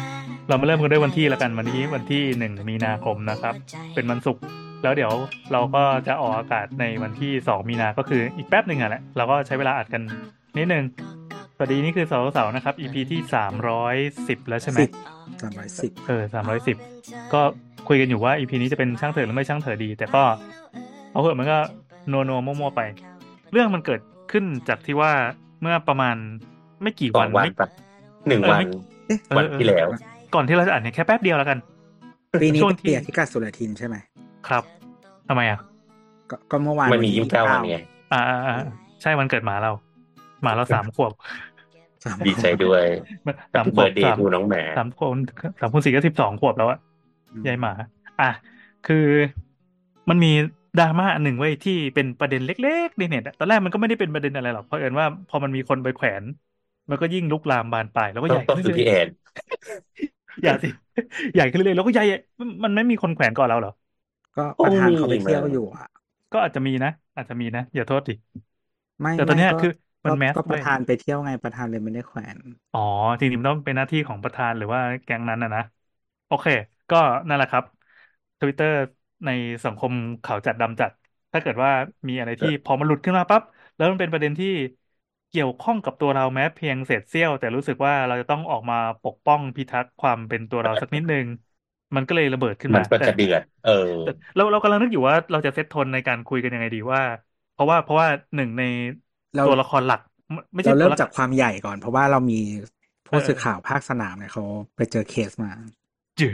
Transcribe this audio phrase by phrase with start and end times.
[0.51, 3.53] เรามาเริ่มกันด้วยวันที่แล้วกันวันนี้วันที่หนึ่งมีนาคมนะครับ
[3.95, 4.43] เป็นวันศุกร์
[4.83, 5.13] แล้วเดี๋ยว
[5.51, 10.01] เราก็จะออกอากาศในวันที่สองมีนาก็คืออีกแป๊บหนึ่งอะแหละเราก็ใช้เวลาอัดกัน
[10.57, 10.83] นิดนึง
[11.55, 13.95] สวัสดีนี่คือเสาร์เสาร์นะครับ EP ที่สามร้อย
[14.27, 14.91] สิบแล้วใช่ไหมสิบ
[15.41, 16.77] สามร้อยสิบเออสามร้อยสิบ
[17.33, 17.41] ก็
[17.87, 20.23] คุยกันอยู่ว่า EP นี้จะเป็นช่างเถอะหรือไม่ช่างเถอะดี แต่ก็
[21.11, 21.57] เอาเถอะมันก็
[22.11, 22.81] นัวนัวๆมั่วๆไป
[23.51, 25.11] เรื่องมันเกิดขึ้นจากที่ว่า
[25.61, 26.15] เมื่อประมาณ
[26.81, 27.67] ไม่กี่สอวันงวันไม่ปะ
[28.27, 28.65] หนึ่งเออวันไม่
[29.07, 29.89] เอ๊ะเออวันที่แล้ว
[30.33, 31.57] ก่อนที่เราจะอ่านเนี่ยแค่แป๊บเดียวแล้วกัน
[32.39, 33.95] ปีนี้ช่วงเป็นที่ปีอธิการสุรทินใช่ไหม
[34.47, 34.63] ครับ
[35.27, 35.59] ทำไมอะ
[36.29, 37.75] ก็ก็เมื่อวานมันมียี่สิบเก้าวันไง
[38.11, 38.53] อ่าอ่าอ่า
[39.01, 39.71] ใช่วันเกิดหมาเรา
[40.41, 41.11] หมาเราสามขวบ
[42.03, 42.85] สามดีใจด้วย
[43.53, 45.11] สามขเบิวร์บดเดย์สามทูน้องแหมสามขวบ
[45.59, 46.79] สามคูณสี่ก็สิบสองขวบแล้วอะ
[47.47, 47.73] ยายหมา
[48.19, 48.29] อะ
[48.83, 48.95] คือ
[50.09, 50.31] มันมี
[50.77, 56.23] ดราม่าอันหนึ่งไว้ยที่เป็นประเด็นเล็กๆในเน็ตอะตอนแรกมันก็ไม่ได้เป็นประเด็นอะไรหรอกเพราะเอิญว่าพอมันมีคนไปแขวน
[56.89, 59.07] มันก็ยิ่งลุกลามบานปลายแล้วก็ต้ใหองญ่ต้องขึ้นคือเรื่พี่อยแอน
[60.41, 60.67] ๆอย่าสิ
[61.33, 62.03] ใหญ่ขึ้นเรื่อยๆแล้วก็ใหญ่
[62.39, 63.71] มันมันไม่มีคนแขวนก่อนเราเหรอ
[64.37, 65.87] ก็ประธานเขาไปเที่ยวอยู่อะ
[66.31, 68.13] ก็อาจจะมีนะอาจจะมีนะอย่าโทษดิ
[69.01, 69.69] ไม่แต่ตอนเนี้ยไก็คือ
[70.05, 72.37] มันก็แมสก็ปด้วยระธานไปเที่ยวไงประธานเลยไม่ได้แขวน
[72.71, 72.79] อ๋อ
[73.19, 75.61] จริงๆมันต้องเป็นหน้าที่ของประธานหรือว่าแก๊งนั้นนะนะ
[76.25, 76.47] โอเค
[76.89, 76.95] ก็
[77.27, 77.63] นั่นแหละครับ
[78.39, 78.75] ทวิตเตอร์
[79.25, 79.29] ใน
[79.65, 79.91] สังคม
[80.23, 80.91] ขาวจัดดำจัด
[81.33, 81.71] ถ้าเกิดว่า
[82.07, 83.41] มีอะไรที่พอมันหลุดขึ้นมาปั๊บ
[83.75, 84.47] แล้วมันเป็นประเด็นที่
[85.31, 91.25] เกี่ยวข้องกับตัวเราแม้เพียงเศษเสี้ยว แต่รู้สึกว่าเราจะต้องออกมาปกป้องพิทักษ์ความเป็นตัวเราสักนิดนึง
[91.95, 93.71] มันก็เลยระเบิดขึ้นมัมานก็แต่จะเดือดเออ
[94.01, 97.01] แต่เราเรากำลังนึกอยู่ว่าเราจะเซตโทนในการคุยกันยังไงดีว่า
[97.51, 98.61] เพราะว่าเพราะว่าหนึ่งใน
[99.35, 99.99] เราตัวละครหลัก
[100.31, 102.39] ไม่ไม่ใช่เราตัเริ่วมละจากความใหญ่ก่อน เพราะว่าเรามี
[103.09, 104.43] เอผู้อสื่อข่าวภาคสนามเนี่ยเขา
[104.75, 105.51] ไปเจอเคสมา
[106.19, 106.25] จื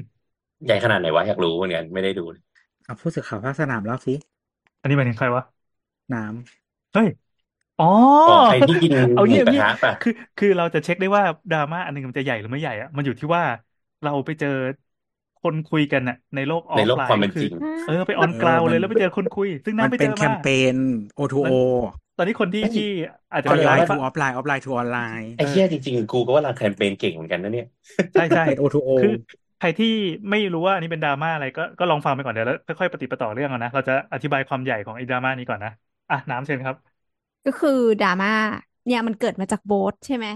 [0.00, 0.02] ด
[0.64, 2.24] ใหญ่ขนาดไหนวะอยากรู้เหมือนกันไม่ได้ดู
[2.84, 4.14] เอาผู้สื่อข่าวภาคสนามเล่าสิ
[4.80, 5.42] อันนี้หมายถึงใครวะ
[6.12, 7.08] น้ำเฮ้ย
[7.80, 7.84] อ๋อ
[8.26, 13.44] อ๋อไอ้ที่กินเอาหมูเยี่ยมกระเยี่ยมทะป่ะ คือคือเราจะเช็คได้ว่าดราม่าอันหนึงมันจะใหญ่หรือไม่ใหญ่อะมันอยู่ที่ว่า
[14.02, 14.48] เราไปเจอ
[15.38, 17.52] คนคุยกันอะในโลกออในฟโลกไลความน์เป็ก็นคืจอริง
[17.82, 20.74] เออไปออนเอกราวอเลมัยน แล้วไปเจอคนคุย ซึ่งมันน้ำไปเป็เจนอแคมามเปญ
[21.16, 21.54] O2 ต O อน
[22.16, 22.82] ตอนนี้คนที่ที่
[23.32, 27.66] อาจจะออไม่นได้ไลน์รับทูออฟไลน์ออฟไลน์ทูออนไลน์ ไอ้เหี้ยจริงๆ กูก็ว่าเราแคมเปญเก่งเหมือนกันนะเนี่ย
[28.14, 29.08] ใช่ใช่เป็น O2O คือ
[29.58, 29.86] ใครที่
[30.30, 35.70] ไม่รู้ว่าอันนี้เป็นดราม่าอะไรก็ก็ลองฟังไปก่อนเดี๋ยวแล้วค่อยๆปฏิปต่อเรื่องเอานะ เราจะอธิบายความใหญ่ของไอ้ดราม่านี้ก่อนนะ
[36.10, 36.76] อะน้ำเชิญครับ
[37.44, 37.70] ก็คือ
[38.00, 38.28] ดราม่า
[38.86, 40.26] เนี่ยมันเกิดมาจากโบ๊ทใช่ไหม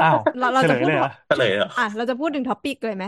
[0.00, 3.04] อ้าวเราเราเฉลจะยพูดเลยเหรอก็เลยเหรออะเราจะพูดถึงท็อปิกเลยไหม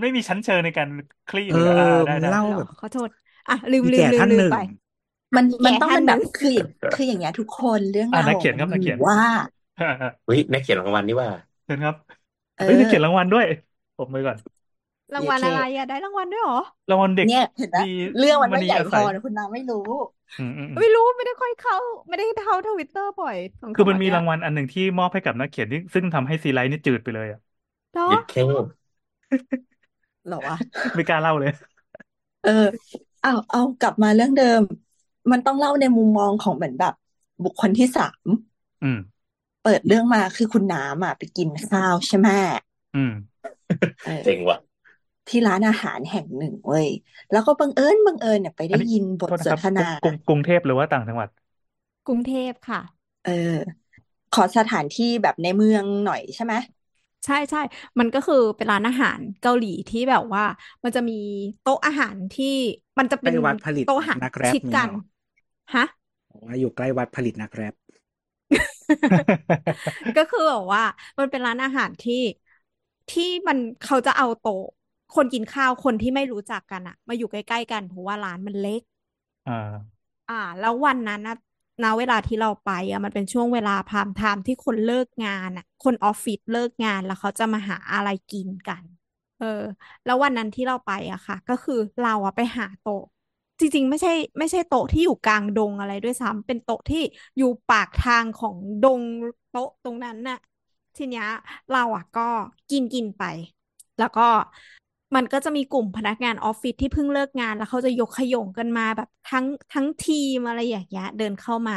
[0.00, 0.88] ไม่มีชั้นเชิญในการ
[1.26, 3.08] คลี่เอเลยเหรอออ่าได้มันได้เล่าเหรแบอบขอโทษ
[3.48, 4.54] อะลืมมีลืมแก่ลืมท่านลืหมนึ่งไป
[5.36, 6.50] มันแก่มันต้องท่านเป็นหแบนึ่บงคือ
[6.90, 9.18] คืออย่างเงี้ยทุกคนเรื่องอะราวนักขเขียอนงครับมันนักอเขียนยู่ว่า
[10.24, 11.28] เฮ้ยนักเขียนรางวัลนี่ว่า
[11.64, 11.96] เชิญครับ
[12.56, 13.46] เอเฮ้ยอนักเขียนรางวัลด้วย
[13.96, 14.36] ผมไปก่อน
[15.14, 16.56] รางวัลโอเคอะไรอะได้รางวัลด้วยเหรอ
[16.88, 17.84] รางวัลเด็กเนี่ยเห็นไหมดี
[18.16, 19.78] เรื่องมันมไม่ณีใหญ่อาพศัอยนะคุณนางไม่รู้
[20.38, 21.76] อืมอืมอืมไม่รู้ไม่ได้ค่อยเข้า
[22.08, 27.38] ไม่ได้เข้าทวิตเตอร์บ่อยสองคือสามมันวันมีเนี้ยรางวัลอันหนึ่งที่มอบให้กับนักเขียนที่ซึ่งทำให้ซีไลท์นี่จืดไปเลยอะ
[27.92, 28.42] เหรอยิดแค่
[30.26, 30.56] เหรอวะ
[30.94, 31.50] ไม่กล้าเล่าเลย
[32.42, 32.50] เออ
[33.20, 34.62] เอาเอากลับมาเรื่องเดิม
[35.30, 36.92] มันต้องเล่าในมุมมองของเหมือนแบบ
[37.42, 38.26] บุคคลที่สาม
[38.82, 38.96] อืม
[39.62, 42.28] เปิดเรื่องมาคือคุณน้ำอะไปกินข้าวใช่ไหม
[42.94, 43.10] อืม
[44.04, 44.56] เออเจ๋งว่ะ
[45.28, 46.88] ที่ร้านอาหารแห่งหนึ่งเว้ย
[47.30, 51.28] แล้วก็บังเอิญบังเอิญเนี่ยไปอันได้นี้ยินบทโทษนะสคนรับทนากรุงกรุงเทพหรือว่าต่างจังหวัด
[52.06, 52.80] กรุงเทพค่ะ
[53.22, 53.86] เออ
[54.30, 56.54] ขอสถานที่แบบในเมืองหน่อยใช่ไหม
[57.24, 57.58] ใช่ใช่
[57.98, 60.42] มันก็คือเป็นร้านอาหารเกาหลีที่แบบว่า
[60.84, 61.12] มันจะมี
[61.60, 62.46] โต๊ะอาหารที่
[62.98, 64.94] มันจะเป็นใกล้วัดผลิตโต๊ะอาหารนักแรปชิดกันเนี่ยเหรอ
[65.74, 65.82] ฮะ
[66.30, 67.74] บอกว่าอยู่ใกล้วัดผลิตนักแรป
[70.16, 70.82] ก็คือแบบว่า
[71.18, 72.14] มันเป็นร้านอาหารที่
[73.08, 74.62] ที่มันเขาจะเอาโต๊ะ
[75.14, 78.82] คนกินข้าวคนที่ไม่รู้จักกันอะมาอยู่ใกล้ๆกันเพราะว่าร้านมันเล็ก
[79.46, 79.96] อ่า
[80.28, 81.36] อ่า แล้ววันนั้นนะ
[81.82, 88.84] ณเวลาที่เราไปอะมันเป็นช่วงเวลาพามไทม์ที่คนเลิกงานอะคนออฟฟิศเลิกงานแล้วเขาจะมาหาอะไรกินกัน
[89.38, 89.46] เออ
[90.04, 93.02] แล้ววันนั้นที่เราไปอะค่ะ ก็คือเราอะไปหาโต๊ะ
[93.60, 96.98] จริงๆ ไม่ใช่ไม่ใช่โต๊ะที่อยู่กลางดงอะไรด้วยซ้ำเป็นโต๊ะที่
[97.36, 99.02] อยู่ปากทางของดง
[99.48, 100.36] โต๊ะตรงนั้นน่ะ
[100.96, 101.24] ทีเนี้ย
[101.70, 102.20] เราอะก็
[102.70, 103.22] กินกินไป
[103.98, 104.22] แล้วก็
[105.14, 111.74] มันก็จะมีกลุ่มพนักงานออฟฟิศที่เพิ่งเลิกงาน แล้วเขาจะยกขยงกันมาแบบทั้งทั้งทีมอะไรอย่างเงี้ยเดินเข้ามา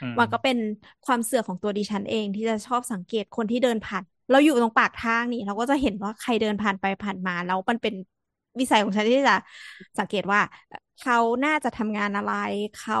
[0.00, 0.56] อืมมันก็เป็น
[1.04, 7.94] ความเสื่อของตัวดิฉันเองที่จะชอบสังเกตคนที่เดินผ่าน เราอยู่ตรงปากทางนี่ เราก็จะเห็นว่าใครเดินผ่านไปผ่านมา แล้วมันเป็น
[8.60, 9.36] วิสัยของฉันที่จะ
[9.98, 10.40] สังเกตว่า
[10.98, 12.30] เขาน่าจะทำงานอะไร
[12.74, 12.96] เขา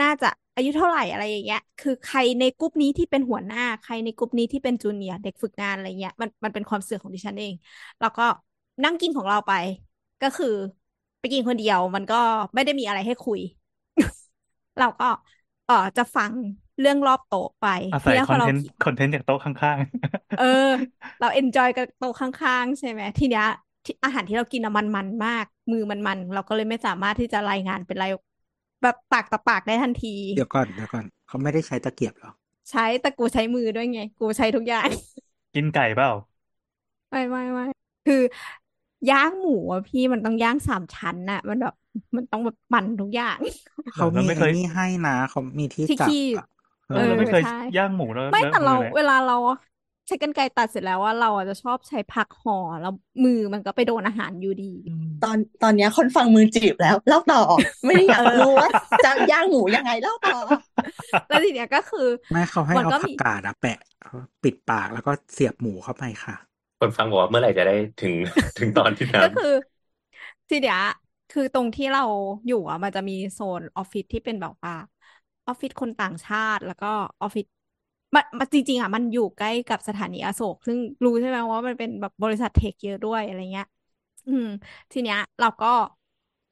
[0.00, 7.54] น่าจะอายุเท่าไหร่อะไรอย่างเงี้ย คือใครในกลุ่มนี้ที่เป็นหัวหน้า ใครในกลุ่มนี้ที่เป็นจูเนียร์เด็กฝึกงานอะไรเงี้ย มันมันเป็นความเสื่อของดิฉันเอง
[8.00, 8.22] แล้วก็
[8.84, 9.52] นั่งกินของเราไป
[10.20, 10.46] ก็คือ
[11.20, 12.16] ไปกินคนเดียวมันก็
[12.54, 13.40] ไม่ได้มีอะไรให้คุย
[14.78, 15.04] เราก็
[15.66, 16.32] เออจะฟัง
[16.80, 19.78] เรื่องรอบโต๊ะไปอาทีศัยนี้คพออนเราเทนต์คอนเทนต์จากโต๊ะข้าง
[20.34, 20.44] เออ
[21.18, 23.44] เราเอนจอยกับโต๊ะข้างๆ ใช่ไหมทีเนี้ย
[23.84, 28.10] ที่อาหารที่เรากินอะมันมันมาก มือมันมัน เราก็เลยไม่สามารถที่จะรายงานเป็นราย
[28.82, 32.30] แบบปากต่อปากได้ทันที เดี๋ยวก่อนเดี๋ยวก่อนเขาไม่ได้ใช้ตะเกียบเหรอ
[32.70, 36.10] ใช้แต่กูใช้มือด้วยไง กูใช้ทุกอย่างๆกินไก่เปล่า
[37.10, 37.64] ไม่ไม่ไม่
[38.04, 38.14] คือ
[39.08, 41.72] ย่างหมูอะพี่มันต้องย่างสามชั้นน่ะ มันแบบ
[42.16, 43.38] มันต้องแบบปั่นทุกอย่าง
[43.94, 46.44] เขาเรามีไม่เคไอ้ยนี่ให้นะเขามีที่ที่จับคีบ อะ
[46.86, 49.34] เอเอออเราไม่เคยใช่ ย่างหมูแล้วไม่เลอะแต่มืเราอเลยเวลาเรา
[50.06, 52.90] ใช้กรรไกรตัดเสร็จแล้วว่าเราอะจะชอบใช้ผักห่อแล้ว
[53.24, 57.38] มือมันก็ไปโดนอาหารอยู่ดีอืมตอนตอนเนี้ยคนฟังมือจีบแล้วเล่าต่อ
[57.86, 58.68] ไม่ได้อยากรู้ว่า
[59.02, 60.32] จะย่างหมูยังไงเล่าต่อ
[61.28, 62.00] แล้วทีเนี้ยก็คือ
[62.30, 63.78] ไม่เขาให้มันเอาก็ผัมี กกาดอะแปะ
[64.42, 66.34] ปิดปากแล้วก็เสียบหมูเข้าไปค่ะ
[66.78, 68.14] คนฟังบอกว่าเมื่อไหร่จะได้ถึง
[68.58, 69.52] ถึงตอนที่ก็น้ำคือ
[70.48, 70.78] ทีเนี้ย
[71.30, 72.00] คือตรงที่เรา
[72.46, 74.72] อยู่อะ มันจะมีโซนออฟฟิศที่เป็นแบบว่า
[75.46, 76.86] ออฟฟิศคนต่างชาติแล้วก็
[77.22, 77.44] ออฟฟิศ
[78.14, 83.66] มันมันจริงๆอะมันอยู่ใกล้กับสถานีอโศก ซึ่งรู้ใช่ไหมว่ามันเป็นแบบบริษัทเทคเยอะด้วยอะไรเงี้ย
[84.26, 84.44] อืม
[84.92, 85.66] ทีเนี้ย เราก็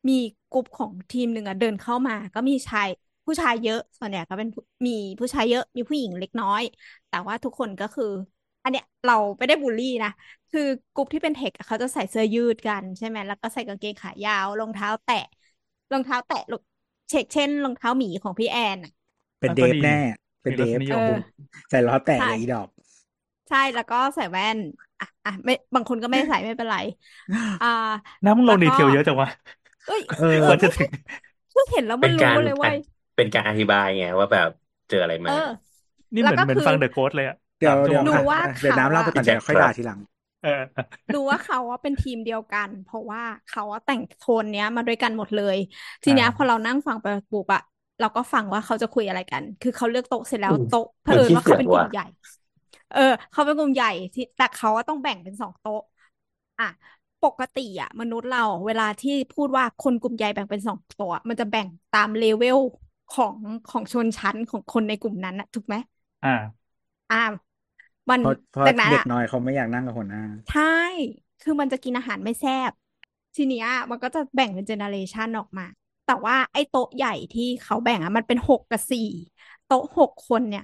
[0.08, 0.12] มี
[0.50, 2.88] กลุ่มของทีมหนึ่งอะเดินเข้ามา ก็มีชาย
[3.26, 4.48] ผู้ชายเยอะ ส่วนใหญ่ก็เป็น
[4.86, 4.90] มี
[5.20, 6.62] ผู้ชายเยอะมีผู้หญิงเล็กน้อย
[7.08, 8.04] แต่ว่าทุกคนก็คือ
[8.62, 10.08] อันเนี้ยเราไม่ได้บูลลี่นะ
[10.50, 10.60] คือ
[10.92, 15.14] กลุ่มที่เป็นเทคอะเขาจะใส่เสื้อยืดกันใช่ไหมแล้วก็ใส่กางเกงขายาวรองเท้าแตะ
[15.92, 16.62] รองเท้าแตะลูก
[17.08, 18.90] เช็คเช่นรองเท้าหมีของพี่แอนอะ
[19.40, 19.98] เป็นอะเดก็ฟดีแน่
[20.42, 21.04] เป็นมีเดรสฟนิยเอมอ
[21.68, 22.68] ใส่ล้อแตะใช่เลยอีดอก
[23.48, 24.58] ใช่แล้วก็ใส่แว่น
[24.98, 26.74] อะอะไม่บางคนก็ไม่ได้ใส่ไม่เป็นไร
[27.60, 27.66] อ่า
[28.24, 29.28] น้ำมึงลแล้วงดีก็เทลเยอะจังวะ
[29.86, 30.90] เอ้ยเออเอกอว่าจะเพิ่งถึง
[31.50, 32.76] เพิ่งเห็นแล้วเป็มันนรู้การเลยเว้ย
[33.16, 34.48] เป็นการอธิบายไงว่าแบบ
[34.88, 35.32] เจออะไรเอมาอ
[36.14, 40.00] นี่เหแล้วมือนก็เหมือนคือฟังเดอะโค้ดเลยอะ เดี๋ยวสามชั่วเดี๋ยวโมงรู้อะว่าเดี๋ยวเขาน้ำเล่าอะไปก่อนพี่แจ็เดี๋คยวค่อยครัด่าบทีหลัง
[40.42, 40.50] เออ
[41.12, 45.56] รู้ว่าเขาว่าเป็นทีมเดียวกัน เพราะว่าเขาว่าแต่งโทนเนี้ยมาด้วยกันหมดเลย
[46.02, 47.60] ทีอ่าเนี้ยพอเรานั่งฟังไปปุ๊บอะ
[48.00, 52.02] เราก็ฟังว่าเขาจะคุยอะไรกัน คือเขาเลือกโต๊ะเสร็จแล้วมึงโต๊ะเผมึงอิญขี้ว่าเสืเขาอกเป็นกลุ่ว่ะมใหญ่
[52.90, 53.00] เออ
[53.30, 55.80] เขาเป็นกลุ่มใหญ่ที่แต่เขาว่าต้องแบ่งเป็นสองโต๊ะ
[56.58, 56.64] อะ
[57.22, 62.58] ปกติอะมนุษย์เราเวลาที่พูดว่าคนกลุ่มใหญ่แบ่งเป็นสองโต๊ะมันจะแบ่งตามเลเวล
[63.10, 63.36] ของ
[63.66, 65.76] ของชนชั้นของคนในกลุ่มนั้นอะถูกไหม
[66.22, 66.72] อ่า
[67.10, 67.51] อ่า
[68.10, 70.62] มันเพราะเพราะดังนั้นเด็กอะน้อยเขาไม่อยากนั่งกับหัวหน้า ใช่
[71.40, 72.72] คือมันจะกินอาหารไม่แซ่บ
[73.34, 75.62] ทีเนี้ยมันก็จะแบ่งเป็น generation ออกมา
[76.04, 79.00] แต่ว่าไอ้โต๊ะใหญ่ที่เขาแบ่งอะมันเป็นหกกับสี่
[79.64, 80.62] โต๊ะหกคนเนี่ย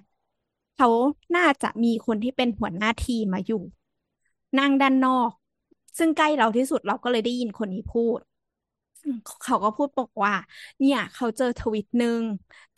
[0.75, 0.89] เขา
[1.35, 3.57] น่าจะมีคนที่เป็นหัวหน้าทีมมาอยู่
[4.59, 5.31] นั่งด้านนอก
[5.99, 8.28] ซึ่งใกล้เราที่สุดเราก็เลยได้ยินคนนี้พูดอืม
[9.43, 10.33] เขาก็พูดบอกว่า
[10.79, 12.23] เนี่ย เขาเจอทวิตหนึ่ง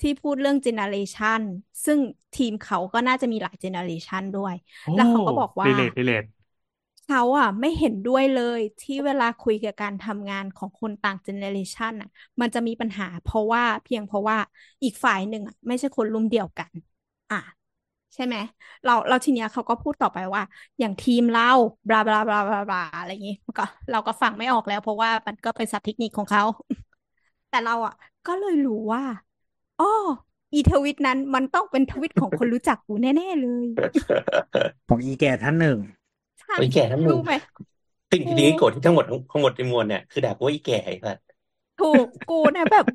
[0.00, 1.42] ที่พูดเรื่อง generation
[1.84, 1.98] ซึ่ง
[2.34, 6.24] ทีมเขาก็น่าจะมีหลาย generation ด้วยโอ้แล้วเขาก็บอกว่า relate relate
[7.04, 12.08] เขาอะไม่เห็นด้วยเลยที่เวลาคุยกับการทำงานของคนต่าง generation อะ
[12.40, 14.38] มันจะมีปัญหาเพราะว่าเพียงเพราะว่า
[14.84, 16.72] อีกฝ่ายหนึ่งอะไม่ใช่คนรุ่นเดียวกัน
[17.30, 17.36] อะ
[18.14, 18.36] ใช่ไหม
[18.84, 20.42] เราเราทีเนี้ยเขาก็พูดต่อไปว่า
[20.78, 21.42] อย่างทีมเรา
[21.88, 26.42] บลาบลาบลาบลาบลาอะไรอย่างงี้มันก็ เราก็ฟังไม่ออกแล้ว เพราะว่ามันก็เป็นศัพท์เทคนิคของเขา
[27.48, 27.94] แต่เราอะ
[28.26, 29.02] ก็เลยรู้ว่า
[29.78, 29.86] อ้อ
[30.54, 33.66] อีทวิตนั้นมันต้องเป็นทวิตของคนรู้จักกูแน่ ๆ เลย
[34.88, 35.78] ของอีแก่ท่านหนึ่ง
[36.40, 37.32] ใช่ไอ้แก่ทั้งหนึ่งรู้ไหม
[38.12, 41.18] สิ่งกูที่ดีโกรธที่ทั้งหมดทั้งหมดในมวลเนี่ยคือด่ากูว่าอีแก่ไอ้สัส
[41.78, 42.86] ถูกกูนะแบบ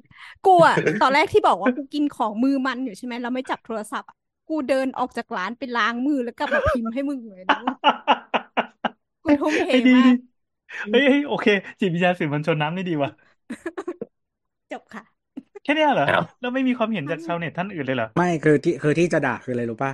[0.43, 4.15] กูอะตอนแรกที่บอกว่ากูกินของมือมันอยู่ใช่ไหมแล้วไม่จับโทรศัพท์อะ
[4.49, 7.61] กูเดินออกจากร้านไปล้างมือแล้วกลับมาพิมพ์ให้มึงเลยนะ
[9.23, 10.15] กูทุ่มเทไอ้ยดีมาดีก
[10.89, 11.47] เฮ้ยเฮ้ยโอเค
[11.79, 13.11] จิตวิทยาสื่อมวลชนน้ำนี่ดีว่ะ
[14.71, 15.03] จบค่ะ
[15.63, 19.91] แค่เนี้ยเหรออ้าวแล้วไม่มีความเห็นจากชาวเน็ตท่านอื่นเลยเหรอ ไม่คือที่คือที่จะด่าคืออะไรรู้ป่ะ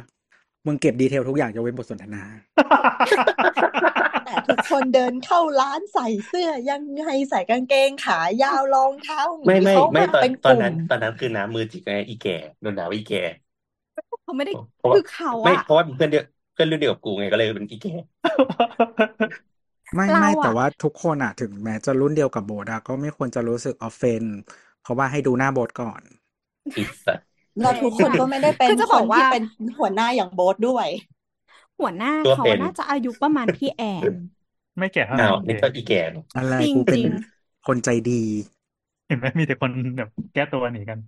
[0.66, 2.24] มึงเก็บดีเทลทุกอย่างยกเว้นบทสนทนา
[4.24, 12.32] แต่ทุกคนเดินเข้าร้านใส่เสื้อยังไงใส่กางเกงขายาวรองเท้าหไม่มีไม่เขาไม่มาตอนเป็นตกอนลุ่นั้มนตอนนั้นคือน้ำมือจิกไงอีแก่
[12.62, 13.20] โดนด่าว่าอีแก่
[14.24, 17.92] เขาไม่ได้เพราะว่าคือเขาไม่อะเพราะว่าเป็นเพื่อนเดียวเพื่อนรุ่นเดียวกับกูไงก็เลยเป็นอีแก่
[19.96, 24.24] ไม่เราไม่แต่อะว่าทุกคนอะถึงแม้จะรุ่นเดียวกับโบทอะก็ไม่ควรจะรู้สึกออฟเฟน
[24.82, 26.02] เพราะว่าให้ดูหน้าโบทก่อน
[26.78, 27.20] อีสัส
[27.62, 29.42] เราทุกคนก็ไม่ได้เป็นคือจะคบอนกว่าที่เป็น
[29.78, 30.88] หัวหน้าอย่างโบ๊ทด้วย
[31.80, 34.10] หัวหน้าตัวเขาเป็นน่าจะอายุประมาณพี่แอน
[34.80, 37.08] ไม่แก่เท่าอ้านั้วนโอเคนี่ก็อีแก่เนอะอะไรจริงกูเป็จนริง
[37.64, 38.12] คนใจดี
[39.08, 41.00] เห็นไหมมีแต่คนแบบแก้ตัวหนีกัน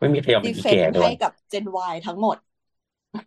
[0.00, 2.36] ไม่มีใครยอมเป็ดีนอีเฟนแก่ต์ด้วให้ยกับ Gen Y ทั้งหมด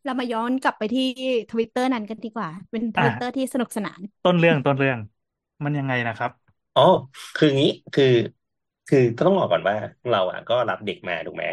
[0.05, 1.03] เรามาย้อนกลับไปที่
[1.51, 4.99] ทวิตเตอร์นั้นกันดีกว่า เป็นทอะวิตเตอร์ที่สนุกสนาน ต้นเรื่องต้นเรื่อง
[5.63, 6.31] มันยังไงนะครับ
[6.75, 6.81] อ๋อ
[7.35, 8.05] คืองี้คือ
[8.87, 9.75] คือต้องบอกก่อนว่า
[10.07, 11.45] เราอะก็รับเด็กมาถูกไหม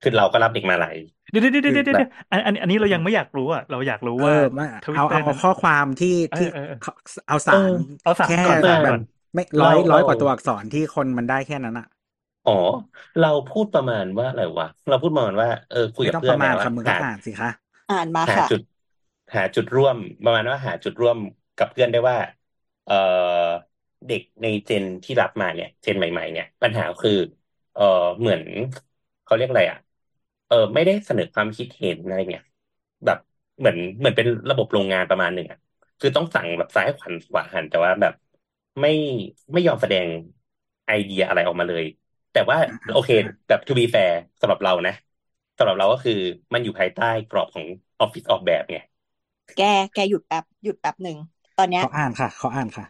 [0.00, 0.96] คือเราก็รับเด็กมาหลาย
[1.30, 6.92] เดี๋ยวเดี๋ยวเดี๋ยวคือเดี๋ยวแบเดี๋ยบวอันอันอันนี้เรายังไม่อยากรู้อะเราอยากรู้เอว่าอไม่ทวิตเอาเตอเอาร์เอานั้นข้อความที่เอที่อเออเออเขา
[7.28, 9.00] เอาเอสารอเอาสารแค่ก่อนแบสารบก่อน
[9.34, 11.86] ไม่เราร้อยร้อยเรากว่าตัวอักษรที่คนมันได้แค่นั้นอะ
[12.44, 12.52] อ๋อ
[13.18, 17.50] เราพูดประมาณว่าอะไรวะ เราพูดประมาณว่า เออคุยไม่กับต้องเพื่ปอนระมาณนะว่าคำมึงก็หา อ่านสิคะ
[17.90, 18.60] อ่านมาหาค่ะ จุด
[19.34, 21.18] หาจุดร่วม ประมาณว่าหาจุดร่วม
[21.56, 22.16] กับเพื่อนได้ว่า
[22.84, 22.94] เออ
[24.06, 27.10] เด็กในเจนที่รับมาเนี่ย เจนใหม่ ๆ เนี่ย ปัญหาคือ
[27.72, 27.82] เออ
[28.18, 28.42] เหมือน
[29.22, 29.78] เขาเรียกอะไรอะ
[30.46, 32.44] เออไม่ได้เสนอความคิดเห็นอะไรเนี่ย
[33.04, 33.18] แบบ
[33.58, 35.58] เหมือนเหมือนเป็นระบบโรงงานประมาณหนึ่งอะ
[35.98, 38.12] คือต้องสั่งแบบซ้ายขวัญขวาหันแต่ว่าแบบ
[38.80, 38.88] ไม่
[39.52, 40.08] ไม่ยอมแสดง
[40.86, 41.84] ไอเดียอะไรออกมาเลย
[42.32, 44.92] แต่ว่าอ่าโอเคอ่าแบบ to be fair สำหรับเรานะ
[45.56, 46.12] สำหรับเราก็คือ
[46.54, 47.66] มันอยู่ภายใต้กรอบของ
[48.00, 48.76] ออฟฟิศออกแบบไง
[49.56, 49.60] แก
[49.94, 51.16] แกหยุดแป๊บหยุดแป๊บหนึ่ง
[51.58, 52.84] ตอนเนี้ยเขาอ่านค่ะเขาอ่านค่ะ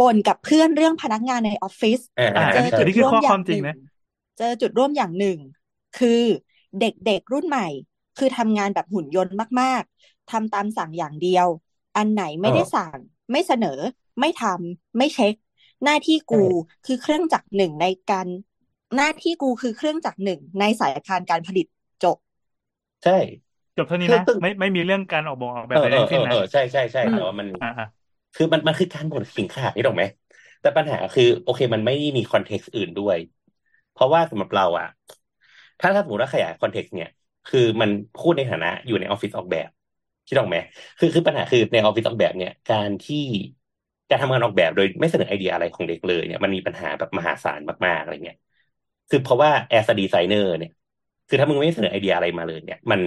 [0.00, 3.74] บ่นกับเพื่อนเรื่องพนักงานในออฟฟิศอ่าอ่าอ่าเจอใช่จุอันดนี้คือร่วมข้ออควาย่ามงจหริงนึ่งนะ
[4.38, 5.38] เจอจุดร่วมอย่างหนึ่ง
[5.98, 6.22] คือ
[6.80, 7.66] เด็กๆรุ่นใหม่
[8.16, 11.46] คือทำงานแบบหุ่นยนต์มากๆทำตามสั่งอย่างเดียว
[11.96, 12.98] อันไหนเอไม่อได้สั่ง
[13.32, 13.78] ไม่เสนอ
[14.20, 15.34] ไม่ทำไม่เช็ค
[15.84, 16.42] หน้าที่ใช่กู
[16.84, 18.28] คือเครื่องจักรหนึ่งในการ
[18.94, 21.66] หน้าที่กูคือเครื่องจักรหนึ่งในสายพานการผลิต
[22.04, 22.16] จบ
[23.02, 23.12] ใช่
[23.76, 27.84] จบเท่านี้คือนะตึงไม่ไม่มีเรื่องการออกบอกออกแบเอบอใดเออทั้งเอสิ้นอนะเออใช่ใช่ใช่อืแต่มว่ามันอ่าอ่า
[28.34, 30.04] คือมันมันคือการบ่นขิงขาดนี่ถูกไหม
[30.60, 33.18] แต่ปัญหาคือ โอเค มันไม่มี context อื่นด้วย
[33.90, 34.86] เพราะว่าสำหรับเราอะ
[35.80, 37.08] ถ้าถ้าสมมติว่าขยาย context เนี่ย
[37.46, 39.68] คือมันพูดในฐานะอยู่ในออฟฟิศออกแบบ
[40.26, 40.56] คิดออกไหม
[40.98, 43.16] คือคือปัญหาคือในออฟฟิศออกแบบเนี่ย การที่
[44.08, 48.36] การทำงานออกแบบโดยไม่เสนอไอเดียอะไรของเด็กเลยเนี่ยมันมีปัญหาแบบมหาศาลมากๆอะไรเงี้ย
[49.08, 50.70] คือเพราะว่า as designer เนี่ย
[51.26, 53.00] คือถ้ามึงไม่เสนอไอเดียอะไรมาเลย เนี่ย มัน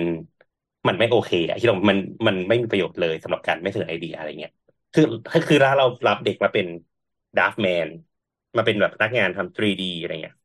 [0.87, 4.51] มันไม่โอเคอะคิดว่ามันมันไม่มีประโยชน์เลยสำหรับการไม่เสนอไอเดียอะไรเงี้ย
[4.93, 5.03] คือ
[5.47, 6.65] คือถ้าเรารับเด็กมาเป็น
[7.35, 7.87] ด r a ฟแมน
[8.57, 10.35] มาเป็นแบบพนักงานทำ 3D อะไรเงี้ย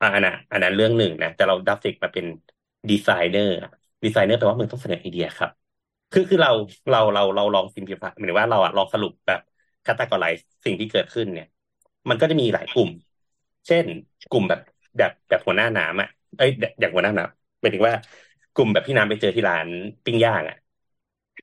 [0.00, 2.24] อันนั้นอันนั้นเรื่องหนึ่งนะ แต่เรารับเด็กมาเป็น
[2.90, 5.50] designer designer แปลว่ามึงต้องเสนอไอเดียครับ
[6.12, 6.50] คือคือเรา
[6.90, 9.40] เราเราเราลอง simplify หมายถึงว่าเราอะลองสรุปแบบ
[9.84, 10.24] categorize
[10.64, 11.46] สิ่งที่เกิดขึ้นเนี่ย
[12.08, 12.90] มันก็จะมีหลายกลุ่ม
[13.66, 13.86] เช่น
[14.30, 14.60] กลุ่มแบบ
[14.98, 17.94] แบบแบบหัวหน้าน้ำอะเอ้ยแบบอย่างหัวหน้าน้ำหมายถึงว่า
[18.52, 19.68] กลุ่มแบบพี่น้ำไปเจอที่ร้าน
[20.04, 20.56] ปิ้งย่างอะ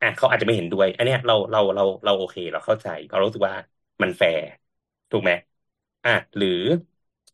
[0.01, 3.55] อะเขาอาจจะไม่เห็นด้วย อันเนี้ยเราเราเราเราโอเคเราเข้าใจเรารู้สึกว่า
[4.01, 4.41] มันแฟร์
[5.09, 5.31] ถูกไหม
[6.03, 6.49] อะหรือ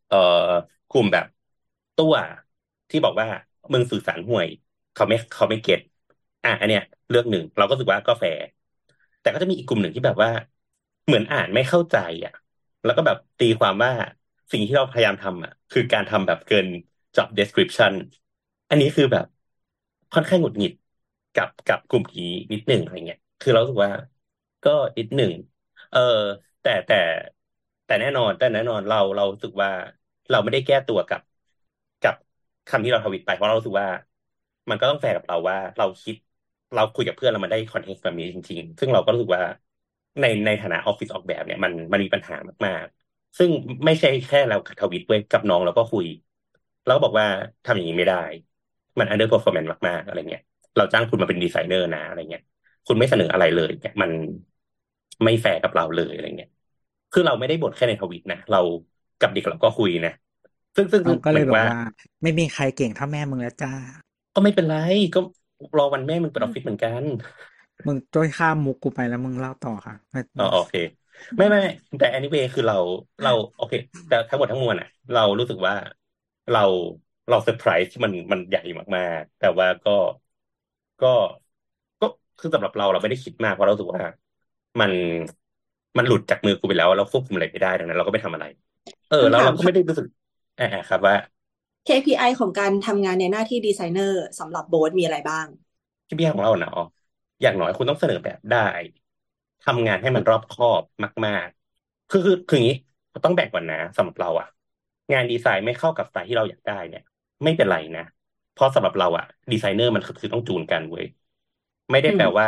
[0.07, 0.17] เอ่อ
[0.89, 1.25] กลุ่มแบบ
[1.95, 2.13] ตัว
[2.89, 3.27] ที่บอกว่า
[3.73, 4.47] มึงสื่อสารห่วย
[4.93, 5.79] เขาไม่เขาไม่เก็ต
[6.43, 8.41] อะอันเนี้ยเรื่องหนึ่งเราก็รู้สึกว่าก็แฟร์
[9.19, 10.29] แต่ก็จะมีอีกกลุ่มหนึ่งที่แบบว่า
[11.05, 12.31] เหมือนอ่านไม่เข้าใจอะ
[12.83, 13.91] แล้วก็แบบตีความว่า
[14.51, 16.67] สิ่งที่เราพยายามทำอะ คือการทำแบบเกิน
[17.15, 17.93] job description
[18.69, 19.25] อันนี้คือแบบ
[20.13, 20.73] ค่อนข้างหงุดหงิด
[21.33, 23.91] กับกับกลุ่มนี้นิดหนึ่งอะไรเงี้ย คือเราสึกว่า
[24.63, 25.31] ก็นิดหนึ่ง
[25.89, 25.99] เออ
[26.61, 26.95] แต่แต่
[27.85, 29.69] แต่แน่นอน แต่แน่นอนเราเราสึกว่า
[30.29, 31.21] เราไม่ได้แก้ตัวกับ
[32.01, 32.15] กับ
[32.67, 33.89] คำที่เราทวิตไปเพราะเราสึกว่า
[34.69, 36.15] มันก็ต้องแฟร์กับเราว่า เราคิด
[36.73, 39.43] เราคุยกับเพื่อนเรามันได้ context แบบนี้จริง ๆ ซึ่งเราก็รู้สึกว่า
[40.19, 42.35] ในในฐานะออฟฟิศออกแบบเนี่ยมันมันมีปัญหา
[42.65, 43.02] มากๆ
[43.37, 43.49] ซึ่ง
[43.85, 46.05] ไม่ใช่แค่เราทวิตเว้ยกับน้องเราก็คุย
[46.83, 47.27] แล้วก็บอกว่า
[47.65, 48.15] ทำอย่างนี้ไม่ได้
[48.99, 50.41] มัน under performance มากๆอะไรเงี้ย
[50.75, 52.41] เราจ้างคุณมาเป็นดีไซเนอร์นะอะไรเงี้ย
[52.85, 54.11] คุณไม่เสนออะไรเลยเนี่ยมัน
[55.23, 56.49] ไม่แฟร์กับเราเลยอะไรเงี้ย
[57.11, 58.57] คือเราไม่ได้บ่นแค่ในทวิตนะเรา
[59.19, 60.11] กับเด็กเราก็คุยนะ
[60.75, 61.75] ซึ่งซึ่งเราก็เลมืยบอกว่าเหมือนว่า
[62.21, 63.73] ไม่มีใครเก่งเท่าแม่มึงแล้วจ้า
[64.33, 64.73] ก็ไม่เป็นไร
[65.13, 65.19] ก็
[65.77, 67.03] รอวันแม่มึงเปิดออฟฟิศเหมือนกัน
[67.85, 70.73] มึงจ้อยข้ามมุกกูไปแล้วมึงเล่าต่อค่ะไม่อ๋อโอเค
[71.37, 72.75] ไม่ไม่ไม่แต่ anyway คือเรา
[73.21, 73.73] เราโอเค
[74.07, 75.73] แต่ทั้งหมดทั้งมวลอะ เรารู้สึกว่า
[76.49, 76.59] เรา
[77.27, 78.59] เราเซอร์ไพรส์ที่มันมันใหญ่
[78.97, 79.91] มากๆ แต่ว่าก็
[80.99, 81.07] ก็
[81.99, 82.05] ก็
[82.37, 84.03] คือสำหรับเราเราไม่ได้คิดมากเพราะเรารู้สึกว่า
[84.79, 84.91] มัน
[85.97, 88.45] มันหลุดจากมือกูไปแล้วเราควบคุมอะไรไม่ได้ดังนั้น เราก็ไม่ทำอะไร
[89.07, 90.07] เออแล้วคำถามเราก็ไม่ได้รู้สึก
[90.57, 91.15] อ่าครับว่า
[91.85, 95.47] KPI ของการทำงานในหน้าที่ดีไซเนอร์สำหรับโบ๊ทมีอะไรบ้าง
[96.07, 96.71] ที่พี่ของเราเนาะ
[97.41, 98.57] อย่างน้อยคุณต้องเสนอแบบได้
[99.63, 100.83] ทำงานให้มันรอบคอบ
[101.25, 101.47] มาก
[101.79, 102.75] ๆ คือคือคืออย่างนี้
[103.25, 104.47] ต้องแบ่งก่อนนะสำหรับเราอะ
[105.11, 107.01] งานดีไซน์ไม่เข้ากับสไตล์ที่เราอยากได้เนี่ย
[107.43, 108.01] ไม่เป็นไรนะ
[108.51, 111.05] เพราะสำหรับเราอะดีไซเนอร์มันคือต้องจูนกันเว้ย
[111.91, 112.47] ไม่ได้แปลว่า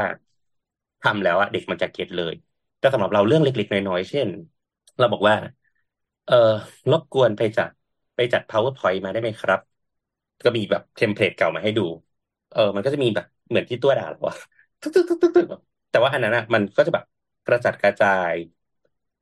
[1.01, 2.33] ทำแล้วอะเด็กมันจะเก็ตเลย
[2.79, 4.29] แต่สำหรับเราเรื่องเล็ก ๆ น้อยๆเช่น
[4.97, 5.35] เราบอกว่า
[6.25, 6.33] เออ
[6.91, 7.69] รบกวนไปจัด
[8.15, 9.59] ไปจัด powerpoint มาได้ไหมครับ
[10.43, 11.81] ก็มีแบบ template เก่ามาให้ดู
[12.49, 14.35] เออ มันก็จะมีแบบเหมือนที่ตัวด่าเราอะ
[14.81, 15.47] ตึ๊กตึ๊กตึ๊กตึ๊ก
[15.95, 17.05] แบบแต่ว่าอันนั้นอะมันก็จะแบบ
[17.45, 18.35] กระจัดกระจาย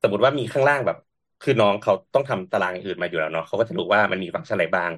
[0.01, 0.97] สมมติว่ามีข้างล่างแบบ
[1.41, 4.91] คือน้องเขาต้องทำตารางอื่นมาอยู่แล้วเนาะเขาก็จะรู้ว่ามันมีฟังก์ชันอะไรบ้าง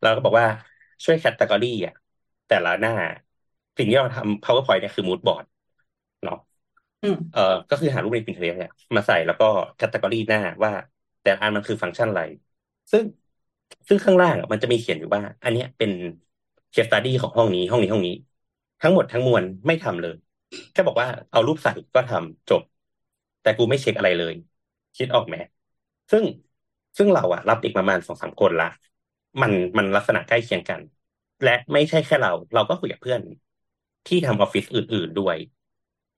[0.00, 0.46] เราก็บอกว่า
[1.04, 1.94] ช่วย category อะ
[2.46, 2.92] แต่ละหน้า
[3.74, 5.44] พสิ่งที่เราทำ PowerPoint เนี่ยคือ mood board
[6.24, 6.36] เนาะ
[7.02, 9.44] อืมเอ่อก็คือหารูปใน Pinterest เนี่ยมาใส่แล้วก็
[9.76, 10.72] category หน้าว่า
[11.20, 12.22] แต่ละอันมันคือฟังก์ชันอะไร
[12.92, 13.04] ซึ่ง
[13.88, 15.90] ซึ่งข้างล่างอะมันจะมีเขียนอยู่ว่า อันเนี้ยเป็น
[16.70, 18.12] case study ของห้องนี้ห้องนี้ห้องนี้
[18.80, 20.14] ทั้งหมดทั้งมวลไม่ทำเลย
[20.72, 22.62] แค่บอกว่าเอารูปใส่ก็ทำจบ
[23.40, 24.34] แต่กูไม่เช็คอะไรเลย
[24.96, 25.36] คิดออกไหม
[26.10, 26.24] ซึ่ง
[26.96, 28.64] ซึ่งเราอะรับเด็กประมาณสองสามคนละ
[29.40, 30.80] มันมันลักษณะใกล้เคียงกัน
[31.42, 33.22] และไม่ใช่แค่เรา เราก็คุยกับเพื่อน
[34.06, 35.38] ที่ทำออฟฟิศอื่น ๆด้วย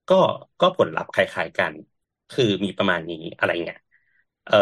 [0.08, 0.14] ก็
[0.60, 1.74] ก็ผลลัพธ์คล้ายๆกัน
[2.30, 3.78] คือมีประมาณนี้อะไรเงี้ย
[4.44, 4.54] เออ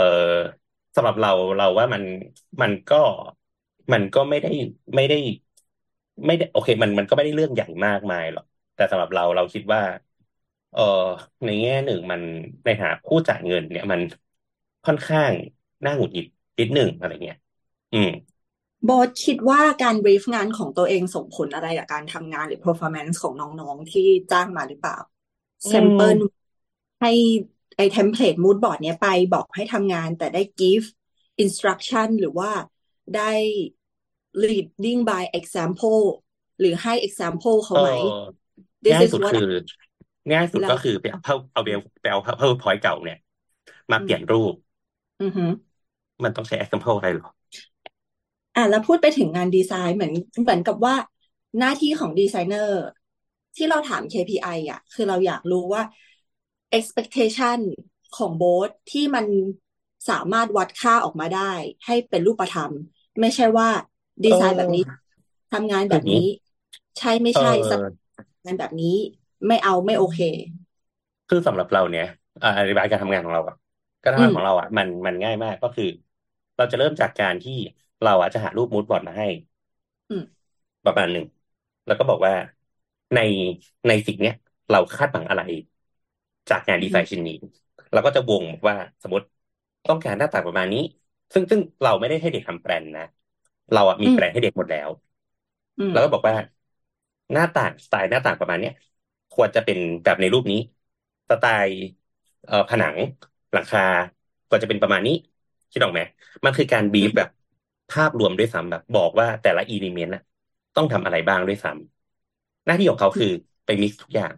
[0.95, 2.03] สำหรับเราเราว่ามัน
[2.61, 2.97] มันก็
[3.93, 4.49] มันก็ไม่ได้
[4.95, 5.17] ไม่ได้
[6.27, 8.45] ไม่ได้ โอเค มันมันก็ไม่ได้เรื่องใหญ่มากมายหรอก
[8.81, 9.83] แต่สำหรับเราเราคิดว่า
[10.73, 10.81] เออ
[11.45, 12.21] ในแง่หนึ่งมัน
[12.65, 14.01] ในฐานะผู้จ่ายเงิน เนี่ยมัน
[14.87, 15.33] ค่อนข้าง
[15.85, 16.27] น่าหงุดหงิด
[16.59, 17.37] นิดหนึ่งอะไรเงี้ย
[17.93, 18.09] อืม
[18.85, 24.99] โบทคิดว่าการบรีฟงานของตัวเองส่งผลอะไรกับการทำงานหรือ performance ของน้องๆที่จ้างมาหรือเปล่า
[25.65, 26.19] อืมแซมเปิล
[27.01, 27.13] ให้
[27.77, 30.87] ไอ้เทมเพลตมูดบอร์ดเนี้ยไปบอกให้ทำงานแต่ได้ give
[31.43, 32.51] instruction หรือว่า
[33.17, 33.33] ได้
[34.43, 36.03] leading by example
[36.61, 38.40] หรือให้ example เขาเอไหมอ
[38.83, 39.41] this ง่าย is สุด what คือ
[40.33, 43.19] ง่ายสุดแล้วก็คือไปเอาเอาเบลไปเอา PowerPoint เก่าเนี่ย
[43.91, 44.55] มาเปลี่ยนรูป
[45.21, 45.45] อือฮึ
[46.25, 47.29] มันต้องใช้ example อะไรหรอ
[48.57, 50.95] อะแล้วพูดไปถึงงานดีไซน์เหมือนเหมือนกับว่า
[51.59, 52.77] หน้าที่ของดีไซเนอร์
[53.57, 55.83] ที่เราถาม KPI อะ คือเราอยากรู้ว่า
[56.79, 57.59] expectation
[58.17, 59.27] ของโบสที่มัน
[60.09, 61.53] สามารถวัดค่าออกมาได้
[61.87, 62.73] ให้เป็นรูปธรรม
[63.21, 63.69] ไม่ใช่ว่า
[64.25, 64.83] ดีไซน์แบบนี้
[65.53, 66.27] ทำงานแบบนี้
[66.99, 68.97] ใช่ไม่เอใช่อสักงานแบบนี้
[69.47, 70.19] ไม่เอาไม่โอเค
[71.29, 72.05] คือสำหรับเราเนี่ย
[72.43, 73.57] อ่าอธิบายการทำงานของเราอะ
[74.03, 75.85] การทำอืงานมของเราอะมันมันง่ายมากก็คือ
[76.57, 77.53] เราจะเริ่มจากการที่
[78.03, 79.27] เราอะจะหารูปมูดบอร์ดมาให้
[80.11, 80.23] อืม
[80.85, 81.25] ประมาณหนึ่ง
[81.87, 82.35] แล้วก็บอกว่า
[83.15, 83.19] ใน
[83.89, 84.35] ในสิ่งเนี้ย
[84.71, 85.43] เราคาดหวังอะไร
[86.49, 87.35] จากงานดีไซน์ชิ้นนี้
[87.93, 89.27] เราก็จะวงบอกว่าสมมติ
[89.89, 90.79] ต้องการหน้าต่างประมาณนี้
[91.33, 93.03] ซึ่งซึ่งเราไม่ได้ให้เด็กทำแปลนนะ
[93.73, 94.89] เราอะมีอืมแปลนให้เด็กหมดแล้ว
[95.79, 96.35] อืมแล้วก็บอกว่า
[97.33, 98.73] หน้าต่างสไตล์หน้าต่างประมาณเนี้ย
[99.33, 100.57] ควรจะเป็นแบบในรูปนี้
[101.31, 101.75] สไตล์
[102.45, 102.97] เอ่อผนัง
[103.53, 103.81] หลังคา
[104.49, 105.13] ควรจะเป็นประมาณนี้
[105.71, 106.01] คิดออกไหม
[106.45, 107.29] มันคือการบีฟแบบ
[107.91, 110.23] ภาพรวมด้วยซ้ำแบบ บอกว่าแต่ละอีลิเมนต์น่ะ
[110.75, 113.27] ต้องทำอะไรบ้างด้วยซ้ำหน้าที่ของเขาคือ
[113.65, 114.33] ไปมิกซ์ทุกอย่าง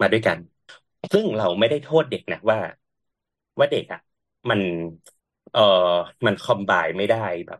[0.00, 0.38] มาด้วยกัน
[1.12, 2.58] ซึ่งเราไม่ได้โทษเด็กนะว่า
[3.58, 4.00] ว่าเด็กอะ
[4.50, 4.60] มัน
[5.50, 5.60] เอ่อ
[6.26, 7.58] มันคอมไบไม่ได้แบบ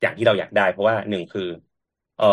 [0.00, 1.42] อย่างที่เราอยากได้ เพราะว่าหนึ่งคือ
[2.16, 2.24] เอ่อ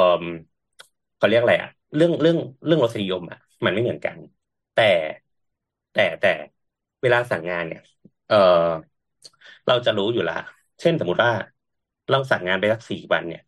[1.17, 4.17] เขาเรียกอะไรอะ เรื่องเรื่องเรื่องรสนิยมอะมันไม่เหมือนกัน
[4.73, 4.83] แต่
[5.91, 6.27] แต่แต่
[7.01, 7.81] เวลาสั่งงานเนี่ย
[8.27, 8.35] เออ
[9.67, 10.35] เราจะรู้อยู่ละ
[10.81, 11.31] เช่นสมมติว่า
[12.09, 13.41] เราสั่งงานไปสักสี่วันเนี่ย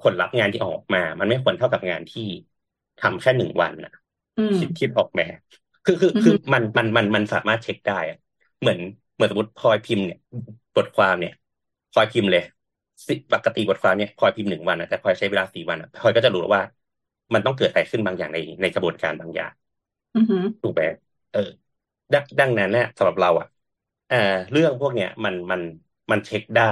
[0.00, 2.22] ผลลัพธ์งานที่ออกมา มันไม่ควรเท่ากับงานที่
[2.98, 3.92] ทำแค่หนึ่งวันน่ะ
[4.36, 5.20] อืมคิดคิดออกไหม
[5.84, 8.16] คือคืออือฮึคือมันมันมันมันสามารถเช็คได้อะ
[8.60, 8.78] เหมือน
[9.14, 10.18] เหมือนสมมติพลอยพิมพ์เนี่ย
[10.76, 11.32] บทความเนี่ย
[11.90, 12.42] พลอยพิมพ์เลย
[13.08, 16.62] สิปกติบทความเนี่ยพลอยพิมพ์หนึ่งวันอะแต่พลอยใช้เวลาสี่วันอะพลอยก็จะรู้แล้วว่า
[17.34, 19.52] มันต้องเกิดอะไรขึ้นบางอย่างในในกระบวนการบางอย่าง
[20.16, 20.82] อือฮึถูกไหม
[21.30, 21.38] เออ
[22.12, 23.46] ดังดังนั้นเนี่ยสำหรับเราอะ
[24.06, 24.16] เอ่อ
[24.50, 25.60] เรื่องพวกเนี้ยมันมัน
[26.10, 26.62] มันเช็คได้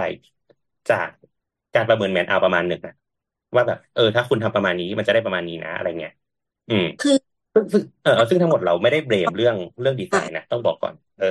[0.89, 1.09] จาก
[1.75, 2.95] การประเมินแมนเอาประมาณหนึ่งอะ
[3.55, 6.13] ว่าแบบเออ ถ้าคุณทำประมาณนี้มันจะได้ประมาณนี้นะอะไรเงี้ย
[6.69, 7.17] อืม คือ
[7.55, 11.27] ซึ่งซึ่งเออซึ่งทั้งหมดเราไม่ได้เบรมเรื่องเรื่องดีไซน์นะต้องบอกก่อน เออ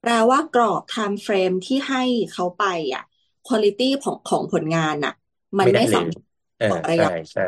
[0.00, 2.62] แปลว่ากรอบ time frame ที่ให้เขาไป
[2.94, 3.02] อะ
[3.46, 5.12] quality ของของผลงานอะ
[5.58, 6.22] มันไม่ได้ไม่เลสายมารถ
[6.58, 7.42] เออต่อระยะใช่ใช่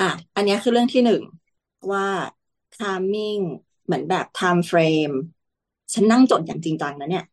[0.00, 1.22] อะอันเนี้ยคือเรื่องที่หนึ่ง
[1.92, 2.06] ว่า
[2.72, 3.40] timing
[3.84, 5.14] เหมือนแบบ time frame
[5.94, 7.24] ฉันนั่งจดอย่างจริงจังนะเนี่ย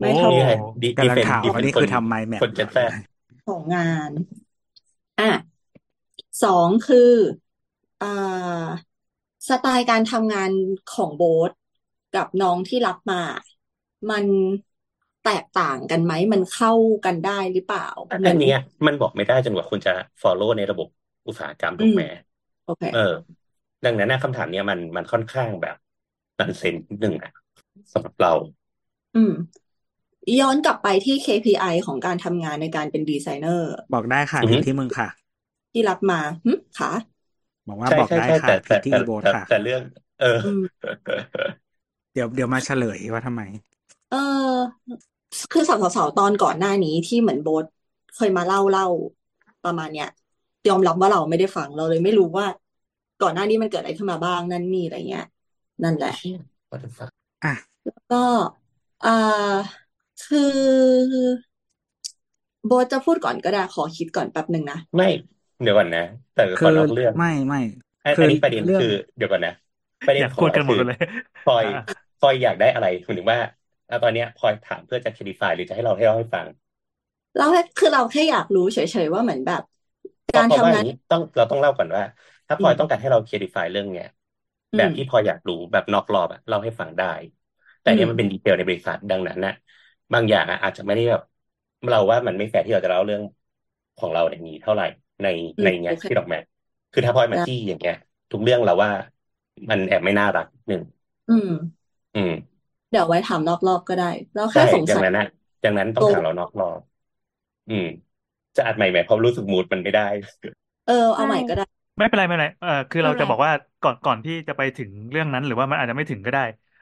[0.00, 2.92] ไม่โอ้เท่านี่ไงดีกำลังดีเฟนถามดีว่าเฟนนี่คนคือทำไมแมปคนเจ็ดแซด
[3.44, 4.10] ของงาน
[5.18, 5.56] อะ
[6.42, 7.12] สองคือ
[8.00, 8.06] อ่า
[9.48, 10.50] สไตล์การทำงาน
[10.92, 11.50] ของโบ๊ท
[12.14, 13.22] กับน้องที่รับมา
[14.10, 14.26] มัน
[15.24, 16.72] แตกต่างกันไหม มันเข้า
[17.04, 19.90] กันได้หรือเปล่าเหมือัอนนเนี้ยมันบอกไม่ได้จนกว่าคุณจะ
[20.22, 20.88] follow ในระบบ
[21.28, 22.02] อุตสาหกรรมถูกไหม
[22.64, 22.98] โอเค เออ
[23.84, 25.76] ดังนั้นนะคำถามเนี้ยมันมันค่อนข้างแบบ
[26.38, 27.30] นันเซนนิดนึงอะ
[27.92, 28.32] สำหรับเรา
[29.14, 29.32] อืม
[30.40, 35.08] ย้อนกลับไปที่ KPI ของการทำงานในการเป็นดีไซเนอร์ บอกได้ค่ะ อือฮึผิดที่มึงค่ะ
[35.72, 36.90] ที่รับมาหึค่ะ
[37.68, 39.82] บอกว่าใช่บอกใช่ได้ใช่ค่ะแต่ผิแต่ดที่แต่อีโบสแต่ค่ะ แต่เรื่อง
[40.18, 40.60] เออ อืม
[42.12, 43.42] เดี๋ยวเดี๋ยวมาเฉลยว่าทำไม
[44.10, 44.16] เออ
[45.52, 47.64] คือสาวๆตอนก่อนหน้านี้ที่เหมือนโบ๊ท
[48.14, 48.84] เคยมาเล่าเล่า
[49.62, 50.06] ประมาณเนี้ย
[50.68, 52.46] ยอมรับว่าเราไม่ได้ฟังเราเลยไม่รู้ว่า
[53.22, 55.24] ก่อนหน้านี้มันเกิดอะไรขึ้นมาบ้างนั่นนี่อะไรเงี้ย
[55.82, 56.12] นั่นแหละ
[56.70, 57.10] What the fuck
[57.44, 57.54] อะ
[58.10, 58.16] ก็
[59.04, 59.10] อ่า
[60.22, 60.40] คือ
[62.66, 65.04] โบ๊ทจะพูดก่อนก็ได้ขอคิดก่อนแป๊บหนึ่งนะไม่
[65.62, 66.00] เดี๋ยวก่อนนะ
[66.34, 67.60] แต่คืก่อนอนอกเรื่องไม่ไม่
[68.04, 69.52] อันคือัอนนี้ประเด็นเรื่องคือ เดี๋ยวก่อนนะ
[70.04, 70.86] ประเด็อนยากของพูดเรากันหมดคือเลย
[71.42, 71.68] พลอยอ่า
[72.18, 73.40] พลอยอยากได้อะไรหมายถึงว่า
[73.88, 76.46] อะตอนเนี้ยพลอยถามเพื่อจะ clarify หรือจะให้เราให้เล่าให้ฟัง
[77.36, 79.62] เราแค่คือเราแค่อยากรู้เฉยๆว่าเหมือนแบบ
[80.28, 82.02] เพการราะเพราะทำว่าาองย่านงนี้ต้องเราต้องเล่าก่อนว่า
[82.46, 84.06] ถ้าพลอยต้องการให้เรา clarify เรื่องเนี้ย
[84.72, 87.04] อืแบบม ที่พลอยอยากรู้แบบนอกรอบอะเล่าให้ฟังได้
[87.80, 89.50] แต่อืม เนี้ยมันเป็นดีเทลในบริษัทดังนั้นนะ
[90.12, 91.20] บางอย่างอะอาจจะไม่ได้แบบ
[91.88, 93.22] เราว่ามันไม่แฟร์ที่เราจะเล่าเรื่อง
[93.96, 94.84] ของเราในนี้เท่าไหร่
[95.22, 96.38] ในอืในมเนี้โอยเคที่ดอกแม้
[96.92, 97.94] คือถ้าพลอยมาได้จี้อย่างเงี้ย
[98.30, 98.90] ทุกเรื่องเราว่า
[99.70, 100.82] มันแอบไม่น่ารักหนึ่ง
[101.28, 101.48] อืม
[102.14, 102.56] อืม
[102.90, 105.24] เดี๋ยวไว้ถามนอกรอบก็ได้ เราใช่แค่สงดังสัยนั้นนะ
[105.62, 106.80] ดังนั้นต้องตัวถามเรานอกรอบ
[107.68, 107.84] อืม
[108.56, 110.02] จะอัดใหม่ไหมเพราะรู้สึกมูดมันไม่ได้
[110.86, 111.64] เออเอาใช่ใหม่ก็ได้
[111.98, 116.40] ไม่เป็นไรไม่เป็นไรเออคือไม่เราเป็นจะไรบอกว่าก่อนก่อนที่จะไปถึงเรื่องนั้น หรือว่ามันอาจจะไม่ถึงก็ได้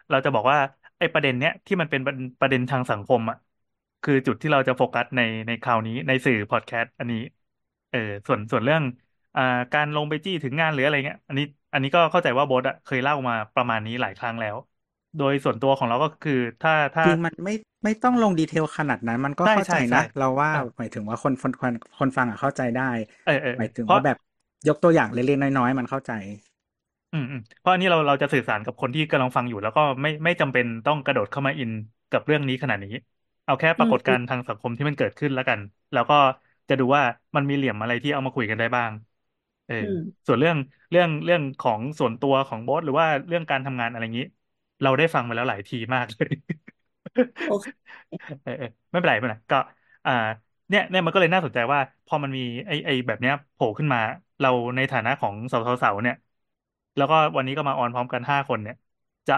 [0.08, 0.58] เราจะบอกว่า
[0.98, 3.36] ไอ้ประเด็นเนี้ยที่มันเป็นประประเด็นทางสังคมอะ
[4.02, 7.18] คือจุดที่เราจะโฟกัสในในคราวนี้ในสื่อพอดแคสต์อันนี้
[7.90, 8.82] เออส่วนส่วนเรื่อง
[9.34, 14.56] อ่าการลงไปจี้ถึงงานหรืออะไรเงี้ย อันนี้ อันนี้ก็เข้าใจว่าโบสอะเคยเล่ามาประมาณนี้หลายครั้งแล้ว
[15.16, 22.82] โดยส่วนตัวของเราก็คือถ้าถ้าจริงมันไม่ ไม่ต้องลงดีเทลขนาดนั้น มันก็ใช่เข้าใจใช่ใช่นะ เราว่าอะหมายถึงว่าคนคนคนคนฟังอะเข้าใจได้
[23.24, 24.16] เออเออหมายถึงเพราะว่าแบบ
[24.68, 26.10] ยกตัวอย่างเล็กๆน้อยๆมันเข้าใจ
[27.12, 31.70] อืมอืมเพราะอันนี้เราเราจะสื่อสารกับคนที่กำลังฟังอยู่ แล้วก็ไม่ไม่จำเป็นต้องกระโดดเข้ามาอิน
[32.10, 32.90] กับเรื่องนี้ขนาดนี้
[33.44, 35.60] เอาแค่ปอืรากฏมการณ์ทางสังคมที่มันเกิดขึ้นแล้วกัน
[35.92, 36.14] แล้วก็
[36.68, 37.02] จะดูว่า
[37.36, 38.92] มันมีเหลี่ยมอะไรที่เอามาคุยกันได้บ้าง
[39.66, 40.56] เอออืมส่วนเรื่อง
[40.90, 44.24] เรื่องเรื่องของส่วนตัวของโบสหรือว่าเรื่องการทำงานอะไรอย่างนี้
[44.82, 46.30] เราได้ฟังมาแล้วหลายทีมากเลย
[47.44, 47.66] โอเค
[48.42, 49.56] เออเออไม่เป็นไรไม่เป็นไรก็
[50.04, 50.12] อ่า
[50.68, 53.98] เนี่ยเนี่ยมันก็เลยน่าสนใจว่า พอมันมีไอ้ไอ้แบบเนี้ยโผล่ขึ้นมา
[54.40, 56.16] เราในฐานะของสาวๆๆเนี่ย
[56.96, 58.74] แล้วก็วันนี้ก็มาออนพร้อมกันห้าคนเนี่ย
[59.28, 59.32] จะ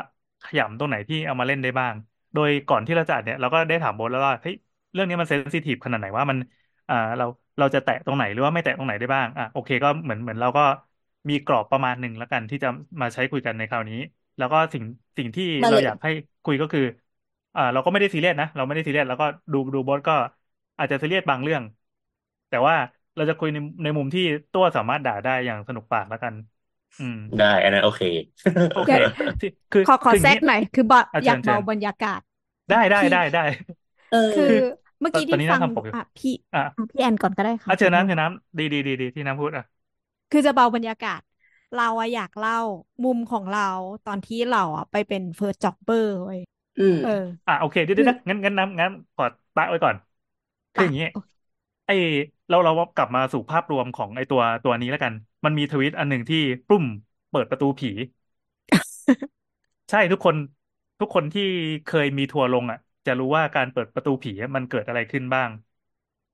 [0.44, 1.94] ขยำตรงไหนที่เอามาเล่นได้บ้าง
[2.32, 4.54] โดยก่อนที่เราจะอัดเนี่ยเราก็ได้ถามโบทแล้วว่าเฮ้ย
[4.92, 6.38] เรื่องนี้มันเซนซิทีฟขนาดไหนว่ามัน
[6.88, 7.24] อ่าเรา
[7.58, 10.62] เราจะแตะตรงไหนหรือว่าไม่แตะตรงไหนได้บ้างอะโอเคก็เหมือนเหมือนเราก็
[11.28, 12.68] มีกรอบประมาณหนึ่งแล้วกันที่จะ
[13.00, 13.96] มาใช้คุยกันในคราวนี้
[14.36, 14.84] แล้วก็สิ่ง
[15.18, 16.10] สิ่งที่มาเราเลยอยากให้
[16.44, 16.80] คุยก็คือ
[17.56, 20.12] อ่าเราก็ไม่ได้ซีเรียสนะเราไม่ได้ซีเรียสแล้วก็ดูดูโบทก็
[20.78, 21.62] อาจจะซีเรียสบางเรื่อง
[22.48, 22.74] แต่ว่า
[23.16, 26.34] เราจะคุยในในมุมที่ตัวสามารถด่าได้อย่างสนุกปากแล้วกัน
[26.98, 28.02] อืม ได้ อันนั้นโอเค
[28.72, 28.92] โอเค
[29.40, 32.20] ที่คือขอขอคืออย่างแทรนี้กหน่อย คือบอกอะอเชิยากญเชิเบาญบรรยากาศ
[32.68, 33.40] ได้ได้พี่ได้ได้
[34.10, 34.56] เออคือคือ
[35.00, 39.64] เมื่อตอนกี้ตอนที่นี้ฟันั่งงทำปกอยู่อะพี่อะอะพี่แอนก่อนก็ได้ค่ะอะเชิญขอโทน้ำเชิญน้ำดีดีดีดีที่น้ำพูดอะ
[40.30, 41.20] คือจะเบาบรรยากาศ
[41.74, 42.60] เราอะอยากเล่า
[43.04, 43.68] มุมของเรา
[44.04, 46.40] ตอนที่เราอะไปเป็น first jobber เว้ย
[46.76, 47.08] อืมเออ
[47.46, 49.96] อะโอเคคือเดี๋ยวคืเดี๋ยวนะงั้นงั้นน้ำงั้นขอตะไว้ก่อน
[50.72, 51.28] คืออะอย่างนี้ โอเค
[51.86, 51.90] ไอ
[52.48, 55.12] เราเรากลับมาสู่ภาพรวมของไอตัวตัวนี้แล้วกัน
[55.44, 56.36] มันมีทวีตอันหนึ่งที่
[56.66, 56.84] ปุ้ม
[57.30, 57.88] เปิดประตูผี
[59.90, 60.36] ใช่ทุกคน
[61.00, 61.42] ทุกคนที่
[61.84, 65.50] เคยมีทัวร์ลงอะ จะรู้ว่าการเปิดประตูผีอะมันเกิดอะไรขึ้นบ้าง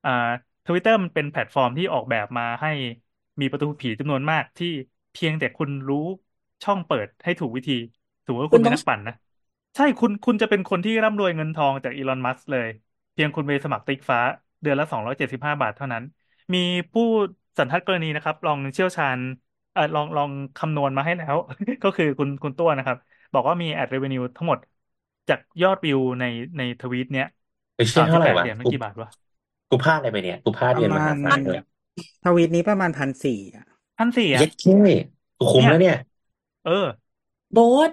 [0.04, 0.10] อ่า
[0.66, 2.68] ทวิตเตอร์มันเป็นแพลตฟอร์มที่ออกแบบมาให้
[3.40, 4.66] มีประตูผีจำนวนมากที่
[5.12, 5.96] เพียงแต่คุณรู้
[6.62, 7.72] ช่องเปิดให้ถูกวิธี
[8.24, 9.14] สมมติว่าคุณคุณต้องเป็ต้นนักปั่นนะ
[9.76, 12.68] ใช่คุณคุณจะเป็นคนที่ร่ำรวยเงินทองจากอีลอนมัสก์เลย
[13.12, 14.18] เพียงคุณไปสมัครติ๊กฟ้า
[14.62, 16.02] เดือนละสองร้อยเจ็ดสิบห้าบาทเท่านั้น
[16.54, 16.58] มี
[16.92, 17.02] ผู้
[17.58, 19.18] สันทัดกรณีนะครับ ลองเชี่ยวชาญ
[19.72, 21.36] เออลองลองคำนวณมาให้แล้ว
[21.82, 22.96] ก็คือคุณคุณตัวนะครับ
[23.32, 24.58] บอกว่ามีแอดเรเวนิวทั้งหมด
[25.28, 26.24] จากยอดวิวใน
[26.58, 27.26] ในทวีตเนี้ย
[27.76, 29.08] ไปเชื่อสามสิเท่าบไหร่แปดวะเหรียญไม่กูกี่บาทวะ
[29.70, 31.58] กูพลาดอะไรไปเนี่ย กูพลาดประเรียนมมาหาณศาลเลย
[32.22, 33.64] ทวีตนี้ประมาณพันสี่อะ
[33.98, 34.72] พันสี่เย็อะดเค้
[35.38, 35.94] กูคุ้มเนี่ย แล้วเนี่ย
[36.62, 36.72] เออ
[37.52, 37.90] โบ๊ท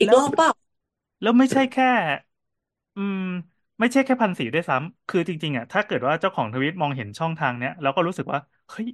[0.00, 0.50] อีกแล้วรอบเปล่า
[1.24, 1.86] แล้วไม่ใช่แค่
[2.94, 3.18] อืม
[3.80, 8.86] ไม่ใช่แค่พันสี่ด้วยซ้ำคือจริงๆอะถ้าเกิดว่าเจ้าของทวิตมองเห็นช่องทางเนี้ยแล้วก็รู้สึกว่าเฮ้ย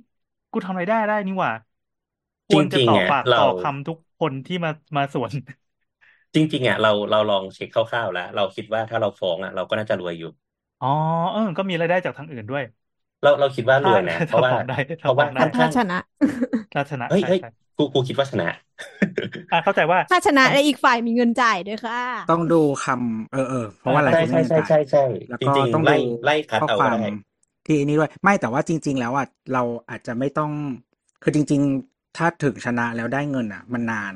[0.50, 1.52] กูทำอะไรได้ได้นี่หว่า
[2.48, 5.32] คจวรจะริงต่อๆอะปากเรา ต่อคำทุกคนที่มามาสวน
[6.34, 10.30] จริง ๆอะเราเราลองเช็คคร่าวๆแล้ว เราคิดว่าถ้าเราฟ้องอะเราก็น่าจะรวยอยู่
[10.80, 10.86] อ๋อ
[11.32, 12.62] เออ ก็มีรายได้จากทางอื่นด้วย
[13.22, 15.94] เราเราคิดว่ารถ้าวยนะ เพถ้าราะว่าฟ้องได้เพถ้าราะฟ้ว่าองได้ ค่อนถ้าข้าง ชนะ
[16.72, 17.46] ถ้าชนะเฮ้ยใช่เฮ้ยใช่
[17.80, 18.46] กูกูคิดว่าชนะ
[19.50, 21.96] อะเข้าใจว่าถ้าชนะและอีกฝ่ายมีเงินจ่ายด้วยค่ะ
[22.30, 27.08] ต้องดูคำเออเออเพราะว่าหลายใช่คนใช่ไม่ใช่จ่ายใช่ใช่แล้วจก็ริงต้องๆไล่ดูไล่คัดข้อเอาคก็วามได้
[27.66, 30.50] ที่อันนี้ด้วย ไม่แต่ว่าจริง ๆ แล้วอะเราอาจจะไม่ต้อง
[31.22, 34.14] คือจริง ๆ ถ้าถึงชนะแล้วได้เงินอะ มันนาน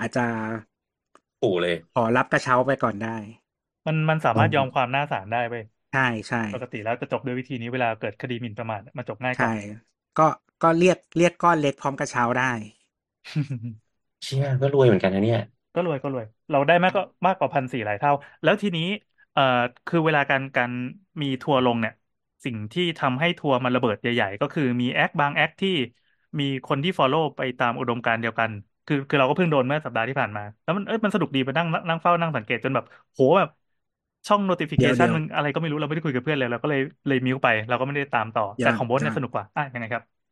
[0.00, 0.24] อาจจะ
[1.40, 3.16] ปู่เลย ขอรับกระเช้าไปก่อนได้
[3.86, 9.52] มันมันสามารถยอมความหน้าศาลได้เว้ยใช่ใช่ปกติแล้วจะจบด้วยวิธีนี้เวลาเกิดคดีหมิ่นประมาทมันจบง่ายกว่าใช่
[10.18, 10.28] ก็
[10.62, 12.52] ก็เรียกเรียกก้อนเล็กพร้อมกระเช้าได้
[14.24, 15.40] เชี่ยก็รวยเหมือนกันนะเนี่ย
[15.74, 18.82] ก็รวยก็รวย เราได้มากก็มากกว่าพันสี่หลายเท่า แล้วทีนี้
[19.32, 19.42] เอ่อ
[19.86, 20.72] คือเวลาการการ
[21.22, 21.92] มีทัวร์ลงเนี่ย
[22.44, 25.70] สิ่งที่ทำให้ทัวร์มันระเบิดใหญ่ ๆ ก็คือมี acc บาง acc ที่
[26.38, 28.50] มีคนที่ follow ไปตามอุดมการณ์เดียวกัน
[28.86, 33.48] คือคือเราก็เพิ่งโดนเมื่อสัปดาห์ที่ผ่านมา แล้วมันเอ้ยมันสนุกดีไปนั่งนั่งเฝ้านั่งสังเกตจนแบบโหแบบ
[34.26, 34.40] ช่อง
[34.76, 40.22] เดี๋ยว notification เดี๋ยวมันอะไรก็ไม่รู้เราไม่ได้คุยกับเพื่อนเลยเราก็เลยเลย mute ไป เราก็ไม่ได้ตามต่ออย่าแต่ของโบสเนี่ยอย่าสนุกกว่าอะยังไงครับ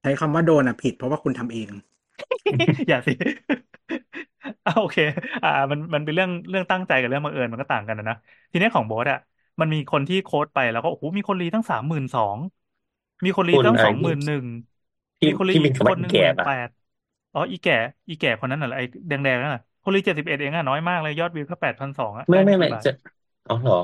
[0.00, 1.68] ใช้คำว่าโดนอะผิดเพราะว่าคุณทำเอง
[2.88, 3.12] อย่าสิ
[4.64, 4.96] อ่าโอเค
[5.42, 8.16] อ่า มันมันเป็นเรื่องเรื่องตั้งใจกับเรื่องบังเอิญมันก็ต่างกันนะนะ
[8.50, 9.18] ทีนี้ของโบสอะ
[9.60, 12.38] มันมีคนที่โค้ดไปแล้วก็โอ้โหมีคนรีตั้งสามหมื่นสอง
[13.24, 14.46] มีคนรีคุณตั้งอะไรสองหที่มื่นหนึ่ง
[15.20, 16.68] ที่มีคนรีที่มีอีกคำคว่านหนึ่งหแก่มื่นปะแปด
[17.32, 17.72] อ๋ออีแก่
[18.08, 22.90] อีแก่คนนั้นน่ะไอ้แดงๆนั่นน่ะคนรีเจ็ดสิบเอ็ดเองอะน้อยมากเลยยอดวิวแค่แปดพันสองอะไม่ได้ไม่ไม่ไม่กี่บาท จะ
[23.46, 23.74] อ๋อเหรอ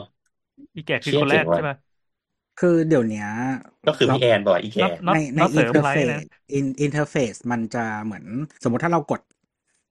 [0.76, 1.76] อีแก่คือเชี่ยคนแรเจ๋กงว่ะใช่ป่ะ
[2.58, 3.28] คือเดี๋ยวเนี้ย
[3.86, 6.18] ก็คือเราพี่แอนบอกว่าอีแก่น็อตในในน็อตอิเสรินมเทอร์ไลเฟท์ซนะ
[6.52, 8.24] อิน interface มันจะเหมือน
[8.62, 9.20] สมมติถ้าเรากด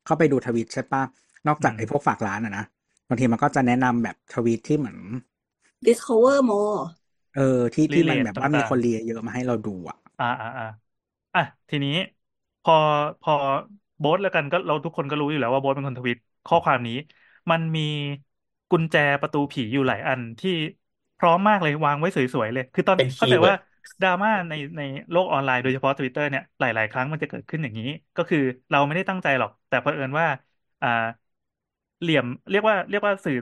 [0.05, 1.03] เข้าไปดูทวิตใช่ปะ
[1.47, 2.65] นอกอืจากมไอ้พวกฝากร้านอะนะ
[3.07, 4.97] บางทีมันก็จะแนะนำแบบทวีตที่เหมือน
[5.81, 6.95] discover more
[7.35, 10.63] เออที่รีที่เลมันทแบบว่ามีต่างคนเรียเยอะมาให้เราดูอะๆอ่าอ่าอ่า
[11.35, 11.91] อะทีนี้
[12.61, 12.73] พอ
[13.21, 13.33] พอ
[13.99, 16.93] โบ๊ทแล้วกันก็เราทุกคนก็รู้อยู่แล้วว่าโบ๊ทเป็นคนทวีตข้อความนี้
[17.51, 17.81] มันมี
[18.69, 20.51] กุญแจประตูผีอยู่หลายอันที่
[21.17, 23.57] พร้อมมากเลยวางไว้สวยๆเลย คือตอนเป็นเข้า keyword
[24.01, 28.37] ดราม่าในในโลกออนไลน์โดยเฉพาะ Twitter เนี่ยหลาย ๆ ครั้งมันจะเกิดขึ้นอย่างนี้ ก็คือ
[28.71, 30.27] เราไม่ได้ตั้งใจหรอก แต่เผอิญว่า
[30.81, 30.87] อ่า
[31.99, 33.35] เหลี่ยมเรียกว่าเรียกว่าสื่อ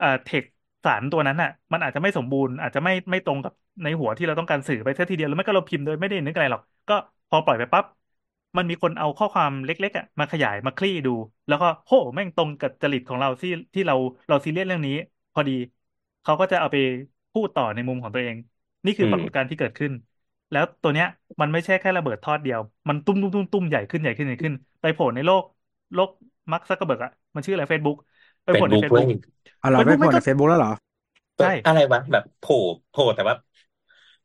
[0.00, 0.44] อ่าเทค
[0.84, 6.94] สารตัวนั้นอะ มันอาจจะไม่สมบูรณ์อาจจะไม่ไม่ตรงกับในหัวที่เราต้องการสื่อไปเสียทีเดียวแล้วไม่ก็เราพิมพ์โดยไม่ได้นึกอะไรหรอก ก็
[7.28, 7.84] พอปล่อยไปปั๊บ
[8.56, 11.10] มันมีคนเอาข้อความเล็กๆอะมาขยายมาคลี่ดู
[11.46, 13.94] แล้วก็โหแม่งตรงกับจริตของเราที่ที่เรา
[14.28, 14.92] เราซีเรียสเรื่องนี้
[15.32, 15.52] พอดี
[16.22, 16.76] เขาก็จะเอาไป
[17.38, 18.36] พูดต่อในมุมของตัวเอง
[18.84, 19.92] นี่คือือปมรากฏการณ์ที่เกิดขึ้น
[20.50, 21.06] แล้วตัวเนี้ย
[21.40, 25.44] มันไม่ใช่แค่ระเบิดทอดเดียว มันตุ้มตุ้มตุ้มตุ้มใหญ่ขึ้นใหญ่ขึ้นใหญ่ขึ้น ไปโผล่ในโลก
[25.94, 26.08] โลก
[26.50, 27.96] มาร์คซักเกอร์เบิร์กอะมันชื่ออะไรเฟซบุ๊ก
[28.44, 29.08] ไปเฟโผซล่ในบุ๊กเฟซเว้บุ๊ยก
[29.60, 30.72] เอาเราเฟซไม่บุ๊กโพมันสก็ในเฟซบุ๊กแล้วเหรอ
[31.38, 32.54] ใช่อะไรวะแบบโผล่
[32.88, 33.34] โผล่แต่ว่า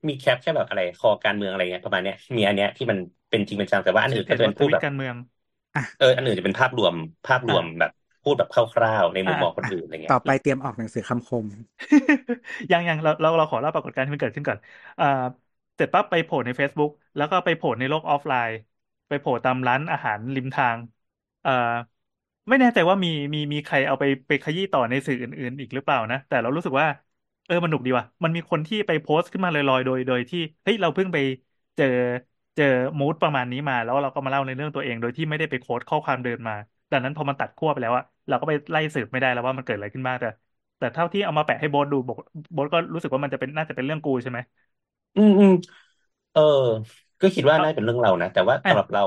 [0.08, 2.98] มีแคปแค่แบบอะไร คอการเมืองอะไรเงี้ยประมาณเนี้ยมีอันเนี้ยที่มัน
[3.30, 5.16] เป็นจริงเป็นจังแต่ว่าอันชื่อื่อนเพก็จจะว่าเป็นทพูดวิแบตบการเมือง
[5.98, 6.96] เอออันอื่นจะเป็นภาพรวม
[7.26, 7.92] ภาพรวอ่ามแบบ
[8.24, 11.46] พูดแบบคร่าวๆในมุอ่ามมองคนอะอื่นอะไรต่เงี้อยไปเตรียมออกหนังสือคำคม
[12.72, 14.58] ยังยังเราเราเราขอเล่าปรากฏการณ์ที่มันเกิดขึ้นก่อน
[15.00, 15.06] อ่า
[15.76, 18.56] เสร็จปั๊บไปโผล่ใน Facebook แล้วก็ไปโผล่ในโลกออฟไลน์
[19.08, 20.80] ไปโผล่ตามร้านอาหารริมทาง
[21.42, 21.52] เอ่อ
[22.50, 26.88] ไม่แน่ใจว่ามีมีมีใครเอาไปไปขยี้ต่อในสื่ออื่น ๆ อีกหรือเปล่านะ แต่เรารู้สึกว่า
[27.46, 31.18] เออมันหนุกดีว่ะมันมีคนที่ไปโพสต์ขึ้นมาลอยๆ โดย โดยที่เฮ้ยเราเพิ่งไป
[31.76, 31.86] เจอ
[32.56, 32.64] เจอ
[33.00, 36.54] มูดประมาณนี้มา แล้วเราก็มาเล่าในเรื่องตัวเอง โดยที่ไม่ได้ไปโค้ดข้อความเดินมา
[36.92, 40.28] ดังนั้นพอมันตัดขั้วไปแล้วอะ เราก็ไปไล่สืบไม่ได้แล้วว่ามันเกิดอะไรขึ้นบ้างแต่
[40.78, 42.18] แต่เท่าที่เอามาแปะให้โบ๊ทดูบอก
[42.54, 44.40] โบ๊ทก็รู้สึกว่ามันจะเป็นน่าจะเป็นเรื่องกูใช่ไหม
[45.16, 45.52] อืมอืม
[46.32, 46.42] เออ
[47.22, 49.02] ก็คิดว่าก็น่าจะเป็นเรื่องเรานะ แต่ว่าอะสำหรับเรา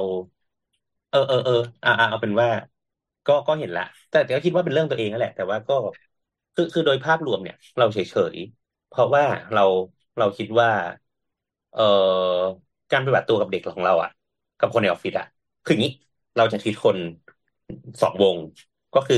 [1.08, 2.48] เออเออเอออ่าอ่าเอาเป็นว่า
[3.26, 5.74] ก็ก็เห็นละ แต่แต่ก็คิดว่าเป็นเรื่องตัวเองนั่นแหละ แต่ว่าก็
[6.54, 7.98] คือคือโดยภาพรวมเนี่ย เราเฉ
[8.34, 9.60] ยๆเพราะว่าเรา
[10.16, 10.68] เราคิดว่า
[11.72, 11.82] เอ่อ
[12.92, 14.10] การปฏิบัติตัวกับเด็กของเราอะ
[14.58, 15.26] กับคนในออฟฟิศอะ
[15.64, 15.92] คืออย่างนี้
[16.36, 16.96] เราจะทีคน
[18.00, 18.36] สองวง
[18.94, 19.16] ก็คือ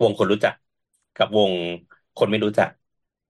[0.00, 0.54] วงคนรู้จัก
[1.16, 1.52] กับวง
[2.16, 2.68] คนไม่รู้จัก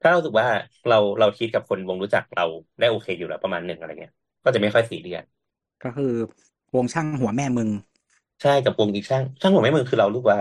[0.01, 0.49] ถ้าเรารู้สึกว่า
[0.87, 2.45] เราเราคิดกับคนวงรู้จักเรา
[2.79, 4.13] ได้โอเคอยู่แล้วประมาณหนึ่งอะไรเงี้ย
[4.45, 5.25] ก็จะไม่ค่อยซีเรียส
[5.83, 6.13] ก็คือ
[6.75, 7.69] วงช่างหัวแม่มึง
[8.41, 10.39] ใช่กับวงอีกช่าง ช่างหัวแม่มึงคือเรารู้ว่า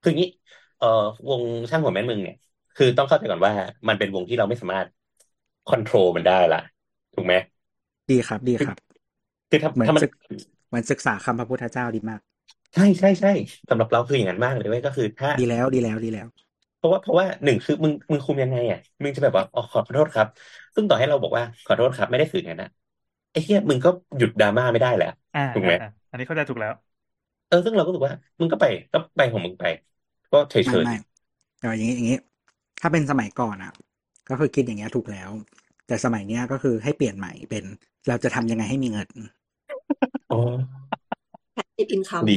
[0.00, 0.28] คืออย่างนี้
[0.76, 0.86] เอ่อ
[1.28, 2.34] วงช่างหัวแม่มึงเนี่ย
[2.74, 3.52] คือต้องเข้าใจก่อนว่า
[3.88, 4.88] มันเป็นวงที่เราไม่สามารถ
[5.66, 6.58] คอนโทรลมันได้ละ
[7.14, 7.34] ถูกไหม
[8.10, 8.76] ดีครับ ดีครับ
[9.50, 10.10] คือถ้าเหมือนถ้ามันศึก
[10.68, 12.20] เหมือนศึกษาคำพระพุทธเจ้าดีมาก
[12.74, 13.28] ใช่ใช่ใช่
[13.68, 16.28] สำหรับเราคืออย่างนั้นมากเลยเว้ยก็คือถ้า ดีแล้วดีแล้วดีแล้ว
[16.76, 20.26] เพราะว่าเพราะว่าหนึ่งคือมึงมึงคุมยังไงอะมึงจะแบบว่าอ๋อขอโทษครับ
[20.74, 22.68] ซึ่งต่อให้เราบอกว่าขอโทษครับ ไม่ได้สื่ออย่างนั้นนะ
[23.30, 26.72] ไอ้เหี้ยมึงก็หยุดดราม่าไม่ได้แหละอ่าถูกไหมอ่าอ่าอันนี้เข้าใจถูกแล้ว
[27.46, 29.64] เออซึ่งเราก็รู้สึกว่า มึงก็ไปก็ไปของมึงไป
[30.30, 30.94] ก็เฉยไม่เฉยไม่
[31.58, 32.18] แต่อย่างนี้อย่างนี้
[32.80, 33.72] ถ้าเป็นสมัยก่อนอะ
[34.30, 35.30] ก็คือคิดอย่างเงี้ยถูกแล้ว
[35.86, 37.64] แต่สมัยเนี้ยก็คือให้เปลี่ยนใหม่เป็น
[38.08, 39.10] เราจะทำยังไงให้มีเงิน
[40.30, 40.36] อ๋อ
[41.80, 42.32] passive income ดี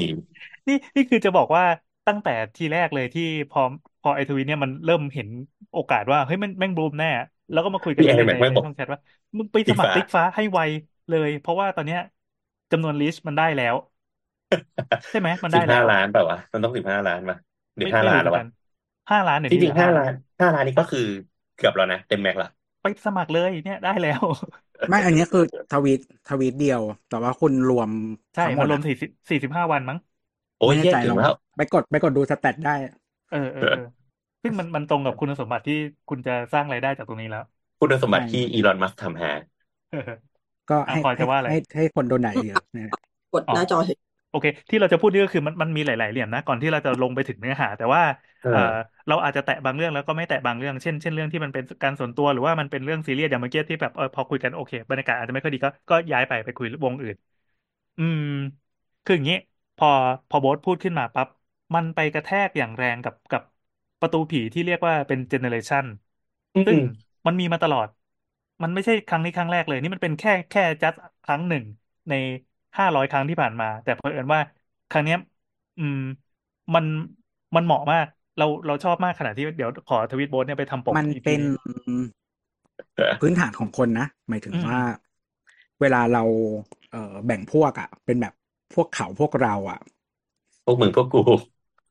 [0.67, 1.63] นี่นี่คือจะบอกว่า
[2.07, 3.61] ตั้งแต่ทีแรกเลยที่พอ
[4.01, 5.27] พอไอทวีตเนี่ยมันเริ่มเห็น
[5.71, 7.07] โอกาสว่าเฮ้ยมันแม่งบูมแน่
[7.51, 8.99] แล้วก็มาคุยกันพี่แอนเล่นๆแม็ในกไม่ในบอกช่องแชทว่า
[9.37, 10.59] มึงไปสมัครติ๊ติ๊กกฟ้าฟ้าให้ไว
[11.09, 11.99] เลย เพราะว่าตอนเนี้ย
[12.71, 13.75] จำนวนลิสต์มันได้แล้ว
[15.09, 17.37] ใช่ไหมมันสิได้บห้าแล้วล้านเปล่าวะมันต้องสิบห้าล้านป่ะ
[17.75, 18.45] หรือไม่ห้าไม่ล้านรู้เหแล้วมือนวะกัน
[19.09, 20.99] ห้าล้านเดี๋ยวที่นี้จเหริลืงอห้าห้าล้านห้าล้านนี่ก็คือ
[21.55, 22.47] เกือบแล้วนะเต็มแม็กซ์ละ
[22.81, 24.23] ไปสมัครเลยเนี่ยได้แล้ว
[24.87, 25.41] ไม่อันเนี้ยคือ
[25.71, 27.89] ทวีตทวีตเดียว แต่ว่าคุณรวม
[28.33, 29.97] ใช่ทั้งหมมันดรวมอะสี่สิบสี่สิบห้าวันมั้ง
[30.57, 32.75] โอ้ยไม่แน่เหี้ยใจถึลองงแล้วไปกดไปกดดูสแตทได้
[33.27, 33.81] เออเออเออ
[34.43, 35.73] ซึ่งมันมันตรงกับคุณสมบัติที่
[36.07, 37.41] คุณจะสร้างรายได้จากตรงนี้แล้ว
[37.79, 39.29] คุณสมบัติใช่ที่อีลอนมัสก์ทำหา
[39.89, 39.97] เออ
[40.69, 42.89] ก็อะให้พลอยจะให้ว่าอะไรให้ให้คนโดนไหนเยอะเนี่ย
[43.31, 43.97] กดหน้าจอเฉย
[44.33, 48.01] โอเค ที่เราจะพูดนี่ก็คือมันมันมีหลาย ๆเหลี่ยมนะก่อนที่เราจะลงไปถึงเนื้อหา แต่ว่า
[48.41, 57.15] เอเอ่ออเราอาจจะแตะบางเรื่องแล้วก็ไม่แตะบางเรื่องเช่นเช่นเรื่องที่มันเป็นการส่วนตัวหรือว่ามันเป็นเรื่องซีเรียสอย่างเมื่อกี้ที่แบบเออพอคุยกันโอเคบรรยากาศอาจจะไม่ค่อยดีก็ก็ย้ายไปไปคุยวงอื่น
[57.97, 58.19] อืม
[59.03, 59.35] คืออย่างนี้
[59.75, 59.87] พอ
[60.27, 61.27] พอโบ๊ทพูดขึ้นมาปั๊บ
[61.75, 63.41] มันไปกระแทกอย่างแรงกับกับ
[63.99, 65.85] ประตูผีที่เรียกว่าเป็นเจเนเรชัน
[66.53, 66.83] อืมซึ่อืงม
[67.27, 67.87] มันมีมาตลอด
[68.63, 70.93] มันไม่ใช่ครั้งนี้ครั้งแรกเลย นี่มันเป็นแค่แค่จัด
[71.23, 71.63] ครั้งหนึ่ง
[72.09, 72.13] ใน
[72.77, 74.41] ห้าร้อยครั้งที่ผ่านมา แต่เผอิญว่า
[74.89, 75.17] ครั้งเนี้ย
[75.77, 75.95] อืม
[76.73, 76.85] มัน
[77.55, 78.05] มันเหมาะมาก
[78.37, 81.49] เราเราชอบมากขนาดที่เดี๋ยวขอทวิตโบสเนี่ยไปทำปกมัน EP เป็นนี้
[83.19, 84.77] พื้นฐานของคนนะ หมายถึงอืมว่า
[85.81, 86.23] เวลาเรา
[86.91, 88.33] เอ่อแบ่งพวกอะ เป็นแบบ
[88.73, 89.79] พวกเขาพวกเราอะ
[90.65, 91.19] พวกมึงพวกกู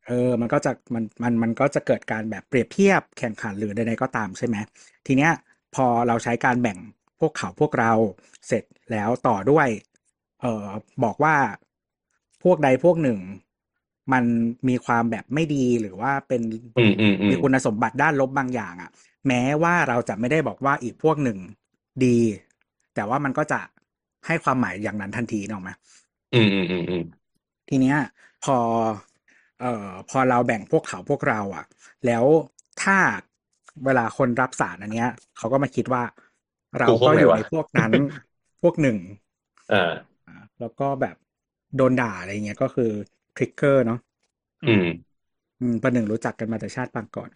[0.07, 4.57] เออ มันก็จะมันมันมันก็จะเกิดการแบบเปรียบเทียบแข่งขันหรือใดๆก็ตามใช่ไหม
[5.07, 5.33] ทีเนี้ย
[5.75, 6.79] พอเราใช้การแบ่ง
[7.21, 7.93] พวกเขาพวกเรา
[8.47, 9.69] เสร็จแล้วต่อด้วย
[10.43, 10.69] เอ่อ
[11.05, 11.35] บอกว่า
[12.43, 13.19] พวกใดพวกหนึ่ง
[14.13, 14.25] มัน
[14.69, 16.43] มีความแบบไม่ดีหรือว่าเป็น
[16.77, 18.91] อืมอืมอืมีมคุณสมบัติด้านลบบางอย่างอะ
[19.29, 21.39] แม้ว่าเราจะไม่ได้บอกว่าอีกพวกหนึ่ง
[22.05, 22.19] ดี
[22.95, 23.61] แต่ว่ามันก็จะ
[24.27, 25.71] ให้ความหมายอย่างนั้นทันทีนึกออกไหม
[26.33, 27.03] อืมอืมอืมอืม
[27.69, 27.97] ทีเนี้ย
[28.45, 28.57] พอ
[29.61, 31.65] เอ่อ พอเราแบ่งพวกเขาพวกเราอะ
[32.07, 32.25] แล้ว
[32.83, 32.99] ถ้า
[33.85, 36.03] เวลาคนรับสารอันเนี้ยเขาก็มาคิดว่า
[36.81, 37.93] เรากูพวก็กไหนอยู่วะในพวกนั้น
[38.63, 38.99] พวกหนึ่ง
[39.69, 40.12] เอออ่า
[40.63, 41.17] แล้วก็แบบ
[41.77, 42.91] โดนด่าอะไรเงี้ยก็คือ
[43.37, 43.99] ทริกเกอร์เนาะ
[44.63, 44.83] อืม
[45.61, 47.31] อืมประหนึ่งรู้จักกันมาแต่ชาติปางก่อน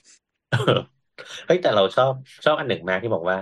[1.46, 2.12] เฮ้ยแต่เราชอบ
[2.44, 3.38] ชอบอันหนึ่งมากที่บอกว่า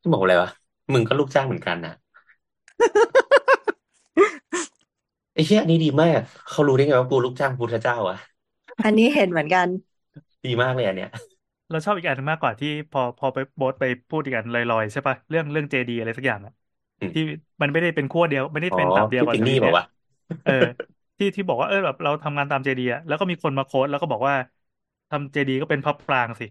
[0.00, 0.50] ที่บอกอะไรวะ
[0.92, 1.92] มึงก็ลูกจ้างเหมือนกันนะ
[5.34, 8.16] ไอ้เชี่ยอันนี้ดีมากเขารู้ได้ไงว่ากูลูกจ้างพุทธเจ้าอะ
[8.84, 9.68] อันนี้เห็นเหมือนกัน
[10.44, 11.08] ดีมากเลยอันเนี้ย
[11.70, 16.52] เราชอบอีกอันหนึงมากกว่าที่พอพอไปโบสไปพูดอีกอันลอยๆใช่ปะเรื่องเรื่องเจดีอะไรสักอย่างอะ
[17.00, 17.20] อืมที่
[17.60, 19.84] มันไม่ได้เป็นขั้วเดียว ไม่ได้อ๋อเป็นตับเดียวที่กับเป็นทหวีนี้ตบอเนี่กยว่า
[20.44, 20.52] เออ
[21.18, 24.34] ที่ที่บอกว่าเออแบบเราทำงานตามเจดีอะแล้วก็มีคนมาโค้ดแล้วก็บอกว่า
[25.08, 26.44] ทำเจดีก็เป็นพระปรางสิ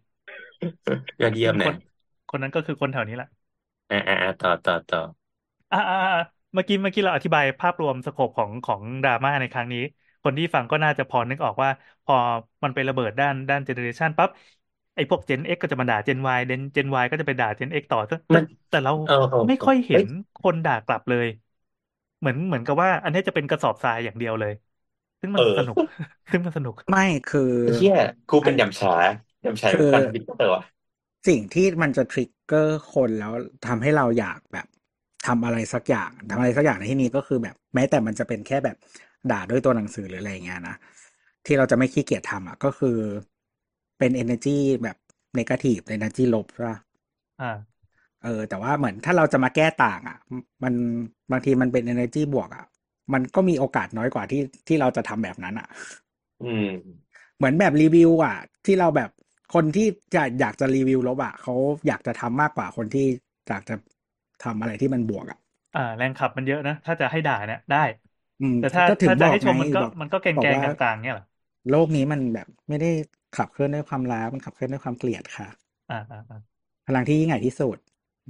[1.21, 1.75] ยอดเยี่ยซึ่มงคนะน
[2.29, 3.27] คนนั้นก็คือคนแถวนี้แหละ
[3.89, 4.99] อ่าอ่าอ่าต่อต่อต่อ
[5.71, 6.19] อ่าอ่าอ่า
[6.53, 9.79] เมื่อกี้เมื่อกี้เราอธิบายภาพรวมสโคปของของดราม่าในครั้งนี้
[10.23, 11.69] คนที่ฟังก็น่าจะพอนึกออกว่า
[12.03, 12.13] พอ
[12.63, 14.29] มันไประเบิดด้านด้านเจเนอเรชันปั๊บ
[14.97, 20.05] ไอ้พวก Gen X ก็จะมาด่า Gen Y Gen Gen Y ก็จะไปด่า Gen X ต่อแต่มัแต่นแต่เราเออเออไม่เออค่อยเห็เฮ้นย
[20.35, 21.27] คนด่ากลับเลย
[22.19, 24.51] เหมือนเหมือนกับว่า อันนี้จะเป็นกระสอบทรายอย่างเดียวเลย
[25.21, 25.77] ซึ่งมัเอนอสนุก
[26.31, 27.93] ซึ่งมันสนุก ไม่คือไอ้เชี่ย
[28.29, 28.89] กูอัเป็นนยำฉา
[29.45, 30.61] ยำฉาคือการทวิตเตอร์ว่ะ
[31.27, 33.31] สิ่งที่มันจะทริกเกอร์คนแล้ว
[33.67, 34.67] ทำให้เราอยากแบบ
[35.27, 38.77] ทำอะไรสักอย่างทำอะไรสักอย่างในที่นี้ก็คือแบบ แม้แต่มันจะเป็นแค่แบบ
[39.31, 40.75] ด่าด้วยตัวหนังสือหรืออะไรอย่างเงี้ยนะ
[41.45, 42.97] ที่เราจะไม่ขี้เกียจทำอะก็คือ
[43.97, 44.97] เป็น energy แบบ
[45.37, 46.79] negative energy ลบใช่ปะ
[47.39, 47.77] อ่า
[48.23, 50.17] เออ แต่ว่าเหมือนถ้าเราจะมาแก้ต่างอะ
[50.63, 50.73] มัน
[51.31, 52.65] บางทีมันเป็น energy บวกอะ
[53.13, 55.67] มันก็มีโอกาสน้อยกว่าที่ที่เราจะทำแบบนั้นอะ
[56.41, 56.63] อืม
[57.37, 59.09] เหมือนแบบรีวิว อะ ที่เราแบบ
[59.53, 61.53] คนที่จะอยากจะรีวิวลบอะเขา
[61.87, 63.05] อยากจะทำมากกว่าคนที่
[63.47, 63.75] อยากจะ
[64.43, 65.39] ทำอะไรที่มันบวกอะ
[65.73, 67.77] อ่า แรงขับมันเยอะนะ ถ้าจะให้ด่าเนี่ยได้
[68.39, 71.25] อืมแต่ถ้าก็ถึงถ้าบจะอกให้ชมไงมันก็บอกมันก็แกบอกงว่าๆกลางๆเนี่ยเหรอ
[71.69, 72.91] โลกนี้มันแบบไม่ได้
[73.37, 75.47] ขับเคลื่อนด้วยความรักมันขับเคลื่อนด้วยความเกลียดค่ะ
[75.89, 76.37] อ่าอ่าอ่า
[76.87, 77.77] พลังที่ยิ่งใหญ่ที่สุด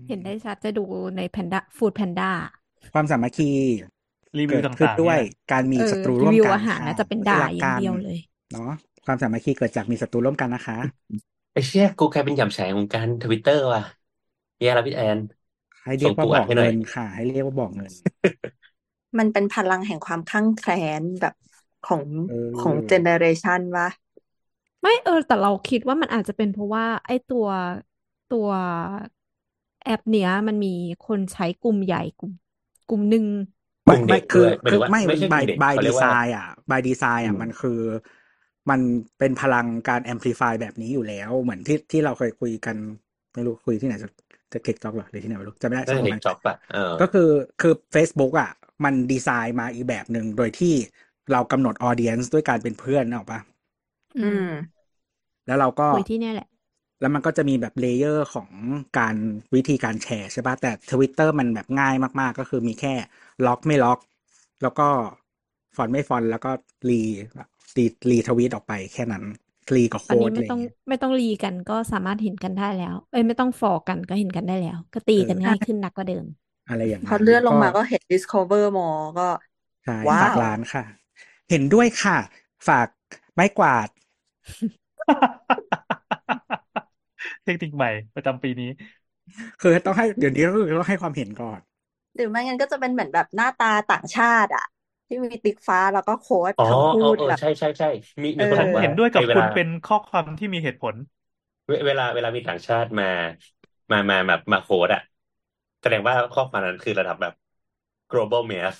[0.07, 2.31] เห็นได้ชัดจะดูในแพนด้าฟูดแพนด้า
[2.93, 3.49] ความสามัคคี
[4.37, 5.19] รีวิเกิวดต่ขึ้นางๆด้วเนี่ยย
[5.51, 8.17] การมีเออศัตรูรีร่วมวิวกันอาหารค่ะน่าจะเป็นที่ด่ารักอย่ากังนเดียวเลย
[8.51, 8.71] เนาะ
[9.05, 10.77] ความสามัคคีเกิดจากมีศัตรูร่วมกันนะคะ
[11.53, 13.81] ไอ้เชี่ยกูกลายเป็นยำฉายของการทวิตเตอร์ว่ะ
[14.59, 15.19] แย่แล้วพี่แอน
[15.83, 17.93] ให้เรีส่ยงกว่าปูบอัอดกให้หน่เงิอยนค่ะ ให้เรียกว่าบอกเงิน
[19.19, 20.69] มันเป็นพลังแห่งความข้างแคล
[21.01, 21.33] นแบบ
[21.83, 23.87] ของเอของอเจเนเรชันวะ
[24.81, 27.45] ไม่เออ แต่เราคิดว่ามันอาจจะเป็นเพราะว่า ไอ้ตัว
[28.29, 28.47] ตัว
[29.83, 30.67] แอปเนี้ย มันมี
[31.01, 32.31] คนใช้กลุ่มใหญ่กลุ่ม
[32.87, 33.25] กลุ่มหนึ่ง
[33.87, 37.79] กไม่ลุ่มไม่เด็กคืด้อวยหมายคืถึองว่าไม่ไม่ใช่ก by ลุ่มเด็ก by เขาเรียกว่า design อะ by design อือะมมันคือ
[38.69, 38.79] มัน
[39.19, 42.75] เป็นพลังการ amplify แบบนี้อยู่แล้ว เหมือนที่ที่เราเคยคุยกัน
[43.33, 44.09] ไม่รู้คุยที่ไหนจะ
[44.53, 47.29] จะเก็กจ็อกหรอหรือที่ไหนไม่รู้จำไม่ได้น่าสักจะประเด็มากณจ็อกปะเออก็คือ
[47.61, 48.51] คือ Facebook อะ
[48.83, 50.73] มันดีไซน์มาอีกแบบหนึ่งโดยที่
[51.31, 53.39] เรากำหนด audience ด้วยการเป็นเพื่อนนะออกปะ
[54.17, 54.47] อือืมม
[55.45, 56.47] แล้วเราก็คุยที่เนี่ยแหละ
[57.01, 58.49] แล้วมันก็จะมีแบบ layer ของ
[58.97, 59.15] การ
[59.55, 62.93] วิธีการแชร์ใช่ปะแต่ Twitter มันแบบง่ายมาก ๆ ก็คือมีแค่
[63.45, 63.99] ล็อกไม่ล็อก
[64.61, 64.87] แล้วก็
[65.75, 66.51] ฟอนต์ไม่ฟอนต์แล้วก็
[66.89, 67.01] รี
[67.77, 69.23] รีรีทวีตออกไปแค่นั้น
[69.75, 76.25] รีกับตอนโค้นี้ดอะไม่ไรต้องเงี้ยไม่ต้องรีกันก็สามารถเห็นกันได้แล้ว เอ้ยไม่ต้องฟอกันก็เห็นกันได้แล้ว ก็ตีเออกันง่ายขึ้นนักกว่าเดิม
[76.67, 79.23] อะไรอย่างพอนั้นเลื่อนลงก็มาก็เห็น Discover More ก็
[79.85, 80.83] ใช่ว้าฝากวร้านค่ะ
[81.49, 82.17] เห็นด้วยค่ะ
[82.67, 82.87] ฝาก
[83.33, 83.87] ไม้กวาด
[87.43, 88.65] เทคนิคใหม่ประจำปีนี้
[89.61, 91.59] คือต้องให้เดี๋ยวนี้ก็คือต้องให้ความเห็นก่อน
[92.15, 94.63] หรือไม่งั้นก็จะเป็นเหมือนแบบหน้าตาต่างชาติอะ
[95.07, 97.87] ที่มีติ๊กฟ้าแล้วก็ quote อ๋อคำพูเออดเออแบบ ใช่ใช่ใช่
[98.23, 100.95] มีมีเอคนอฉันบอกว่าเห็นด้วยกับไอ้เวคุณลา เป็นข้อความที่มีเหตุผล
[101.65, 103.05] เวเวลาเวลามีต่างชาติมา
[103.91, 105.01] มามาแบบมา quote อะ
[105.81, 107.33] แสดงว่าข้อความนั้นคือระดับแบบ
[108.11, 108.75] global mass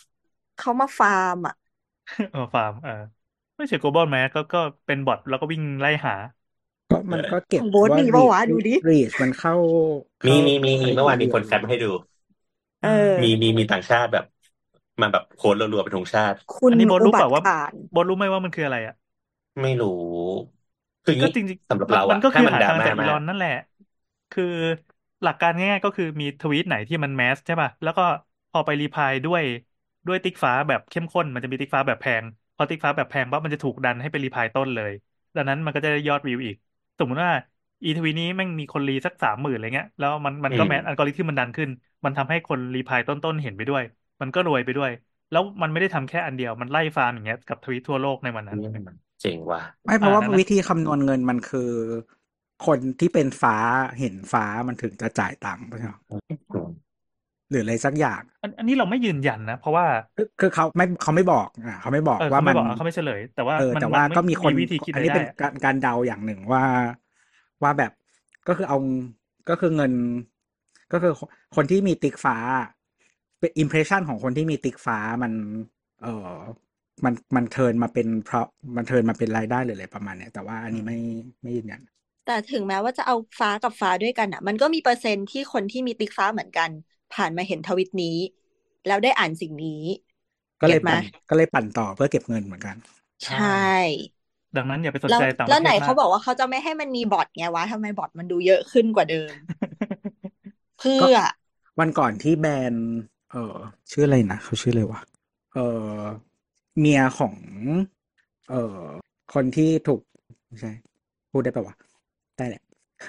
[0.58, 1.54] เขามาฟาร์มอะ
[2.32, 2.92] เออฟาร์มเออ
[3.58, 6.14] ไม่ใช่ global mass ก็ก็เป็นบอทแล้วก็วิ่งไล่หา
[6.90, 9.54] ก็มันก็เก็ขบองโบ๊ทว่ามีรีปะวะดูดิ reach มันเข้า
[10.28, 11.88] มีเข้ามีมีเข้ามีได้เมื่อวานมีกี่คนเดืแคปมาให้ดู
[12.82, 12.88] เออ
[13.22, 14.24] มีมีมีต่างชาติแบบ
[15.02, 18.96] มาแบบโพสต์รัวๆเป็นธงชาติ คุณอันนี้โบทอุรู้บัเปล่าติว่าการโบทรู้ไหมว่ามันคืออะไรอะ
[19.62, 19.90] ไม่รู้
[21.04, 23.50] คืออย่างก็นี้จริงสำหรับๆมันเรามันอะก็ถ้าคือมันหาดราทางม่าจากอีมาลอกนนั่นแหละ
[24.32, 24.44] คือ
[25.24, 28.02] หลักการง่ายๆก็คือมีทวีตไหนที่มัน mass ใช่ป่ะ แล้วก็
[28.50, 29.44] พอไป reply ด้วย
[30.08, 32.26] ด้วยติ๊กฟ้าแบบเข้มข้น มันจะมีติ๊กฟ้าแบบแพง
[32.58, 34.92] พอติ๊กฟ้าแบบแพงปั๊บมันจะถูกดันให้ไป reply ต้นเลย
[35.36, 36.56] ดังนั้นมันก็จะได้ยอดวิวอีก
[37.00, 37.32] สมมติว่า
[37.84, 41.70] อีทวีนี้แม่งมีคนรีสักสามหมื่นอะไรเงี้ย แล้วมันมันอืก็ม mass อัลกอริทึมมันดันขึ้น
[42.06, 43.84] มันทำให้คน reply ต้นๆเห็นไปด้วย
[44.22, 44.92] มันก็รวยไปด้วย
[45.32, 48.60] แล้วมันไม่ได้ทำแค่อันเดียว มันไล่ฟาร์มอย่างเงี้ยกับทวีตทั่วโลกในวันนั้น
[49.22, 51.72] เจ๋งว่ะ ไม่เพราะอ่าว่าดังนั้นวิธีคำนวณเงินมันคือ
[52.66, 53.56] คนที่เป็นฟ้า
[54.00, 55.94] เห็นฟ้ามันถึงจะจ่ายตังค์ใช่ไหม
[56.52, 56.70] อืม
[57.50, 59.86] หรืออะไรสักอย่างอันอันนี้เราไม่ยืนยันนะ เพราะว่า
[60.16, 66.64] คือคือเขาไม่เขาไม่บอกอะเขาไม่บอกเออว่าเขามัไม่นบอกเขาไม่เฉลย แต่ว่าเออมันแต่ว่ามันก็มีคนวิธีคิดอันอะไรนี้ได้เป็นอะการการเดาอย่างหนึ่งว่า
[67.64, 67.92] ว่าแบบ
[68.48, 68.78] ก็คือเอา
[69.50, 69.94] ก็คือเงิน
[70.92, 71.14] ก็คือ
[71.56, 72.36] คนที่มีติ๊กฟ้า
[73.40, 75.34] เป็น impression ของคนที่มีติ๊กฟ้ามัน
[76.04, 76.32] เออ
[77.06, 78.46] มันมัน turn มาเป็นเพราะ
[78.76, 80.98] มัน turn มาเป็นรายได้หรืออะไรประมาณเนี้ยแต่ว่าอันนี้ไม่
[81.42, 81.82] ไม่ยืนยัน
[82.24, 86.70] แต่ถึงแม้ว่าจะเอาฟ้ากับฟ้าด้วยกันอะ มันก็มีเปอร์เซ็นต์ที่คนที่มีติ๊กฟ้าเหมือนกัน
[87.12, 88.18] ผ่านมาเห็นทวิตนี้
[88.86, 89.82] แล้วได้อ่านสิ่งนี้
[90.62, 92.76] ก็เลยเก็ตไหมปั่นก็เลยปั่นต่อเพื่อเก็บเงินเหมือนกัน
[93.20, 94.08] ใช่
[94.56, 99.36] ดังนั้นอย่าไปสนแล้วใจต่างปแล้ระวเทไหนศเขามากบอกว่าเขาจะไม่ให้มันมีบอทไงวะทำไมบอทมันดูเยอะขึ้นกว่าเดิม
[100.78, 101.18] เพื่ก็อ
[101.80, 102.74] วันก่อนที่แบน
[103.32, 103.56] เออ
[103.92, 105.00] ชื่ออะไรนะเขาชื่ออะไรวะ
[105.54, 105.60] เอ
[105.96, 106.00] อ
[106.80, 107.34] เมียของ
[108.50, 108.78] เออ
[109.34, 110.02] คนที่ถูก
[110.48, 110.72] ไม่ใช่
[111.32, 111.76] พูดได้ปะวะ
[112.38, 112.62] ได้แหละ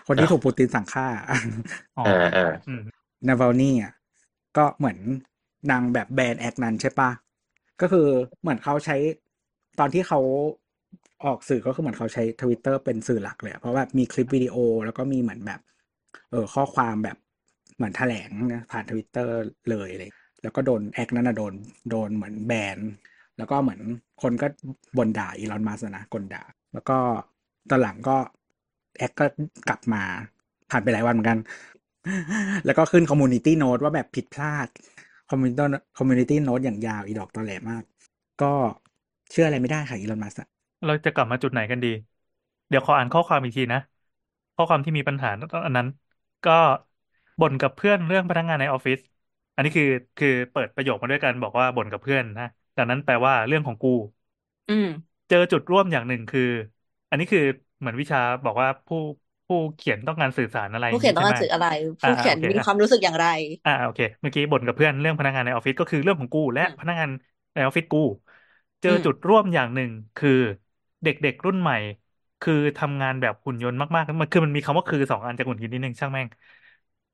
[0.07, 1.07] คนที่ถูกปูตินสั่งฆ่า
[1.99, 2.81] อ๋ออ่าอ่าอืม
[3.27, 3.93] นาวาลนี่อะ
[4.57, 4.99] ก็เหมือน
[5.71, 7.11] นางแบบแบนแอคนั้นใช่ปะ
[7.81, 8.07] ก็คือ
[8.41, 8.97] เหมือนเขาใช้
[9.79, 10.21] ตอนที่เขา
[11.25, 15.61] ออกสื่อก็คือเหมือนเขาใช้ทวิตเตอร์เป็นสื่อหลักเลย เพราะว่ามีคลิปวิดีโอแล้วก็มีเหมือนแบบ
[16.31, 17.17] เออข้อความแบบ
[17.77, 19.35] เหมือนแถลงนะผ่านทวิตเตอร์
[19.71, 20.11] เลยเลย
[20.43, 21.55] แล้วก็โดนแอคนั้นนะโดน
[21.91, 22.79] โดนเหมือนแบน
[23.39, 23.81] แล้วก็เหมือน
[24.23, 24.47] คนก็
[24.97, 26.43] บ่นด่าอีลอนมัสก์นะกลด่า
[26.73, 26.99] แล้วก็
[27.71, 28.17] ตอนหลังก็
[28.99, 29.27] แอคก็
[29.69, 30.03] กลับมา
[30.71, 31.39] ผ่านไปหลายวันเหมือนกัน
[32.65, 34.69] แล้วก็ขึ้น community note ว่าแบบผิดพลาด
[35.31, 37.83] community community note อย่างยาวอีดอกตอแหลมาก
[38.43, 38.53] ก็
[39.31, 40.51] เชื่ออะไรไม่ได้ค่ะอีลอนมัสก์
[40.85, 41.89] เราจะกลับมาจุดไหนกันดี
[42.69, 43.79] เดี๋ยวขออ่านข้อความอีกทีนะ
[44.57, 45.29] ข้อความที่มีปัญหา
[45.67, 45.89] อันนั้น
[46.45, 46.51] ก็
[47.41, 48.99] บ่นกับเพื่อนเรื่องพนักงานในออฟฟิศ
[49.55, 49.85] อันนี้คือ
[50.17, 52.45] คือเปิดประโยคมาด้วยกันบอกว่าบ่นกับเพื่อนนะ
[52.77, 53.89] ดังนั้นแปลว่าเรื่องของกู
[54.69, 54.87] อืม
[55.29, 56.41] เจอจุดร่วมอย่างหนึ่งคือ
[57.09, 57.41] อันนี้คือ
[57.79, 58.97] เหมือนวิชาบอกว่าผู้
[59.49, 61.67] ผู้เขียนต้องการสื่อสารอะไรอผู้ย่างเขียนนี้ต้องใช่การไหมสื่ออะไร
[62.03, 63.27] อ่าผู้เขียนโอเคมีอะความรู้สึกอย่างไร
[63.65, 67.11] อ่าโอเค เมื่อกี้บ่นกับเพื่อนเรื่องพนักงานในออฟฟิศก็คือเรื่องของกูและอืมพนักงาน
[67.55, 67.99] ในออฟฟิศกู
[68.81, 70.31] เจอือมจุดร่วมอย่างหนึ่งคือ
[71.03, 71.75] เด็กๆรุ่นใหม่
[72.41, 76.29] คือทำงานแบบหุ่นยนต์มากๆมันคือมันมีคำว่าคือสองอันจะหงุดหงิดนิดนึงช่างแม่ง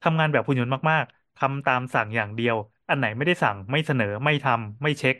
[0.02, 2.56] ทำงานแบบหุ่นยนต์มากๆทำตามสั่งอย่างเดียว
[2.88, 5.16] อันไหนไม่ได้สั่งไม่เสนอไม่ทำไม่เช็ค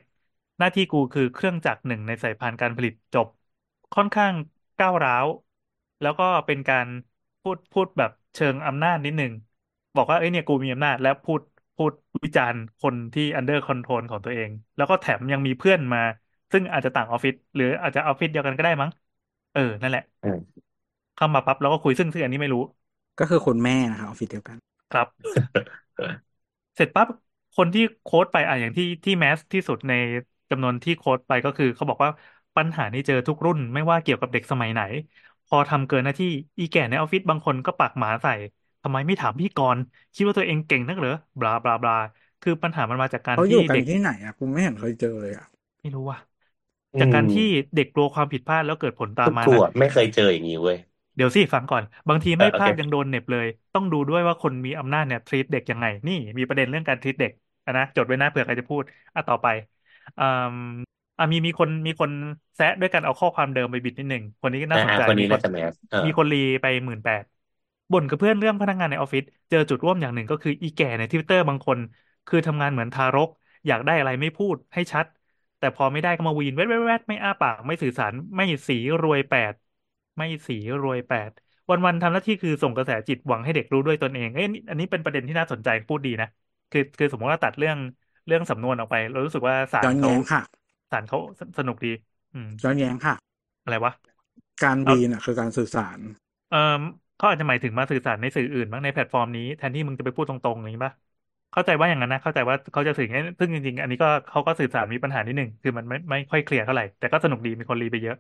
[0.59, 3.27] หน้าที่กูคือเครื่องจักรหนึ่งในสายพานการผลิตจบ
[3.93, 4.35] ค่อนข้าง
[4.77, 5.27] ก้าวร้าว
[6.01, 6.87] แล้วก็เป็นการ
[7.43, 9.33] พูดพูดแบบเชิงอำนาจนิดนึง
[9.95, 11.41] บอกว่าเอ้ยเนี่ยกูมีอำนาจ และพูด
[11.77, 11.93] พูด
[12.25, 16.01] วิจารณ์คนที่ under control ของตัวเอง แล้วก็แถมยังมีเพื่อนมา
[16.53, 18.91] ซึ่งอาจจะต่างออฟฟิศหรืออาจจะออฟฟิศเดียวกันก็ได้มั้ง
[19.53, 20.65] เออ นั่นแหละอืม
[21.17, 22.63] เข้ามาปั๊บแล้วก็คุยซึ่งซึ่งอันนี้ไม่รู้
[23.19, 24.57] ก็คือคุณแม่นะคะออฟฟิศเดียวกัน
[24.91, 25.09] ครับ
[26.77, 27.09] เสร็จปั๊บ
[27.55, 29.93] คนที่โค้ดไปอะอย่างที่ที่แมสที่สุดใน
[30.51, 32.11] จำนวนที่โค้ดไปก็คือเขาบอกว่า
[32.57, 34.81] ปัญหานี้เจอทุกรุ่นไม่ว่าเกี่ยวกับเด็กสมัยไหน
[35.34, 36.27] พ อทำเกินหน้าที่
[36.59, 38.33] อีแก่ในออฟฟิศบางคนก็ปากหมาใส่
[38.83, 39.83] ทำไมไม่ถามพี่กรณ์
[40.15, 41.95] คิดว่าตัวเองเก่งนักเหรอบลาบลาบลา
[42.41, 45.47] คือปัญหามันมาจากการเขาอที่ยู่กันเด็กที่ไหนอะกูไม่เห็นเคยเจอเลยอะ
[45.81, 46.19] ไม่รู้ว่า
[46.95, 47.43] อืจากการมที่
[47.75, 50.79] เด็กกลัวความผิดพลาดแล้วเกิดผลตามคือมากูนะอะไม่เคยเจออย่างนี้เว้ย
[51.15, 57.33] เดี๋ยวสิฟังก่อน บางทีเออไม่โอพลาเคดยังโดนเหน็บเลย ต้องดูด้วยว่าคนมีอำนาจเนี่ย treat เด็กยังไง นี่มีประเด็นเรื่องการ treat เด็ก
[57.65, 58.85] อะนะจดไว้นะเผื่อใครจะพูด
[59.15, 59.47] อะต่อไป
[61.17, 62.11] อ่าอะมีมีคนมีคน
[62.55, 67.23] แซะด้วยกันเอาข้อความเดิมไปบิดนิดหนึ่งคนนี้ก็น่าอ่าสนอ่าใจคนมีนี้คน่านจะ mass เออมีคนรีไปหมื่นแปด
[67.93, 71.79] บ่นกับเพื่อนเรื่องพนักงานในออฟฟิศเจอจุดร่วมอย่างหนึ่งก็คืออีแก่ในทวิตเตอร์บางคน
[72.27, 73.29] คือทำงานเหมือนทารก
[73.67, 75.07] อยากได้อะไรไม่พูดให้ชัด
[75.59, 79.55] แต่พอไม่ได้ก็มาวีนแวดแวดแวดไม่อ้าปากไม่สื่อสารไม่สีรวยแปด
[80.17, 81.31] ไม่สีรวยแปด
[81.71, 86.27] วันๆทำหน้าที่คือส่งกระแสจิตหวังให้เด็กรู้ด้วยตนเองเอ้ยอันนี้อันนี้เป็นประเด็นที่น่าสนใจพูดดีนะ
[86.71, 87.79] คือคือสมมติว่าตัดเรื่อง
[88.27, 90.11] เรื่องสำนวนออกไป เรารู้สึกว่าศาลย้อนเขา
[90.91, 91.89] แย้งค่ะศาลเขาสสนุกดี
[92.33, 93.15] อืมย้อนแย้งค่ะ
[93.63, 93.93] อะไรวะ
[94.63, 95.99] การเอาบีนอะ คือการสื่อสาร
[96.49, 96.57] เออ
[97.17, 100.95] เขาอาจจะหมายถึงมาสื่อสารในสื่ออื่นบ้างในแพลตฟอร์มนี้แทนที่มึงจะไปพูดตรงๆอย่างนี้ป่ะ
[101.53, 108.17] เข้าใจว่าอย่างนั้นนะ เข้าใจว่าเขาจะสื่อไงซึ่งจริงๆ อันนี้ก็เขาก็สื่อสารมีปัญหานิดหนึ่งคือมันไม่ไม่ค่อยเคลียร์เท่าไหร่แต่ก็สนุกดีมีคนรีไปเยอะ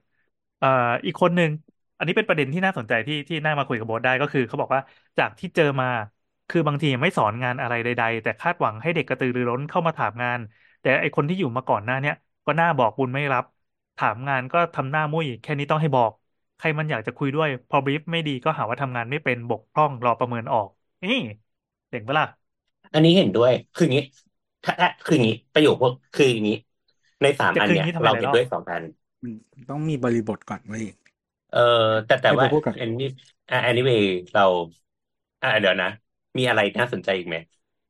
[0.59, 0.69] เอ่อ
[1.07, 1.51] อีกคนหนึ่ง
[1.97, 4.81] อันนี้เป็นประเด็นที่น่าสนใจที่ที่น่ามาคุยกับโบ๊ทได้ก็คือเขาบอกว่า
[5.19, 5.87] จากที่เจอมา
[6.49, 10.39] คือบางทีไม่สอนงานอะไรใด ๆ แต่คาดหวังให้เด็กกระตือรือร้นเข้ามาถามงาน
[10.81, 12.15] แต่ไอคนที่อยู่มาก่อนหน้าเนี้ย
[12.47, 13.45] ก็หน้าบอกบุญไม่รับ
[13.97, 16.11] ถามงานก็ทำหน้ามุ้ยแค่นี้ต้องให้บอก
[16.57, 20.69] ใครมันอยากจะคุยด้วย พอบรีฟไม่ดีก็หาว่าทำงานไม่เป็นบกพร่องรอประเมินออก
[21.03, 21.11] นี่
[21.91, 22.27] เจ๋งปะล่ะ
[22.93, 24.03] อันนี้เห็นด้วย คืออย่างนี้
[24.65, 26.55] ถ้าถ้าคืออย่างนี้ประโยคพวกคืออย่างนี้
[27.23, 28.83] ในสามจะอันคืออเนี่ย่างยนี้ทำไมเราหลายเห็นรอบด้วยสองอัน
[29.53, 30.85] มันต้องมีบริบทก่อนเว้ย
[31.49, 31.59] เออ
[32.07, 33.07] แต่แต่ให้ว่าผมพูดก่อนอันนี้
[33.51, 33.99] อะ anyway
[34.33, 34.43] เรา
[35.43, 35.89] อะเดี๋ยวนะ
[36.39, 37.37] มีอะไรน่าสนใจอีกไหม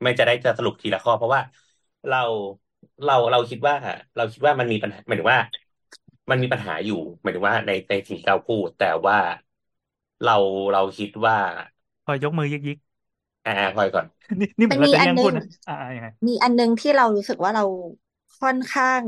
[0.02, 1.42] ไม่จะได้จะสรุปทีละข้อ เพราะว่า
[2.07, 2.18] เรา
[3.05, 3.74] เราเราคิดว่า
[4.16, 5.41] เราคิดว่ามันมีปัญหาหมายถึงว่า
[6.30, 9.18] มันมีปัญหาอยู่หมายถึงว่าในในสิ่งที่เราพูด แต่ว่า
[10.24, 10.37] เรา
[10.72, 11.39] เราคิดว่า
[12.05, 12.78] พอยกมือยิกยิก
[13.45, 14.07] อ่าพลอยก่อน
[14.41, 17.64] นี่นี่เหมืมัอนนเรามีจะอันแย่งนึพูดงนะอ่าอ่ายังไงมีอันนึงที่เรารู้สึกว่าเรา
[18.41, 19.03] ค่อนข้าง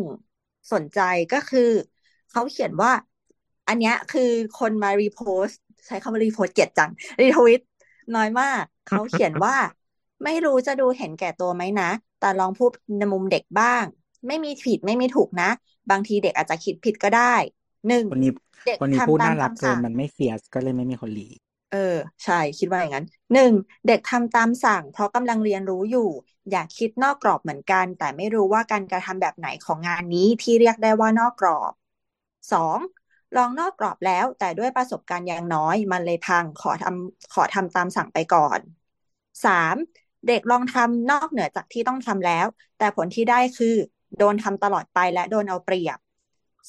[0.73, 0.99] สนใจ
[1.33, 1.61] ก็คือ
[2.31, 2.93] เขาเขียนว่า
[3.69, 4.23] อันเนี้ยคือ
[4.55, 7.61] คนมารีโพสต์ใช้คำว่ารีโพสต์เกลียดจังรีทวิต
[8.15, 9.55] น้อยมาก เขาเขียนว่า
[10.25, 11.85] ไม่รู้จะดูเห็นแก่ตัวไหมนะ
[12.19, 13.85] แต่ลองพูดในมุมเด็กบ้าง
[14.27, 15.51] ไม่มีผิดไม่มีถูกนะ
[15.91, 17.35] บางทีเด็กอาจจะคิดผิดก็ได้
[17.87, 18.31] หนึ่งคนนี้
[18.65, 21.29] เด็กคนนี้พูดทำตามน่ารักคำเกินสั่งมันไม่เฟียสก็เลยไม่มีคนรี
[21.71, 21.79] เออ
[22.25, 23.53] ใช่คิดว่าอย่างนั้นหนึ่ง
[23.87, 26.01] เด็กทำตามสั่ง เพราะกำลังเรียนรู้อยู่
[26.51, 31.73] อยากคิดนอกกรอบเหมือนกัน แต่ไม่รู้ว่าการกระทำแบบไหนของงานนี้ที่เรียกได้ว่านอกกรอบ
[32.53, 32.79] สอง
[33.35, 38.61] ลองนอกกรอบแล้วแต่ด้วยประสบการณ์ยังน้อย มันเลยพังขอทำขอทำตามสั่งไปก่อน
[39.45, 39.77] สาม
[40.27, 42.47] เด็กลองทำนอกเหนือจากที่ต้องทำแล้ว
[42.79, 43.75] แต่ผลที่ได้คือ
[44.19, 45.99] โดนทำตลอดไปและโดนเอาเปรียบ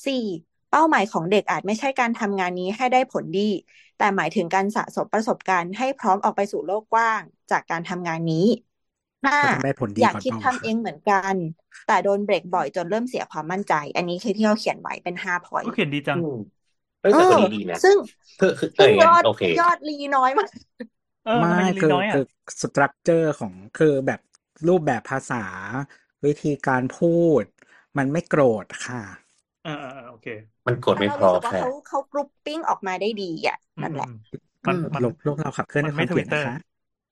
[0.05, 0.23] สี่
[0.69, 3.49] เป้าหมายของเด็กอาจไม่ใช่การทำงานนี้ให้ได้ผลดี
[3.97, 8.45] แต่หมายถึงการสะสมประสบการณ์ให้พร้อมออกไปสู่โลกกว้างจากการทำงานนี้
[9.25, 11.35] ห้าก็ต้องได้ผลดีอยากก่อนคิดเปล่าทำเองเหมือนกัน
[11.85, 16.33] แต่โดนเบรกบ่อยจนเริ่มเสียความมั่นใจ อันนี้คือที่เราเขียนไว้เป็นห้าพอยก็เขียนดีจังอืม
[17.01, 17.97] เอ้ยเอแต่คนอนี้ดีนะซึ่ง
[18.39, 20.49] คือคือเอซึ่องอย่างยนั้อนดโอเคยอดรีน้อยมาก
[21.27, 22.23] เออไม่ทำไมลีคือน้อยอะคือ
[22.61, 24.19] สตรัคเจอร์ของคือแบบ
[24.67, 25.43] รูปแบบภาษา
[26.25, 27.43] วิธีการพูด
[27.97, 29.01] มันไม่โกรธค่ะ
[29.61, 30.27] เออเออเออโอเค
[30.67, 34.17] มันกดแล้วไม่เราพอรู้สึกว่าค่ะเขาเขากรุ๊ปปิ้งออกมาได้ดีอะอืมนั่นอืแหมละอืม
[34.63, 36.53] อืมันมมันโลกโลกเราขับเคลื่อนมัด้วนยคไม่วามทเกลีวิยตดเตอร์นะคะ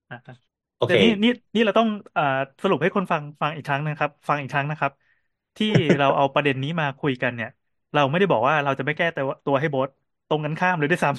[0.09, 0.34] อะอะ
[0.78, 2.24] โอแต่เคนี่นี่นี่เราต้องอ่า
[2.61, 4.91] สรุปให้คนฟังฟังอีกครั้งนะครับ ฟังอีกครั้งนะครับ
[5.57, 7.49] ที่เราเอาประเด็นนี้มาคุยกันเนี่ย
[7.93, 9.88] เราไม่ได้บอกว่าเราจะไม่แก้ตัวตัวให้โบส
[10.28, 11.09] ตรงกันข้ามเลยด้วยซ้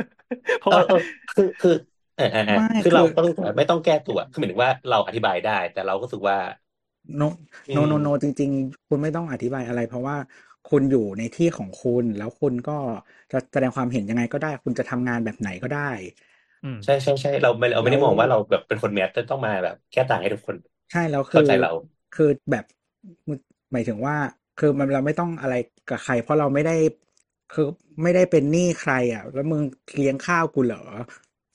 [0.00, 0.96] ำเพราะเออว่าเออ
[1.28, 6.38] คือคือเออเออเออไม่คือคืเราอต้องไม่ต้องแก้ตัวคือหมายถึงว่าเราอธิบายได้ แต่เราก็รู้สึกว่า
[7.16, 7.22] โน
[7.68, 10.16] อืโนมโนโนจริง ๆ คุณไม่ต้องอธิบายอะไร เพราะว่า
[10.70, 12.78] คุณอยู่ในที่ของคุณ แล้วคุณก็
[13.32, 15.90] จะแสดงความเห็นยังไงก็ได้ คุณจะทำงานแบบไหนก็ได้
[16.62, 20.56] อืมใช่ใช่ใช่เราไม่เราไม่แล้ได้วมองว่าเราแบบเป็นคนแมสจะต้องมาแบบแก้ต่างให้ทุกคน
[20.90, 21.70] ใช่แล้วคืเข้าอใจเรา
[22.14, 22.64] คือแบบ
[23.72, 24.16] หมายถึงว่า
[24.58, 25.54] คือมันเราไม่ต้องอะไร
[25.88, 26.76] กับใคร เพราะเราไม่ได้
[27.50, 27.66] คือ
[28.02, 29.62] ไม่ได้เป็นหนี้ใครอะ แล้วมึง
[29.96, 30.82] เลี้ยงข้าวกูเหรอ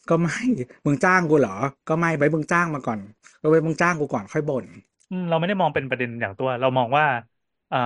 [0.09, 0.37] ก็ไม่
[0.85, 1.55] มึงจ้างกูเหรอ
[1.87, 2.99] ก็ไม่ไปมึงจ้างมาก่อน
[3.41, 4.65] ก็ไปมึงจ้างกูก่อนค่อยบ่น
[5.09, 7.05] อืมเราไม่ได้มองเป็นประเด็นอย่างตัว เรามองว่า
[7.71, 7.77] อ่า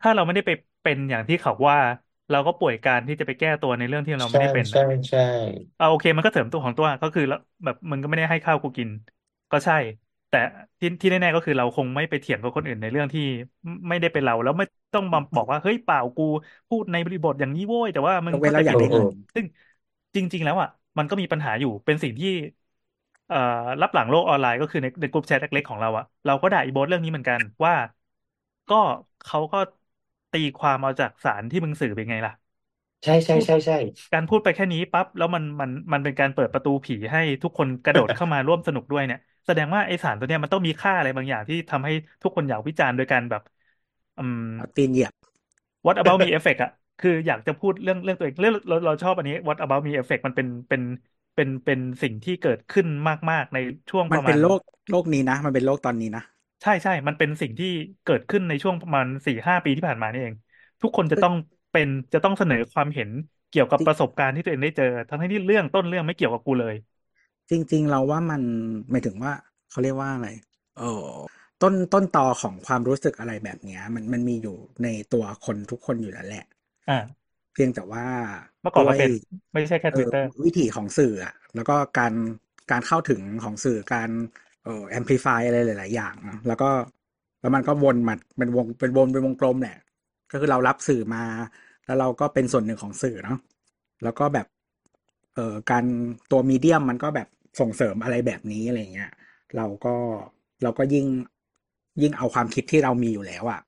[0.00, 0.50] ถ้าเราไม่ได้ไป
[0.82, 1.78] เป็นอย่างที่เขาว่า
[2.30, 5.20] เราก็ป่วยการที่จะไปแก้ตัวในเรื่องที่เราไม่ใช่ได้เป็นใช่นะใช่
[5.76, 8.90] เอาโอเค มันก็เสริมตัวของตัวก็คือแล้วแบบมึงก็ไม่ได้ให้ข้าวกูกิน
[9.50, 9.74] ก็ใช่
[10.28, 10.36] แต่
[10.80, 13.20] ที่ที่แน่ๆก็คือเราคงไม่ไปเถียงกับคนอื่นในเรื่องที่
[13.64, 16.22] ไม่ไม่ได้เป็นเรา แล้วไม่ต้องมาบอกว่าเฮ้ยเปล่ากู
[16.68, 19.44] พูดในบริบทอย่างนี้โว้ยแต่ว่ามึงยกเว้นเข้าใจเราอยากผิดได้เออเงินซึ่ง
[20.14, 20.68] จริง ๆ แล้วอะ
[20.98, 22.28] มันก็มีปัญหาอยู่เป็นสิ่งที่
[23.26, 23.36] เอ่อ
[23.80, 27.72] รับหลังโลกออนไลน์ก็คือในในกลุ่มแชทเล็กๆของเราอะเราก็ด่าอีโบสเรื่องนี้เหมือนกันว่า
[28.68, 28.76] ก็
[29.22, 29.58] เขาก็
[30.32, 32.32] ตีความเอาจากสารที่มึงสื่อเป็นไงล่ะ
[33.04, 33.74] ใช่ใช่พูดใช่ใช่
[34.12, 43.42] การพูดไปแค่นี้ปั๊บแล้วมันมันมันเป็นการเปิดประตูผีให้ทุกคนกระโดดเข้ามาร่วมสนุกด้วยเนี่ย แสดงว่าไอสารตัวเนี้ยมันต้องมีค่าอะไรบางอย่างที่ทำให้ทุกคนอยากวิจารณ์โดยการแบบ
[44.16, 45.12] อืมเอาตีนเหยียบ
[45.86, 46.70] what about me effect อะ
[47.02, 50.82] คืออยากจะพูดเรื่องเรื่องตัวเองเรื่องเราเราชอบอันนี้ what about me effect มันเป็นเป็น
[51.34, 52.86] เป็นเป็นสิ่งที่เกิดขึ้น
[53.30, 53.58] มากๆใน
[53.90, 56.22] ช่วงมัปนระมาเป็นณโลกโลกนี้นะ มันเป็นโลกตอนนี้นะ
[56.62, 57.66] ใช่ใช่มันเป็นสิ่งที่
[58.02, 60.34] เกิดขึ้นในช่วงประมาณสี่ห้าปีที่ผ่านมานี่เอง
[60.82, 61.34] ทุกคนจะต้อง
[61.70, 63.10] เป็นจะต้องเสนอความเห็น
[63.48, 66.74] เกี่ยวกับจริงประสบการณ์ที่ตัวเองได้เจอ ทั้งที่เรื่องต้นเรื่องไม่เกี่ยวกับกูเลย
[67.50, 68.42] จริง ๆ เราว่ามัน
[68.90, 69.32] หมายถึงว่า
[69.70, 70.28] เขาเรียกว่าอะไร
[70.78, 71.10] เออ
[71.62, 76.44] ต้นต้นตอของความรู้สึกอะไรแบบเนี้ย มันมันมีอยู่ในตัวคนทุกคนอยู่แล้วแหละ
[76.88, 76.94] อ่า
[77.52, 78.06] เพียงแต่ว่า
[78.62, 79.10] เมื่อก่อนด้ก็วยเป็น
[79.52, 82.14] ไม่ใช่แค่เอทวิอตเตอร์วิถีของสื่ออะแล้วก็การ
[82.70, 84.10] การเข้าถึงของสื่อการ
[84.64, 86.70] เอ่อ amplify อะไรหลาย ๆ อย่างนะแล้วก็
[87.40, 89.76] แล้วมันก็วนมาเป็นวงเป็นวนเป็นวงกลมแหละ
[90.30, 91.22] ก็คือเรารับสื่อมา
[91.86, 93.38] แล้วเราก็เป็นส่วนหนึ่งของสื่อเนาะ
[94.02, 94.46] แล้วก็แบบ
[95.34, 95.84] เอ่อการ
[96.30, 97.28] ตัวมีเดียมมันก็แบบ
[97.60, 99.10] ส่งเสริมอะไรแบบนี้อะไรเงี้ย
[99.56, 99.94] เราก็
[100.62, 101.06] เราก็ยิ่ง
[102.02, 103.60] ยิ่งเอาความคิดที่เรามีอยู่แล้วอะ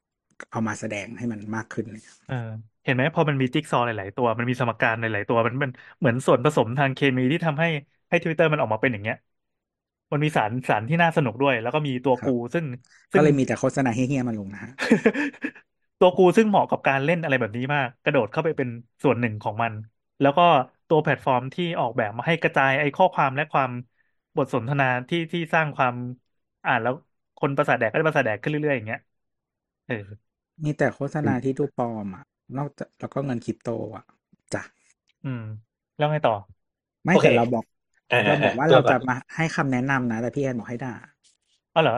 [0.51, 2.35] เอามาแสดงให้มันมากขึ้นเลยเออ
[2.85, 7.67] เห็นไหมพอมันมีจิ๊กซอว์หลาย ๆ ตัวมันมีสมการหลาย ๆ ตัวมันมันเหมือนส่วนผสมทางเคมีที่ทำให้
[8.09, 9.17] ให้ทวิตเตอร์มันออกมาเป็นอย่างเงี้ย
[10.13, 12.65] มันมีสารสารที่น่าสนุกด้วย แล้วก็มีตัวครับกูซึ่ง
[13.15, 14.73] ก็ซึ่งเลยมีแต่โฆษณาเฮี้ยๆมาลงนะฮะ
[15.99, 18.69] ตัวกูซึ่งเหมาะกับการเล่นอะไรแบบนี้มาก กระโดดเข้าไปเป็น
[19.03, 19.73] ส่วนหนึ่งของมัน
[20.21, 20.43] แล้วก็
[20.89, 23.71] ตัวแพลตฟอร์มที่ออกแบบมาให้กระจายไอ้ข้อความและความ
[24.37, 25.95] บทสนทนาที่ที่สร้างความ
[26.65, 26.95] อ่านแล้ว
[27.37, 29.01] คนประสาทแดกก็ได้ประสาทแดกขึ้นเรื่อยๆอย่างเงี้ย
[29.87, 29.95] เออ
[30.65, 32.25] มีแต่โฆษณาที่ดูปลอมอะ
[32.57, 34.05] นอกจากแล้วก็เงินคริปโตอะ
[34.53, 34.63] จ้ะ
[35.25, 35.43] อืม
[35.97, 36.35] แล้วไงต่อ
[37.07, 37.65] ไม่โอเคแต่เราบอก
[38.11, 40.95] อ่าเราอ่าบอกว่าตัวเราก่อจะนมาให้คำแนะนำนะแต่พี่แอนบอกให้ด่า
[41.75, 41.95] อ๋อเหรอ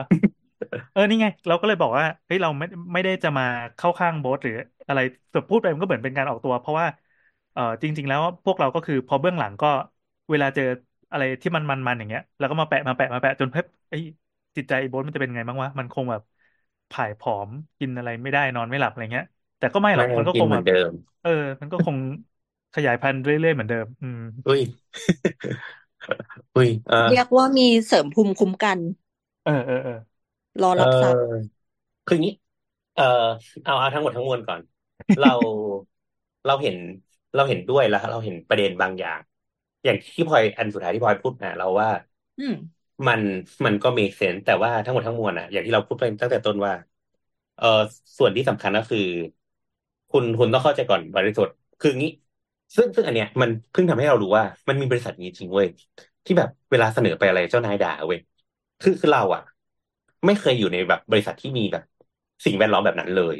[0.91, 3.43] เออนี่ไง เราก็เลยบอกว่าเฮ้ยเราไม่ไม่ได้จะมา
[3.75, 4.53] เข้าข้างโบ๊ทหรือ
[4.87, 4.99] อะไร
[5.31, 6.87] แต่พูดไปมันก็เหมือนเป็นการออกตัว เพราะว่า
[7.53, 9.67] เออจริง ๆ แล้วพวกเราก็คือพอเบื้องหลังก็
[10.29, 10.63] เวลาเจอ
[11.11, 14.01] อะไรที่มันมันมันอย่างเงี้ยแล้วก็มาแปะมาแปะมาแปะจนเฮ้ยไอ้ย
[14.57, 16.21] จิตใจไอ้โบ๊ทมันจะเป็นไงบ้างวะมันคงแบบ
[16.89, 19.25] ผ่ายผอมกินอะไรไม่ได้นอนไม่หลับอะไรเงี้ย
[19.57, 20.91] แต่ก็ไม่หรอไม่กมันก็กิคนงเหมืแบอบนเดิม
[21.21, 21.29] เออ
[21.61, 21.97] มันก็คง
[22.73, 24.61] ขยายพันธุ์เรื่อยๆเหมือนเดิม อืมอุ้ย
[26.55, 28.79] อุ้ยเออเรียกว่ามีเสริมภูมิคุ้มกัน
[29.43, 29.93] เออเออเออ
[30.61, 31.47] รอเอรับทรัพย์อ
[32.05, 32.33] คืออย่างนี้
[32.93, 33.03] เออ
[33.63, 34.61] เอาเอาทั้งหมดทั้งมวลก่อน
[35.17, 35.27] เรา
[36.45, 36.75] เราเห็น
[37.35, 39.19] เราเห็นด้วยแล้วเราเห็นประเด็นบางอย่าง
[39.83, 41.89] อย่างที่พลอยอันสุดท้ายที่พลอยพูดนะเราว่า
[42.37, 42.55] อืม
[43.07, 43.21] มัน
[43.65, 46.73] มันก็ make sense แต่ว่าทั้งหมดทั้งมวลอะ อย่างที่เราพูดไปตั้งแต่ต้นว่า
[47.55, 47.65] เออ
[48.17, 48.99] ส่วนที่สำคัญก็คือ
[50.11, 51.47] คุณคุณต้องเข้าใจก่อนบริสุท
[51.79, 52.09] คืองี้
[52.75, 55.67] ซึ่งซึ่งอันเนี้ยมันเพิ่งทำให้เรารู้ว่า มันมีบริษัทนี้จริงเว้ย
[56.25, 58.19] ที่แบบเวลาเสนอไปอะไรเจ้านายด่าเว้ย
[58.81, 59.41] คือคือเราอะ
[60.25, 61.83] ไม่เคยอยู่ในแบบบริษัทที่มีแบบ
[62.45, 63.35] สิ่งแวดล้อมแบบนั้นเลย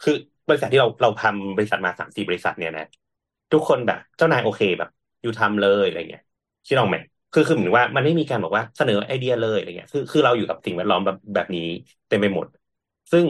[0.00, 0.12] คือ
[0.48, 2.84] บริษัทที่เราเราทำบริษัทมาสามสี่บริษัทเนี่ยนะ
[3.52, 4.88] ทุกคนแบบเจ้านายโอเคแบบ
[5.22, 6.22] อยู่ทำเลยอะไรเงี้ย
[6.66, 6.96] คิดออกไหม
[7.32, 11.60] คือคือเหมือนว่ามันไม่มีการบอกว่าเสนอไอเดียเลยอะไรเงี้ย คือคือเราอยู่กับสิ่งแวดล้อมแบบแบบนี้
[12.08, 12.46] เต็มไปหมด
[13.10, 13.26] ซึ่ง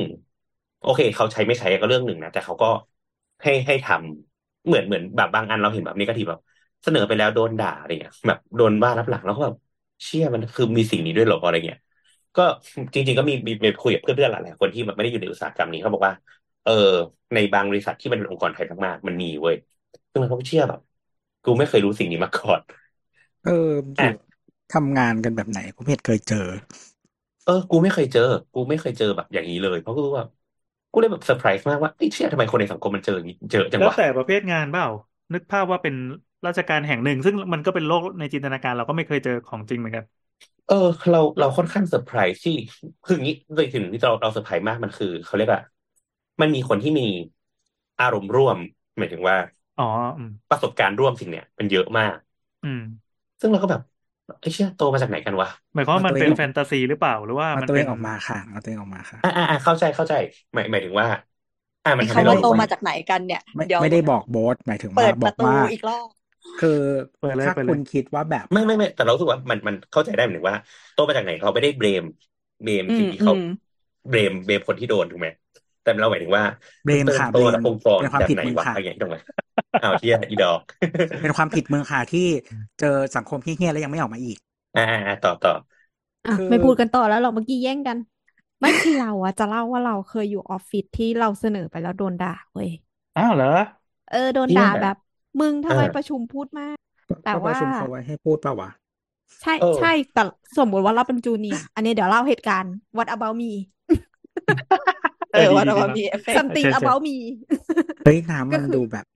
[0.81, 2.67] โอเค เขาใช้ไม่ใช้ก็เรื่องหนึ่งนะแต่เขาก็
[3.43, 6.41] ให้ให้ทำเหมือนเหมือนแบบบางอันเราเห็นแบบนี้ก็ทีแบบ
[6.83, 9.55] เสนอไปแล้วโดนด่าอะไรเงี้ยแบบโดนว่ารับหลังแล้วก็แบบ
[10.05, 11.79] เชี่ยมันคือมีสิ่งนี้ด้วยเหรออะไรเงี้ย
[12.37, 12.43] ก็
[12.95, 16.15] จริง ๆ ก็มีมีมีคุยกับเพื่อนๆหลายๆคนที่แบบไม่ได้อยู่ในอุตสาหกรรมนี้เขาบอกว่า
[16.63, 16.73] เออ
[17.35, 19.57] ในบางบริษัทที่มันเป็นองค์กรไทยมากๆมันมีเว้ย
[20.11, 20.81] ซึ่งมันก็เชื่อแบบ
[21.43, 22.61] กูไม่เคยรู้สิ่งนี้มาก่อน
[23.45, 24.13] เอออยู่
[24.75, 26.47] ทำงานกันแบบไหนผมไม่เคยเจอ
[27.45, 28.21] เออ กูไม่เคยเจอ
[28.53, 30.25] กูไม่เคยเจอแบบอย่างนี้เลย เพราะกูรู้ว่า
[30.91, 34.87] กูเลยแบบเซอร์ไพรส์มากว่าเอ้ยเชื่อทำไมคนในสังคมมันเจออย่างนี้เจอจังแล้ววะแต่ประเภทงานเปล่า
[35.33, 35.95] นึกภาพว่าเป็น
[36.47, 40.05] ราชการแห่งหนึ่ง ซึ่งมันก็เป็นโลกในจินตนาการเราก็ไม่เคยเจอของจริงเหมือนกัน
[40.67, 40.75] เออ
[41.11, 42.53] เราเราค่อนข้างเซอร์ไพรส์ที่
[43.05, 45.61] คืออย่างนี้โดยสิ่งที่เราเราเซอร์ไพรส์มากมันคือเขาเรียกว่า
[46.41, 47.03] มันมีคนที่มี
[48.01, 48.59] อารมณ์ร่วม
[48.99, 49.37] หมายถึงว่า
[49.77, 49.85] อ๋อ
[50.19, 52.17] อืมประสบการณ์ร่วมสิ่งเนี้ยมันเยอะมาก
[52.63, 52.79] อืม
[53.41, 53.81] ซึ่งเราก็แบบ
[54.41, 60.15] ไอ้เชื่อโตมาจากไหนกันวะหมายความว่ามันเอาตัวเป็นเองแฟนตาซีหรือเปล่าหรือว่าเอามันตัวเอเป็งนออกมาค่ะเอาตัวเองออกมาค่ะอ่าอ่าเข้าใจเข้าใจ
[60.55, 61.09] หมายหมายถึงว่า
[61.85, 66.09] อ่ามันไอ้ทำให้คำเราว่าโตรู้มาว่าจากไหนกันเนี่ยไม่เดี๋ยวไม่ได้บอกโบสหมายถึงเปิว่าดบปอกระตูว่าอีกรอบ
[66.59, 66.69] คือ
[67.19, 70.57] เปิดเลยถ้าเปิดเลคุยณคิดว่าแบบไม่ไม่ไม่แต่เรารู้สึกว่ามันมันเข้าใจได้เหมือนว่า
[70.93, 72.05] โตมาจากไหนเราไม่ได้เบรม
[72.63, 73.41] เบรมอืสิ่มงที่อืเขาม
[74.09, 75.29] เบรมเบรมคนที่โดนถูกไหม
[75.89, 76.45] แต่เราหมายถึงว่า
[76.85, 79.19] เบรมเติค่ะบเบโตรในมองค์กรเป็นความแบบผิดไหนมึงวะค่ะอะไรอย่างนี้ถูกไหม
[79.83, 80.61] อ้าวเที่ยอีดอก
[81.23, 82.27] เป็นความผิดมึงค่ะที่
[82.81, 84.39] เจอสังคมเฮี้ยๆแล้วยังไม่ออกมาอีก
[84.75, 85.51] อ่าอ่าอ่าต่อต่อ
[86.27, 87.99] อะคือไม่พูดกันต่อแล้วหรอกเมื่อกี้แย่งกัน
[88.61, 92.71] ไม่คือเราอะจะเล่าว่าเราเคยอยู่ออฟฟิศที่เราเสนอไปแล้วโดนด่าเว้ย
[93.17, 93.47] อ้าวเหรอ
[94.11, 94.97] เออโดนเที่ยด่าแบบ
[95.41, 96.77] มึงทำไมอ่าประชุมพูดมาก
[97.23, 98.71] แต่ก็ประว่าชุมเขาไว้ให้พูดเปล่าวะ
[99.43, 100.21] ใช่เออใช่แต่
[100.57, 103.51] สมมติว่าเราเป็นจูเนียร์อันนี้เดี๋ยวเล่าเหตุการณ์ what about me
[105.31, 107.17] เออดีว่าดีแต่ดีว่าเนอะมีเอฟเฟกต์ something เชิญเชิญ about me
[108.03, 109.07] เฮ้ยน้ำก็มันคือดูแบบ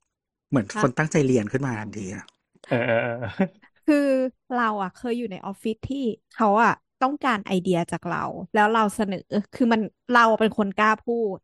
[0.51, 2.25] เหมือนฮะคนตั้งใจเรียนขึ้นมาทันทีอะ
[2.69, 3.47] เออเออเออ
[3.85, 3.97] คือ
[4.53, 5.99] เราอะ เคยอยู่ในออฟฟิศที่
[6.31, 8.19] เขาอะ ต้องการไอเดียจากเรา
[8.53, 9.19] แล้วเราเสนอ
[9.55, 11.39] คือมันเราเป็นคนกล้าพูด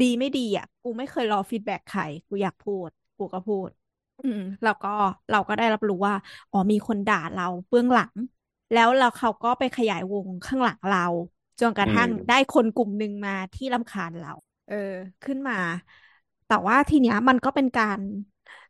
[0.00, 3.70] ดีไม่ดีอะ กูไม่เคยรอ feedback ใคร กูอยากพูด กูก็พูด
[4.22, 4.88] อืม แล้วก็
[5.30, 6.14] เราก็ได้รับรู้ว่า
[6.50, 8.14] อ๋อมีคนด่าเราเบื้องหลัง
[8.72, 10.98] แล้วเราเขาก็ไปขยายวงข้างหลังเรา
[11.60, 14.32] จนกระทั่งอืมได้คนกลุ่มหนึ่งมาที่รำคาญเรา
[14.66, 14.74] เออ
[15.22, 15.54] ขึ้นมา
[16.46, 18.00] แต่ว่าทีเนี้ยมันก็เป็นการ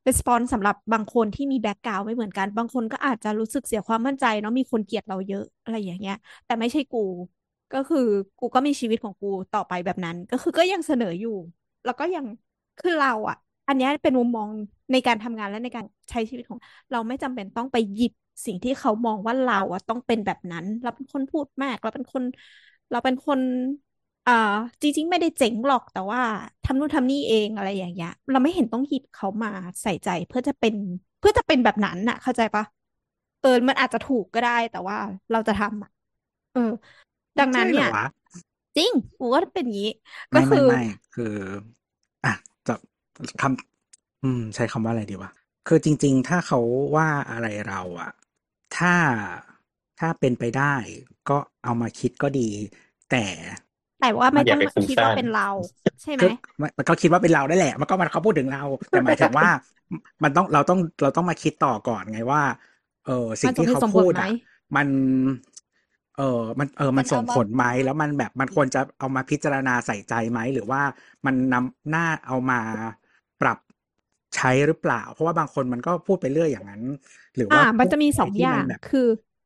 [0.08, 6.14] response สำหรับบางคนที่มีแบ็กกราวไม่เหมือนกัน บางคนก็อาจจะรู้สึกเสียความมั่นใจเนาะมีคนเกลียดเราเยอะอะไรอย่างเงี้ย
[6.46, 6.98] แต่ไม่ใช่กู
[7.72, 7.98] ก็คือ
[8.38, 11.30] กูก็มีชีวิตของกูต่อไปแบบนั้น ก็คือก็ยังเสนออยู่
[11.84, 12.24] แล้วก็ยัง
[12.78, 13.36] คือเราอะ
[13.68, 14.48] อันเนี้ยเป็นมุมมอง
[14.92, 16.58] ในการทำงานและในการใช้ชีวิตของ
[16.90, 18.12] เราไม่จำเป็นต้องไปหยิบ
[18.46, 22.24] สิ่งที่เขามองว่าเราอะต้องเป็นแบบนั้น เราเป็นคนพูดมาก เราเป็นคน
[22.90, 23.40] เราเป็นคน
[24.26, 24.32] อ่า
[24.82, 26.20] จริงๆ ไม่ได้เจ๋งหรอกแต่ว่า
[26.62, 29.48] ทำนู่นทำนี่เองอะไรอย่างเงี้ยเราไม่เห็นต้องหยิบเขามา
[29.82, 30.74] ใส่ใจเพื่อจะเป็น
[31.18, 32.64] เพื่อจะเป็นแบบนั้นน่ะ เข้าใจปะ
[33.40, 34.96] เออมันอาจจะถูกก็ได้แต่ว่า
[35.30, 35.90] เราจะทำอะ
[36.52, 36.60] เออ
[37.38, 38.04] ดังนั้นใช่เหรเนี่อยวะ
[38.76, 39.86] จริงกูก็เป็นอย่างนี้
[40.34, 40.80] ก็ไม่คืไม่อ ไม่
[41.14, 41.34] คือ
[42.24, 42.34] อะ
[42.66, 42.74] จะ
[43.40, 45.30] คำอืม ใช้คำว่าอะไรดีวะ
[45.68, 46.60] คือจริง ๆ ถ้าเขา
[46.96, 48.12] ว่าอะไรเราอะ
[48.76, 48.92] ถ้า
[49.98, 50.74] ถ้าเป็นไปได้
[51.28, 52.48] ก็เอามาคิดก็ดี
[53.10, 53.24] แต่
[54.00, 55.48] แต่ว่าไม่อย่าต้องไปฟุ้งคิดซ่าว่านเป็นเรา
[56.02, 56.30] ใช่ไหมคือ
[56.60, 59.48] มันมันก็คิดว่าเป็นเราได้แหละ มันก็มันเขาพูดถึงเรา แต่หมายถึงว่า
[60.24, 62.42] มันต้องเราต้องเราต้องมาคิดต่อก่อนไงว่า
[63.06, 64.28] เออสิ่มังนสมที่เหตุเขาสมผพูลดไหมอะ
[64.76, 64.88] มัน
[66.16, 70.82] เออมันเออมันมันส่งเอามาผลไหมแล้วมันแบบมันควรจะเอามาพิจารณาใส่ใจไหมหรือว่า
[71.26, 72.60] มันนำหน้าเอามา
[73.40, 73.58] ปรับ
[74.36, 76.82] ใช้หรือเปล่า เพราะว่าบางคนมันก็พูดไปเรื่อยอย่างนั้น
[77.36, 79.00] หรืออ่าว่ามันพูดจะมีอะไรสองที่อย่ามันงแบบคือ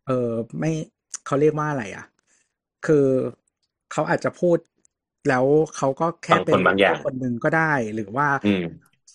[0.07, 0.71] เออไม่
[1.27, 2.05] เขาเรียกว่าอะไรอะ
[2.87, 3.07] คือ
[3.93, 4.59] เขาอาจจะพูด
[5.29, 5.47] แล้ว
[5.77, 8.63] เขาก็แค่บางเป็คนนบางอย่างคนหนึ่งก็ได้ หรือว่าอืม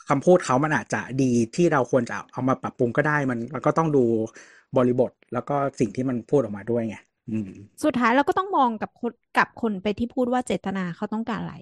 [0.09, 4.03] คำพูดเขามันอาจจะดีที่เราควรจะเอามาปรับปรุงก็ได้ มันมันก็ต้องดู
[4.77, 6.97] บริบท แล้วก็สิ่งที่มันพูดออกมาด้วยไง
[7.31, 7.49] อืม
[7.83, 11.55] สุดท้ายเราก็ต้องมองกับคนกับคนไปที่พูดว่าเจตนาเขาต้องการอะไร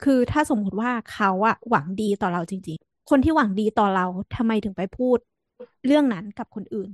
[0.00, 4.06] คือถ้าสมมติว่าเขาอะหวังดีต่อเราจริง ๆ คนที่หวังดีต่อเรา
[4.36, 5.18] ทำไมถึงไปพูด
[5.86, 6.90] เรื่องนั้นกับคนอื่น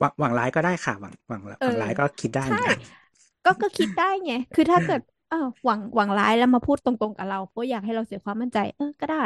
[0.00, 2.78] หวังหวังร้ายก็ได้ค่ะ หวังหวังหเอวังอร้ายก็คิดได้เหมือใช่นกัน
[3.44, 9.18] ก็ก็คิดได้ไงคือถ้าเกิดเออหวังหวังร้ายแล้วมาพูดตรงๆกับเราเพราะอยากให้เราเสียความมั่นใจเออก็ได้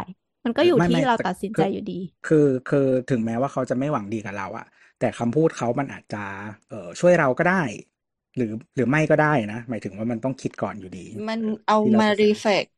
[0.44, 1.94] มันก็อยู่ไม่ที่ไม่เราแต่ตัดสินคืใจออยู่ดี
[2.26, 4.66] คือคือถึงแม้ว่าเขาจะไม่หวังดีกับเราอะ
[4.98, 6.24] แต่คำพูดเขามันอาจจะ
[6.68, 7.62] เออช่วยเราก็ได้
[8.36, 12.68] หรือหรือไม่ก็ได้นะ หมายถึงว่ามันต้องคิดก่อนอยู่ดี มันเอาที่เรามาจะเสนอ reflect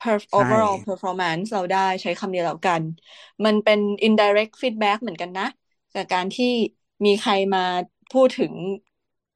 [0.00, 2.82] per ใช่ overall performance เราได้ใช้คำเดียวแล้วกัน
[3.44, 5.44] มันเป็น indirect feedback เหมือนกันนะ
[5.92, 6.46] กับการที่
[7.04, 7.64] มีใครมา
[8.12, 8.52] พูดถึง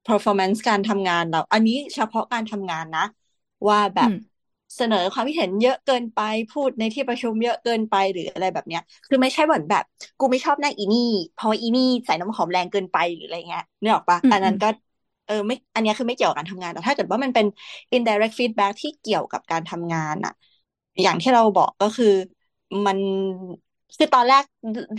[0.09, 3.07] performance การทำงานเรา อันนี้เฉพาะการทำงานนะ
[3.69, 4.43] ว่าแบอืบม
[4.77, 6.21] เสนอความคิดเห็นเยอะเกินไป
[6.53, 9.85] พูดในที่ประชุมเยอะเกินไปหรืออะไรแบบเนี้ย คือไม่ใช่เหมือนแบบ
[10.19, 11.01] กูไม่ชอบหน้าอีนี่
[11.35, 14.67] เพราะอีนี่ใส่น้ำหอมแรงเกินไปหรืออะไรเงี้ยนึกออกปะอืมอันอืนั้นมก็
[15.27, 17.47] เออไม่อันเนี้ยคือไม่เกี่ยวกับการทำงานแต่ถ้าเกิดว่ามันเป็น
[17.95, 20.33] indirect feedback ที่เกี่ยวกับการทำงานอะ
[21.03, 22.07] อย่างที่เราบอกก็คือ
[22.87, 22.99] มัน
[23.99, 24.45] คือตอนแรก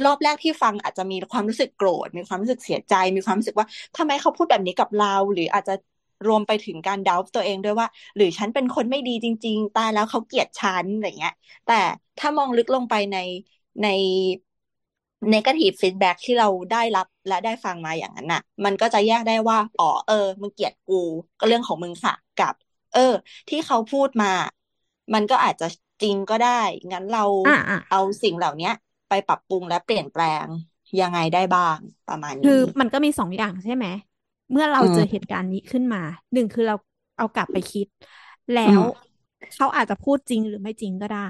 [0.06, 3.68] รอบแรกที่ฟังอาจจะมีความรู้สึกโกรธ มีความรู้สึกเสียใจ มีความรู้สึกว่า
[3.98, 5.74] ทำไมเขาพูดแบบนี้กับเรา หรืออาจจะ
[6.28, 11.34] รวมไปถึงการดาวตัวเองด้วยว่า หรือฉันเป็นคนไม่ดีจริง ๆ ตายแล้วเขาเกลียดฉันอะไรเงี้ย
[11.66, 11.74] แต่
[12.18, 13.18] ถ้ามองลึกลงไปใน
[13.82, 13.86] ใน
[15.34, 21.02] negative feedback ที่เราได้รับและได้ฟังมาอย่างนั้นน่ะ มันก็จะแยกได้ว่า อ๋อเออ มึงเกลียดกู
[21.40, 22.54] ก็เรื่องของมึงค่ะ กับ
[22.94, 23.14] เออ
[23.50, 24.28] ที่เขาพูดมา
[25.14, 25.66] มันก็อาจจะ
[26.02, 26.50] จริงก็ได้
[26.92, 28.72] งั้นเราอ่าอ่าเอาสิ่งเหล่าเนี้ย
[29.08, 30.48] ไปปรับปรุงและเปลี่ยนแปลง
[31.00, 33.86] ยังไงได้บ้างประมาณคือนี้มันก็มีสองอย่างใช่ไหม
[34.52, 36.02] เมื่อเราอืมเจอเหตุการณ์นี้ขึ้นมา
[36.34, 36.76] หนึ่งคือเรา
[37.18, 37.88] เอากลับไปคิด
[38.56, 39.04] แล้อืวม
[39.54, 41.30] เขาอาจจะพูดจริงหรือไม่จริงก็ได้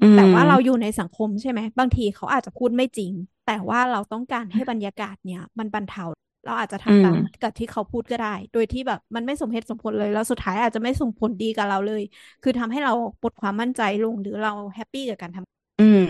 [0.00, 3.12] อืแต่มว่าเราอยู่ในสังคมใช่ไหม บางทีเขาอาจจะพูดไม่จริง
[3.44, 6.04] แต่ว่าเราต้องการให้บรรยากาศเนี่ยมันบรรเทา
[6.44, 12.02] เราอาจจะอืทำมตามกับที่เขาพูดก็ได้ โดยที่แบบมันไม่สมเหตุสมผลเลย แล้วสุดท้ายอาจจะไม่ส่งผลดีกับเราเลย
[12.42, 15.46] คือทำให้เราหมดความมั่นใจลงหรือเราแฮปปี้กับการทำ
[15.78, 16.00] อืม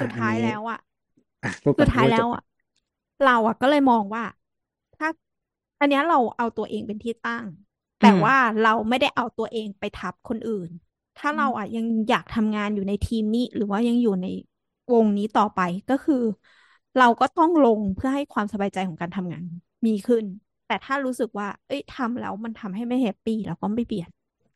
[0.00, 0.78] สุดอะอันท้ายนี้แล้วอะ
[1.42, 2.42] อะพูดก่สุอนดท้ายพูดแล้จวบอะ
[3.22, 4.24] เราอะก็เลยมองว่า
[4.96, 5.08] ถ้า
[5.80, 7.46] อันเนี้ยเราเอาตัวเองเป็นที่ตั้ง
[8.02, 10.70] อืแต่มว่าเราไม่ได้เอาตัวเองไปทับคนอื่น
[11.16, 14.26] ถ้าเราอะยังอยากทำงานอยู่ในทีมนี้ หรือว่ายังอยู่ใน
[14.92, 16.14] วงนี้ต่อไปก็คือ
[16.98, 19.44] เราก็ต้องลงเพื่อให้ความสบายใจของการทำงาน
[19.86, 20.24] มีขึ้น
[20.66, 24.08] แต่ถ้ารู้สึกว่า เอ้ยทำแล้วมันทำให้ไม่แฮปปี้เราก็ไม่เปลี่ยน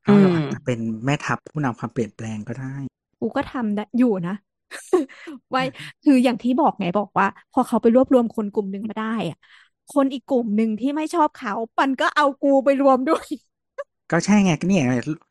[0.07, 2.74] อืเอาเรามอาจจะเป็นแม่ทัพผู้นำความเปลี่ยนแปลงก็ได้
[3.20, 4.34] กูก็ทำได้อยู่นะ
[5.51, 5.61] ไว้
[6.03, 9.36] คืออย่างที่บอกไงบอกว่า พอเขาไปรวบรวมคนกลุ่มหนึ่งมาได้อะ
[9.89, 13.26] คนอีกกลุ่มหนึ่งที่ไม่ชอบเขามันก็เอากูไปรวมด้วย
[14.11, 14.84] ก็ใช่ไงก็เนี่ย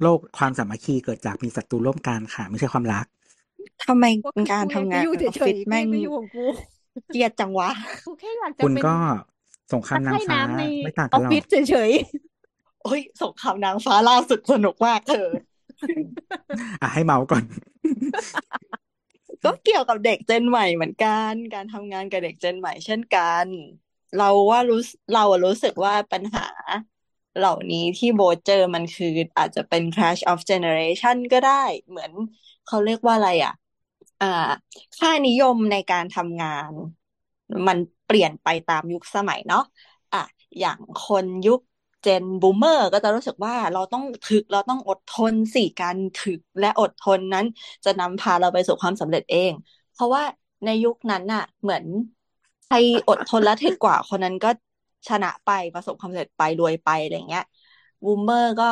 [0.03, 3.05] โลกความสามัคคีเกิดจากมีศัตรูร่วมกันค่ะ ไม่ใช่ความรัก
[3.81, 5.89] ทำไมก็คือการกูอยากทำจะงานอยู่ออฟเฉฟิยศๆกูแม่อง
[6.97, 7.69] ยากจะอยู่ของกูเกลียดจังวะ
[8.05, 8.95] กูแค่อยากจะคุณเป็นก็
[9.73, 11.91] สงครามตะนาไคงร่ฟ้าน้ำในไม่ต่างอกัอนฟหรอฟิกศเฉย
[12.83, 15.27] โอ้ยสงครามนางฟ้าล่าสุดสนุกมากเธอ
[16.81, 17.43] อะให้เมาส์ก่อน
[19.43, 23.45] ก็เกี่ยวกับเด็กเจนใหม่เหมือนกัน การทำงานกับเด็กเจนใหม่เช่นกัน
[24.17, 26.47] เราว่ารู้สึเราอะรู้สึกว่าปัญหา
[27.37, 32.11] เหล่านี้ที่โบทเจอมันคืออาจจะเป็น clash of generation ก็ได้ เหมือน
[32.67, 33.66] เขาเรียกว่าอะไรอะอ่า
[34.97, 36.71] ค่านิยมในการทำงาน
[37.67, 39.59] มันเปลี่ยนไปตามยุคสมัยเนาะ
[40.13, 40.17] อะ
[40.59, 41.59] อย่างคนยุค
[42.01, 47.45] เจนบูมเมอร์ก็จะรู้สึกว่าเราต้องถึกเราต้องอดทนสิการถึกและอดทนนั้น
[47.85, 49.53] จะนำพาเราไปสู่ความสำเร็จเอง
[49.91, 50.23] เพราะว่า
[50.65, 51.85] ในยุคนั้นน่ะ เหมือน
[52.65, 52.75] ใคร
[53.07, 54.49] อดทนและถึกกว่าคนนั้นก็
[55.07, 57.43] ชนะไปประสบความสำเร็จไปรวยไปอะไรเงี้ย
[58.03, 58.65] บูมเมอร์ก็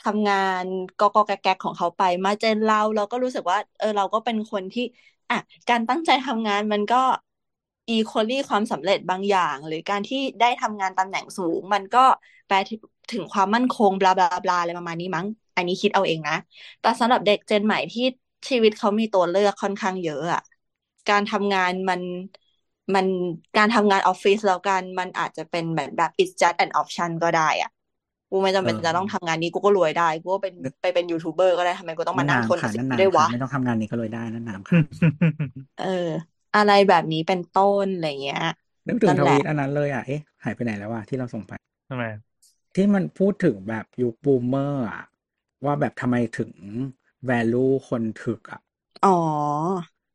[0.00, 0.64] ทำงาน
[0.98, 4.82] กอกแก๊กของเขาไป มาเจนเราเราก็รู้สึกว่า เออเราก็เป็นคนที่
[5.30, 5.36] อะ
[5.68, 6.96] การตั้งใจทำงานมันก็
[7.90, 12.04] equally ความสำเร็จบางอย่าง หรือการที่ได้ทำงานตำแหน่งสูง มันก็
[12.46, 12.56] แปล
[13.12, 15.26] ถึงความมั่นคงบลาบลาบลาอะไรประมาณนี้มั้ง
[15.56, 16.36] อันนี้คิดเอาเองนะ
[16.80, 18.04] แต่สำหรับเด็กเจนใหม่ที่
[18.48, 20.42] ชีวิตเขามีตัวเลือกค่อนข้างเยอะอะ
[21.10, 22.00] การทำงานมัน
[22.94, 23.06] มัน
[23.56, 27.70] การทำงานออฟฟิศแล้วกัน มันอาจจะเป็นแบบแบบ it's just an option ก็ได้อะ
[28.30, 34.80] กูไม่จำเป็นเออจะต้องทำงานนี้กูก็รวยได้กูก็เป็นไปเป็นยูทูบเบอร์ก็ได้ทำไมกูต้องมานั่งทนค่ะกับสิ่นั่งนนี้น้ำด้วยค่ะวะไม่ต้องทำงานนี้ก็เลยได้นั่นน้ำค่ะ
[35.82, 36.08] เออ
[36.56, 38.42] อะไรแบบนี้เป็นต้นอะไรเงี้ย
[38.88, 41.52] นึกถึงนั่นทแหละวีตอันนั้นเลยอะเอ๊ะหายไปไหนแล้ววะที่เราส่งไป
[41.90, 42.04] ทำไม
[42.74, 45.04] ที่มันพูดถึงแบบยุคบูมเมอร์อะ
[45.64, 46.50] ว่าแบบทำไมถึง
[47.28, 48.60] value คนถึกอะ
[49.06, 49.18] อ๋อ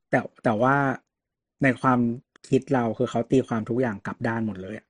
[0.10, 0.76] แต่แต่ว่า
[1.64, 2.00] ในความ
[2.50, 4.88] คิดเราคือเขาตีความทุกอย่างกลับด้านหมดเลยอะ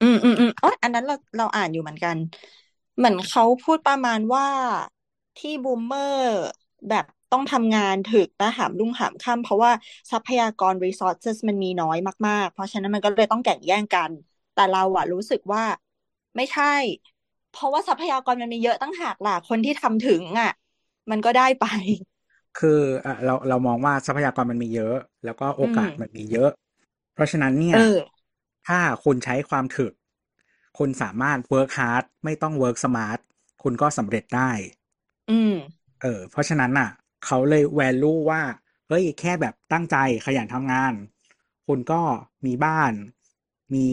[0.00, 2.16] อืมอืมอืมอ๋ออันนั้นเราเราอ่านอยู่เหมือนกัน
[2.96, 4.46] เหมือนเขาพูดประมาณว่า
[5.36, 6.26] ที่บูมเมอร์
[6.88, 9.72] แบบต้องทำงานถึกและหามรุ่งหามค่ำเพราะว่า
[10.10, 11.96] ทรัพยากร resources มันมีน้อย
[12.26, 14.10] มากๆ เพราะฉะนั้นมันก็เลยต้องแข่งแย่งกัน
[14.52, 15.62] แต่เราอะรู้สึกว่า
[16.36, 16.64] ไม่ใช่
[17.50, 20.50] เพราะว่าทรัพยากรมันมีเยอะตั้งหากล่ะคนที่ทำถึงอะ
[21.10, 21.64] มันก็ได้ไป
[22.58, 24.94] คืออะเราเรามองว่าทรัพยากรมันมีเยอะ
[25.24, 26.50] แล้วก็โอกาสอืมมันมีเยอะ
[27.14, 27.78] เพราะฉะนั้นเนี่ยเออ
[28.68, 29.92] ถ้าคุณใช้ความถึก
[30.78, 33.18] คุณสามารถ work hard ไม่ต้อง work smart
[33.62, 34.50] คุณก็สำเร็จได้
[35.28, 35.52] อืม
[36.02, 36.88] เออ เพราะฉะนั้นน่ะ
[37.24, 38.42] เขาเลย value ว่า
[38.88, 39.96] เฮ้ย แค่แบบตั้งใจ
[40.26, 40.92] ขยันทำงาน
[41.66, 42.00] คุณก็
[42.46, 42.92] มีบ้าน
[43.74, 43.86] มี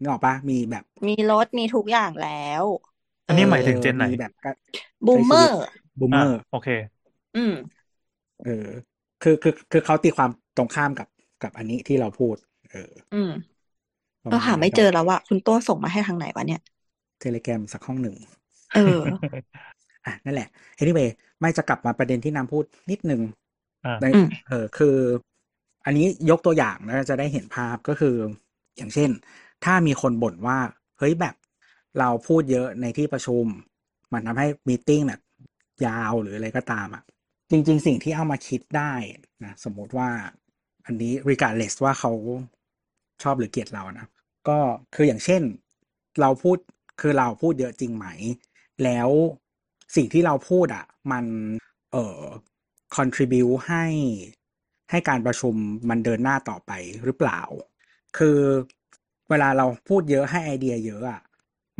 [0.00, 2.28] นึกออกปะมีแบบ มีรถมีทุกอย่างแล้
[2.62, 2.64] ว
[3.26, 4.50] อันนี้เออหมายถึงเจนไหนมีแบบก็
[5.06, 5.56] บูมใช้เมชีอวิตร์
[5.98, 6.68] บูมเมอ่าอร์ โอเค
[7.34, 7.52] อืม
[8.44, 8.68] เออ
[9.22, 11.08] คือคือคือเขาตีความตรงข้ามกับ
[11.42, 12.36] กับอันนี้ที่เราพูด
[12.70, 13.55] เออ อืมประ
[14.28, 16.60] เรามาณหานั้ไม่นเจก็อแล้วอะคุณตัวส่งมาให้ทางไหนวะเนี่ย
[17.20, 18.16] เทเลแกรมสักห้องหนึ่ง
[18.72, 18.80] เออ
[20.06, 20.48] อะ นั่นแหละ
[20.80, 21.08] anyway
[21.40, 23.20] ไม่จะกลับมาประเด็นที่น้ำพูดนิดนึง
[23.84, 24.96] อ่าในอืมเออคือ
[25.84, 28.16] อันนี้ยกตัวอย่างนะจะได้เห็นภาพก็คือ
[28.76, 29.10] อย่างเช่น
[29.64, 30.58] ถ้ามีคนบ่นว่า
[30.98, 31.34] เฮ้ยแบบ
[31.98, 33.44] เราพูดเยอะในที่ประชุม
[34.12, 35.20] มันทำให้มีติ้งแบบ
[35.86, 37.02] ยาวหรืออะไรก็ตามอะ
[37.50, 38.92] จริง ๆ สิ่งที่เอามาคิดได้
[39.44, 40.08] นะสมมติว่า
[40.86, 42.12] อันนี้ regardless ว่าเขา
[43.22, 44.06] ชอบหรือเกลียดเรานะ
[44.48, 44.58] ก็
[44.94, 45.42] คืออย่างเช่น
[46.20, 46.58] เราพูด
[47.00, 48.06] คือเราพูดเยอะจริงไหม
[48.84, 49.08] แล้ว
[49.96, 51.24] สิ่งที่เราพูดอะ มัน
[51.92, 52.22] เอ่อ
[52.96, 53.84] contribu ให้
[54.90, 55.54] ให้การประชุม
[55.90, 56.72] มันเดินหน้าต่อไป
[57.04, 57.40] หรือเปล่า
[58.18, 58.38] คือ
[59.30, 61.22] เวลาเราพูดเยอะให้ไอเดียเยอะอะ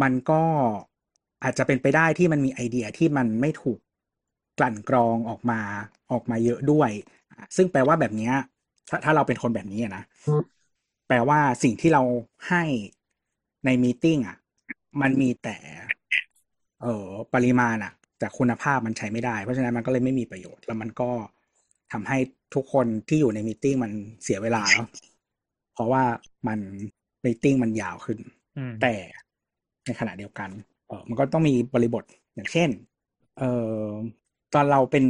[0.03, 0.43] มันก็
[1.43, 3.79] อาจจะเป็นไปได้ที่มันมีไอเดียที่มันไม่ถูก
[4.59, 5.61] กลั่นกรองออกมา
[6.13, 6.91] ออกมาเยอะด้วย
[7.57, 8.31] ซึ่งแปลว่าแบบนี้
[8.89, 10.03] ถ้าถ้าเราเป็นคนแบบนี้นะ
[11.09, 12.03] แปลว่าสิ่งที่เรา
[12.49, 12.63] ให้
[13.65, 14.37] ในมีติ้งอะ
[15.01, 15.57] มันมีแต่
[16.83, 21.11] เอ่อปริมาณอะ แต่คุณภาพมันใช้ไม่ได้ เพราะฉะนั้นมันก็เลยไม่มีประโยชน์ แล้วมันก็
[21.93, 22.19] ทำให้
[22.55, 23.93] ทุกคนที่อยู่ในมีติ้งมัน
[24.23, 24.89] เสียเวลาเนาะ
[25.75, 26.03] เพราะว่า
[26.49, 26.59] มัน
[27.25, 28.19] มีติ้งมันยาวขึ้น
[28.59, 28.95] อืมแต่
[29.87, 30.51] ในขณะเดียวกัน
[30.89, 32.05] เออมันก็ต้องมีบริบท
[32.35, 32.71] อย่างเช่น
[33.39, 33.85] เอ่อ
[34.55, 35.05] ตอนเราเป็น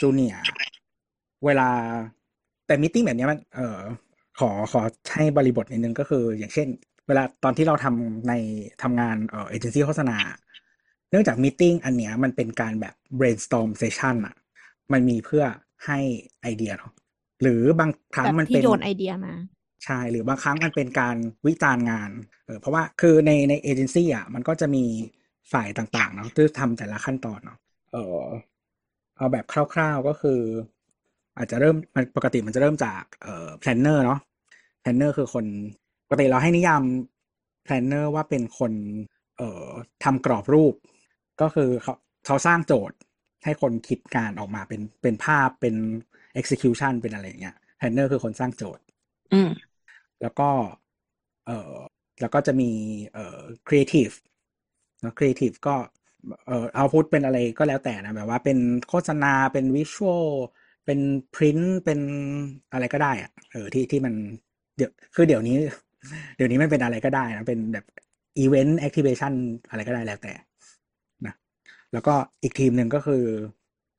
[0.00, 0.42] จูเนียร์
[1.44, 1.68] เวลา
[2.66, 3.78] แต่มิ팅แบบเนี้ยมัน เออ
[4.38, 4.80] ขอขอ
[5.14, 6.68] ให้บริบทนิดนึงก็คือ อย่างเช่น
[7.06, 8.32] เวลาตอนที่เราทำใน
[8.82, 10.18] ทำงานเอ่อเอเจนซี่โฆษณา
[11.10, 14.36] เนื่องจากมิ팅อันเนี้ยมันเป็นการแบบ brainstorm session อะ
[14.92, 15.44] มันมีเพื่อ
[15.86, 15.98] ให้
[16.42, 16.92] ไอเดียเนาะ
[17.42, 19.34] หรือบางครั้งแบบมันที่เป็นโยนไอเดียมา
[19.84, 21.16] ใช่หรือบางครั้งมันเป็นการ
[21.46, 22.10] วิจารณ์งาน
[22.46, 24.84] เออเพราะว่าคือในในเอเจนซี่อะมันก็จะมี
[25.52, 27.58] ฝ่ายต่างๆเนาะที่ทำแต่ละขั้นตอนเนาะ
[27.92, 28.26] เออ
[29.16, 30.40] เอาแบบคร่าวๆก็คือ
[31.36, 34.18] อาจจะเริ่มมันปกติมันจะเริ่มจากเอ่อ planner เนาะ
[34.82, 35.44] planner คือคน
[36.06, 36.82] ปกติเราให้นิยาม
[37.66, 38.72] planner ว่าเป็นคน
[39.36, 39.68] เอ่อ
[40.04, 40.74] ทำกรอบรูป
[41.40, 41.94] ก็คือเขา
[42.26, 42.96] เขาสร้างโจทย์
[43.44, 45.74] ให้คนคิดการออกมาเป็นเป็นภาพเป็น
[46.40, 48.84] execution เป็นอะไรอย่างเงี้ย planner คือคนสร้างโจทย์
[49.32, 49.50] อืม
[50.20, 50.48] แล้วก็
[51.46, 51.76] เอ่อ
[52.20, 52.70] แล้วก็จะมี
[53.14, 54.14] เอ่อ creative
[55.04, 55.74] นะ creative ก็
[56.46, 58.58] เอ่อเอาพุทเป็นอะไรก็แล้วแต่นะแบบว่าเป็น
[58.88, 60.26] โฆษณาเป็น visual
[60.84, 60.98] เป็น
[61.34, 62.00] print เป็น
[62.72, 64.14] อะไรก็ได้อะเออที่ที่มัน
[64.76, 65.56] เดี๋ยวคือเดี๋ยวนี้
[66.36, 67.84] เดี๋ยวนี้มันเป็นอะไรก็ได้นะเป็นแบบ
[68.44, 69.32] event activation
[69.70, 70.32] อะไรก็ได้แล้วแต่
[71.26, 71.34] นะ
[71.92, 73.24] แล้วก็อีกทีมหนึ่งก็คือ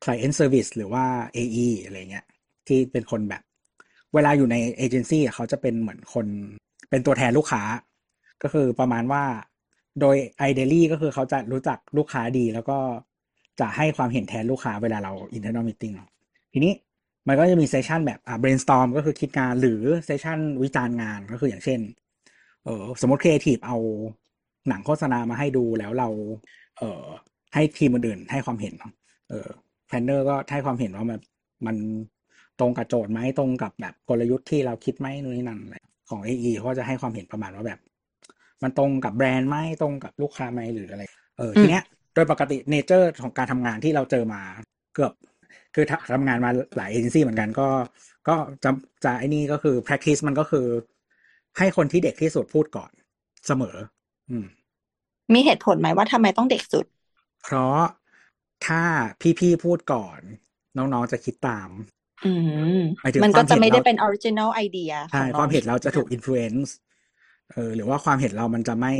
[0.02, 1.04] client service หรือว่า
[1.36, 2.26] AE อะไรเงี้ย
[2.68, 3.42] ที่เป็นคนแบบ
[4.14, 6.26] เวลาอยู่ในเอเจนซี่เขาจะเป็นเหมือนคน
[6.90, 7.62] เป็นตัวแทนลูกค้า
[8.42, 9.24] ก็คือประมาณว่า
[10.00, 10.16] โดย
[10.48, 12.78] ideally ก็คือเขาจะรู้จักลูกค้าดี แล้วก็
[13.60, 16.10] จะให้ความเห็นแทนลูกค้าเวลาเรา internal meeting เนาะ
[16.56, 16.74] ทีนี้
[17.28, 21.80] มันก็จะมีเซสชันแบบอ่า brainstorm ก็คือคิดงานหรือเซสชันวิจารณ์งานก็คืออย่างเช่น
[22.64, 23.76] เออสมมติครีเอทีฟเอา
[24.68, 26.08] หนังโฆษณามาให้ดูแล้วเรา
[26.78, 27.04] เออ
[27.54, 28.74] ให้ทีมอื่นให้ความเห็น
[29.28, 29.48] เออ
[29.86, 31.22] planner ก็ให้ความเห็นว่าแบบ
[31.66, 31.76] มัน
[32.60, 35.76] ตรงกับโจทย์ไหมตรงกับแบบกลยุทธ์ที่เราคิดไหมนู่นนี่นั่นอะไร
[36.10, 37.80] ของ AE เขาก็จะให้ความเห็นประมาณว่าแบบ
[38.62, 41.02] มันตรงกับแบรนด์ไหมตรงกับลูกค้าไหมหรืออะไร
[41.38, 41.84] เออทีเนี้ย
[42.14, 44.40] โดยปกติ nature ของการทำงานที่เราเจอมา
[44.94, 45.12] เกือบ
[45.74, 47.68] คือทำทำงานมาหลายเอเจนซี่เหมือนกันก็
[48.28, 48.70] ก็จะ
[49.04, 50.66] จะไอ้นี่ก็คือ practice มันก็คือ
[51.58, 52.90] ให้คนที่เด็กที่สุดพูดก่อน
[53.46, 53.76] เสมอ
[54.30, 54.46] อืม
[55.34, 56.86] มีเหตุผลไหมว่าทำไมต้องเด็กสุด
[57.42, 57.80] เพราะ
[58.66, 58.82] ถ้า
[59.38, 60.20] พี่ๆพูดก่อน
[60.76, 61.68] น้องๆจะคิดตาม
[62.22, 62.26] อื
[62.76, 66.72] มหมายถึงมันคก็วามจะเห็นไม่ได้เราเป็นออริจิน l ลไอเดียขใช่องน้คอวางมเห็นเราจะถูกอะอิ f ฟ u e n c e
[67.52, 68.94] เออหรือว่าความเห็นเรามันจะไม่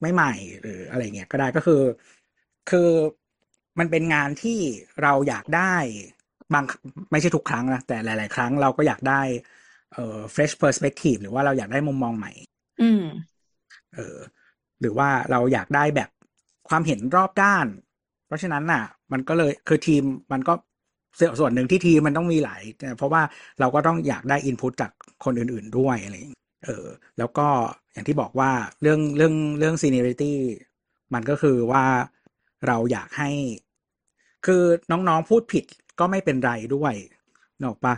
[0.00, 1.82] ไม่ใหม่หรืออะไรเงี้ยก็ได้ก็คือ
[2.70, 2.88] คือ
[3.80, 4.58] มันเป็นงานที่
[5.02, 5.74] เราอยากได้
[6.54, 6.64] บาง
[7.10, 9.22] ไม่ใช่ทุกครั้งนะแต่หลาย ๆ ครั้งเราก็อยากได้
[9.92, 12.32] เอ่อ fresh perspective หรือว่าเราอยากได้มุมมองใหม่
[12.82, 13.04] อืม
[13.94, 14.18] เออ
[14.80, 16.10] หรือว่าเราอยากได้แบบ
[16.68, 17.66] ความเห็นรอบด้าน
[18.26, 20.02] เพราะฉะนั้นน่ะ มันก็เลยคือทีม
[20.32, 20.54] มันก็
[21.18, 22.62] ส่วนส่วนหนึ่งที่ทีมมันต้องมีหลาย
[22.98, 23.22] เพราะว่า
[23.60, 24.90] เราก็ต้องอยากได้อินพุตจาก
[25.24, 26.86] คนอื่น ๆ ด้วยอะไรอย่างเงี้ยเออ
[27.18, 27.46] แล้วก็
[27.92, 28.50] อย่างที่บอกว่า
[28.82, 30.32] เรื่องเรื่องเรื่อง seniority
[31.14, 31.84] มันก็คือว่า
[32.66, 33.30] เราอยากให้
[34.46, 35.64] คือน้องๆพูดผิด
[35.98, 36.94] ก็ไม่เป็นไรด้วย
[37.60, 37.94] นกออกปะ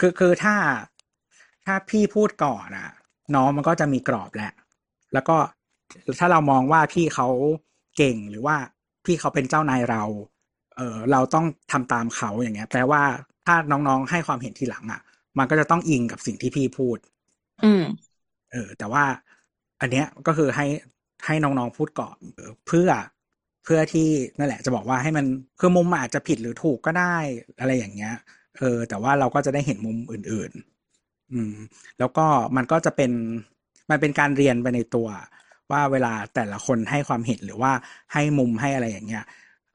[0.00, 0.54] คือคือถ้า
[1.66, 2.90] ถ้าพี่พูดก่อนอะ
[3.34, 4.52] น้องมันก็จะมีกรอบแหละ
[5.12, 5.36] แล้วก็
[6.20, 7.28] ถ้าเรามองว่าพี่เขา
[7.96, 8.56] เก่งหรือว่า
[9.06, 10.02] พี่เขาเป็นเจ้านายเรา
[10.76, 13.02] เออเราต้องทำตามเขาอย่างเงี้ย แปลว่า
[13.46, 15.00] ถ้าน้องๆให้ความเห็นทีหลังอะ
[15.38, 16.98] มันก็จะต้องอิงกับสิ่งที่พี่พูด
[17.64, 17.84] อืม
[18.52, 19.04] เออ แต่ว่า
[19.80, 20.66] อันเนี้ยก็คือให้
[21.26, 22.88] ให้น้องๆพูดก่อนเออเพื่อ
[23.64, 24.08] เพื่อที่
[24.38, 25.26] นั่นแหละจะบอกว่าให้มัน
[25.60, 27.16] คือมุมอาจจะผิดหรือถูกก็ได้
[27.60, 28.14] อะไรอย่างเงี้ย
[28.58, 30.52] เออ แต่ว่าเราก็จะได้เห็นมุมอื่น
[30.92, 31.56] ๆ อืม
[31.98, 33.12] แล้วก็มันก็จะเป็น
[33.90, 35.08] มันเป็นการเรียนไปในตัว
[35.70, 37.72] ว่าเวลาแต่ละคนให้ความเห็นหรือว่า
[38.12, 39.24] ให้มุมให้อะไรอย่างเงี้ย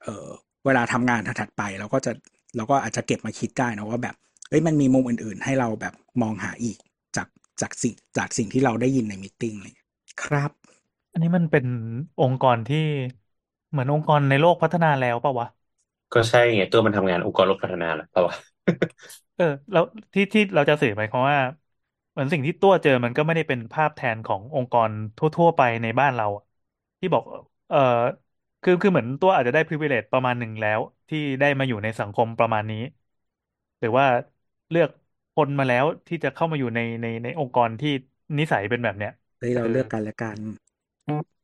[0.03, 0.25] เออ
[0.65, 2.11] เวลาทำงานถัดไปเราก็จะ
[2.55, 4.15] เราก็อาจจะเก็บมาคิดได้นะว่าแบบ
[4.49, 6.77] เอ้ยมันมีมุมอื่น ๆ ให้เราแบบมองหาอีก
[7.15, 7.27] จาก
[7.61, 9.75] จากสิ่งจากสิ่งที่เราได้ยินในมิ팅เลย
[10.23, 10.51] ครับ
[11.11, 11.65] อันนี้มันเป็น
[12.21, 12.85] องค์กรที่
[13.69, 15.47] เหมือนองค์กรในโลกพัฒนาแล้วปะวะ
[16.13, 18.35] ก็ใช่ไงตัวมันทำงานองค์กรโลกพัฒนาแหละเปล่าวะ
[19.35, 21.39] เออ แล้วที่ที่เราจะสื่อหมายความว่า
[22.11, 26.43] เหมือนสิ่งที่ตัวเจอมันก็ไม่ได้เป็นภาพแทนขององค์กรทั่ว ๆ ไปในบ้านเราอะ
[26.99, 27.23] ที่บอก
[27.69, 27.77] เออ
[28.61, 32.77] คือคือเหมือนตัวอาจจะได้ privilege ประมาณหนึ่งแล้ว ที่ได้มาอยู่ในสังคมประมาณนี้
[33.79, 34.05] หรือว่า
[34.69, 34.89] เลือก
[35.33, 37.89] คนมาแล้วที่จะเข้ามาอยู่ในในในองค์กรที่
[38.39, 40.37] นิสัยเป็นแบบเนี้ยเฮ้ยเอเราอ เลือกกันและกัน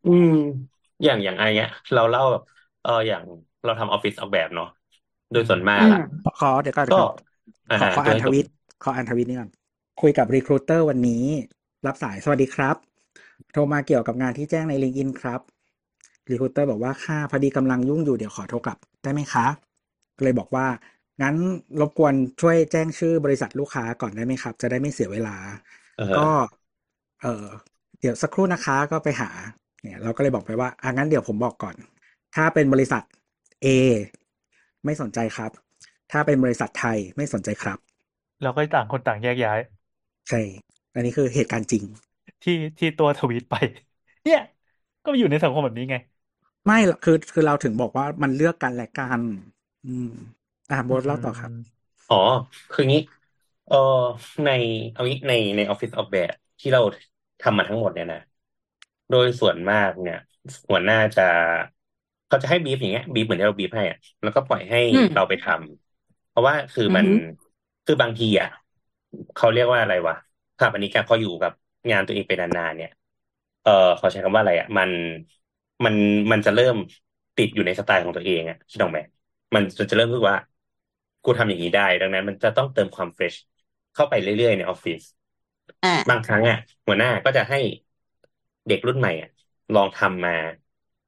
[0.06, 0.30] อืม
[1.04, 2.42] อย่างอย่างไอเนี้ย เราเล่าแบบ
[2.82, 3.24] เอออย่าง
[3.64, 4.66] เราทำออฟฟิศออกแบบเนาะ
[5.32, 7.10] โดยส่วนมาอืกมอะขอขอเดี๋ยวก่อนเดี๋ยก็วก่อน
[7.70, 8.46] อ่าขอฮะขอโดอ่ายนทส่วนวิต
[8.84, 9.52] ขออ่านทวิตนี่ก่อน
[10.02, 11.26] คุยกับรีครูเตอร์วันนี้
[11.86, 12.76] รับสายสวัสดีครับ
[13.54, 15.42] โทรมาเกี่ยวกับงานที่แจ้งใน LinkedIn ครับ
[16.30, 19.46] รีครูเตอร์บอกว่าค่ะพอดีกำลังยุ่งอยู่เดี๋ยวขอโทรกลับได้ไหมคะ
[20.18, 20.68] ก็เลยบอกว่า
[21.22, 21.36] งั้น
[21.82, 25.36] รบกวนช่วยแจ้งชื่อบริษัทลูกค้าก่อนได้ไหมครับ จะได้ไม่เสียเวลา
[25.96, 26.28] เออฮะก็
[27.22, 27.46] เออ
[28.00, 29.30] เดี๋ยวสักครู่นะคะก็ไปหา
[29.84, 31.76] เนี่ยเราก็เลยบอกไปว่าอะงั้นเดี๋ยวผมบอกก่อน
[32.36, 33.04] ถ้าเป็นบริษัท
[33.64, 33.68] A
[34.86, 35.52] ไม่สนใจครับ
[36.12, 37.78] ถ้าเป็นบริษัทไทยไม่สนใจครับ
[38.42, 39.60] เราก็ต่างคนต่างแยกย้าย
[40.30, 40.42] ใช่
[40.94, 41.84] อันนี้คือเหตุการณ์จริง
[42.42, 43.56] ที่ที่ตัวทวีตไป
[44.24, 44.40] เนี่ย
[45.04, 45.96] ก็อยู่ในสังคมแบบนี้ไง
[46.66, 49.20] ไม่หรอกคือคือเราถึงบอกว่ามันเลือกกันและกัน
[49.86, 50.12] อืม
[50.72, 51.52] อะโบทเล่าต่อครับ
[52.08, 52.16] อ๋อ
[52.72, 53.00] คืองี้
[53.66, 53.76] เออ
[54.44, 54.50] ใน
[54.92, 56.82] เอางี้ในในออฟฟิศออกแบบที่เรา
[57.42, 58.18] ทำมาทั้งหมดเนี่ยนะ
[59.14, 60.18] โดยส่วนมากเนี่ย
[60.70, 61.24] หัวหน้าจะ
[62.28, 67.16] เขาจะให้บีฟอย่างเงี้ยบีฟเหมือนที่เราบีฟให้อะแล้วก็ปล่อยให้อืมเราไปทำเพราะว่าคือมันอือหือ
[67.86, 68.48] คือบางทีอะ
[69.36, 70.16] เขาเรียกว่าอะไรวะ
[70.56, 71.52] สถาปนิกอะพออยู่กับ
[71.92, 72.90] งานตัวเองไปนานๆเนี่ย
[73.62, 74.92] เออเขาใช้คำว่าอะไรอะมัน
[75.86, 75.96] มัน
[76.32, 76.76] มันจะเริ่ม
[77.36, 79.00] ติดอยู่ในสไตล์ของตัวเองอะคิดออกไหม
[79.56, 80.40] มันจะจะเริ่มรู้สึกว่า
[81.24, 83.36] กูทำอย่างนี้ได้ ดังนั้น มันจะต้องเติมความเฟรช
[83.94, 85.02] เข้าไปเรื่อยๆในออฟฟิศ
[85.84, 87.58] อ่าบางครั้งอะหัวหน้าก็จะให้
[88.68, 89.30] เด็กรุ่นใหม่อะ
[89.74, 90.32] ลองทำมา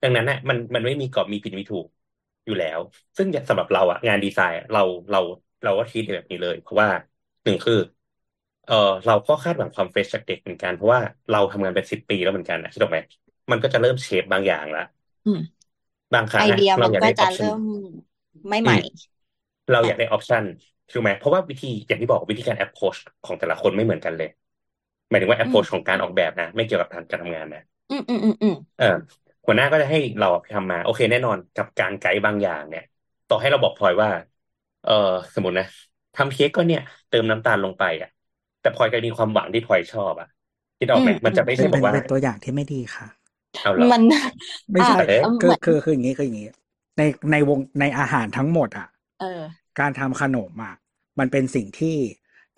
[0.01, 1.85] ดังนั้นอะมันมันไม่มีกรอบมีผิดมีถูก
[2.45, 2.79] อยู่แล้ว
[3.17, 4.79] ซึ่งสำหรับเราอะงานดีไซน์อะเรา
[5.09, 5.17] เรา
[5.63, 6.89] เราก็ทีแบบนี้เลย เพราะว่า
[7.43, 7.75] หนึ่งคือ
[8.65, 8.73] เออ
[9.05, 12.99] เราก็คาดหวังความเฟรชจากเด็กเหมือนกัน เพราะว่าเราทำงานเป็นสิบปีแล้วเหมือนกันนะคิดออกไหม
[13.51, 14.81] มันก็จะเริ่มเชฟบางอย่างละ
[15.25, 15.39] อืม
[16.13, 17.61] บางครั้ไองอะเดียเรามันอยากก็ได้อจะอปชั่นเริ่ม
[18.49, 18.79] ไม่อืใหม่ม
[19.69, 20.43] เราอยากได้ออปชัน
[20.91, 24.29] ถูกไหมเพราะว่าวิธีอย่างที่บอกวิธีการ approach ของแต่ละคนไม่เหมือนกันเลย
[25.09, 28.85] หมายถึงว่าอืม approach ของการออกแบบนะ ไม่เกี่ยวกับการการทำงานนะอืมอืมอืมอืมเออ
[29.45, 32.83] หัวหน้าก็จะให้เราไปทำมา โอเค แน่นอนกับการไกด์บางอย่าง เนี่ย
[33.27, 34.09] ต่อให้เราบอกพลอยว่า
[34.81, 34.91] เออ
[35.33, 35.65] สมมตินะ
[36.15, 38.09] ทำเค้กก็เนี่ย เติมน้ำตาลลงไปอะ
[38.59, 40.27] แต่พลอยก็มีความหวังที่พลอยชอบอะ
[40.77, 43.07] คิดออกไหมอืมมันจะไม่เป็ใช่นบเป็อนกว่าเป็นตัวอย่างที่ไม่ดีค่ะ
[43.61, 44.01] เอาเหรอมัน
[44.73, 46.49] ไม่อ่าใช่เอ๊ะเหคือมือนคือคืออย่างนี้คืออย่างนี้
[46.97, 47.01] ใน
[47.31, 48.87] ในวงในอาหารทั้งหมดอะ
[49.17, 49.25] เออ
[49.79, 50.75] การทำขนมอะ
[51.19, 51.97] มันเป็นสิ่งที่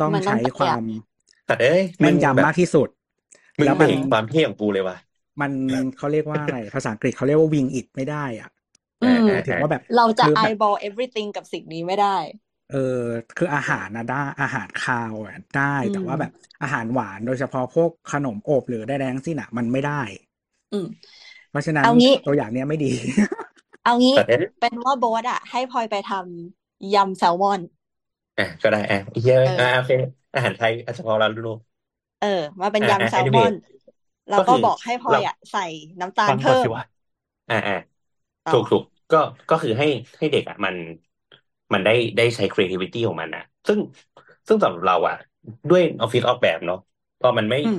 [0.01, 0.81] ต้องมันต้องใช้ความ
[1.47, 2.87] แต่เอ้ยแม่นงแบยำบมากที่สุด
[3.59, 4.97] มึงแล้วเบรมันกความเท่ของกูเลยว่ะ
[5.41, 5.51] มัน
[5.97, 8.49] เขาเรียกว่าอะไรภาษาอังกฤษเขาเรียกว่าวิงอิดไม่ได้อะ
[9.01, 12.07] อืมหมายถึงว่าแบบ เราจะ คือแบบ eyeball everything กับสิ่งนี้ไม่ได้
[12.71, 13.05] เออ
[13.37, 16.31] คืออาหารนะได้อาหารคาวอะได้อืแต่มว่าแบบ
[16.61, 20.01] อาหารหวานโดยเฉพาะพวกขนมอบหรือใดๆทั้งสิ้นอะมันไม่ได้
[20.71, 20.85] อืม
[21.49, 22.91] เพราะฉะนั้นเอางี้ ตัวอย่างเนี้ยไม่ดี
[23.83, 24.21] เอางี้แต่
[24.59, 27.61] เป็นว่าโบ๊ทอะให้พลอยไปทำยำแซลมอน
[28.37, 29.91] อะก็ได้อะเฮียเอออะโอเค
[30.37, 31.53] อาหารไทยเฉพาะเรารู้
[32.19, 32.27] เออ
[32.61, 33.53] มาเป็นอะอะยำแซลม anyway อน
[34.29, 35.61] แล้วก็ก็คือบอกให้พลอเรายอะใส่
[35.99, 36.83] น้ำตาลฟังก่อนเพิ่มสิวะ
[37.49, 37.73] อ่าอ่า
[38.45, 39.17] ต่อถูกถูกก็
[39.49, 39.85] ก็คือให้
[40.19, 40.75] ให้เด็กอะมัน
[41.73, 43.79] มันได้ได้ใช้ creativity ของมันอะ ซึ่ง
[44.47, 45.15] ซึ่งสำหรับเราอะ
[45.69, 46.77] ด้วยออฟฟิศออกแบบเนาะ
[47.19, 47.77] พอมันไม่อืม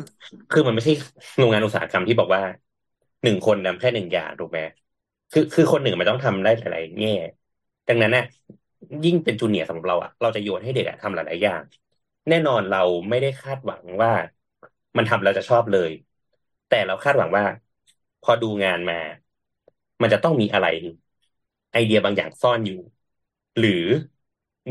[0.50, 0.92] คือมันไม่ใช่
[1.36, 2.42] โรงงานอุตสาหกรรมที่บอกว่า
[3.22, 4.60] หนึ่งคนทำแค่หนึ่งอย่างถูกไหม
[5.32, 7.10] คือคือคนหนึ่งมันต้องทำได้หลายๆแง่
[7.88, 8.24] ดังนั้นน่ะ
[9.04, 11.62] ยิ่งเป็นจูเนียร์สำหรับเราอะเราจะโยนให้เด็กอะทำหลายๆอย่าง
[12.28, 14.10] แน่นอนเราไม่ได้คาดหวังว่า
[14.96, 15.90] มันทำแล้วจะชอบเลย
[16.66, 17.44] แต่เราคาดหวังว่า
[18.20, 18.94] พอดูงานมา
[20.02, 20.66] มันจะต้องมีอะไร
[21.72, 22.80] ไอเดียบางอย่างซ่อนอยู่
[23.58, 23.70] หรือ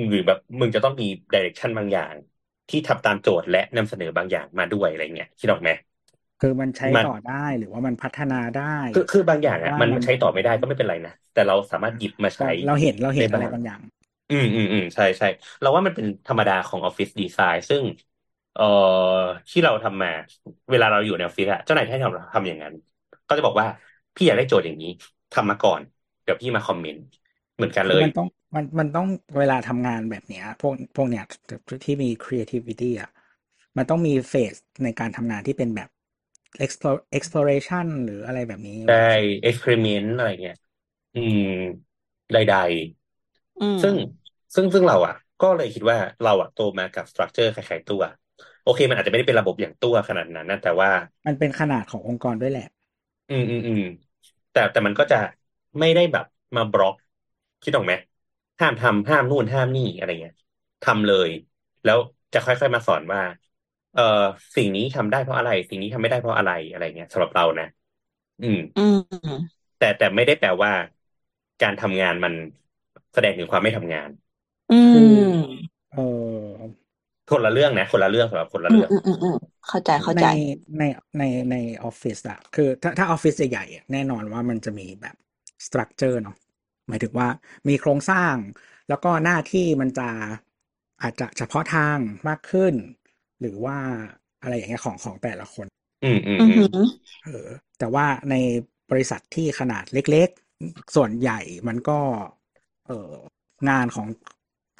[0.07, 2.15] หรือแบบมึงจะต้องมีดิเรกชันบางอย่าง
[2.69, 5.69] ที่ทำตามโจทย์และนำเสนอบางอย่างมาด้วยอะไรเงี้ยคิดออกไหม
[6.41, 13.81] คือมันใช้มัน ต่อได้หรือว่ามันพัฒนาได้คือคือบางอย่างอะว่ามันมันใช้ต่อไม่ได้ก็ไม่เป็นไรนะแต่เราสามารถหยิบมาใช้เราเห็นเราเห็นได้อะไรบ้าง บางอย่าง
[14.29, 15.25] อืมอืมอืมใช่ใช่
[15.59, 17.83] เราว่ามันเป็นธรรมดาของออฟฟิศดีไซน์ ซึ่ง
[18.53, 18.63] เอ่อ
[19.49, 20.07] ที่เราทำมา
[20.69, 22.73] เวลาเราอยู่ในออฟฟิศอะเจ้านายให้ทำทำอย่างนั้น
[23.27, 23.67] ก็จะบอกว่า
[24.15, 24.87] พี่อยากได้โจทย์อย่างนี้
[25.31, 25.81] ทำมาก่อน
[26.23, 27.03] เดี๋ยวพี่มาคอมเมนต์
[27.55, 29.07] เหมือนกันคืเลอยมันต้องมันมันต้อง
[29.37, 31.23] เวลาทำงานแบบเนี้ย พวกพวกเนี้ย
[31.85, 33.09] ที่มี creativity อะ
[33.77, 35.89] มันต้องมีเฟสในการทำงานที่เป็นแบบ
[36.65, 38.93] explore exploration หรืออะไรแบบนี้ได้
[39.41, 40.55] เอ็กซ์เพร์เมนต์อะไรเงี้ย
[41.15, 41.39] อืม
[42.33, 42.96] ใดอืมๆ
[43.81, 43.95] ซึ่ง
[44.55, 48.01] ซึ่งซึ่งเราอะ ก็เลยคิดว่าเราอะโตมากับสตรัคเจอร์คล้ายๆตัว
[48.61, 50.89] โอเค มันอาจจะไม่ได้เป็นระบบอย่างตัวขนาดนั้นนะแต่ว่า
[51.25, 52.67] มันเป็นขนาดขององค์กรด้วยแหละ
[53.29, 53.79] อืมอืมอืม
[54.51, 55.15] แต่แต่มันก็จะ
[55.79, 56.95] ไม่ได้แบบมาบล็อก
[57.61, 57.93] คิดออกไหม
[58.59, 60.33] ห้ามทำห้ามนู่นห้ามนี่อะไรเงี้ย
[60.81, 61.29] ทำเลย
[61.83, 61.97] แล้ว
[62.33, 63.21] จะค่อยๆมาสอนว่า
[63.93, 64.01] เออ
[64.55, 67.65] สิ่งนี้ทำได้เพราะอะไร สิ่งนี้ทำไม่ได้เพราะอะไรอะไรเงี้ยสำหรับเรานะ
[68.41, 70.71] อืม อืมแต่แต่ไม่ได้แปลว่า
[71.61, 72.33] การทำงานมัน
[73.17, 74.09] แสดงถึงความไม่ทำงาน
[74.69, 75.99] อืคือมเออ
[77.29, 79.35] คนละเรื่องนะคนละเรื่องสำหรับคนละอืมเรื่องอืมอืมอืม
[79.67, 80.25] เข้าใจเข้าในใจ
[80.77, 80.83] ใน
[81.17, 85.15] ในในออฟฟิศอะคือถ้าถ้าออฟฟิศใหญ่ๆอะแน่นอนว่ามันจะมีแบบ
[85.65, 86.35] สตรัคเจอร์เนาะ
[86.87, 87.27] หมายถึงว่า
[87.69, 88.35] มีโครงสร้าง
[88.87, 90.09] แล้วก็หน้าที่มันจะ
[91.01, 92.73] อาจจะเฉพาะทางมากขึ้น
[93.41, 93.77] หรือว่า
[94.41, 95.67] อะไรอย่างเงี้ยของของแต่ละคน
[96.03, 96.67] อืมอืมอืออืหืมอ
[97.23, 97.47] เออ
[97.79, 98.35] แต่ว่าใน
[98.91, 100.29] บริษัทที่ขนาดเล็ก
[100.61, 101.99] ๆ ส่วนใหญ่มันก็
[102.87, 103.11] เออ
[103.69, 104.07] งานของ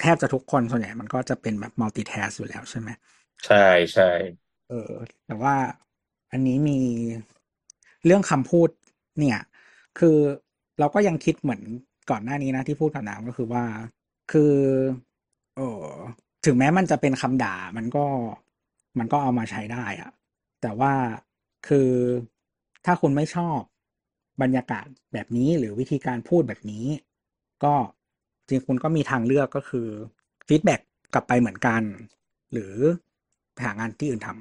[0.02, 2.90] แทบจะทุกคนส่วนใหญ่มันก็จะเป็นแบบ multitask อยู่แล้วใช่ไหม
[3.46, 4.10] ใช่ใช่
[4.70, 4.92] เออ
[5.26, 5.56] แต่ว่า
[6.32, 6.80] อันนี้มี
[8.06, 8.70] เรื่องคำพูด
[9.20, 9.40] เนี่ย
[10.00, 10.18] คือ
[10.80, 11.62] เราก็ยังคิดเหมือน
[12.10, 13.64] ก่อนหน้านี้นะที่พูดกับน้ำก็คือว่า
[14.32, 14.54] คือ
[15.56, 15.86] เออ
[16.46, 18.06] ถึงแม้มันจะเป็นคำด่ามันก็
[19.00, 20.12] มันก็เอามาใช้ได้อะ
[20.62, 20.94] แต่ว่า
[21.68, 21.92] คือ
[22.86, 23.60] ถ้าคุณไม่ชอบ
[24.42, 26.86] บรรยากาศแบบนี้หรือวิธีการพูดแบบนี้
[27.64, 27.74] ก็
[28.50, 29.88] จริงคุณก็มีทางเลือกก็คือ
[30.48, 30.82] feedback
[31.14, 31.82] กลับไปเหมือนกัน
[32.52, 32.74] หรือ
[33.64, 34.38] หางานที่อื่นทำ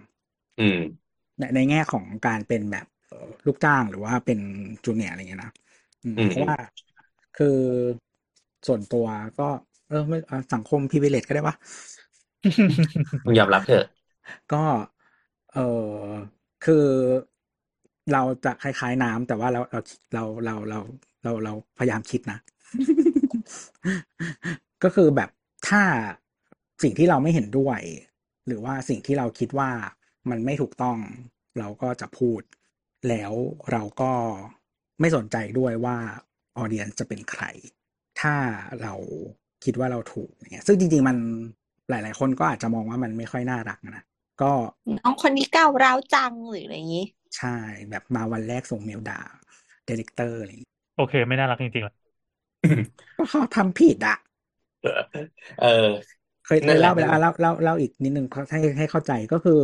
[0.59, 0.77] อืม
[1.39, 4.39] ในในแง่ของการเป็นแบบเอ่อลูกจ้างหรือว่าเป็น
[4.85, 5.53] junior อะไรเงี้ยนะ
[6.03, 6.55] อืมอืมเพราะว่า
[7.39, 7.59] คือ
[8.67, 9.07] ส่วนตัว
[9.39, 9.49] ก็
[9.89, 11.55] เออไม่อะสังคม privilege ก็ได้ว่า
[13.25, 13.85] มึงยอมรับเถอะ
[14.53, 14.65] ก็
[15.53, 16.13] เออ
[16.65, 16.87] คือ
[18.13, 19.81] เราจะคล้ายๆน้ำแต่ว่าเราเรา
[20.15, 20.81] เราเราเรา
[21.23, 22.39] เราเราพยายามคิดนะ
[24.83, 25.31] ก็คือแบบ
[25.69, 25.83] ถ้า
[26.83, 27.81] สิ่งที่เราไม่เห็นด้วย
[28.47, 29.71] หรือว่าสิ่งที่เราคิดว่า
[30.31, 30.99] มันไม่ถูกต้อง
[31.59, 32.41] เราก็จะพูด
[33.09, 33.33] แล้ว
[33.73, 34.13] เราก็
[35.01, 35.97] ไม่สนใจด้วยว่า
[36.57, 37.45] ออเดียนจะเป็นใคร
[38.21, 38.35] ถ้า
[38.83, 38.95] เรา
[39.65, 41.17] คิดว่าเราถูกเนี่ยซึ่งจริง ๆ มัน
[41.91, 44.05] หลาย ๆ คนก็อาจจะมองว่ามันไม่ค่อยน่ารักนะ
[44.43, 44.53] ก็
[45.05, 47.07] น้องคนนี้ก้าวร้าวจังหรืออะไรอย่างนี้
[47.37, 47.57] ใช่
[47.91, 49.21] แบบมาวันแรกส่งเมลด่า
[49.87, 51.95] director อะไรอย่างงี้โอเค ไม่น่ารักจริงๆหรอ
[52.75, 52.77] ก
[53.17, 54.17] ก็เขาทำผิดอะ
[55.57, 55.67] เออ
[56.47, 59.61] เคยเคนั่ยนแหละเล่าไปแล้วอะเล่าเล่าเล่าอีกนิดนึงให้ให้เข้าใจก็คือ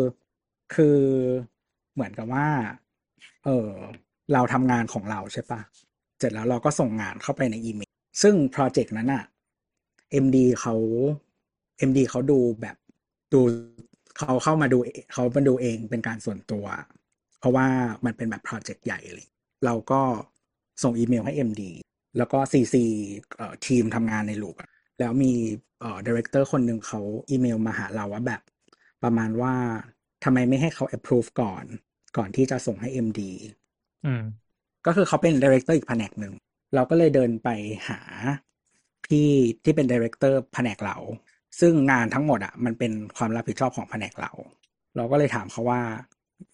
[0.75, 0.99] คือ
[1.95, 2.47] เหมือนกับว่า
[3.45, 3.71] เออ
[4.33, 5.61] เราทำงานของเราใช่ปะ
[6.19, 7.91] เสร็จแล้วเราก็ส่งงานเข้าไปในอีเมล
[8.23, 9.25] ซึ่งโปรเจกต์นั้นอะ
[10.11, 10.75] MD เขา
[11.79, 12.77] MD เขาดูแบบ
[13.33, 13.41] ดู
[14.17, 14.79] เขาเข้ามาดู
[15.13, 16.67] เขามาดูเองเป็นการส่วนตัว
[17.39, 17.67] เพราะว่า
[18.05, 19.27] มันเป็นแบบโปรเจกต์ใหญ่เลย
[19.65, 20.01] เราก็
[20.83, 21.63] ส่งอีเมลให้ MD
[22.17, 22.85] แล้วก็ CC
[23.37, 25.33] เอ่อทีมทำงานใน loop อะแล้วมี
[25.81, 28.43] เอ่อ director คนหนึ่งเขาอีเมลมาหาเราว่าแบบ
[29.03, 29.55] ประมาณว่า
[30.25, 31.65] ทำไมไม่ให้เขา approve ก่อน
[32.17, 33.31] ก่อนที่จะส่งให้ MD
[34.05, 34.23] อืม
[34.87, 36.35] ก็คือเขาเป็น director อีกแผนกหนึ่ง
[36.75, 37.49] เราก็เลยเดินไป
[37.89, 37.99] หา
[39.09, 39.29] ที่
[39.65, 40.97] ที่เป็น director แผนกเรา
[41.61, 44.33] ซึ่งงานทั้งหมดอะมันเป็นความรับผิดชอบของแผนกเรา
[44.97, 45.81] เราก็เลยถามเขาว่า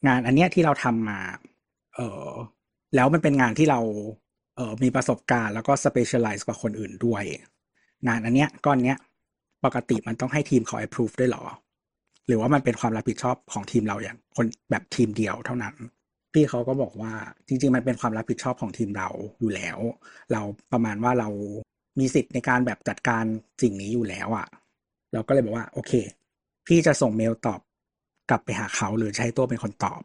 [0.06, 1.18] งานอันเนี้ยที่เราทำมา
[1.94, 2.30] เออ
[2.94, 3.80] แล้วมันเป็นงานที่เรา
[4.58, 7.24] เออมีประสบการณ์แล้วก็ specialize กว่าคนอื่นด้วย
[8.06, 8.98] งานอันเนี้ยก้อนเนี้ย
[9.64, 11.44] ปกติมันต้องให้ทีมเขา approve ด้วยเหรอ
[12.26, 15.74] หรือว่ามันเป็นความรับผิดชอบของทีมเราอย่างคนแบบทีมเดียวเท่านั้น
[16.32, 17.12] พี่เขาก็บอกว่า
[17.46, 19.08] จริง ๆ มันเป็นความรับผิดชอบของทีมเรา
[19.40, 19.78] อยู่แล้ว
[20.32, 21.28] เราประมาณว่าเรา
[21.98, 23.24] มีสิทธิ์ในการแบบจัดการ
[23.62, 24.46] สิ่งนี้อยู่แล้วอะ่ะ
[25.12, 25.92] เราก็เลยบอกว่า โอเค
[26.66, 27.60] พี่จะส่งเมลตอบ
[28.30, 30.02] กลับไปหาเขาหรือใช้ตัวเป็นคนตอบ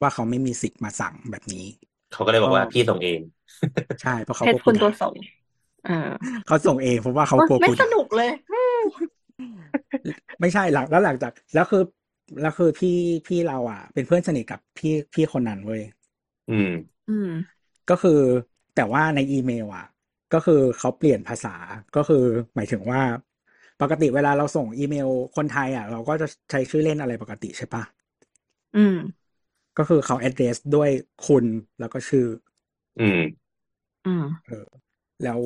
[0.00, 1.66] ว่าเขาไม่มีสิทธิ์มาสั่งแบบนี้
[2.12, 3.20] เขาก็เลยบอกว่าก็พี่ส่งเอง
[4.00, 5.14] ใช่เพราะเขาให้กลัวคุกูณตัวด่าส่ง
[5.86, 5.92] อ่า
[6.46, 8.30] เขาส่งเองเพราะว่าเขากลัวไม่กูสด่านุกเลย
[10.40, 11.82] ไม่ใช่หลังแล้วหลังจาก แล้วคือ
[12.40, 15.82] แล้วคือพี่พี่เราอะ เป็นเพื่อนสนิทกับพี่พี่คนนั้นเว้ย
[16.48, 17.28] อืม อืม
[17.90, 18.20] ก็คือ
[18.76, 19.86] แต่ว่าในอีเมลอะ
[20.34, 21.54] ก็คือเขาเปลี่ยนภาษา
[21.96, 22.24] ก็คือ
[22.54, 23.02] หมายถึงว่า
[23.80, 27.82] ปกติเวลาเราส่งอีเมลคนไทย อะ เราก็จะใช้ชื่อเล่นอะไรปกติใช่ปะ
[28.74, 28.94] อืม
[29.78, 30.90] ก็คือเขา address ด้วย
[31.26, 31.44] คุณ
[31.78, 32.26] แล้วก็ชื่อ
[32.98, 33.18] อืม
[34.04, 34.66] อืมเออ
[35.24, 35.40] แล้ว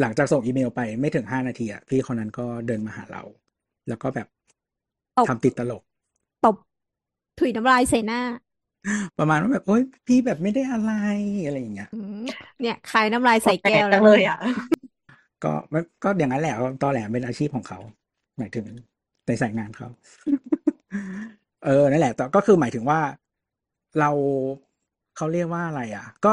[0.00, 3.22] หลังจากส่งอีเมลไปไม่ถึงห้านาทีอะพี่คนนั้นก็เดินมาหาเรา
[3.88, 4.28] แล้วก็แบบ
[5.16, 5.82] ตบทำติดตลก
[6.42, 6.56] ตบ
[7.38, 8.20] ถุยน้ำลายใส่หน้า
[9.18, 10.90] ประมาณว่าแบบโอ๊ยพี่แบบไม่ได้อะไร
[11.44, 12.14] อะไรอย่างเงี้ยอืม
[12.60, 14.36] เนี่ยขายน้ำลายใส่แก้วจัแล้งวเลยอะ
[15.44, 17.78] ก็มันก็อย่างนั้นแหละตอแหลเป็นอาชีพของเขา
[18.38, 18.66] หมายถึง
[19.26, 19.88] ในสายงานเขา
[21.64, 23.00] เออนั่นแหละแต่ก็คือหมายถึงว่า
[23.98, 24.10] เรา
[25.16, 26.32] เขาเรียกว่าอะไรอะ ก็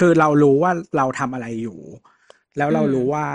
[0.00, 1.78] คือเรารู้ว่าเราทำอะไรอยู่
[2.58, 3.26] แล้วเราอืมรู้ว่า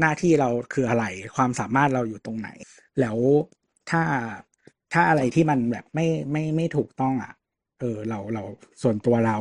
[0.00, 1.04] หน้าที่เราคืออะไร
[1.36, 2.48] ความสามารถเราอยู่ตรงไหน
[3.00, 3.16] แล้ว
[3.90, 4.02] ถ้า
[4.92, 7.32] ถ้าอะไรที่มันแบบไม่ไม่ไม่ถูกต้องอะ
[7.80, 8.42] เออเราเรา
[8.82, 9.38] ส่วนตัวเรา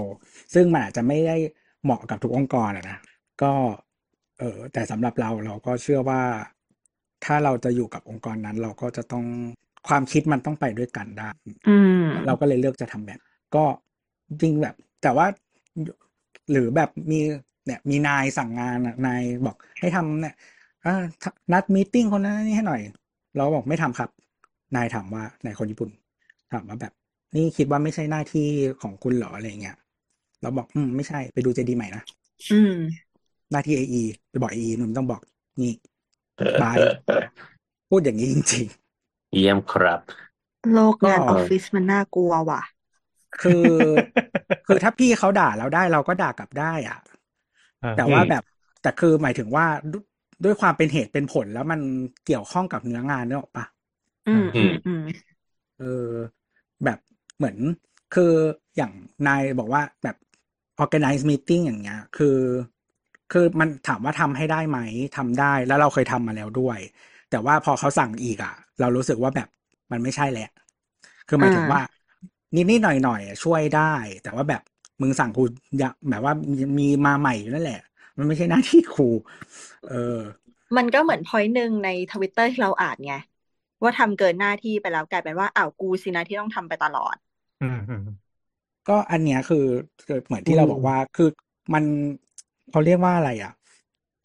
[0.53, 1.37] ซึ่งมันอาจจะไม่ได้
[1.83, 2.97] เหมาะกับทุกองค์กรอะนะ
[3.41, 3.53] ก็
[4.39, 6.21] เออแต่สำหรับเราเราก็เชื่อว่า
[7.25, 9.25] ถ้าเราจะอยู่กับองค์กรนั้น เราก็จะต้อง
[9.87, 11.29] ความคิดมันต้องไปด้วยกันได้
[11.67, 13.19] อืมเราก็เลยเลือกจะทำแบบ
[13.55, 13.65] ก็
[14.41, 15.27] จริงแบบ แต่ว่า
[16.51, 17.19] หรือแบบมี
[17.65, 20.35] เนี่ย มีนายสั่งงานอะนายบอกให้ทำเนี่ย
[20.85, 21.03] อ่า
[21.53, 22.81] นัดมีตติ้งคนนั้นนี่ให้หน่อย
[23.35, 24.09] เราบอกไม่ทำครับ
[24.75, 25.89] นายถามว่านายคนญี่ปุ่น
[26.51, 26.93] ถามว่าแบบ
[27.35, 28.47] นี่คิดว่าไม่ใช่หน้าที่
[28.81, 29.75] ของคุณเหรออะไรเงี้ย
[30.41, 32.03] เราบอกอืมไม่ใช่ไปดูเจดีใหม่นะ
[32.49, 32.69] อืม
[33.51, 33.95] หน้าที่เอไอ
[34.29, 35.21] ไปบอกเอไอนุ่นต้องบอก
[35.61, 35.71] นี่
[36.61, 36.79] บาย
[37.89, 38.65] พูดอย่างนี้จริง
[39.33, 40.01] เยี่ยมครับ
[40.71, 42.72] โลกงานก็ออฟฟิศมันน่ากลัวว่ะๆ
[43.41, 43.51] คือ
[44.67, 46.99] คือถ้าพี่เขาด่าเราได้เราก็ด่ากลับได้อะ
[47.79, 48.43] เออแต่ว่าอืมแบบ
[48.81, 49.95] แต่คือหมายถึงว่าด
[50.43, 51.79] ด้วยความเป็นเหตุเป็นผลแล้วมัน
[52.25, 53.65] เกี่ยวข้องกับเนื้องานเนี่ยหรอกปะ
[54.25, 55.01] อืมอือืมมอืม
[55.79, 56.11] เออ
[56.83, 56.99] แบบ
[57.37, 57.57] เหมือน
[58.15, 58.33] คือ
[58.77, 58.91] อย่าง
[59.27, 60.15] นายบอกว่าแบบ
[60.83, 62.37] organize meeting อย่างเงี้ย คือ
[63.31, 64.79] คือมันถามว่าทำให้ได้ไหม
[65.17, 66.79] ทำได้แล้วเราเคยทำมาแล้วด้วย
[67.31, 69.47] แต่ว่าพอเขาสั่งอีกอะ เรารู้สึกว่าแบบ
[69.91, 70.49] มันไม่ใช่แหละ
[71.27, 71.79] คือหมายถึงอ่าว่า
[72.55, 73.93] นิดๆหน่อยๆอะช่วยได้
[74.23, 74.61] แต่ว่าแบบ
[75.01, 75.43] มึงสั่งกู
[75.77, 77.81] อย่าแบบว่ามีมีมาใหม่อยู่นั่นแหละ
[78.17, 79.09] มันไม่ใช่หน้าที่ครู
[79.89, 80.19] เออ
[80.77, 83.13] มันก็เหมือนพอยต์หนึ่งในทวิตเตอร์ที่เราอ่านไง
[83.81, 87.15] ว่าทำเกินหน้าที่ไปแล้วกลายเป็นว่าอ้าวกูสินะที่ต้องทำไปตลอด
[87.61, 88.01] อืมอืม
[88.89, 89.65] ก็อันเนี้ยคือ
[90.07, 91.29] คือเหมือนที่เราบอกว่าคือ
[91.73, 91.83] มัน
[92.71, 93.53] เขาเรียกว่าอะไรอะ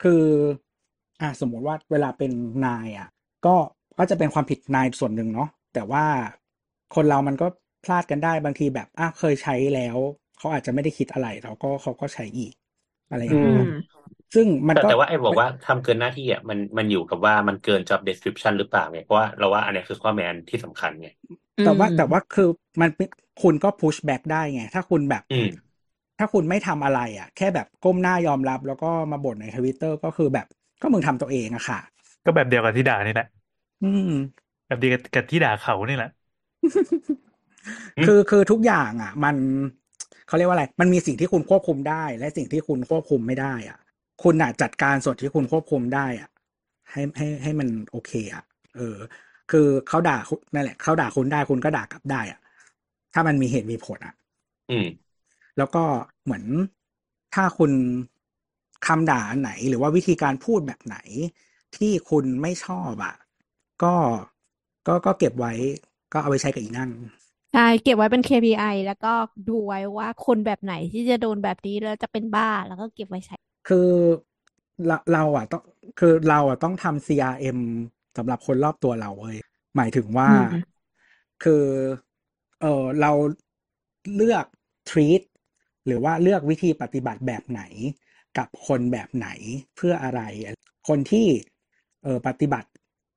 [0.03, 0.23] คือ
[1.21, 2.33] อะสมมุติว่าเวลาเป็น
[2.67, 3.09] นายอะ
[3.47, 3.55] ก็
[3.99, 6.05] ก็จะเป็นความผิดนายส่วนหนึ่งเนาะแต่ว่า
[6.95, 7.47] คนเรามันก็
[7.85, 9.99] พลาดกันได้บางทีแบบอะเคยใช้แล้ว
[10.39, 12.53] เขาอาจจะไม่ได้คิดอะไรแล้วก็เขาก็ใช้อีก
[13.11, 13.55] อะไรอย่างอืเงี้ยม
[14.35, 21.07] ซึ่งมันแต่ก็แต่ว่าไอ้บอกว่าทำเกินหน้าที่อะมันมันอยู่กับว่ามันเกิน job description หรือเปล่าไงเพราะว่าเราว่าอันเนี้ยคือข้อแม้นที่สำคัญไง
[21.63, 22.49] แต่ว่าอืมแต่ว่าคือ
[22.81, 23.09] มันเป็น
[23.43, 25.49] คุณก็ push back ได้ไง ถ้าคุณแบบอืม
[26.19, 30.47] ถ้าคุณไม่ทำอะไร อะ แค่แบบก้มหน้ายอมรับ แล้วก็มาบ่นในทวิตเตอร์ก็คือแบบ
[30.83, 31.79] ก็มึงทำตัวเองอะค่ะ
[32.25, 33.27] ก็แบบเดียวกับที่ด่านี่แหละ
[33.83, 34.11] อืม
[34.67, 36.09] แบบเดียวกับที่ด่าเขานี่แหละ
[36.63, 37.28] อืม
[38.07, 39.37] คือคือทุกอย่างอะ มัน
[40.29, 43.79] เขาเรียกว่าอะไร มันมีสิ่งที่คุณควบคุมได้ และสิ่งที่คุณควบคุมไม่ได้ อะ
[44.23, 46.31] คุณอะจัดการส่วนที่คุณควบคุมได้อะ
[46.91, 48.45] ให้ให้ให้มันโอเค อะ
[48.77, 48.97] เออ
[49.51, 52.41] คือเขาด่าคุณนั่นแหละเขาด่าคุณได้คุณก็ด่ากลับได้ อะ
[53.13, 54.15] ถ้ามันมีเหตุมีผลอะ
[54.71, 54.87] อืม
[55.59, 55.85] แล้วก็
[56.25, 56.45] เหมือน
[57.35, 57.73] ถ้าคุณ
[58.87, 60.97] คำด่าอันไหน หรือว่าวิธีการพูดแบบไหน
[61.77, 63.17] ที่คุณไม่ชอบอะ
[63.83, 63.95] ก็
[64.87, 65.53] ก็ก็เก็บไว้
[66.13, 66.91] ก็เอาไปใช้กับอีนั่น
[67.53, 69.13] ใช่เก็บไว้เป็น KPI แล้วก็
[69.49, 73.37] ดูไว้ว่าคนแบบไหนที่จะโดนแบบนี้แล้วจะเป็นบ้าแล้วก็เก็บไว้ใช้
[73.69, 73.91] คือ
[74.87, 75.63] เราเราอะต้อง
[75.99, 77.59] คือเราอะต้องทำ CRM
[78.17, 79.37] สำหรับคนรอบตัวเราเว้ย
[79.77, 80.79] หมายถึงว่าอืม
[81.43, 81.65] คือ
[82.61, 83.13] เออเรา
[84.15, 84.47] เลือก
[84.91, 85.23] treat
[85.87, 87.63] หรือว่าเลือกวิธีปฏิบัติแบบไหน
[88.39, 89.29] กับคนแบบไหน
[89.77, 90.21] เพื่ออะไร
[90.89, 91.27] คนที่
[92.05, 92.69] เออปฏิบัติ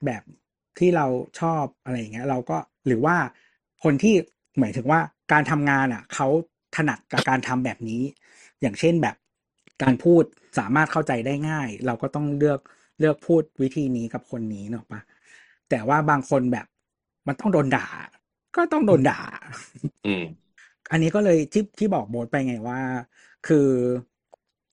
[0.06, 0.24] แบบ
[0.80, 1.08] ที่เรา
[1.40, 3.18] ชอบอะไรอย่างเงี้ย เราก็หรือว่า
[3.84, 4.16] คนที่
[4.60, 5.00] หมายถึงว่า
[5.32, 6.28] การทำงานอะเขา
[6.76, 8.02] ถนัดกับการทำแบบนี้
[8.62, 9.16] อย่างเช่นแบบ
[9.84, 10.24] การพูด
[10.60, 12.60] สามารถเข้าใจได้ง่าย เราก็ต้องเลือก
[13.00, 15.02] เลือกพูดวิธีนี้กับคนนี้เนอะปะ
[15.70, 16.66] แต่ว่าบางคนแบบ
[17.28, 17.88] มันต้องโดนด่า
[18.56, 19.22] ก็ต้องโดนด่า
[20.06, 20.24] อืม
[20.92, 22.80] อันนี้ก็เลยที่ที่บอกโบทไปไงว่า
[23.48, 23.68] คือ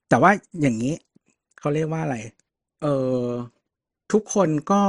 [0.09, 0.31] แต่ว่า
[0.61, 0.95] อย่างนี้
[1.61, 2.17] เขาเรียกว่าอะไร
[2.83, 2.87] เอ
[3.21, 3.25] อ
[4.13, 4.83] ทุกคนก็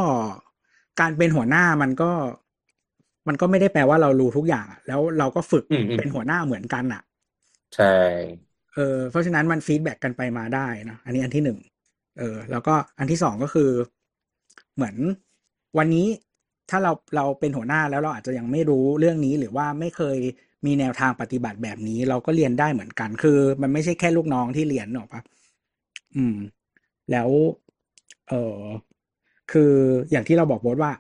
[1.00, 2.12] การเป็นหัวหน้ามันก็
[3.28, 7.02] มันก็ไม่ได้แปลว่าเรารู้ทุกอย่างอะแล้วเราก็ฝึกอืมอืมเป็นหัวหน้าเหมือนกันอะ
[7.72, 11.60] ใช่ เออเพราะฉะนั้นมันฟีดแบ็กกันไปมาได้นะอันนี้อันที่หนึ่ง
[12.18, 13.70] เออ แล้วก็อันที่สองก็คือ
[14.76, 14.96] เหมือน
[15.78, 16.08] วันนี้
[16.70, 20.18] ถ้าเราเราเป็นหัวหน้าแล้วเราอาจจะยังไม่รู้เรื่องนี้หรือว่าไม่เคย
[20.66, 25.22] มีแนวทางปฏิบัติแบบนี้ เราก็เรียนได้เหมือนกัน คือ มันไม่ใช่แค่ลูกน้องที่เรียนหรอกปะ
[26.18, 26.38] อืม
[27.12, 27.30] แล้ว
[28.30, 28.64] เออ
[29.52, 29.74] คือ
[30.12, 30.92] อย่างที่เราบอกโบทว่า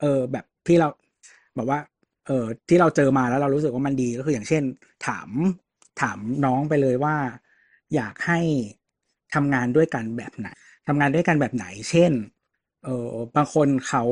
[0.00, 0.88] เออ แบบที่เรา
[1.54, 1.78] แบบว่า
[2.26, 4.62] เออที่เราเจอมาแล้วเรารู้สึกว่ามันดีก็คืออย่างเช่น
[5.06, 5.28] ถาม
[6.00, 7.16] ถามน้องไปเลยว่า
[7.94, 8.40] อยากให้
[9.34, 10.48] ทำงานด้วยกันแบบไหน
[10.86, 12.12] ทำงานด้วยกันแบบไหน เช่น
[12.84, 14.04] เออบางคนเขา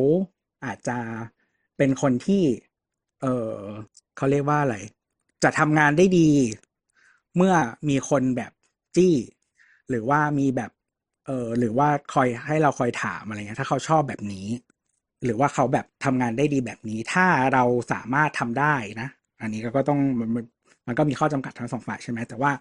[0.65, 0.99] อาจจะ
[1.77, 2.43] เป็นคนที่
[3.23, 3.57] เออ
[4.17, 4.77] เขาเรียกว่าอะไร
[5.43, 6.29] จะทำงานได้ดี
[7.37, 7.55] เมื่อ
[7.89, 8.53] มีคนแบบ
[8.97, 9.15] จี้
[9.89, 10.71] หรือว่ามีแบบ
[11.27, 14.47] เออหรือว่าคอยให้เราคอยถามอะไรเงี้ยถ้าเขาชอบแบบนี้
[15.25, 19.09] หรือว่าเขาแบบทำงานได้ดีแบบนี้ ถ้าเราสามารถทำได้นะ
[19.41, 20.45] อันนี้ก็ต้องมันมัน
[20.87, 22.53] มันก็มีข้อจำกัดทั้งสองฝ่ายใช่ไหมแต่ว่า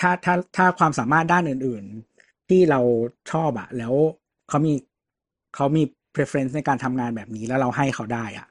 [0.00, 1.84] ถ้าถ้าถ้าความสามารถด้านอื่น
[2.18, 2.80] ๆ ที่เรา
[3.32, 3.94] ชอบอะแล้ว
[4.48, 4.74] เขามี
[5.56, 5.82] เขามี
[6.14, 8.48] preference ในการทำงานแบบนี้แล้วเราให้เขาได้อะ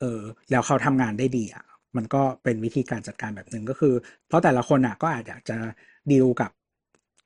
[0.00, 0.20] เออ
[0.50, 1.64] แล้วเขาทำงานได้ดีอะ
[1.96, 3.94] มันก็เป็นวิธีการจัดการแบบหนึ่งก็คือ
[4.28, 5.56] เพราะแต่ละคนอะก็อาจจะ
[6.12, 6.50] ดีลกับ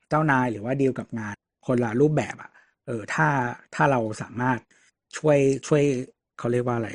[0.09, 1.35] เจ้านายหรือว่าดีลกับงาน
[1.67, 2.51] คนละรูปแบบอะ
[2.87, 3.27] เออถ้า
[3.75, 4.59] ถ้าเราสามารถ
[5.17, 5.37] ช่วย
[5.67, 5.83] ช่วย
[6.39, 6.89] เขาเรียกว่าอะไร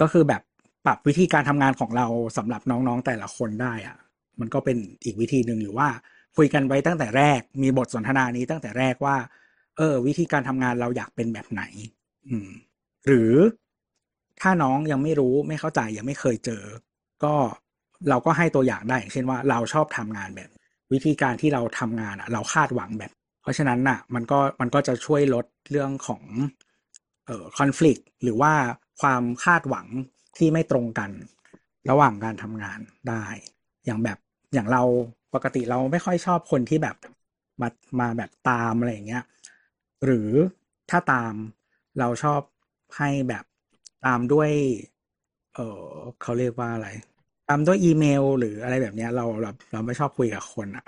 [0.00, 0.42] ก็คือแบบ
[0.86, 2.06] ปรับวิธีการทำงานของเรา
[2.36, 3.96] สำหรับน้องๆแต่ละคนได้อะ
[4.40, 5.88] มันก็เป็นอีกวิธีหนึ่งหรือว่า
[6.36, 9.16] คุยกันไว้ตั้งแต่แรก มีบทสนทนานี้ตั้งแต่แรกว่า
[9.76, 11.62] เออ วิธีการทำงานเราอยากเป็นแบบไหน
[12.28, 12.48] อืม
[13.06, 13.32] หรือ
[14.40, 16.62] ถ้าน้องยังไม่รู้ไม่เข้าใจยังไม่เคยเจอ
[17.24, 17.34] ก็
[18.08, 20.50] เราก็ให้ตัวอย่างได้อย่างเช่นว่าเราชอบทำงานแบบ
[20.92, 23.12] วิธีการที่เราทำงานอะ เราคาดหวังแบบ
[23.42, 26.22] เพราะฉะนั้นน่ะ มันก็มันก็จะช่วยลดเรื่องของ
[27.26, 28.52] เอ่อคอน FLICT หรือว่า
[29.00, 29.86] ความคาดหวัง
[30.36, 31.10] ที่ไม่ตรงกัน
[31.90, 33.24] ระหว่างการทำงานได้
[33.84, 34.18] อย่างแบบ
[34.54, 34.82] อย่างเรา
[35.34, 36.96] ปกติเราไม่ค่อยชอบคนที่แบบ
[37.60, 37.68] มา
[38.00, 39.24] มาแบบตามอะไรอย่างเงี้ย
[40.04, 40.30] หรือ
[40.90, 41.34] ถ้าตาม
[41.98, 42.40] เราชอบ
[42.96, 43.44] ให้แบบ
[44.06, 44.50] ตามด้วย
[45.54, 45.88] เออ
[46.22, 46.88] เขาเรียกว่าอะไร
[47.48, 50.84] ตามด้วยอีเมล หรืออะไรแบบเนี้ย เราเราเราไม่ชอบคุยกับคนอะ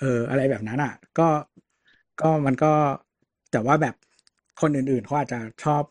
[0.00, 1.28] เออ อะไรแบบนั้นอะก็
[2.20, 2.72] ก็มันก็
[3.52, 3.94] แต่ว่าแบบ
[4.60, 5.82] คนอื่นๆเขาอาจจะชอบ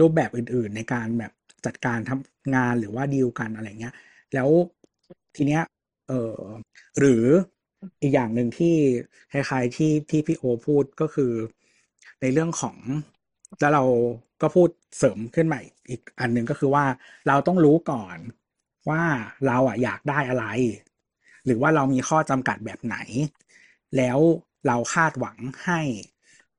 [0.00, 1.32] รูปแบบอื่นๆ ในการแบบ
[1.66, 3.94] จัดการทำงานหรือว่าดีลกันอะไรเงี้ย
[4.34, 4.48] แล้ว
[5.36, 5.62] ทีเนี้ย
[6.08, 6.40] เออ
[6.98, 7.24] หรือ
[8.02, 8.74] อีกอย่างหนึ่งที่
[9.32, 11.32] คล้ายๆที่ที่พี่โอพูดก็คือ
[12.20, 12.76] ในเรื่องของ
[13.60, 13.84] แล้วเรา
[14.42, 14.68] ก็พูด
[14.98, 16.84] เสริมขึ้นใหม่อีกอันหนึ่งก็คือว่า
[17.28, 18.18] เราต้องรู้ก่อน
[18.88, 19.02] ว่า
[19.46, 20.44] เราอะอยากได้อะไร
[21.44, 22.96] หรือว่าเรามีข้อจำกัดแบบไหน
[23.96, 24.18] แล้ว
[24.66, 25.80] เราคาดหวังให้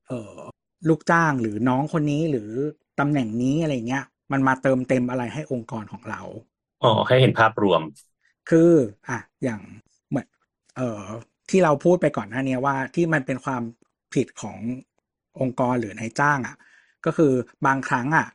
[0.07, 0.39] เออ
[0.87, 2.51] ลูกจ้างหรือน้องคนนี้หรือ
[2.99, 6.21] ตำแหน่งนี้อะไรเงี้ย มันมาเติมเต็มอะไรให้องค์กรของเรา
[6.81, 7.81] อ๋อให้เห็นภาพรวม
[8.49, 8.71] คือ
[9.07, 9.61] อะอย่าง
[10.09, 10.27] เหมือน
[10.75, 11.03] เอ่อ
[11.49, 13.61] ที่เราพูดไปก่อนหน้านี้ว่าที่มันเป็นความ
[14.13, 14.57] ผิดของ
[15.39, 16.55] องค์กรหรือนายจ้างอะ
[17.05, 17.33] ก็คือ
[17.65, 18.27] บางครั้งอะ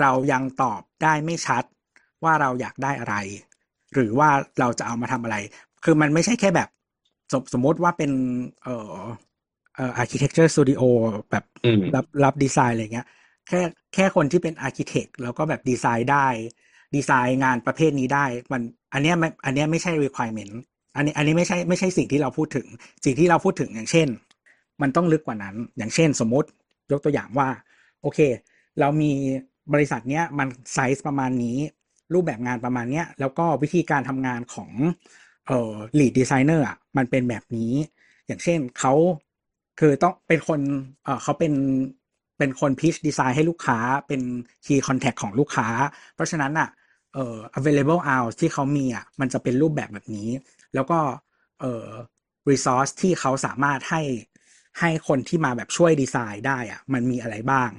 [0.00, 1.64] เรายังตอบได้ไม่ชัด
[2.24, 3.16] ว่าเราอยากได้อะไร
[3.94, 4.28] หรือว่า
[4.60, 5.36] เราจะเอามาทำอะไร
[5.84, 6.68] คือมันไม่ใช่แค่แบบ
[7.32, 8.10] สมสมมติว่าเป็น
[8.62, 8.96] เอ่อ
[9.78, 10.82] เอ่อ architecture studio
[11.30, 13.06] แบบอืมรับรับดีไซน์อะไรเงี้ย
[13.48, 13.60] แค่
[13.94, 16.26] แค่คนที่เป็น architect แล้วก็แบบดีไซน์ได้
[16.96, 20.52] ดีไซน์งานประเภทนี้ได้ มันอันเนี้ยไม่อันเนี้ยไม่ใช่ requirement
[20.96, 22.66] อันนี้อันนี้ไม่ใช่ไม่ใช่สิ่งที่เราพูดถึง
[23.04, 24.08] สิ่งที่เราพูดถึงอย่างเช่น
[24.82, 26.48] มันต้องลึกกว่านั้น อย่างเช่น สมมติ
[26.92, 27.48] ยกตัวอย่างว่า
[28.02, 28.18] โอเค
[28.80, 29.12] เรามี
[29.72, 31.58] บริษัทเนี้ยมันไซส์ประมาณนี้
[32.14, 34.70] รูปแบบงานประมาณเนี้ยแล้วก็วิธีการทำงานของ
[35.46, 37.72] เอ่อ lead designer อะมันเป็นแบบนี้
[38.26, 38.94] อย่างเช่นเขา
[39.78, 40.60] คือต้องเป็นคน
[41.04, 41.52] เออเขาเป็น
[42.38, 43.78] เป็นคนพิชดีไซน์ให้ลูกค้า
[44.08, 44.20] เป็น
[44.64, 45.68] key contact ของลูกค้า
[46.14, 46.68] เพราะฉะนั้นอะ
[47.14, 50.28] เอ่อ available hours ที่เขามีอะมันจะเป็นรูปแบบแบบนี้
[50.74, 50.98] แล้วก็
[51.60, 51.88] เอ่อ
[52.50, 54.02] resource ที่เขาสามารถให้
[54.80, 57.70] ให้คนที่มาแบบช่วยดีไซน์ได้อะมันมีอะไรบ้าง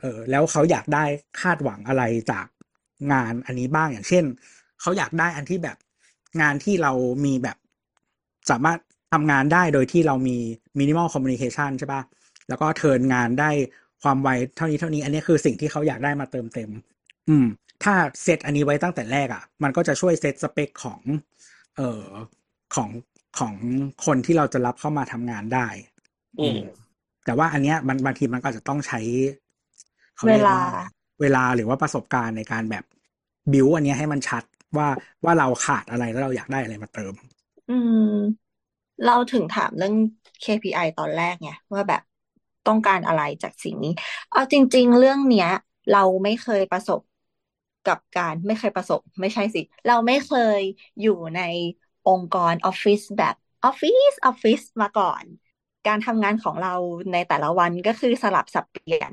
[0.00, 1.04] เออแล้วเขาอยากได้
[1.40, 2.46] คาดหวังอะไรจาก
[3.12, 4.24] งานอันนี้บ้างอย่างเช่น
[4.80, 5.76] เขาอยากได้อันที่แบบ
[6.40, 6.92] งานที่เรา
[7.24, 7.56] มีแบบ
[8.50, 8.78] สามารถ
[9.12, 10.38] ทำงานได้โดยที่เรามี
[10.78, 12.02] minimal communication ใช่ปะ
[12.48, 13.50] แล้วก็ turn งานได้
[14.02, 16.70] ความไวเท่านี้เท่านี้ อันนี้คือสิ่งที่เขาอยากได้มาเติมเต็ม
[17.28, 17.46] อืม
[17.84, 21.00] ถ้าเซตอันนี้ไว้ตั้งแต่แรกอะ่ะ มันก็จะช่วยเซตสเปคของ
[21.76, 22.06] เอ่อ
[22.74, 22.90] ของ
[23.38, 23.54] ของ
[24.06, 25.66] คนที่เราจะรับเข้ามาทำงานได้
[26.40, 26.58] อืม
[27.24, 29.00] แต่ว่าอันเนี้ยมันบางทีมันก็อาจจะต้องใช้
[30.16, 30.62] เขาเวเรียกลาว่า
[31.20, 32.84] เวลาหรือว่าประสบการณ์ในการแบบ
[33.52, 34.44] บิวอันเนี้ยให้มันชัด
[34.76, 34.88] ว่า
[35.24, 37.14] ว่าเราขาดอะไรแล้วเราอยากได้อะไรมาเติม
[37.68, 38.47] อืม
[39.04, 39.94] เราถึงถามเรื่อง
[40.40, 42.02] KPI ตอนแรกไงว่าแบบ
[42.66, 43.90] ต้องการอะไรจากสิ่งนี้
[44.30, 45.48] เอาจริง ๆ เรื่องเนี้ย
[45.90, 47.00] เราไม่เคยประสบ
[47.84, 50.60] กับการไม่เคยประสบ ไม่ใช่สิ เราไม่เคย
[51.00, 51.40] อยู่ใน
[52.06, 53.34] องค์กรออฟฟิศแบบ
[53.64, 55.24] ออฟฟิศออฟฟิศมาก่อน
[55.86, 56.74] การทำงานของเรา
[57.12, 59.04] ในแต่ละวันก็คือสลับสับเปลี่ย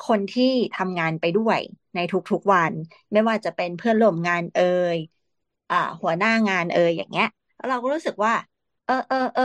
[0.00, 0.44] คนที่
[0.74, 1.60] ทำงานไปด้วย
[1.94, 2.72] ในทุกๆวัน
[3.12, 4.62] ไม่ว่าจะเป็นเพื่อนร่วมงานเอ่
[4.96, 4.98] ย
[5.70, 7.26] อ่าหัวหน้างานเอ่ยอย่างเงี้ย
[7.68, 8.32] เราก็รู้สึกว่า
[8.84, 9.42] เออเออเออ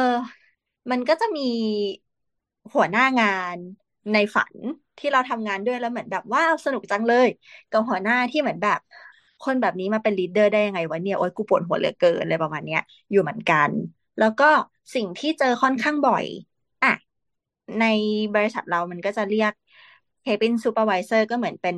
[0.91, 1.41] มันก็จะมี
[2.73, 3.57] หัวหน้างาน
[4.14, 4.55] ในฝัน
[4.97, 7.27] ที่เราทำงานด้วยแล้วเหมือนแบบว้าสนุกจังเลย
[7.69, 8.80] กับหัวหน้าที่เหมือนแบบ
[9.41, 12.80] คนแบบนี้มาเป็นลีดเดอร์ได้ยังไงวะเนี่ยโอ๊ยกูปวดหัวเหลือเกินอะไรประมาณเนี้ย
[13.11, 13.72] อยู่เหมือนกัน
[14.18, 14.45] แล้วก็
[14.93, 16.26] สิ่งที่เจอค่อนข้างบ่อย
[16.84, 16.89] อะ
[17.80, 17.84] ใน
[18.34, 19.53] บริษัทเรามันก็จะเรียก
[20.23, 21.77] cabin supervisor ก็เหมือนเป็น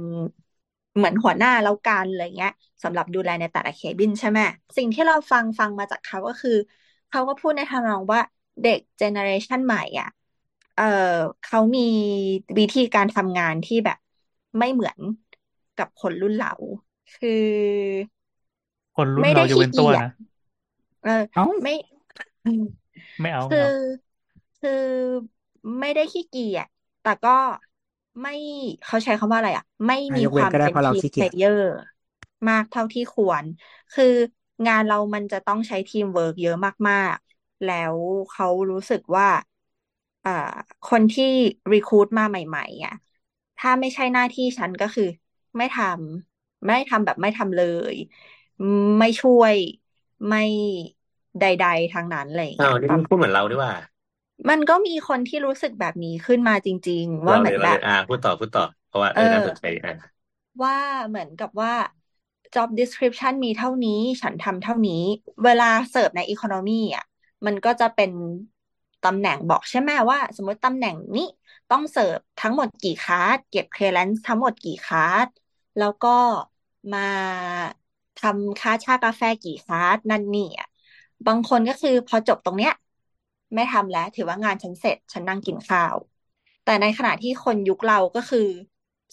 [0.95, 2.52] เหมือนหัวหน้าแล้วกันอะไรเงี้ย
[2.84, 4.40] สำหรับดูแลในแต่ละเคบินใช่ไหม
[4.77, 6.52] สิ่งที่เราฟังฟังมาจากเขาก็คือ
[7.10, 8.22] เขาก็พูดในทำนองว่า
[8.61, 10.07] เด็กเจเนอเรชันใหม่อะ
[10.76, 10.84] เออ
[11.41, 11.81] เขามี
[12.60, 13.98] วิธีการทำงานที่แบบ
[14.57, 14.99] ไม่เหมือน
[15.76, 16.49] กับคนรุ่นเรา
[17.14, 17.30] คือ
[18.95, 20.10] คนรุ่นไม่เราได้จะขี้เว้นตัวเกียจนะ
[21.03, 21.73] เออเอ้าไม่
[23.22, 23.69] ไม่เอาไม่คือเอา
[24.60, 24.69] คือ
[25.80, 26.68] ไม่ได้ขี้เกียจ
[27.02, 27.30] แต่ก็
[28.22, 28.31] ไม่
[28.86, 31.66] เขาใช้คำว่าอะไรอะ อะยกคเว้นก็ได้เป็นเพราะเราขี้เกียจ ไม่มีความเป็น team player
[32.49, 33.45] มากเท่าที่ควร
[33.91, 34.06] คือ
[34.68, 36.56] งานเรามันจะต้องใช้ทีมเวิร์กเยอะ
[36.90, 37.98] มากๆ แล้ว
[38.30, 39.27] เขารู้สึกว่า
[40.23, 40.31] อ่า
[40.84, 41.23] คนที่
[41.74, 42.94] recruit มาใหม่ๆอะ
[43.57, 45.03] ถ้าไม่ใช่หน้าที่ฉันก็คือ
[45.57, 47.60] ไม่ทำไม่ทำแบบไม่ทำเล
[47.94, 47.95] ย
[48.99, 49.56] ไม่ช่วย
[50.27, 50.40] ไม่
[51.40, 51.44] ใด
[51.80, 53.72] ๆทางนั้นอะไรอย่างอ้าเงี้วยนี่ประมึงมาณพูดเหมือนเราด้วยว่า
[54.49, 59.94] มันก็มีคนที่รู้สึกแบบนี้ขึ้นมาจริง ๆ ว่าเราเหมืเลอยนเราแบเลบ ยอ่าพูดต่อพูดต่อ เพราะว่าเอเอออ น่าสนใจอะ
[60.64, 60.76] ว่า
[61.07, 61.72] เหมือนกับว่า
[62.56, 65.04] job description มีเท่านี้ฉันทำเท่านี้
[65.44, 67.06] เวลาเสิร์ฟใน economy อะ
[67.46, 68.12] มันก็จะเป็น
[69.06, 71.28] ตำแหน่งบอกใช่ไหมว่า สมมติตำแหน่งนี้
[71.70, 75.28] ต้องเสิร์ฟทั้งหมดกี่คาร์ดเก็บ clearance ทั้งหมดกี่คาร์ด
[75.78, 76.10] แล้วก็
[76.94, 77.00] มา
[78.18, 80.68] ทำค่าชากาแฟกี่คาร์ดนั่นนี่อะ
[81.28, 82.74] บางคนก็คือพอจบตรงเนี้ย
[83.56, 85.96] ไม่ทำแล้ว ถือว่างานฉันเสร็จ ฉันนั่งกินข้าว
[86.64, 88.48] แต่ในขณะที่คนยุคเราก็คือ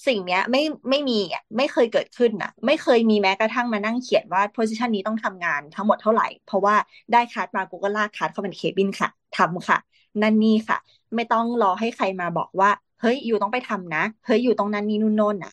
[0.07, 6.75] สิ่งเนี้ยไม่ไม่มีอะไม่เคยเกิดขึ้นนะไม่เคยมีแม้กระทั่งมานั่งเขียนว่า position นี้ต้องทำงานทั้งหมดเท่าไหร่ เพราะว่า
[7.13, 9.79] ได้คัดมากูก็ลากคัดเข้าเป็นเคบินค่ะทำค่ะ
[10.23, 10.79] นั่นนี่ค่ะ
[11.15, 12.71] ไม่ต้องรอให้ใครมาบอกว่า
[13.01, 15.51] เฮ้ย you ต้องไปทำนะ เฮ้ย you ตรงนั้นนี่นู่นโน่นนะ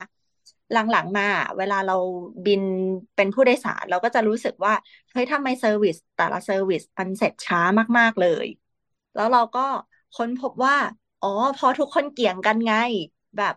[0.71, 1.23] หลังๆมา
[1.57, 1.93] เวลาเรา
[2.45, 2.61] บิน
[3.15, 4.73] เป็นผู้โดยสารเราก็จะรู้สึกว่า
[5.11, 7.59] เฮ้ยทำไม service แต่ละ service มันเสร็จช้า
[7.99, 8.47] มากๆเลย
[9.15, 9.61] แล้วเราก็
[10.13, 10.75] ค้นพบว่า
[11.21, 12.73] อ๋อพอทุกคนเกี่ยงกันไง
[13.37, 13.53] แบบ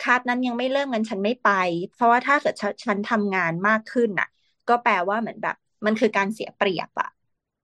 [0.00, 1.48] cart นั้นยังไม่เริ่มกันฉันไม่ไป
[1.92, 4.28] เพราะว่าถ้าเกิดฉันฉันทำงานมากขึ้นน่ะ
[4.68, 5.54] ก็แปลว่าเหมือนแบบ
[5.86, 7.08] มันคือการเสียเปรียบอะ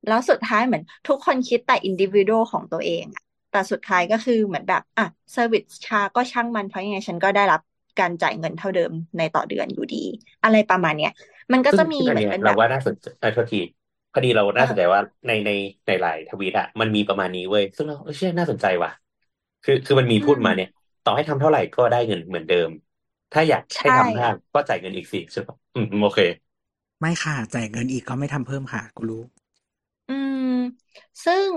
[0.07, 7.61] แล้วสุดท้ายเหมือนทุกคนคิดแต่อินดิวิโดของตัวเองอะแต่สุดท้ายก็คือเหมือนแบบอะเซอร์วิสช้าก็ช่างมันเพราะยังไงฉันก็ได้รับ
[8.01, 10.05] การจ่ายเงินเท่าเดิมในต่อเดือนอยู่ดี
[10.43, 11.11] อะไรประมาณเนี้ย
[11.53, 13.59] มันก็ซึ่งจะมีซึ่งอัเหนมือนเนี้ยเป็นแบเราบว่าน่าสนใจเออโทษที
[14.13, 15.51] พอดีเราเอน่าอสนใจว่าในใน
[15.87, 18.91] ในหลายทวีตอะมันมีประมาณนี้เว้ยซึ่งเราเออเชื่อน่าสนใจว่ะ
[19.63, 20.69] คือคือมันมีอืพูดมมาเนี่ย
[21.03, 22.70] ต่อให้ทำเท่าไหร่ก็ได้เงินเหมือนเดิม
[23.33, 26.20] ถ้าอยากให้ใช่ทำมากก็จ่ายเงินอีกสิใช่ปะอืมโอเค
[27.01, 29.23] ไม่ค่ะจ่ายเงินอีกก็ไม่ทำเพิ่มค่ะกูรู้
[30.09, 30.39] อืม
[31.24, 31.53] ซึ่ง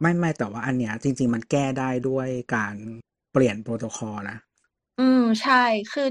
[0.00, 2.74] ไม่ไม่แต่ว่าอันเนี้ย จริง ๆ มันแก้ได้ด้วยการ
[3.32, 4.36] เปลี่ยนโปรโตคอลนะ
[4.96, 5.54] อืมใช่
[5.90, 6.02] คือ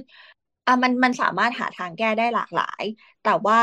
[0.66, 2.84] อะมันมันสามารถหาทางแก้ได้หลากหลาย
[3.22, 3.58] แต่ว่า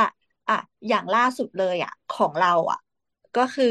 [0.49, 0.55] อะ
[0.89, 2.79] อย่างล่าสุดเลยอะ ของเราอะ
[3.35, 3.67] ก็คือ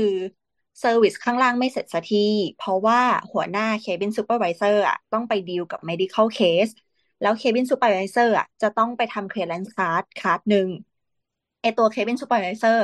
[0.80, 2.26] service ข้างล่างไม่เสร็จสักที
[2.58, 3.02] เพราะว่า
[3.32, 6.72] หัวหน้า cabin supervisor อะต้องไปดีลกับ medical case
[7.22, 10.68] แล้ว cabin supervisor อะจะต้องไปทำ clearance card คาร์ดหนึ่ง
[11.62, 12.80] ไอตัว cabin supervisor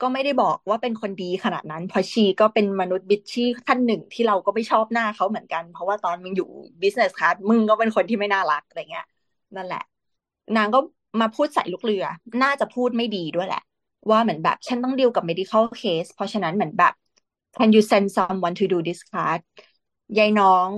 [0.00, 6.48] ก็ไม่ได้บอกว่าเป็นคนดีขนาดนั้น เพราะชีก็เป็นมนุษย์บิชชี่ท่านหนึ่งที่เราก็ไม่ชอบหน้าเขาเหมือนกัน เพราะว่าตอนมึงอยู่
[6.82, 9.06] business class มึงก็เป็นคนที่ไม่น่ารักอะไรเงี้ย
[9.56, 9.82] นั่นแหละ
[10.56, 10.78] นางก็
[11.20, 12.04] มาพูดใส่ลูกเรือ
[12.42, 13.62] น่าจะพูดไม่ดีด้วยแหละ
[14.10, 16.92] ว่าเหมือนแบบฉันต้องดีลกับ medical case เพราะฉะนั้นเหมือนแบบ
[17.56, 19.40] can you send someone to do this class
[20.18, 20.68] ยายน้อง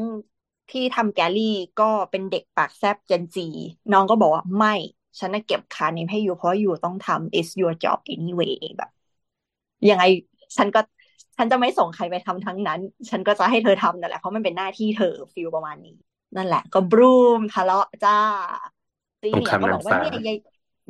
[0.71, 3.47] ที่ทำแกลลี่ก็เป็นเด็กปากแซบเจนจี
[3.93, 4.75] น้องก็บอกว่าไม่
[5.19, 8.91] ฉันจะเก็บคานี้ให้อยู่เพราะอยู่ต้องทำ is your job anyway แบบ
[9.91, 10.05] ยังไง
[10.57, 10.81] ฉันก็
[11.37, 12.81] ฉันจะไม่ส่งใครไปทำทั้งนั้น
[13.11, 15.97] ฉันก็จะให้เธอทำนั่นแหละ เพราะมันเป็นหน้าที่เธอฟิลประมาณนี้
[16.37, 18.19] นั่นแหละ ก็บรูมทะเลาะจ้า
[19.21, 20.39] ซีเนียรามก็บอกว่าฟ้าเนี่ยยาย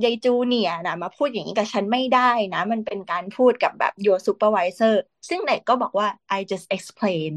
[0.03, 4.95] ยายจูเนียร์นะมาพูดอย่างนี้กับฉันไม่ได้นะ มันเป็นการพูดกับแบบ your supervisor
[5.29, 7.33] ซึ่งเด็กก็บอกว่า I just explain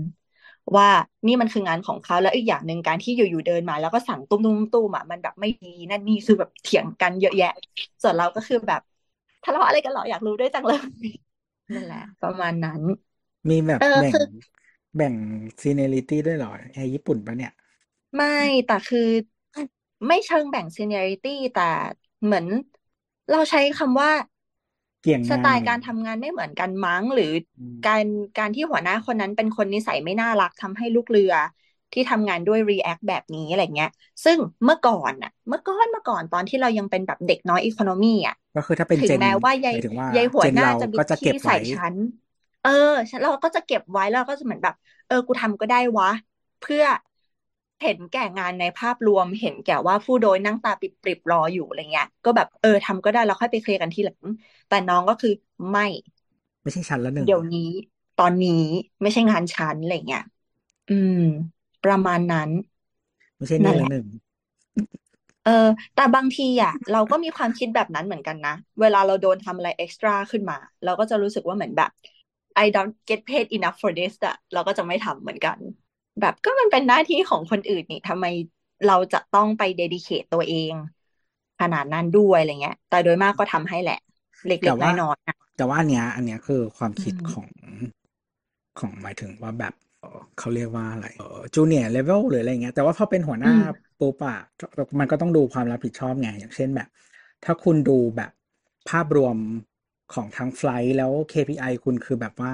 [0.75, 0.89] ว่า
[1.27, 7.53] นี่มันคืองานของเขาแล้วอีกอย่างหนึ่งการที่อยู่ๆเดินมา แล้วก็สั่งตุ้มตุ้มตุ้มอะมันแบบไม่ดีนั่นนี่คือแบบเถียงกันเยอะแยะ
[8.01, 8.81] ส่วนเราก็คือแบบ
[9.43, 10.79] ทะเลาะอะไรกันเหรออยากรู้ด้วยจังเลย
[11.75, 12.81] นั่นแหละ ประมาณนั้น
[13.49, 14.25] มีแบบเออแบ่งคือ
[14.97, 15.13] แบ่ง
[15.61, 17.51] seniority ด้วยเหรอแอร์ญี่ปุ่นปะเนี่ย
[18.15, 19.09] ไม่แต่คือ
[20.07, 21.69] ไม่เชิงแบ่ง seniority แต่
[22.23, 22.45] เหมือน
[23.29, 24.09] เราใช้คำว่า
[25.01, 28.05] เกี่ยงสงาไตนล์การทำงานไม่เหมือนกันมั้ง หรืออืมการ
[28.37, 31.33] การที่หัวหน้าคนนั้นเป็นคนนิสัยไม่น่ารักทำให้ลูกเรือ
[31.93, 33.89] ที่ทำงานด้วย react แบบนี้อะไรเงี้ย
[34.23, 41.95] ซึ่งเมื่อก่อนน่ะเมื่อก่อนเมื่อก่อนตอนที่เรายังเป็นแบบเด็กน้อยอีโคโนมีอะก็คือถ้าเป็นถึเจงนแม้ว่าหยายมายถึงว่ายายหัวเจนหน้าเราจะบิก็ดจะเก็บขี้ใส่ไว้ฉัน
[42.61, 42.69] เออ
[43.09, 44.73] ฉันเราก็จะเก็บไว้แล้วเราก็จะเหมือนแบบ
[45.07, 46.07] เออ กูทำก็ได้วะ
[46.59, 46.83] เพื่อ
[47.81, 54.25] เห็นแก่งานในภาพรวมเห็นแก่ว่าผู้โดยนั่งตาปริบๆรออยู่อะไรเงี้ย ก็แบบเออทำก็ได้แล้วค่อยไปเคลียร์กันทีหลัง
[54.67, 55.29] แต่น้องก็คือ
[55.71, 55.83] ไม่
[56.61, 57.61] ไม่ใช่ชั้นละหนึ่งเดี๋ยวนี้
[58.15, 58.51] ตอนนี้
[59.01, 60.21] ไม่ใช่งานฉันอะไรเงี้ย
[60.89, 61.13] อืม
[61.83, 62.51] ประมาณนั้น
[63.37, 64.05] ไม่ใช่นั่นี่นแหละละหนึ่ง
[65.43, 65.51] เออ
[65.93, 71.89] แต่บางทีอะ เราก็มีความคิดแบบนั้นเหมือนกันนะ เวลาเราโดนทำอะไร extra ขึ้นมา เราก็จะรู้สึกว่าเหมือนแบบ
[72.63, 75.59] I don't get paid enough for this อะเราก็จะไม่ทำเหมือนกัน
[76.19, 78.25] แบบก็มันเป็นหน้าที่ของคนอื่นนี่ทำไม
[78.85, 80.73] เราจะต้องไป dedicate ตัวเอง
[81.59, 83.95] ขนาดนั้นด้วยอะไรเงี้ย แต่โดยมากก็ทำให้แหละ
[84.45, 87.47] เล็แต่กๆว่าน้อยๆอะแต่ว่าอันเนี้ย อันเนี้ยคือความอืคิดมของ
[88.79, 94.37] ของหมายถึงว่าแบบเอ่อเขาเรียกว่าอะไรเออจูเนียร์เลเวลหรืออะไรเงี้ยแต่ว่าพอเป็นหัวหอืน้ามปุ๊บอะ
[94.99, 96.89] มันก็ต้องดูความรับผิดชอบไงอย่างเช่นแบบ
[97.43, 98.31] ถ้าคุณดูแบบ
[98.89, 99.37] ภาพรวม
[100.13, 102.49] ของทั้งไฟล์แล้ว KPI คุณคือแบบว่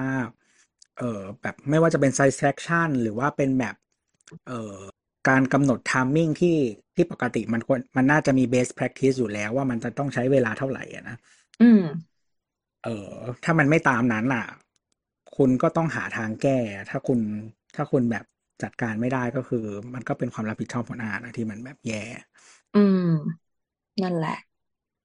[0.98, 3.74] เออแบบไม่ว่าจะเป็น satisfaction หรือว่าเป็นแบบ
[4.46, 4.76] เอ่อ
[5.28, 6.56] การกำหนด timing ที่
[6.94, 11.16] ที่ปกติมันควรมันน่าจะมี best practice อยู่แล้วว่ามันจะต้องใช้เวลาเท่าไหร่อะนะ
[11.60, 11.80] อืม
[12.84, 13.14] เออ
[13.44, 14.44] ถ้ามันไม่ตามนั้นล่ะ
[15.36, 16.58] คุณก็ต้องหาทางแก้
[16.90, 17.20] ถ้าคุณ
[17.76, 18.24] ถ้าคุณแบบ
[18.62, 19.64] จัดการไม่ได้ก็คือ
[19.94, 22.02] มันก็เป็นความรับผิดชอบหัวหน้านะที่มันแบบแย่
[22.74, 23.00] อืม
[24.02, 24.30] นั่นแหละ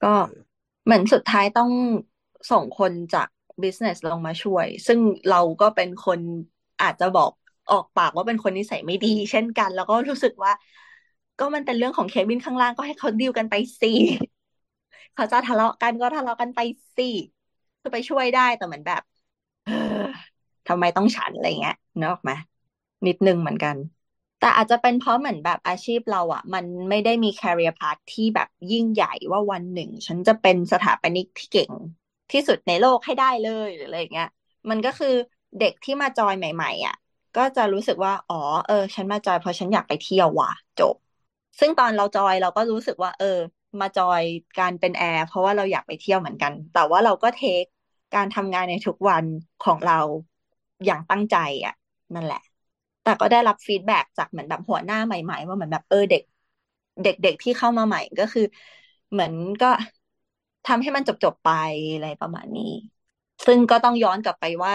[0.02, 0.40] ก็เออ
[0.84, 1.72] เหมือนสุดท้ายต้อง
[2.52, 3.28] ส่งคนจาก
[3.64, 4.99] business ลงมาช่วย ซึ่ง
[5.30, 6.19] เราก็เป็นคน
[6.81, 7.31] อาจจะบอก
[7.72, 10.52] ออกปากว่าเป็นคนนิสัยไม่ดี เช่นกัน แล้วก็รู้สึกว่า
[11.40, 13.88] ก็มันเป็นเรื่องของเคบินข้างล่างก็ให้เขาดีลกันไปสิ
[15.15, 16.60] เขาจะทะเลาะกันก็ทะเลาะกันไป
[16.95, 17.10] สิ
[17.81, 19.02] คือไปช่วยได้แต่เหมือนแบบ
[20.68, 22.31] ทำไมต้องฉันอะไรเงี้ยนึกออกไหม
[23.07, 23.76] นิดนึงเหมือนกัน
[24.40, 31.72] แต่อาจจะเป็นเพราะเหมือนแบบอาชีพเราอะ มันไม่ได้มี career path ที่แบบยิ่งใหญ่ว่าวันหนึ่ง ฉันจะเป็นสถาปนิกที่เก่ง
[32.31, 34.27] ที่สุดในโลกให้ได้เลยหรืออะไรอย่างเงี้ย
[34.69, 35.07] มันก็คือ
[35.60, 36.95] เด็กที่มาจอยใหม่ ๆอะ
[37.35, 38.35] ก็จะรู้สึกว่า อ๋อ
[38.65, 40.95] เออ ฉันมาจอยเพราะฉันอยากไปเที่ยวว่ะ จบ
[41.60, 43.26] ซึ่งตอนเราจอยเราก็รู้สึกว่า เออ
[43.80, 44.23] มาจอย
[44.57, 47.65] การเป็นแอร์เพราะว่าเราอยากไปเที่ยวเหมือนกัน แต่ว่าเราก็เทค
[48.14, 49.26] การทำงานในทุกวัน
[49.61, 49.99] ของเรา
[50.85, 51.35] อย่างตั้งใจ
[51.65, 51.73] อะ
[52.14, 52.39] นั่นแหละ
[53.03, 56.22] แต่ก็ได้รับฟีดแบ็กจากเหมือนแบบหัวหน้าใหม่ ๆ ว่าเหมือนแบบเออเด็ก
[57.01, 58.41] เด็กๆที่เข้ามาใหม่ก็คือ
[59.11, 59.68] เหมือนก็
[60.70, 61.50] ทำให้มันจบๆไป
[61.94, 62.64] อะไรประมาณนี้
[63.46, 64.72] ซึ่งก็ต้องย้อนกลับไปว่า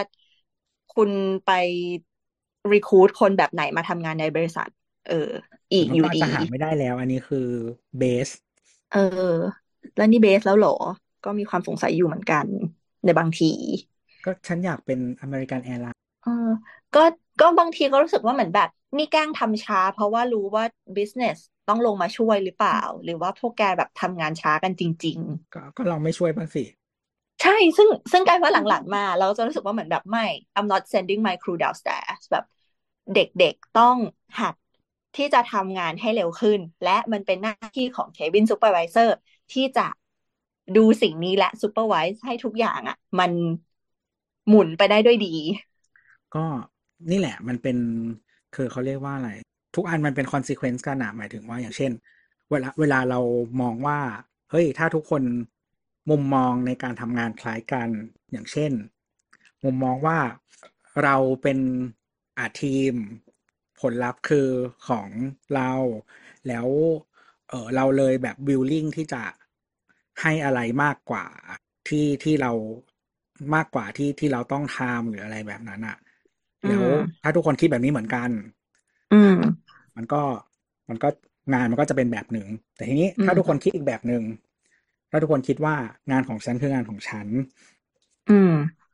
[0.90, 1.10] คุณ
[1.44, 1.48] ไป
[2.72, 4.68] recruit คนแบบไหนมาทำงานในบริษัท
[5.08, 5.30] เออ
[5.72, 7.48] อีกอยู่ดี มันก็อาจจะหาไม่ได้แล้ว อันนี้คือ
[7.98, 8.28] best
[8.88, 8.98] เออ
[9.96, 10.70] แล้วนี่ best แล้วเหรอ
[11.22, 12.46] ก็มีความสงสัยอยู่เหมือนกัน
[13.04, 13.46] ในบางที
[14.24, 16.30] ก็ฉันอยากเป็น American Airlinesเออ
[16.94, 17.00] ก็
[17.40, 20.64] ก็บางทีก็รู้สึกว่าเหมือนแบบ นี่แกล้งทำช้า เพราะว่ารู้ว่า
[20.96, 21.36] business
[21.68, 25.18] ต้องลงมาช่วยหรือเปล่า หรือว่าพวกแกแบบทำงานช้ากันจริง
[25.54, 30.26] ก็ก็ลองไม่ช่วยบ้างสิๆใช่ซึ่งซึ่งกลายว่าหลังๆ มา เราจะรู้สึกว่าเหมือนแบบไม่
[30.56, 32.44] I'm not sending my crew downstairs แบบ
[33.14, 33.96] เด็กๆต้อง
[34.40, 34.54] หัด
[35.16, 39.08] ที่จะทำงานให้เร็วขึ้น และมันเป็นหน้าที่ของ cabin supervisor
[39.52, 39.86] ที่จะ
[40.76, 43.32] ดูสิ่งนี้และ supervise ให้ทุกอย่างอะ มัน
[44.48, 45.34] หมุนไปได้ด้วยดี
[46.34, 46.44] ก็
[47.10, 47.76] นี่แหละมันเป็น
[48.54, 49.30] คือเขาเรียกว่าอะไร
[49.76, 51.92] ทุกอันมันเป็น consequence กันอะหมายถึงว่าอย่างเช่น
[52.50, 53.20] เวลาเวลาเรา
[53.60, 53.98] มองว่า
[54.50, 55.22] เฮ้ย ถ้าทุกคน
[56.10, 57.88] มุมมองในการทำงานคล้ายกัน
[58.32, 58.72] อย่างเช่น
[59.64, 60.18] มุมมองว่า
[61.02, 61.58] เราเป็น
[62.38, 62.92] อาทีม
[63.80, 64.48] ผลลัพธ์คือ
[64.88, 65.08] ของ
[65.54, 65.72] เรา
[66.48, 66.68] แล้ว
[67.48, 69.22] เออเราเลยแบบ willing ที่จะ
[70.22, 71.26] ให้อะไรมากกว่า
[71.88, 72.52] ที่ที่เรา
[73.54, 75.96] มากกว่าที่ที่เราต้องทำหรืออะไรแบบนั้นอะ
[76.62, 78.30] อืแล้วมถ้าทุกคนคิดแบบนี้เหมือนกัน
[79.10, 79.14] อื
[79.94, 80.22] มมันก็
[80.88, 81.08] มันก็
[81.52, 84.22] งานมันก็จะเป็นแบบหนึ่ง แต่ทีนี้อืมถ้าทุกคนคิดอีกแบบหนึ่ง
[85.10, 85.74] ถ้าทุกคนคิดว่า
[86.10, 87.28] งานของฉันคืองานของฉัน
[88.28, 88.50] อืม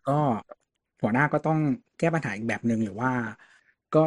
[0.09, 0.19] ก็
[1.01, 1.59] หัวหน้าก็ต้อง
[1.99, 3.13] แก้ปัญหาอีกแบบหนึ่งหรือว่า
[3.95, 4.05] ก็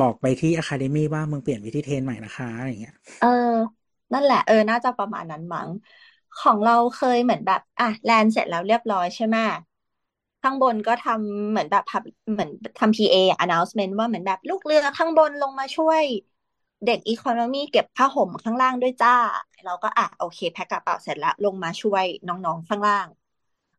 [0.00, 3.26] บอกไปที่อะคาเดมี่ว่ามึงเปลี่ยนวิธีเทรนใหม่นะคะอย่างเงี้ย เออ
[4.12, 5.70] นั่นแหละเออ น่าจะประมาณนั้นมั้ง
[6.36, 9.36] ของเราเคยเหมือนแบบ อะแลนเสร็จแล้วเรียบร้อยใช่ไหม
[10.42, 16.02] ข้างบนก็ทำเหมือนแบบ pub- เหมือนทำ PA announcement ว่าเหมือนแบบลูกเรือข้างบนลงมาช่วย
[16.84, 19.10] เด็กอีโคโนมีเก็บผ้าห่มข้างล่างด้วยจ้า
[19.64, 23.06] เราก็อะโอเคแพ็คกระเป๋าเสร็จแล้วลงมาช่วยน้องๆข้างล่าง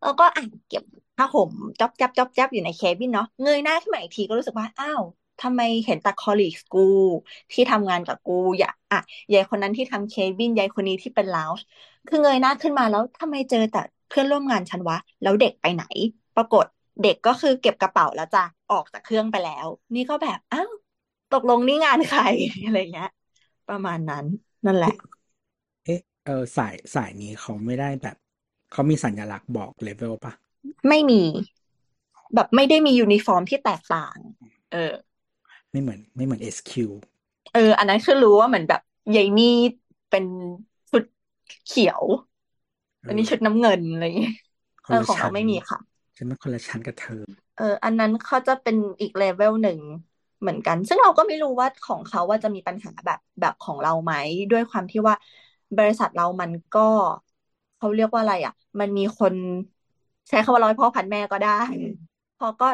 [0.01, 0.83] แล้วก็อะเก็บ
[1.17, 5.01] ผ้าห่มจ๊อบจับจ๊อบจับอยู่ในเคบินเนาะเงยหน้าขึ้นมาอีกทีก็รู้สึกว่าอ้าว
[5.39, 6.79] ทำไมเห็นแต่คอลลีกกู
[7.51, 8.97] ที่ทำงานกับกูอย่าอะ
[9.31, 11.63] ยายคนนั้นที่ทำเคบินยายคนนี้ที่เป็นลาวช์
[12.07, 15.83] คือเงยหน้าขึ้นมาแล้วทำไมเจอแต่เพื่อนร่วมงานฉันวะ แล้วเด็กไปไหน
[16.39, 16.65] ปรากฏ
[17.01, 20.71] เด็กก็คือเก็บกระเป๋าแล้วจ้ะออกจากเครื่องไปแล้ว นี่ก็แบบอ้าว
[21.31, 22.21] ตกลงนี่งานใคร
[22.63, 23.07] อะไรเงี้ย
[23.67, 24.25] ประมาณนั้น
[24.65, 24.89] นั่นแหละ
[25.85, 28.15] เอ๊ะเออสายสายนี้เขาไม่ได้แบบ
[28.71, 30.33] เขามีสัญลักษณ์บอกเลเวลปะ
[30.87, 31.21] ไม่มี
[32.35, 34.17] แบบไม่ได้มียูนิฟอร์มที่แตกต่าง
[34.71, 34.93] เออ
[35.71, 36.85] ไม่เหมือน ไม่เหมือน SQ
[37.51, 38.81] เออ อันนั้นคือรู้ว่าเหมือนแบบ
[39.15, 39.45] ยายนี่
[40.09, 40.25] เป็น
[40.89, 41.03] ชุด
[41.63, 42.03] เขียว
[43.01, 44.31] เอออันนี้ชุดน้ำเงินอะไรอย่างเงี้ย
[44.85, 45.79] คนละชั้น เออของเราไม่มีค่ะ
[46.19, 47.21] ฉันว่าคนละชั้นกับเธอ
[47.55, 49.79] เออ อันนั้นเขาจะเป็นอีกเลเวลหนึ่ง
[50.41, 54.13] เหมือนกัน ซึ่งเราก็ไม่รู้ว่าของเขาว่าจะมีปัญหาแบบแบบของเราไหม
[54.51, 55.15] ด้วยความที่ว่า
[55.77, 56.79] บริษัทเรามันก็
[57.77, 59.33] เขาเรียกว่าอะไรอะ มันมีคน
[60.29, 61.49] ใช้คำว่าร้อยพ่อพันแม่ก็ได้
[62.37, 62.65] พอก็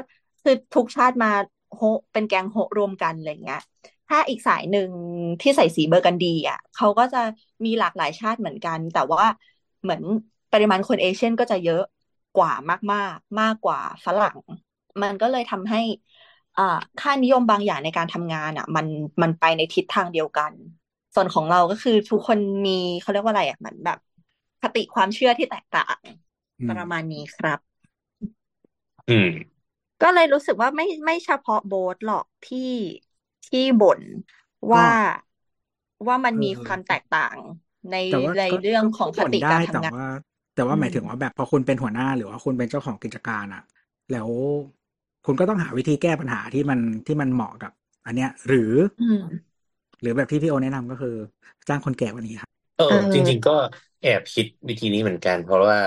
[0.41, 1.27] คือทุกชาติมา
[1.73, 1.79] โฮ
[2.13, 3.59] เป็นแกงโฮรวมกันอะไรเงี้ย
[4.07, 4.89] ถ้าอีกสายหนึ่ง
[5.41, 7.17] ที่ใส่สีเบอร์กันดีอะเขาก็จะ
[7.65, 9.23] มีหลากหลายชาติเหมือนกัน แต่ว่า
[9.81, 10.01] เหมือน
[10.51, 11.81] ปริมาณคนเอเชียนก็จะเยอะ
[12.37, 12.51] กว่า
[12.93, 14.37] มาก ๆ มากกว่าฝรั่ง
[15.01, 15.77] มันก็เลยทำให้
[16.57, 16.63] อ่า
[16.97, 18.87] ค่านิยมบางอย่างในการทำงานอะ มัน
[19.21, 20.53] มันไปในทิศทางเดียวกัน
[21.15, 23.97] ส่วนของเราก็คือทุกคนมีเขาเรียกว่าอะไรอะเหมือนแบบ
[24.61, 25.97] คติความเชื่อที่แตกต่าง
[26.59, 27.59] อืปมระมาณนี้ครับ
[29.09, 29.29] อืม
[30.01, 32.59] ก็เลยรู้สึกว่าไม่ไม่เฉพาะโบ๊ทหรอกที่
[33.45, 34.01] ที่บ่น
[34.73, 34.87] ก็ว่า
[36.07, 37.37] ว่ามันเอมีอความแตกต่าง
[37.91, 40.05] ในแต่ว่าในก็เรื่องก็ของก็คบ่นติได้การแต่ทำงานว่า
[40.55, 43.63] แต่อืว่าหมมายถึงว่าแบบพอคุณเป็นหัวหน้าหรือว่าคุณเป็นเจ้าของกิจการอะ
[44.11, 44.29] แล้ว
[45.25, 47.71] คุณก็ต้องหาวิธีแก้ปัญหาที่มันที่มันเหมาะกับ
[48.05, 49.55] อันเนี้ย หรืออืม
[50.01, 51.15] หรือแบบที่พี่โอแนะนำก็คือ
[51.67, 53.51] จ้างคนแก่กว่านี้ครับเอเออจอริง ๆ ก็
[54.01, 55.77] แอบคิดวิธีนี้เหมือนกัน เพราะว่า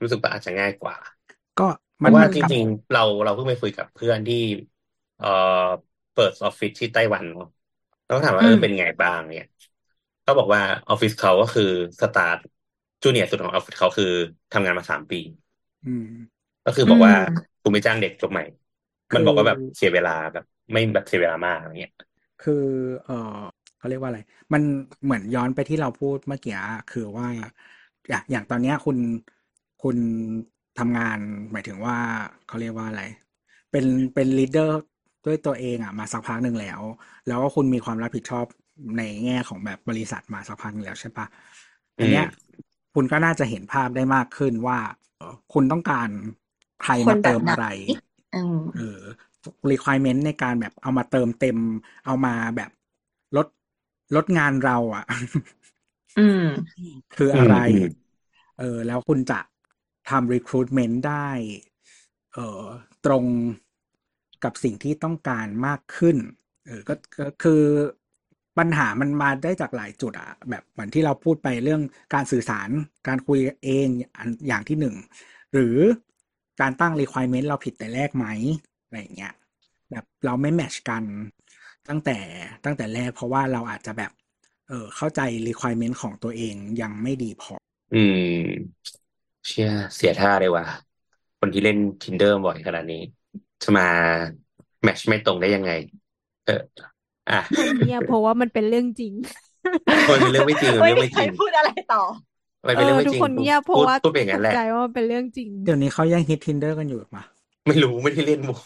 [0.00, 0.96] รู้สึกว่าอาจจะง่ายกว่า
[1.58, 1.68] ก็
[1.98, 4.36] เพมันราะว่ามันจกลับริงๆเราเราเพิ่งไปคุยกับเพื่อนที่
[5.16, 5.28] เอ่อ
[6.12, 7.46] เปิดออฟฟิศที่ไต้หวันเนาะ
[8.04, 9.46] แล้วก็ถามว่าอืเออมเป็นไงบ้างเนี่ย
[10.22, 11.62] เขาบอกว่าออฟฟิศเขาก็คือ
[12.00, 12.38] สตาร์ท
[13.04, 14.06] จูเนียร์สุดของออฟฟิศเขาคือ
[14.52, 15.16] ทำงานมาสามปี
[15.84, 16.04] อืม
[16.64, 17.14] ก็คืออืมบอกว่า
[17.62, 18.42] คุณไม่จ้างเด็กจบใหม่
[19.14, 21.92] มันคือบอกว่าแบบเสียเวลาแบบไม่แบบเสียเวลามากอะไรเงี้ย
[22.42, 22.64] คือ
[23.04, 23.38] เออ
[23.78, 24.20] เขาเรียกว่าอะไร
[24.52, 24.62] มัน
[25.04, 27.26] เหมือนย้อนไปที่เราพูดเมื่อกี้อะคือว่า
[28.08, 28.98] อย่างอย่างตอนเนี้ยคุณ
[29.82, 29.96] คุณ
[30.78, 31.18] ทำงาน
[31.52, 31.96] หมายถึงว่า
[32.46, 33.02] เขาเรียกว่าอะไร
[33.70, 34.76] เป็นเป็น leader
[35.26, 36.80] ด้วยตัวเองอะมาสักพักหนึ่งแล้ว
[37.26, 38.46] แล้วก็คุณมีความรับผิดชอบ
[38.98, 41.26] ในแง่ของแบบบริษัทมาสักพักหนึ่งแล้วใช่ปะ
[41.98, 42.24] อือันมเนี้ย
[42.94, 44.78] คุณก็น่าจะเห็นภาพได้มากขึ้นว่า
[45.16, 46.08] เอ่อคุณต้องการ
[46.82, 47.66] ใครคนมาแบเติบมไหนอะไร
[48.32, 49.00] อืมเออ
[49.70, 51.58] requirement ในการแบบเอามาเติมเต็ม
[52.04, 52.70] เอามาแบบ
[53.36, 53.46] ลด
[54.16, 55.04] ลดงานเรา อะ
[56.16, 56.38] อืม
[57.16, 57.84] คืออือะมไรอืม
[58.58, 59.40] เออ แล้วคุณจะ
[60.08, 61.28] ทำ recruitment ได้
[62.32, 62.64] เออ
[63.04, 63.24] ตรง
[64.44, 66.16] กับสิ่งที่ต้องการมากขึ้น
[66.66, 67.62] เออก็ก็คือ
[68.58, 71.82] ปัญหามันมาได้จากหลายจุดอะแบบเหมือนที่เราพูดไปเรื่อง
[72.14, 72.68] การสื่อสาร
[73.08, 73.88] การคุยเอง
[74.48, 74.94] อย่างที่หนึ่ง
[75.52, 75.76] หรือ
[76.60, 78.26] การตั้ง requirement เราผิดแต่แรกไหม
[78.84, 79.34] อะไรอย่างเงี้ย
[79.90, 81.04] แบบเราไม่แมชกัน
[81.88, 82.18] ตั้งแต่
[82.64, 84.12] ตั้งแต่แรกเพราะว่าเราอาจจะแบบ
[84.68, 87.54] เออเข้าใจ requirement ของตัวเองยังไม่ดีพอ
[87.92, 88.20] อืม
[89.46, 90.66] เชื่อเสียท่าเลยว่ะ
[91.38, 93.02] คนที่เล่น Tinder บ่อยขนาดนี้
[93.62, 93.88] จะมา
[94.82, 95.70] แมชไม่ตรงได้ยังไง
[96.44, 96.52] เออ
[97.30, 97.40] อะ
[97.78, 99.14] เงียบเพราะว่ามันเป็นเรื่องจริง
[100.10, 101.98] มันเป็นเรื่องไม่จริงมันไม่เป็นเรื่องมีไม่ใคจรริงพูดอะไรต่อ
[102.66, 107.24] มันเอเป็นเรื่อองไม่ทุกจริงคนเงียบเพพูราะดว่าพูดเป็นอย่างตนั้นกแหละใจว่ามันเป็นเรื่องจริง เดี๋ยวนี้เขายังฮิต Tinder กันอยู่หรือเปล่า
[107.66, 108.58] ไม่รู้ไม่ได้เล่นมุก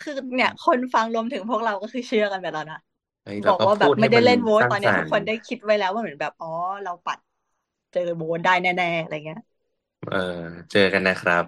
[0.00, 2.78] คือเนี่ย คนฟังรวมถึงพวกเราก็คือเชื่อกันไปแล้วนะ
[3.24, 6.48] เฮ้ยบเราอกก็ว่าแบพูบดให้ไม่ได้มันเล่นโวสตร้างตอนสเนี้ยรทุรกค์คนได้คิดไว้แล้วว่าเหมือนแบบอ๋อ
[6.82, 7.18] เราปัด
[7.92, 9.38] เจอโบทได้แน่ๆอะไรเงี้ย
[10.00, 10.16] เออ
[10.70, 11.44] เจอกันนะครับ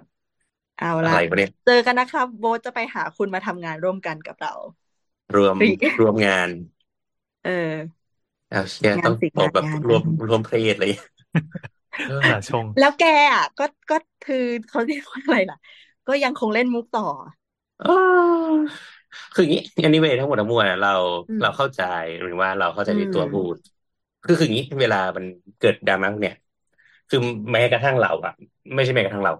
[0.77, 4.53] เอาอะละไรวะเนี่ยเจอกันนะครับโบทจะไปหาคุณมาทำงานร่วมกันกับเรา
[5.35, 6.49] รวมฟรีรวมงาน
[7.41, 8.01] เออ
[8.49, 10.91] เอาเชียงาต้นองสิบอกงานแบบงานรวมรวมเพลทเลย
[12.05, 13.03] เออสาชง แล้วแก
[13.35, 14.35] อะก็ก็คือ
[14.67, 15.57] เขาเรียกว่าอะไรล่ะ
[16.07, 17.03] ก็ยังคงเล่นมุกต่อ
[17.81, 17.89] อ้า
[18.51, 18.53] ว
[19.33, 20.89] คืออย่างนี้ anyway ทั้งหมดทั้งมวลอะเรา
[21.27, 21.81] อืมเราเข้าใจ
[22.23, 23.57] หรือว่าเราเข้าใจอืในมตัวพูด
[24.23, 25.25] คือคืออย่างนี้เวลามัน
[25.57, 26.35] เกิดดราม่าพวกเนี่ย
[27.09, 27.17] คือ
[27.53, 28.31] แม้กระทั่งเราอะ
[28.75, 29.33] ไม่ใช่แม้กระทั่งเรา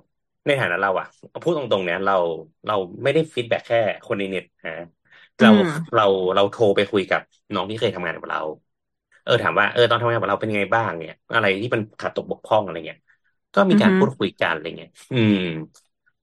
[0.46, 1.06] ในฐานะเราอะ
[1.44, 2.14] พูดตรงๆเนี่ยเรา
[2.66, 2.74] เรา
[3.04, 6.04] ไม่ได้ feedback แค่คนในเน็ตฮะอืมเรา
[6.36, 7.22] เราเราโทรไปคุยกับ
[7.54, 8.40] น้องที่เคยทำงานกับเรา
[9.24, 13.00] เออถามว่าเออตอนทำงานกับเราเป็นยังไงบ้างเนี่ย อะไรที่มันขาดตกบกพร่องอะไรเงี้ย
[13.54, 15.36] ก็มีอือฮึ การพูดคุยกันอะไรเงี้ยอืม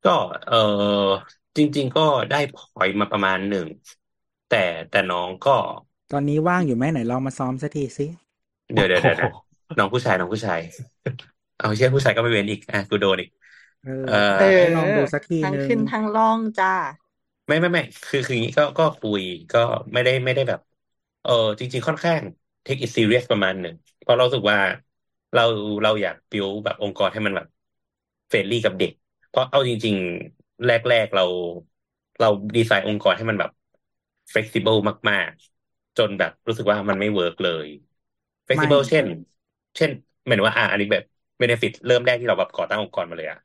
[0.04, 0.10] ก็
[0.46, 0.54] เออ
[1.56, 3.66] จริง ๆ ก็ได้ point มาประมาณหนึ่ง
[4.46, 4.56] แต่
[4.88, 5.50] แต่น้องก็
[6.12, 8.06] ตอนนี้ว่างอยู่ไหมไหนลองมาซ้อมสักทีสิ
[8.74, 9.30] เดี๋ยวเดี๋ยวโอ้เดี๋ยวโหเดี๋ยว
[9.78, 10.60] น้องผู้ชายน้องผู้ชาย
[11.56, 13.30] เอาเชื่อผู้ชายก็ไม่เว้นอีกอะกูโดนอีก
[13.82, 16.74] เออเออเออให้ลองดูสักทีทั้งนึงขึ้นทั้งล่องจ้า
[17.48, 19.22] ไม่ไม่ไม่คือคืออย่างนี้ก็ก็คุย
[19.52, 19.58] ก็
[19.92, 20.60] ไม่ได้ไม่ได้แบบ
[21.22, 22.22] เออจริง ๆ ค่อนข้าง
[22.64, 24.58] take it serious ประมาณหนึ่งเพราะเรารู้สึกว่า
[25.32, 25.42] เรา
[25.82, 27.46] เราอยาก build แบบองค์กรให้มันแบบ
[28.28, 28.92] เฟรนลี่กับเด็ก
[29.28, 29.96] เพราะเอาจริง
[30.32, 30.70] ๆ แร
[31.04, 31.22] ก ๆ เรา
[32.18, 32.26] เรา
[32.56, 33.50] ดีไซน์องค์กรให้มันแบบ
[34.32, 34.78] flexible
[35.10, 37.68] มากๆ จนแบบรู้สึกว่ามันไม่เวิร์กเลย
[38.46, 39.06] ไม่ flexible เช่น
[39.76, 39.90] เช่น
[40.24, 41.04] หมายถึงว่าอะอันนี้แบบ
[41.40, 43.38] benefit เริ่มแรกที่เราแบบก่อตั้งองค์กรมาเลยอะ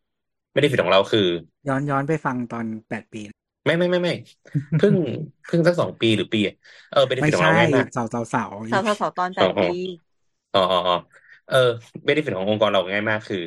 [0.53, 1.21] benefit ของเราคือ
[1.67, 3.21] ย้อนย้อนไปฟังตอนแปดปี
[3.65, 4.11] ไม่ไม่ไม่ไม่
[4.75, 4.95] เพิ่ง
[5.45, 6.53] เพิ่งสักสองปีหรือปีอะ
[6.89, 9.71] เออไม่ benefit ของใช่เราง่ายมากเสาเสาเสาสาวสาวตอนแปอ๋อดอ๋อปี
[10.53, 10.93] อ๋ออ๋ออ๋อ
[11.47, 11.55] เออ
[12.07, 13.37] benefit ขององค์กรเราง่ายมากคือ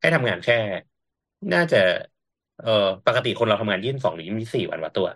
[0.00, 0.54] ให้ทำงานแค่
[1.52, 1.78] น่าจะ
[2.58, 2.70] เออ
[3.06, 5.08] ปกติคนเราทำงานยี่สิบสองหรือยี่สิบสี่วันวะตัว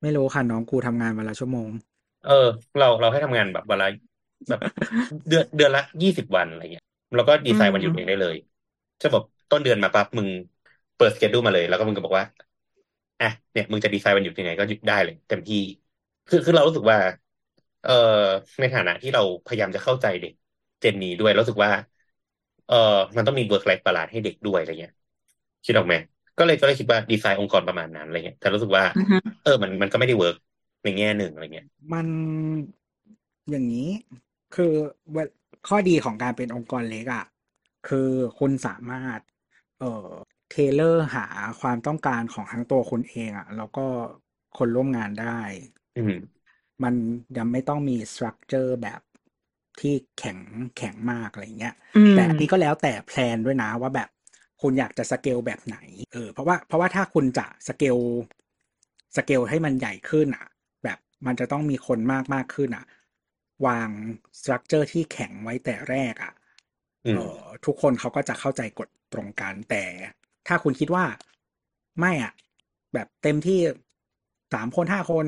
[0.00, 1.70] ไม่รู้ค่ะน้องกูทำงานวันละชั่วโมง
[2.22, 2.30] เออ
[2.76, 3.86] เราเราให้ทำงานแบบวันละ
[4.48, 4.60] แบบ
[5.28, 6.84] เดือนเดือนละยี่สิบวันอะไรเงี้ย
[7.14, 8.36] แล้วก็ดีไซน์วันหยุดเองได้เลย
[9.00, 10.28] จะบอกต้นเดือนมาปั๊บมึง
[10.94, 12.26] เปิดสเกจดูมาเลย แล้วก็มึงก็บอกว่า
[13.22, 15.56] อะเนี่ยมึงจะดีไซน์วันหยุดยังไงก็หยุดได้เลยเต็มที่
[16.26, 16.98] คือคือเรารู้สึกว่า
[17.82, 17.92] เอ่อ
[18.60, 20.32] ในฐานะที่เราพยายามจะเข้าใจเด็ก
[20.80, 21.72] เจนนี้ด้วยรู้สึกว่า
[22.66, 22.74] เอ่อ
[23.16, 24.92] มันต้องมี work life balance ให้เด็กด้วยอะไรเงี้ย
[25.64, 25.94] คิดออกไหม
[26.36, 30.36] ก็เลยก็เลยคิดว่าดีไซน์องค์กรประมาณนั้นอะไรเงี้ยแต่รู้สึกว่าอือฮึเออ มันมันก็ไม่ได้ work
[30.82, 32.06] ในแง่หนึ่งอะไรเงี้ย มัน
[33.50, 33.90] อย่างนี้
[34.54, 34.72] คือ
[35.12, 35.16] เว
[35.68, 37.24] ข้อดีของการเป็นองค์กรเล็กอะ
[37.88, 38.08] คือ
[38.38, 39.20] คุณสามารถ
[39.78, 40.10] เอ่อ
[40.52, 41.26] tailor หา
[41.60, 43.86] ความต้องการของทั้งตัวคุณเองอะ แล้วก็
[44.58, 45.40] คนร่วมงานได้
[45.96, 46.42] อืม
[46.82, 46.94] มัน
[47.38, 49.00] ยังไม่ต้องมี structure แบบ
[49.80, 50.38] ที่แข็ง
[50.76, 54.08] แข็งมากอะไรเงี้ยอืมแต่อันนี้ก็แล้วแต่ plan ด้วยนะว่าแบบ
[54.62, 55.76] คุณอยากจะสเกลแบบไหน
[56.12, 57.96] เออ เพราะว่าเพราะว่าถ้าคุณจะ scale
[59.16, 60.46] scale ให้มันใหญ่ขึ้นอะ
[60.84, 62.84] แบบมันจะต้องมีคนมากมากขึ้นอะ
[63.66, 63.88] วาง
[64.38, 66.32] structure ที่แข็งไว้แต่แรกอะ
[67.04, 69.84] อืมเออทุกคนเขาก็จะเข้าใจกฎตรงกันแต่
[70.46, 71.04] ถ้าคุณคิดว่า
[72.00, 72.32] ไม่อะ
[72.94, 73.60] แบบเต็มที่
[74.54, 75.26] สามคนห้าคน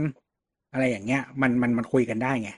[0.73, 2.51] อะไรอย่างเงี้ย มันมันมันคุยกันได้ไง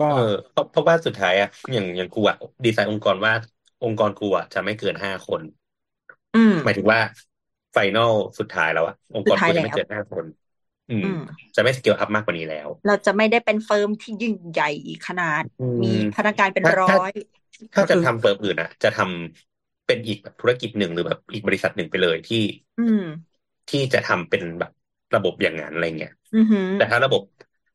[0.00, 0.18] ก็เออ
[0.50, 3.32] เพราะเพราะว่าสุดท้ายอะอย่างอย่างกูอะดีไซน์องค์กรว่า
[3.82, 5.42] องค์กรกูอะจะไม่เกินห้าคน
[6.34, 7.00] อืมหมายถึงว่า
[7.72, 10.24] final สุดท้ายแล้วอะองค์กรสุดท้ายกูจะไม่แล้วเกินห้าคน
[10.88, 11.20] อืมอืม
[11.54, 14.70] จะไม่ scale up มากกว่านี้แล้ว เราจะไม่ได้เป็น firm ที่ยิ่งใหญ่
[15.06, 17.10] ขนาดอืมมีพนักงานเป็นถ้าร้ถ้าอย
[17.72, 19.55] ถ้าก็จะคือทำ firm อื่นอะจะทำ
[19.86, 22.36] เป็นอีกแบบธุรกิจหนึ่งหรือแบบอีกบริษัทหนึ่งไปเลยที่
[22.78, 23.02] อืม
[23.68, 24.70] ที่จะทำเป็นแบบ
[25.14, 27.22] ระบบอย่างนั้นอะไรเงี้ยอือหือแต่ถ้าระบบ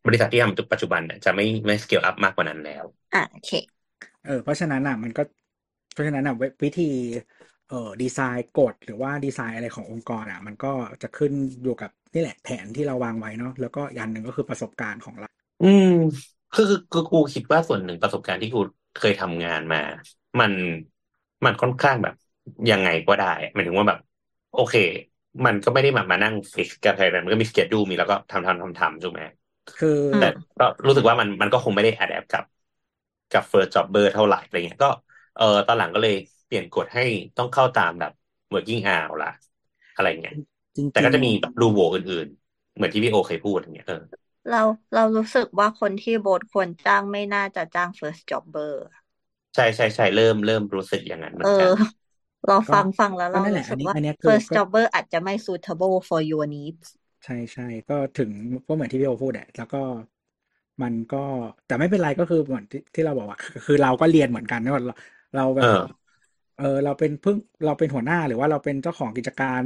[0.06, 3.52] บริษัทที่ทำปัจจุบันเนี่ยจะไม่ไม่ scale up มากกว่านั้นแล้ว อะโอเค
[4.26, 5.24] เออเพราะฉะนั้นอะมันก็
[5.94, 6.92] เพราะฉะนั้นอะวิวิธี
[7.70, 10.74] เอ่อดีไซน์กฎหรือว่าดีไซน์อะไรขององค์กรอะ มันก็
[11.04, 11.34] จะขึ้น
[11.64, 15.30] อยู่กับนี่แหละแผนที่เราวางไว้เนาะแล้วก็อีกอันหนึ่งก็คือประสบการณ์ของเรา
[15.62, 15.86] อืม
[16.52, 18.60] คือคือคือกูคิดว่าส่วนหนึ่งประสบการณ์ที่กู
[18.94, 19.78] เคยทำงานมา
[20.40, 20.52] มัน
[21.46, 22.14] มันค่อนข้างแบบ
[22.70, 24.00] ยังไงก็ได้หมายถึงว่าแบบ
[24.52, 24.76] โอเค
[25.46, 29.22] มันก็ไม่ได้มามานั่งฟิกกันอะไรมันก็มีสเกจดูมีแล้วก็ทำทำทำทำถูกไหม
[29.68, 30.28] คืออืมแต่
[30.58, 32.44] ก็รู้สึกว่ามันมันก็คงไม่ได้อัดแอปกับ
[33.32, 34.90] กับเฟิร์สจ็อบเบอร์เท่าไหร่อะไรเงี้ยก็
[35.36, 36.14] เออตอนหลังก็เลย
[36.46, 37.02] เปลี่ยนกฎให้
[37.38, 38.12] ต้องเข้าตามแบบ
[38.54, 39.28] working hour ละ
[39.94, 40.34] อะไรเงี้ย
[40.76, 43.98] จริงแต่ก็จะมีๆแบบรูโวอื่นๆ เหมือนที่พี่โอเคยพูดอย่างเงี้ยเออ
[44.50, 44.62] เรา
[44.94, 48.74] เรารู้สึกว่าคนที่โบสควรจ้างไม่น่าจะจ้าง first jobber
[49.56, 52.02] ใช่ใช่ใช่เริ่มเริ่มรู้สึกอย่างนั้นเหมืเออนกันอ
[52.48, 56.88] เราก็ฟังฟังแล้วก็เรานั่นแหละรู้อัสึนกนี้ว่า อันเนี้ยคือ first ก็ jobber อาจจะไม่ suitable for your needs
[57.24, 58.32] ใช่ใช่ก็ถึง
[58.68, 59.82] ก็เหมือนที่พี่โอพูดแหละแล้วก็
[60.82, 61.18] มันก็
[61.66, 64.96] แต่ไม่เป็นไรก็คือเหมือนที่ที่เราบอกว่าคือคือเราก็เรียนเหมือนกันนะว่าเรา
[65.36, 65.82] เราแบเอบอ
[66.58, 69.62] เออเราเป็นเพิ่งเราเป็นหัวหน้าหรือว่าเราเป็นเจ้าของกิจการ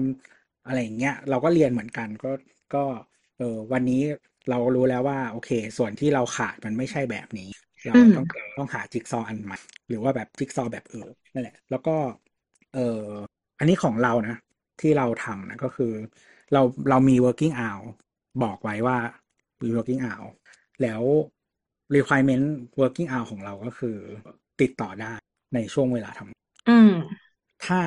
[0.65, 2.31] อะไรอย่างเงี้ยเราก็เรียนเหมือนกันก็
[2.73, 2.83] ก็
[3.37, 4.01] เออวันนี้
[4.49, 7.49] เรารู้แล้วว่า โอเค ส่วนที่เราขาดมันไม่ใช่แบบนี้
[7.87, 8.25] เราอืมต้อง
[8.57, 11.95] ต้องหาจิ๊กซอว์อันใหม่หรือว่าแบบจิ๊กซอว์แบบอื่นนั่นแหละ แล้วก็
[12.73, 13.01] เออ
[13.59, 14.35] อันนี้ของเรานะ
[14.81, 15.93] ที่เราทำนะก็คือ
[16.53, 17.81] เราเรามี working hour
[18.43, 18.97] บอกไว้ว่า
[19.61, 20.27] มี working hour
[20.81, 21.01] แล้ว
[21.95, 22.45] requirement
[22.79, 23.97] working hour ของเราก็คือ
[24.61, 25.13] ติดต่อได้
[25.53, 26.89] ในช่วงเวลาทำอืม
[27.65, 27.81] ถ้า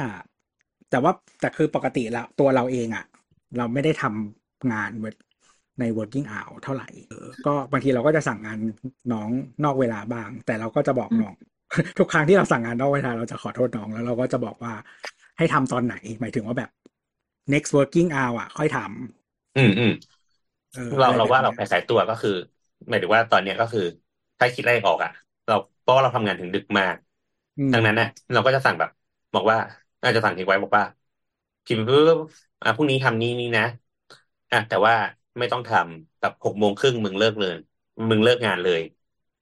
[0.90, 3.04] แต่ว่าแต่คือปกติแล้วตัวเราเองอะ่ะ
[3.56, 5.06] เราไม่ได้ทำงานเว
[5.80, 8.58] ใน working hour เท่าไหร่เออก็บางทีเราก็จะสั่งงาน
[9.12, 9.30] น้อง
[9.64, 11.34] นอกเวลาบ้าง แต่เราก็จะบอกอืมน้อง
[11.98, 14.72] ทุกครั้งที่เราสั่งงานนอกเวลาเราจะขอโทษน้องแล้วเราก็จะบอกว่า
[15.38, 16.70] ให้ทำตอนไหน หมายถึงว่าแบบ
[17.52, 18.78] next working hour อะ ค่อยท
[19.54, 22.30] อืมอืมำเออเราอะไรเราแบบว่าเราเนี้ยไปสายตัวก็คือ
[22.88, 23.80] หมายถึงว่าตอนเนี้ยก็คือ
[24.38, 25.10] ถ้าคิดอะไรออกอะ
[25.46, 26.96] เราเพราะว่าเราทำงานถึงดึกมาก
[27.58, 28.90] อืมดังนั้นเนี่ยเราก็จะสั่งแบบ
[29.34, 29.58] บอกว่า
[30.02, 30.84] อาจจะสั่งทิ้งไว้บอกว่า
[31.64, 32.16] พิมพ์ปุ๊บ
[32.62, 33.62] อะพรุ่งนี้ทำนี้นี้นะ
[34.50, 34.94] อะแต่ว่า
[35.40, 37.52] ไม่ต้องทำแบบหกโมงครึ่งมึงเลิกเลย
[38.10, 38.80] มึงเลิกงานเลย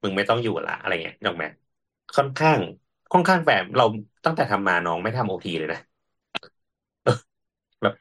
[0.02, 1.46] มึงไม่ต้องอยู่ละอะไรเงี้ยถูกไหม
[2.16, 2.58] ค่อนข้าง
[3.12, 3.84] ค่อนข้างแบบเรา
[4.24, 5.78] ตั้งแต่ทำมาน้องไม่ทำโอทีเลยนะ
[7.02, 7.10] เออ
[7.82, 7.94] แบบ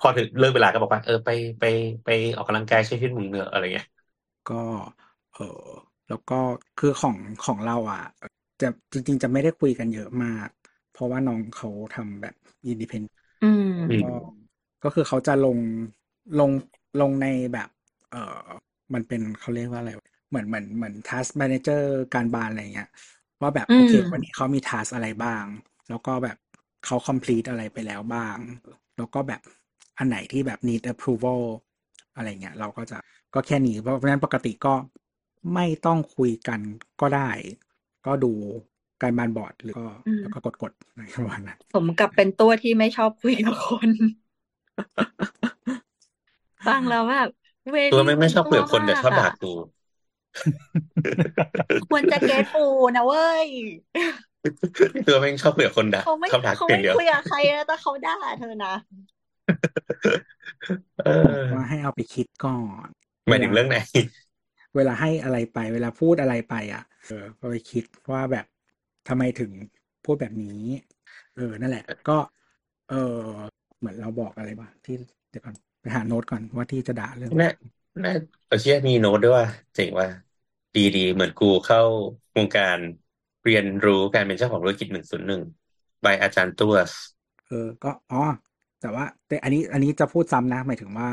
[0.00, 1.30] พอถึงเลิกเวลาก็บอกว่า เออไป
[1.60, 1.64] ไป
[2.04, 3.86] ไปออกกำลังกายใช้ชีวิตมึงเนอะอะไรเงี้ย
[4.50, 4.62] ก็
[5.34, 5.44] เออ
[6.08, 6.34] แล้วก็
[6.78, 8.02] คือของของเราอะ
[8.60, 10.48] จะจริง ๆ จะไม่ได้คุยกันเยอะมาก
[10.90, 12.34] เพราะว่าน้องเขาทำแบบ
[12.66, 13.02] อินดิเพน
[13.40, 14.06] อืมอืมก็
[14.82, 15.58] ก็คือเขาจะลง
[16.38, 16.50] ลง
[17.00, 17.68] ลงในแบบ
[18.10, 18.42] เออ
[18.94, 19.90] มันเป็นเขาเรียกว่าอะไร
[20.30, 21.82] เหมือนเหมือนเหมือน task manager
[22.14, 22.88] การบ้านอะไรเงี้ย
[23.40, 25.44] ว่าแบบอืมโอเควันนี้เขามี task อะไรบ้าง
[25.88, 26.36] แล้วก็แบบ
[26.86, 28.36] เขา complete อะไรไปแล้วบ้าง
[28.96, 29.40] แล้วก็แบบ
[29.98, 31.42] อันไหนที่แบบ need approval
[32.14, 32.98] อะไรเงี้ย เราก็จะ
[33.34, 34.74] ก็แค่นี้ เพราะฉะนั้นปกติก็
[35.54, 36.60] ไม่ต้องคุยกัน
[37.00, 37.30] ก็ได้
[38.06, 38.32] ก็ดู
[39.02, 43.90] การบ้านบอร์ดหรือก็อืมแล้วก็กดกดอะไรประมาณนั้นผมกับเป็นตัวที่ไม่ชอบคุยกับคน
[46.68, 47.28] ฟังแล้วแบบ
[47.70, 49.52] เวตัวลี่ไม่ไม่ชอบคุยกับคนแต่มากชอบด่าอะกู
[51.88, 52.64] ควรจะเกตฟู
[52.96, 53.48] นะเว้ย
[55.06, 58.68] ตัวไม่ชอบคุยกับคนด่าเขาไม่ชอบด่าเขาเพียไม่งเดียว คุยกับใครนะแต่เขาด่าเธอนะ
[61.04, 62.88] เอบอกอว่าให้เอาไปคิดก่อน
[63.28, 63.76] หมายถึงเรื่องไหน
[64.76, 68.46] เวลาให้อะไรไป เวลาพูดอะไรไป อะ เออก็ไปคิดว่าแบบ
[69.08, 69.50] ทำไมถึง
[70.04, 70.62] พูดแบบนี้
[71.36, 72.18] เออ นั่นแหละ ก็
[72.90, 73.22] เออ
[73.78, 74.94] เหมือนเราบอกอะไรบ้างที่
[75.30, 77.46] เดี๋ยวก่อน ไปหาโน้ตก่อนว่าที่จะด่าเรื่องน่า
[78.04, 78.12] น่า
[78.46, 79.44] เออเชื่อมีโน้ตด้วยว่า
[79.74, 80.06] เจ๋งว่า
[80.74, 81.80] ดีดีเหมือนกูเข้า
[82.36, 82.78] วงการ
[83.42, 85.42] เรียนรู้การเป็นเจ้าของธุรกิจหนึ่งศูนย์หนึ่ง
[86.04, 86.94] บายอาจารย์ตัวส
[87.46, 88.22] เออ ก็อ๋อ
[88.80, 91.08] แต่ว่า แต่อันนี้อันนี้จะพูดซ้ำนะ หมายถึงว่า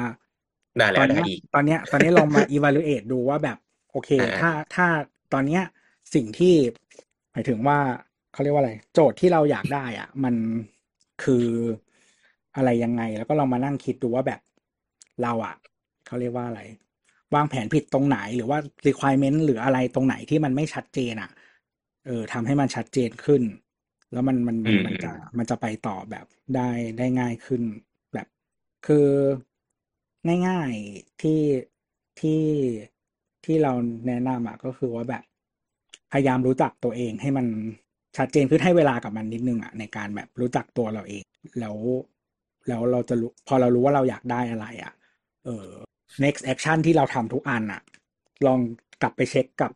[0.78, 3.58] ได้ตแล้อวนได้เนี้ยอีกตอนเนี้ย ตอนนี้ลองมา evaluate ดูว่าแบบ
[3.92, 4.88] โอเคอ่าถ้าถ้า
[5.34, 5.62] ตอนเนี้ย
[6.14, 6.56] สิ่งที่
[7.32, 7.80] หมายถึงว่า
[8.32, 10.36] เขาเรียกว่าอะไร โจทย์ที่เราอยากได้อะ มัน
[11.24, 11.46] คือ
[12.56, 14.40] อะไรยังไง แล้วก็ลองมานั่งคิดดูว่าแบบ
[15.24, 15.56] เราอะ
[16.06, 16.62] เขาเรียกว่าอะไร
[17.36, 21.32] วางแผนผิดตรงไหนหรือว่า requirement หรืออะไรตรงไหนที่มันไม่ชัดเจนอะ
[22.06, 23.42] เออทำให้มันชัดเจนขึ้น
[24.12, 26.26] แล้วมันมันมันมันจะมันจะไปต่อแบบ
[26.56, 27.62] ได้ได้ง่ายขึ้น
[28.14, 28.28] แบบ
[28.86, 29.08] คือ
[30.48, 31.42] ง่ายๆที่
[32.20, 32.42] ที่
[33.46, 33.74] ที่เรา
[34.08, 35.24] แนะนำอะก็คือว่าแบบ
[36.12, 37.46] พยายามรู้จักตัวเองให้มัน
[38.18, 41.24] ชัดเจนขึ้นให้เวลากับมันนิดนึงอะในการแบบรู้จักตัวเราเอง
[41.60, 41.76] แล้ว
[42.68, 44.94] แล้วเราจะรู้พอเรารู้ว่าเราอยากได้อะไรอะ
[45.46, 45.70] เออ
[46.24, 47.82] next action ที่เราทำทุกอันอะ
[48.46, 48.60] ลอง
[49.02, 49.72] กลับไปเช็คกับ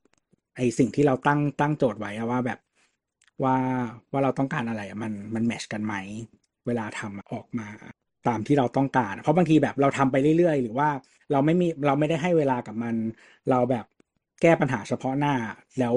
[0.56, 2.60] ไอสิ่งที่เราตั้งตั้งโจทย์ไว้อะว่าแบบ
[3.44, 3.56] ว่า
[4.12, 5.96] ว่าเราต้องการอะไรอะมันมันแมชกันไหม
[6.68, 7.68] เวลาทำออกมา
[8.28, 10.90] ตามที่เราต้องการ เพราะบางทีแบบเราทำไปเรื่อยๆ หรือว่า
[11.32, 12.96] เราไม่มีเราไม่ได้ให้เวลากับมัน
[13.50, 13.86] เราแบบ
[14.42, 15.34] แก้ปัญหาเฉพาะหน้า
[15.80, 15.96] แล้ว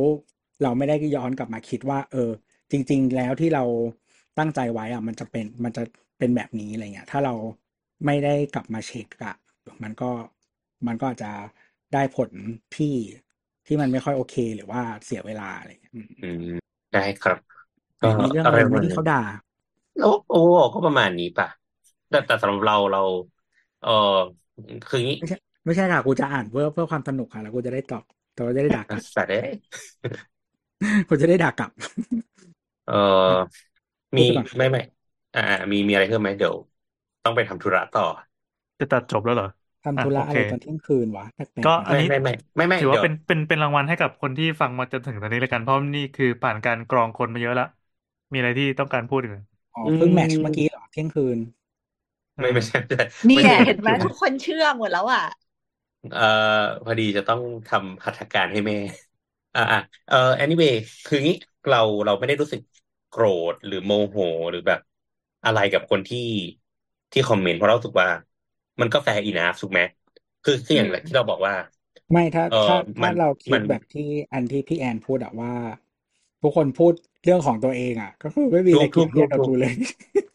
[0.63, 2.31] เราไม่ได้ย้อนกลับมาคิดว่า เออ
[2.71, 3.65] จริง ๆ แล้วที่เรา
[4.39, 5.83] ตั้งใจไว้อะมันจะเป็นมันจะ
[6.19, 7.35] เป็นแบบนี้อะไรเงี้ย ถ้าเรา
[8.07, 9.35] ไม่ได้กลับมาเช็คอะ
[9.83, 10.11] มันก็
[10.87, 11.31] มันก็อาจจะ
[11.95, 12.31] ได้ผล
[12.77, 12.95] ที่
[13.67, 16.43] ที่มันไม่ค่อยโอเค หรือว่าเสียเวลาอะไรเงี้ยอืมอืม
[16.93, 17.39] ได้ครับ
[17.99, 19.21] ไหนมีเรื่องอะไรไหมที่เขาด่า
[19.99, 20.37] โอ้โอ้
[20.75, 21.47] ก็ประมาณนี้ป่ะ
[22.09, 23.01] แต่แต่สำหรับเราเรา
[23.81, 23.91] เออ
[24.87, 29.51] คืองี้ไม่ใช่ไม่ใช่ค่ะกูจะอ่านเพื่อเพื่อความสนุกค่ะแล้วกูจะได้ตอบแต่ว่าจะได้ด่ากลับสัตว์เอ้ย
[31.09, 31.71] กูจะได้ด่ากลับ
[32.85, 33.63] เออ
[34.17, 34.81] มีพูดไปก่อนไม่ไม่
[35.35, 35.41] อ่า
[35.73, 36.57] มีมีอะไรเพิ่มไหมเดี๋ยว
[37.25, 38.03] ต้องไปทำธุระต่อ
[38.83, 39.47] จะตัดจบแล้วเหรอ
[39.85, 47.65] ทำธุระอะโออะเคไรตอนเที่ยงคืนวะแปลกๆก็นะอันไม่นี้ไม่ไม่ไม่ไม่ถือว่าเดี๋ยวเป็นเป็นเป็นรางวัลให้กับคนที่ฟังมาจนถึงตอนนี้เลยกันเพราะนี่คือผ่านการกรองคนมาเยอะละ
[48.33, 49.39] มีอะไรที่ต้องการพูดอีกไหม
[49.75, 51.39] อ๋อเพิ่งแมทช์เมื่อกี้เหรอเที่ยงคืน
[52.41, 55.23] ไม่ไม่ใช่ไม่ใช่นี่ไม่แหใช่ละเห็นไหมทุกคนเชื่อหมดแล้วอะ
[56.11, 56.21] เอ่อ
[56.85, 58.77] พอดีจะต้องทำหัตถการให้แม่
[59.55, 60.73] อ่าอ่าเอ่อ anyway
[61.05, 61.35] คืองี้
[61.67, 62.61] เราเราไม่ได้รู้สึก
[63.09, 64.19] โกรธหรือโมโห
[64.51, 64.81] หรือแบบ
[65.45, 66.19] อะไรกับคนที่
[67.13, 68.09] ที่คอมเมนต์เพราะเรารู้สึกว่า
[68.81, 69.81] มันก็แฟร์อีนาฟถูกไหม
[70.43, 71.55] คือคืออย่างอืมที่เราบอกว่า
[72.13, 75.53] ไม่ถ้าเออถ้ามัถ้านเราคิมัดนแบบที่อันที่พี่แอนพูดอะว่า
[76.43, 76.93] ทุกคนพูด
[77.25, 79.73] เรื่องของตัวเองอะก็คือไม่มีอะไรถูเกี่ยกวถูเนื่องกกับถูกกูเลย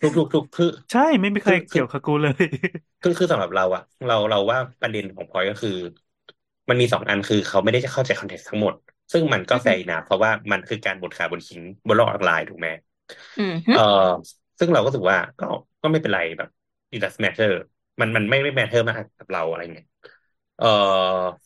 [0.01, 2.43] ทุกทุกทุกคือใช่ไม่มีใครคือคือเกี่ยวกับกูเลย
[3.01, 5.71] คือคือสำหรับเราอะเราเราว่าประเด็นของพอยก็คือ
[6.69, 8.73] มันมีสองอันคือเขาไม่ได้จะเข้าใจ context ทั้งหมด
[9.11, 12.67] ซึ่งมันก็แฟร์นะเพราะว่ามันคือการบดขาบนหินบนโลกออนไลน์ถูกไหม
[13.37, 13.79] อืมฮึเออ
[14.59, 15.45] ซึ่งเราก็รู้สึกว่าก็
[15.81, 16.49] ก็ไม่เป็นไรแบบ
[16.93, 17.49] it doesn't matter
[18.01, 19.85] มันมันไม่ไม่ matter มากกับเราอะไรเงี้ย
[20.57, 20.65] เออ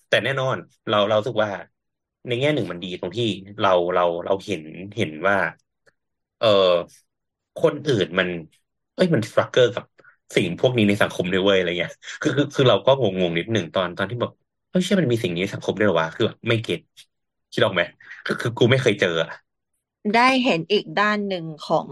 [0.08, 0.58] แต่แน่นอน
[0.88, 1.52] เราเรารู้สึกว่า
[2.28, 3.26] ในแง่หนึ่งมันดีตรงที่
[3.60, 4.64] เราเราเราเห็น
[4.98, 5.36] เห็นว่า
[6.40, 6.48] เออ
[7.58, 8.28] คนอื่นมัน
[8.94, 9.86] เอ้ยมันสตรัคเกอร์กับ
[10.36, 11.92] สิ่งพวกนี้ในสังคมด้วยเว้ยอะไรเงี้ย
[12.22, 14.32] คือคือคือเราก็งงๆนิดหนึ่งตอนตอนที่บอก
[14.70, 16.80] เฮ้ยเชื่อมันมีสิ่งนี้ในสังคมด้วยเหรอวะคือแบบไม่เก็ต
[17.52, 17.82] คิดออกไหม
[18.26, 19.30] คือคือกูไม่เคยเจออะ
[20.14, 21.90] ได้เห็นอีกด้านหนึ่งของ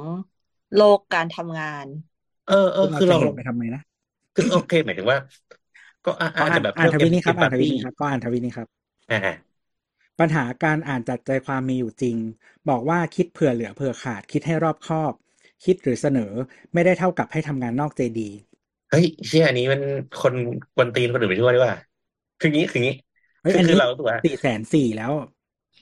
[0.73, 1.87] โลกการทำงาน
[2.45, 3.81] เออเออเราคือจะเราเห็นไปทำไมนะ
[4.39, 5.19] คือโอเคหมายถึงว่า
[6.05, 8.67] ก็อาก็อาจอ่าจะนแบบอ่านเพิ่มทวิตนี้ครับอ่านทวิต empathy นี้ครับก็อ่านทวิตนี้ครับ
[9.09, 9.59] อ่า
[10.19, 12.17] ปัญหาการอ่านจัดใจความมีอยู่จริง
[12.69, 15.13] บอกว่าคิดเผื่อเหลือเผื่อขาดคิดให้รอบคอบ
[15.63, 16.33] คิดหรือเสนอ
[16.73, 18.29] ไม่ได้เท่ากับให้ทำงานนอกใจดี
[18.89, 19.81] เฮ้ยเชี่ยอันนี้มัน
[20.15, 20.33] คน
[20.73, 21.75] กวนตีนคนอื่นไปทั่วดีกว่า
[22.39, 22.93] คืองี้คืองี้
[23.41, 25.13] เฮ้ยคืออันคือนี้เราตัวสี่แสนสี่แล้ว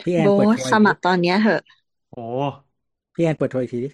[0.03, 1.61] พี่แอนโบเปิดทโทรสอีกมัทีครตอนเนี้ยเหอะ
[2.09, 2.17] โอ้
[3.13, 3.89] พี่แอนเปิดโทรอีกทีดิ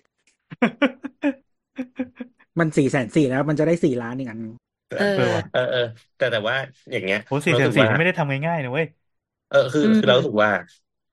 [2.60, 4.40] มันสี่แสนสี่แล้วมันจะได้สี่ล้านอีกอัน
[4.90, 5.04] เอเอออ
[5.36, 5.80] ว่ะเออเออ
[6.16, 6.56] แต่แต่ว่า
[6.92, 8.86] อย่างเงี้ยโอ้สี่เราแสนรู้สึกสี่ว่านี่ไม่ได้ทำง่ายๆนะเว้ย
[9.48, 10.52] เออคืออืมคือเรารู้สึกว่า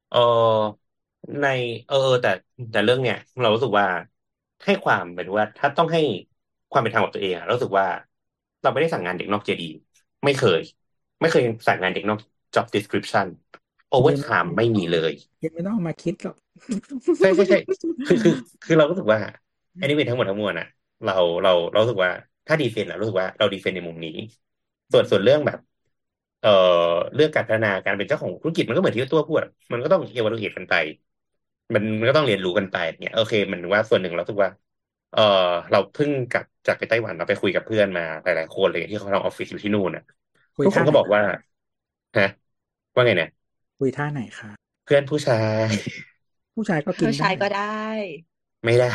[0.08, 0.18] เออ
[1.40, 1.44] ใน
[1.86, 2.28] เออเออ แต่
[2.70, 3.86] แต่เรื่องเนี้ยเรารู้สึกว่า
[4.64, 6.00] ให้ความหมายถึงว่า ถ้าต้องให้
[6.70, 7.86] ความเป็นธรรมกับตัวเองอะเรารู้สึกว่า
[8.62, 9.64] เราไม่ได้สั่งงานเด็กนอกเจดี
[10.24, 10.60] ไม่เคย
[11.20, 12.18] ไม่เคยสั่งงานเด็กนอก
[12.54, 13.26] job description
[14.02, 16.36] เย็น overtime ไม่มีเลยเย็นไม่ต้องเอามาคิดหรอก
[17.20, 17.56] ใช่ใช่ใช่
[18.04, 19.20] คือคือคือเรารู้สึกว่า
[19.78, 20.66] อันนี้เป็นทั้งหมดทั้งมวลอะ
[21.05, 21.12] เรา
[21.43, 22.12] เราเรารู้สึกว่า
[22.47, 24.10] ถ้า defend เรารู้สึกว่าเรา defend ในมุมนี้
[24.93, 25.59] ส่วนส่วนเรื่องแบบ
[26.40, 26.51] เอ่อ
[27.14, 30.74] เรื่องการพัฒนาการเป็นเจ้าของธุรกิจมันก็เหมือนที่ตัวพูดอะมันก็ต้อง evaluate กันไป
[31.74, 34.51] มันมันก็ต้องเรียนรู้กันไปเนี่ยโอเค มันว่าส่วนหนึ่งเรารู้สึกว่า
[35.10, 35.20] เออ
[35.70, 40.02] เราเพิ่งกลับจากไปไต้หวันเราไปคุยกับเพื่อนมาหลายๆคนเลยที่เขาทำออฟฟิศอยู่ที่นู่นน่ะ
[40.56, 41.20] คุยทุกท่านไหนก็บอกว่า
[42.16, 42.24] ฮะ
[42.94, 43.31] ว่าไงเนี่ย
[43.78, 44.51] คุยท่าไหนคะ
[44.85, 45.35] เพื่อนผู้ชา
[45.68, 45.72] ย
[46.55, 47.60] ผู้ชายก็กินผู้ชายได้ก็ได้
[48.65, 48.87] ไม่ได้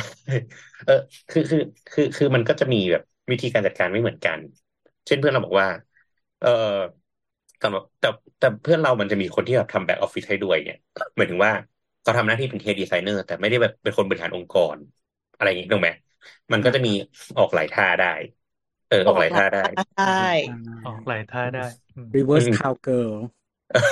[0.83, 0.93] เออ
[1.29, 1.59] คือคือ
[1.91, 3.01] คือ คือมันก็จะมีแบบ
[3.31, 4.39] วิธีการจัดการไม่เหมือนกัน
[5.05, 5.69] เช่นเพื่อนเราบอกว่า
[6.39, 6.47] เออ
[7.63, 8.07] สำหรับแต่
[8.39, 10.77] แต่เพื่อนเรามันจะมีคนที่แบบทำ back office ให้ด้วยเนี่ย
[11.17, 11.51] หมายถึงว่า
[12.01, 14.77] เขาทำหน้าที่เป็น head designer แต่ไม่ได้แบบเป็นคนบริหารองค์กร
[15.35, 15.89] อะไรอย่างงี้ถูกไหม
[16.51, 16.89] มันก็จะมี
[17.37, 18.07] ออกหลายท่าได้
[18.87, 19.59] เออออกหลายท่าได้
[19.95, 20.03] ได้
[20.83, 21.61] ออกหลายท่าได้
[21.95, 23.09] อืมรีเวิร์สอืมคาวเกิล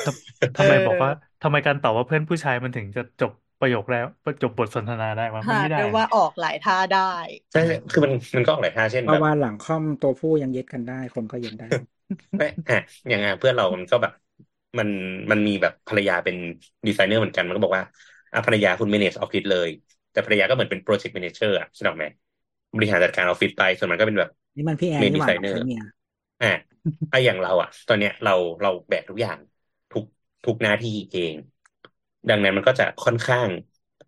[0.04, 1.10] ทำทำไมเออบอกว่า
[1.42, 3.32] ทำไมการตอบว่าเพื่อนผู้ชายมันถึงจะจบ
[3.64, 4.06] ประโยคแล้ว
[4.42, 7.12] จบบทสนทนาได้วะมันหาไม่ได้ด้วยว่าออกหลายท่าได้
[7.52, 11.74] ใช่ใช่คือมันมันก็ออกหลายท่าเช่นปแบระบวานหลังค่อมตัวผู้ยังเย็ดกันได้ คนก็เย็ดได้
[12.36, 12.76] ไม่อะ
[13.10, 14.12] อย่างไงเพื่อนเรามันก็แบบ
[14.78, 14.90] มัน
[15.32, 16.36] มันมีแบบภรรยาเป็น
[16.88, 17.84] ดีไซเนอร์เหมือนกันมันก็บอกว่า
[18.34, 19.70] อะภรรยาคุณ manage ออฟฟิศเลย
[20.12, 22.06] แต่ภรรยาก็เหมือนเป็นโปรเจกต์ a ม a เจอร์อะใช่ไหม
[22.76, 25.80] บริหารจัดการออฟฟิศไปส่วนมันก็เป็นแบบนี่มันพี่แอนเมนนี่ดีหว่าไซน้องเนอร์ใช้เมีย
[26.42, 26.48] อะ
[27.10, 28.32] ไอะอย่างเราอะ ตอนเนี้ยเรา
[28.62, 29.38] เราแบกทุกอย่าง
[29.92, 30.04] ทุก
[30.44, 31.36] ทุกหน้าที่เอง
[32.30, 33.50] ดังนั้นมันก็จะค่อนข้าง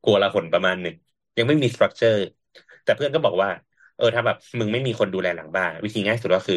[0.01, 0.95] กลัวละหนประมาณหนึ่ง
[1.37, 2.19] ยังไม่มีสตรัคเจอร์
[2.83, 3.49] แต่เพื่อนก็บอกว่า
[3.95, 6.55] เออถ้าแบบมึงไม่มีคนดูแลหลังบ้านวิธีง่ายสุดก็คือ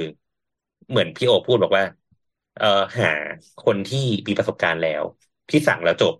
[0.88, 1.84] เหมือนพี่โอพูดบอกว่า
[2.56, 2.66] เออ
[3.00, 3.08] หา
[3.58, 3.98] คนที่
[4.28, 5.04] มีประสบการณ์แล้ว
[5.50, 6.14] ที่สั่งแล้วจบ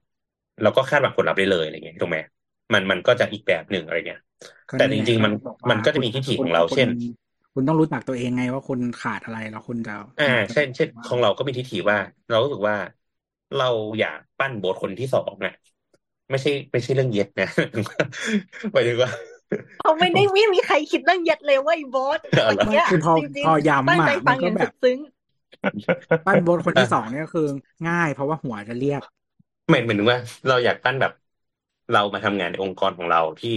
[0.60, 2.19] แล้วก็คาดหวังผลลัพธ์ได้เลยอะไรเงี้ยถูกไหม
[2.73, 4.20] มันมันก็จะอีกแบบหนึ่งอะไรเงี้ย
[4.69, 6.89] ก็แต่นี่จไงริง ๆ มันเขาบอกว่ามันก็จะมีคุณทิฐิคุขณองเราคุณเช่น
[7.52, 11.98] คุณต้องรู้จักตัวเองไงว่าคุณขาดอะไรแล้วคุณจะอ่าจะเช่นเช่นว่าของเราก็มีทิฐิว่า
[12.28, 12.77] เรารู้สึกว่า
[13.56, 13.64] เรา
[13.98, 15.52] อยากปั้นโบสคนที่สองน่ะ
[16.30, 17.46] ไม่ใช่ไม่ใช่เรื่องเย็ดนะ
[18.72, 19.10] หมายถึงว่า
[19.80, 24.98] เขาไม่ได้ไม่มีใครคิดเรื่องเย็ดเลยเว่าบอสเอาเหรอเนี้ยคือพอจริงพอๆย้ำตั้งอะใจมัฟันงอก็ย่างแบบซึ้ง
[26.26, 27.46] ปั้นบนคนที่สองเนี่ยคือ
[27.88, 29.02] ง่ายเพราะว่าหัวจะเรียบ
[29.70, 31.12] หมายเหมือนว่า เราอยากปั้นแบบ
[31.90, 33.50] เรามาทำงานในองค์กรของเราที่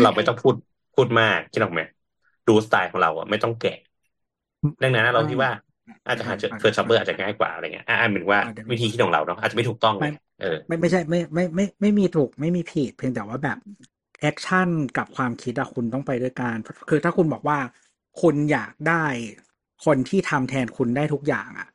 [0.00, 0.54] เราไม่ต้องพูด
[0.94, 1.82] พูดมากคิดออกไหม
[2.46, 3.70] ดูสไตล์ของเราอะไม่ต้องแกะ
[4.82, 5.50] ดังนั้นเราคิดว่า
[6.06, 10.08] อาจจะหาเจอ first jobber อาจจะง่ายกว่าอะไรเงี้ยอ่าเหมือนว่าอ่าเดี๋ยววิธีคิดของเราเนาะอาจจะไม่ถูกต้องไม่ไง
[10.38, 13.58] เออไม่ไม่ใช่ไม่ไม่ไม่ไม่มีถูกไม่มีผิดเพียงแต่ว่าแบบ
[14.20, 16.56] action กับความคิดอะคุณต้องไปด้วยกัน
[16.88, 17.58] คือถ้าคุณบอกว่า
[18.20, 19.04] คุณอยากได้
[19.84, 21.68] คนที่ทำแทนคุณได้ทุกอย่างอะ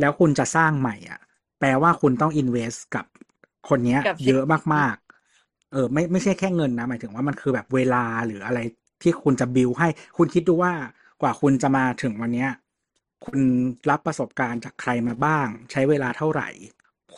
[0.00, 1.20] แล้วคุณจะสร้างใหม่อะ
[1.60, 3.06] แปลว่าคุณต้องอินเวสกับ
[3.68, 4.42] คนเนี้ยกับสิ่งเยอะ
[4.74, 8.58] มากๆ เออ ไม่ไม่ใช่แค่เงินนะ หมายถึงว่ามันคือแบบเวลาหรืออะไร
[9.02, 10.72] ที่คุณจะบิวให้ คุณคิดดูว่า
[11.22, 12.50] กว่าคุณจะมาถึงวันเนี้ย
[13.24, 13.40] คุณ
[13.90, 16.48] รับประสบการณ์จากใครมาบ้าง ใช้เวลาเท่าไหร่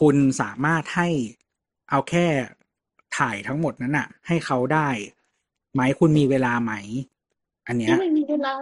[0.00, 1.08] คุณสามารถให้
[1.90, 2.26] เอาแค่
[3.18, 4.88] ถ่ายทั้งหมดนั้นน่ะให้เขาได้
[5.72, 6.72] ไหมคุณมีเวลาไหม
[7.66, 8.52] อันเนี้ยไม่มีเวลา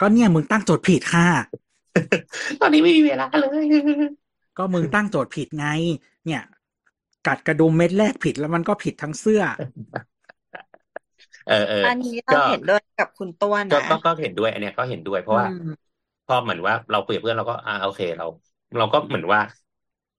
[0.00, 1.28] ก็เนี่ยมึงตั้งโจทย์ผิดค่ะ
[2.60, 3.64] ตอนนี้ไม่มีเวลาเลย
[4.58, 5.66] ก็มึงตั้งโจทย์ผิดไง
[6.26, 6.42] เนี่ย
[7.26, 9.42] กัดกระดุมเม็ดแรกผิดแล้วมันก็ผิดทั้งเสื้อ
[11.48, 15.46] เออเอออันนี้ก็เราเห็นด้วยกับคุณต้วนก็นะก็ก็เห็นด้วย อันเนี้ยก็เห็นด้วยเพราะว่า
[16.26, 18.24] อืมพอเหมือนว่าเราคุยกับเพื่อนเราก็อ่าโอเคเรา
[18.76, 19.40] เราก็เหมือนว่า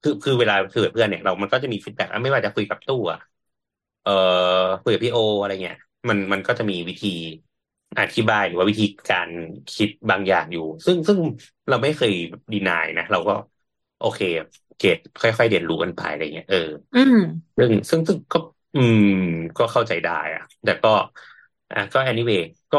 [0.01, 3.19] คือคือเวลาคุยกับเพื่อนเนี่ยเรามันก็จะมีฟีดแบ็กไม่ว่าจะคุยกับตู้อะ
[4.01, 4.11] เอ่อ
[4.81, 5.75] คุยกับพี่โออะไรเงี้ย
[6.09, 7.07] มันมันก็จะมีวิธี
[7.99, 9.29] อธิบายหรือว่าวิธีการ
[9.73, 11.19] คิดบางอย่างอยู่ ซึ่งซึ่ง
[11.69, 12.11] เราไม่เคย
[12.53, 13.33] ดีนายนะเราก็
[13.97, 14.19] โอเค
[14.77, 16.57] เกตค่อยๆเรียนรู้กันไปอะไรเงี้ยเออ
[16.93, 17.15] อืม
[17.57, 18.37] ซึ่งซึ่งซึ่งก็
[18.75, 18.99] อืม
[19.57, 20.89] ก็เข้าใจได้อะแต่ก็
[21.71, 22.39] อะก็ anyway
[22.71, 22.77] ก็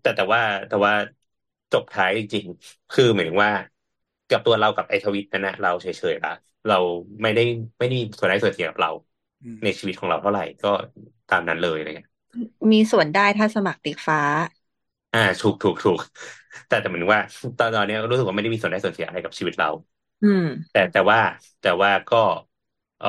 [0.00, 0.92] แต่แต่ว่าแต่ว่า
[1.72, 3.52] จบท้ายจริงๆคือหมายถึงว่า
[4.28, 6.30] กับตัวเรากับไอทวิตนั่นนะเราเฉยๆละ
[6.66, 6.74] เรา
[7.22, 7.42] ไม่ได้
[7.78, 8.90] ไม่ได้มีส่วนได้ส่วนเสียกับเรา
[9.42, 10.68] อืมในชีวิตของเราเท่าไหร่ก็
[11.28, 12.08] ตามนั้นเลยอะไรเงี้ย
[12.70, 14.20] มีส่วนได้ถ้าสมัครติ๊กฟ้า
[15.12, 15.98] อ่าถูกถูกถูก
[16.66, 17.20] แต่แต่เหมือนว่า
[17.58, 19.68] ตอนตอนเนี้ยรู้สึกว่าไม่ได้มีส่วนได้ส่วนเสียอะไรกับชีวิตเรา
[20.22, 21.18] อืม แต่แต่ว่า
[21.60, 22.16] แต่ว่าก็
[22.98, 23.08] เออ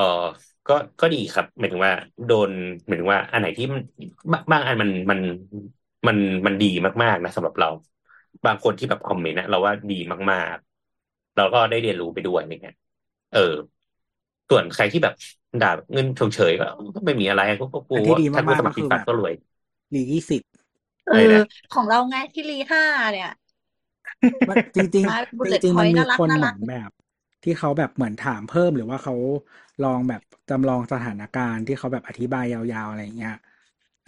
[0.67, 1.93] ก็ก็ดีครับหมายถึงว่า
[2.25, 2.51] โดน
[2.85, 3.81] หมายถึงว่า อันไหนที่มัน
[4.31, 5.19] บางบางอันมันมัน
[6.07, 6.17] มัน
[6.47, 6.65] มันดี
[7.03, 7.67] มากๆนะสำหรับเรา
[8.45, 9.95] บางคนที่แบบคอมเมนต์นะเราว่าดี
[10.31, 12.75] มากๆ เราก็ได้เรียนรู้ไปด้วยอะไรเงี้ย
[13.31, 13.39] เออ
[14.49, 15.13] ส่วนใครที่แบบ
[15.59, 16.65] ด่าเงินเฉยๆก็
[16.95, 19.33] ก็ไม่มีอะไรก็ก็กูแต่ที่ดีถ้ากูมากสๆมัก็ครคือีอกแบฟัดบก็รวย
[19.93, 20.41] ลียี่สิบ
[21.05, 21.41] เออะไรอนะ
[21.73, 22.83] ของเราไงที่รีห้า
[23.13, 23.29] เนี่ย
[24.49, 26.89] มันจริงมาบุลๆเลจตริงพๆอมันยต์มีน่ารักคนน่าเหมืรัอกนแบบ
[27.43, 29.13] ที่เขาแบบเหมือนถามเพิ่มหรือว่าเขา
[29.81, 33.33] ลองแบบจำลองสถานการณ์ที่เขาแบบอธิบายยาวๆอะไรอย่างเงี้ย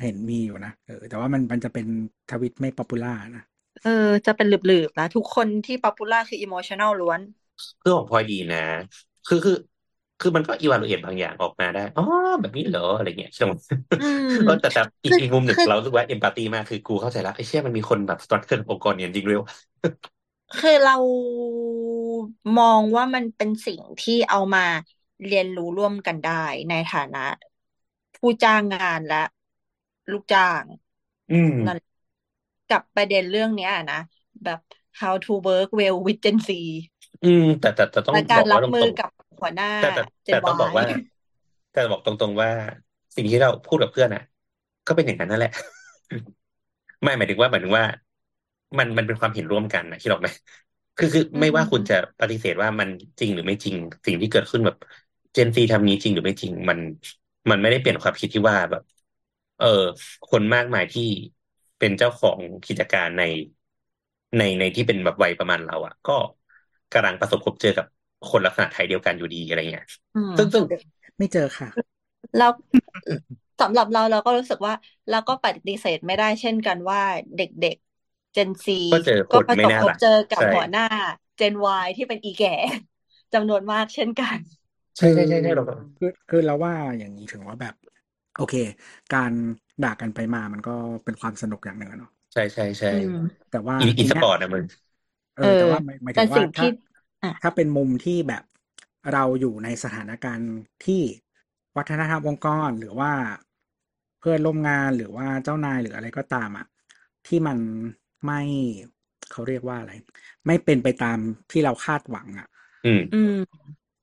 [0.02, 1.86] เห็นมีอยู่นะเออแต่ว่ามันมันจะเป็น
[2.30, 3.44] ทวิตไม่ popular นะ
[3.82, 3.90] เออ
[4.26, 7.22] จะเป็นหลืบๆนะ ทุกคนที่ popular คือ emotional ล้วน
[7.82, 8.58] คือของพลอยดีนะ
[9.28, 9.54] คือคือ
[10.20, 12.04] คือมันก็ evaluate บางอย่างออกมาได้อ๋อ
[12.40, 13.52] แบบนี้เหรออะไรเงี้ยใช่ไหม
[14.00, 19.48] อืมเออแต่แต่อีกคืออีกมุมหนึ่งคือเรารู้สึกว่า empathy มากคือกูเข้าใจแล้วไอ้เชี่ยมันมีคนแบบ struggle องค์กรเนี่ยจริงด้วยวะ
[20.60, 20.96] คือเรา
[22.58, 24.62] มองว่ามันเป็นสิ่งที่เอามา
[25.26, 26.32] เรียนรู้ร่วมกันได้
[26.70, 27.20] ในฐานะ
[28.16, 29.16] ผู้จ้างงานและ
[30.12, 30.64] ลูกจ้าง
[31.30, 31.78] อืมนั่น
[32.72, 33.98] กับประเด็นเรื่องเนี้ยนะ
[34.44, 34.60] แบบ
[35.02, 36.50] how to work well with Gen Z
[37.22, 40.86] อืม แต่แต่แต่ต้องและบการอกรัว่าบตมืรองกับหัวหน้า ๆแต่แต่ Gen แต่ต้องบอก Y ว่า
[41.72, 42.50] แต่บอกตรงๆว่า
[43.16, 44.22] สิ่งที่เราพูดกับเพื่อนอะ
[44.86, 45.52] ก็เป็นอย่างนั้นนั่นแหละ
[47.04, 47.86] ไม่หมายถึงว่าหมายถึงว่า
[48.78, 50.30] มันมันเป็นความเห็นร่วมกันนะคิดออกไหม
[50.98, 52.90] คือคืออืไม่ว่าคุณม จะปฏิเสธว่ามัน
[53.20, 53.76] จริงหรือไม่จริง
[54.06, 54.76] สิ่งที่เกิดขึ้นแบบ
[55.34, 56.80] เจนซีทำนี้จริงหรือไม่จริง มัน
[57.50, 58.82] มันไม่ได้เปลี่ยนความคิดที่ว่าแบบ
[59.58, 59.66] เออ
[60.26, 61.04] คนมากมายที่
[61.82, 63.24] เป็นเจ้าของกิจการใน
[64.38, 66.12] ในในที่เป็นแบบวัยประมาณเราอะ ก็
[66.92, 67.86] กำลังประสบพบเจอกับ
[68.30, 70.64] คนลักษณะไทยเดียวกันอยู่ดีอะไรเงี้ยอืมซึ่งซึ่ง
[71.18, 71.70] ไม่เจอค่ะ
[72.38, 72.52] แล้ว
[73.62, 74.74] สำหรับเราเราก็รู้สึกว่า
[75.10, 77.00] เราก็ปฏิเสธไม่ได้เช่นกันว่า
[77.36, 80.82] เด็กๆ Gen Z ก็เจอคก็นประไม่สบน่าพบรักเจอกับใช่หัวหน้า
[81.40, 82.50] Gen Y ที่เป็นอีแก่
[83.34, 84.40] จำนวนมากเช่นกัน
[84.98, 87.74] ใช่ใช่ใช่ใช่เราก็คือคือเราว่าอย่างนี้ถึงว่าแบบ
[88.38, 88.56] โอเค
[89.14, 89.34] การ
[89.86, 90.76] ด่ากันไปมามันก็
[91.06, 93.14] เป็นความสนุกอย่างหนึ่งอะเนาะใช่ใช่ใช่อืม
[93.52, 94.66] แต่ว่าอีอีทีสเนี้ยปอร์ตนะมึง
[95.40, 96.70] เอเออแต่อว่าหมายหมายแต่ถึงว่าสิ่งถ้าที่
[97.24, 98.44] อะถ้าเป็นมุมที่แบบ
[99.14, 100.52] เราอยู่ในสถานการณ์
[100.86, 101.02] ที่
[101.78, 103.12] วัฒนธรรมองค์กรหรือว่า
[104.20, 106.66] เพื่อนร่วมงานหรือว่าเจ้านายหรืออะไรก็ตามอะ
[107.28, 107.58] ที่มัน
[108.26, 108.42] ไม่
[109.32, 109.92] เขาเรียกว่าอะไร
[110.48, 111.18] ไม่เป็นไปตาม
[111.52, 112.48] ที่เราคาดหวังอะ
[112.84, 113.36] อืมอืม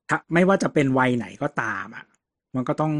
[0.09, 2.05] ถ้าไม่ว่าจะเป็นวัยไหนก็ตามอะ
[2.55, 2.93] มันก็ต้อง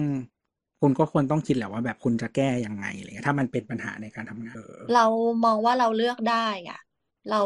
[0.81, 4.61] คุณก็ควรต้องคิดแหละว่าแบบคุณจะแก้ยังไงอะไรเงี้ยถ้ามันเป็นปัญหาในการทำงาน
[4.93, 5.05] เรา
[5.45, 6.35] มองว่าเราเลือกได้
[6.69, 6.79] อะ
[7.29, 7.37] เรา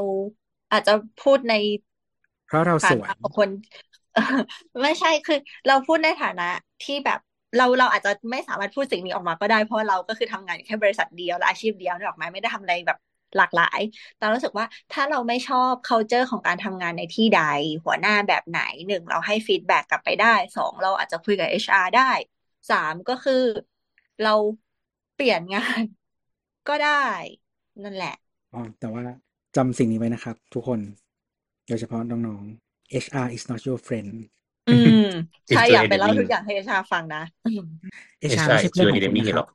[0.72, 1.52] อาจจะพูดใน
[2.46, 3.48] เพราะเราสวนะยของคน
[4.82, 5.38] ไม่ใช่คือ
[5.68, 6.48] เราพูดในฐานะ
[6.84, 7.18] ที่แบบ
[7.56, 12.98] เราเราอาจจะไม่สามารถพูดสิ่งนี้ออกมาก็ได้เพราะเราก็คือทำงานแค่บริษัทเดียวและอาชีพเดียวนึกออกไหมไม่ได้ทำอะไรแบบ
[13.36, 13.80] หลากหลาย
[14.16, 17.42] แต่รู้สึกว่าถ้าเราไม่ชอบ culture ของการทำงานในที่ใด
[17.84, 22.10] หัวหน้าแบบไหนหนึ่งเราให้ฟีดแบ็กกลับไปได้สองเราอาจจะคุยกับ HR ได้
[22.70, 23.34] สามก็คือ
[24.20, 24.30] เรา
[25.14, 25.82] เปลี่ยนงาน
[26.68, 26.90] ก็ได้
[27.82, 28.14] นั่นแหละ
[28.52, 29.04] อ๋อแต่ว่า
[29.56, 30.80] จำสิ่งนี้ไว้นะครับ ทุกคน
[31.66, 34.10] โดยเฉพาะน้องๆ HR is not your friend
[34.66, 34.98] อืม
[35.48, 37.22] It's ใช่ your อยากไปเล่า enemy ทุกอย่างให้ HR ฟังนะ
[38.24, 39.46] ไม่ HR ใช่ไม่ใช่เพื่อนชื่อของเดคุณมี่นะคหรรัอบก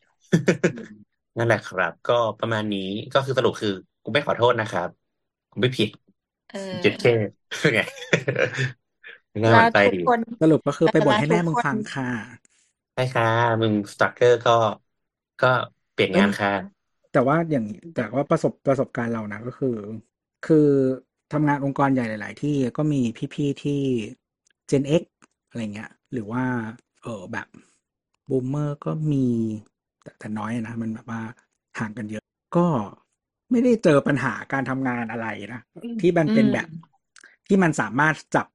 [1.38, 2.79] นั่นแหละครับ ก็ประมาณนี้
[3.13, 3.73] ก็คือสรุปคือ
[4.03, 4.89] กูไม่ขอโทษนะครับ
[5.51, 5.89] กูไม่ผิด
[6.49, 7.11] เออเจ็ดแค่
[7.59, 7.81] เป็นไง
[9.43, 12.09] น่าหแล้วั่วนไส้ทุกดีคนสรุปก็คือไปบ่นแล้วให้ทุแม่กมึงคนฟังค่ะ
[12.98, 13.26] ใช่ค่ะ
[13.61, 14.52] มึงสตรัคเกอร์ก็
[15.40, 15.48] ก็
[15.91, 16.52] เปลี่ยนเอ้งาย นค่ะ
[17.14, 17.65] แต่ว่าอย่าง
[17.95, 19.78] แต่ว่าประสบประสบการณ์เรานะก็คือ
[20.48, 20.68] คือ
[21.34, 23.02] ทำงานองค์กรใหญ่หลาย ๆ ที่ก็มี
[23.34, 23.82] พี่ๆที่
[24.69, 25.03] Gen X
[25.49, 26.44] อะไรเงี้ย หรือว่า
[27.03, 27.48] เออแบบ
[28.30, 29.26] บูมเมอร์ก็มี
[30.03, 31.22] แต่แต่น้อยนะ มันแบบว่า
[31.80, 32.24] ห่างกันเยอะ
[32.57, 32.68] ก็
[33.52, 35.61] ไม่ได้เจอปัญหาการทำงานอะไรนะ
[35.99, 36.68] ที่มันอืเป็นม แบบ
[37.48, 38.48] ที่มันสามารถจับ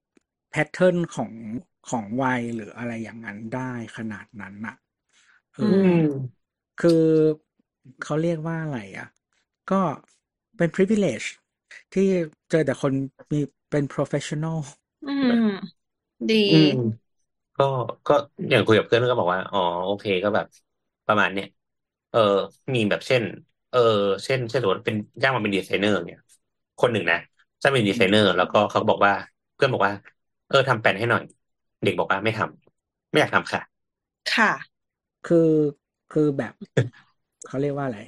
[0.51, 1.31] แพทเทิร์นของ
[1.88, 4.76] ของวัยหรืออะไรอย่างนั้นได้ขนาดนั้นน่ะ
[5.56, 6.42] เออืออืมม
[6.80, 7.04] คือ
[8.02, 9.09] เขาเรียกว่าอะไรอะ
[9.70, 9.80] ก็
[10.56, 11.26] เป็น privilege
[11.94, 12.06] ที่
[12.50, 12.92] เจอแต่คน
[13.32, 13.40] มี
[13.70, 14.59] เป็น professional
[15.04, 15.34] อืม
[16.30, 16.68] ดีอืม
[17.56, 17.64] ก็
[18.06, 18.12] ก็
[18.50, 20.46] อย่างคุยกับเพื่อนก็บอกว่า อ๋อโอเคก็แบบ
[21.06, 21.46] ประมาณเนี้ย
[22.10, 22.18] เออ
[22.74, 23.24] มีแบบเช่น
[23.70, 23.78] เออ
[24.24, 26.20] เช่นเช่นสมมติเป็นจ้างมาเป็นดีไซเนอร์เนี่ย
[26.78, 27.16] คนหนึ่งนะ
[27.62, 29.14] จ้างเป็นดีไซเนอร์ แล้วก็เขาก็บอกว่า
[29.54, 29.94] เพื่อนบอกว่า
[30.48, 31.22] เออทำแปลนให้หน่อย
[31.84, 33.60] เด็กบอกว่าไม่ทำไม่อยากทำค่ะ
[34.34, 34.52] ค่ะ
[35.26, 35.50] คือ
[36.12, 36.54] คือแบบ
[37.46, 38.00] เขาเรียกว่าอะไร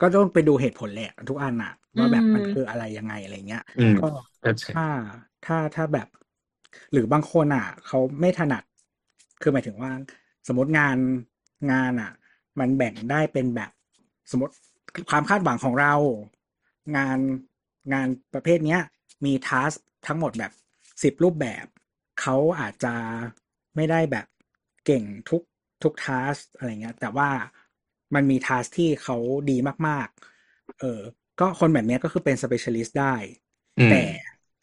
[0.00, 4.08] ก็ต้องไปดูเหตุผลแหละทุกอันอะอืว่าแบบมันมคืออะไรยังไงอะไรเงี้ยอืมก็
[4.40, 4.86] เข้าใจถ้า
[5.46, 6.08] ถ้าถ้าแบบ
[6.92, 8.62] หรือบางคนอะเขาไม่ถนัด
[9.40, 9.92] คือหมายถึงว่า
[10.48, 10.96] สมมติงาน
[11.72, 12.10] งานอะ
[12.60, 13.70] มันแบ่งได้เป็นแบบ
[14.30, 14.54] สมมติ
[15.10, 15.94] ความคาดหวังของเรา
[16.96, 17.18] งาน
[17.92, 18.80] งานประเภทเนี้ย
[19.24, 19.72] มีทัส
[20.06, 20.52] ทั้งหมดแบบ
[21.02, 21.64] สิบรูปแบบ
[22.20, 22.94] เขาอาจจะ
[23.76, 24.26] ไม่ได้แบบ
[24.84, 25.42] เก่งทุก
[25.82, 27.28] ทุกทัสอะไรเงี้ย แต่ว่า
[28.14, 29.16] มันมีทัสที่เขา
[29.50, 29.56] ดี
[29.88, 30.08] มาก
[30.44, 31.00] ๆ เออ
[31.40, 33.14] ก็คนแบบเนี้ยก็คือเป็น specialist ได้
[33.78, 34.02] อืมแต่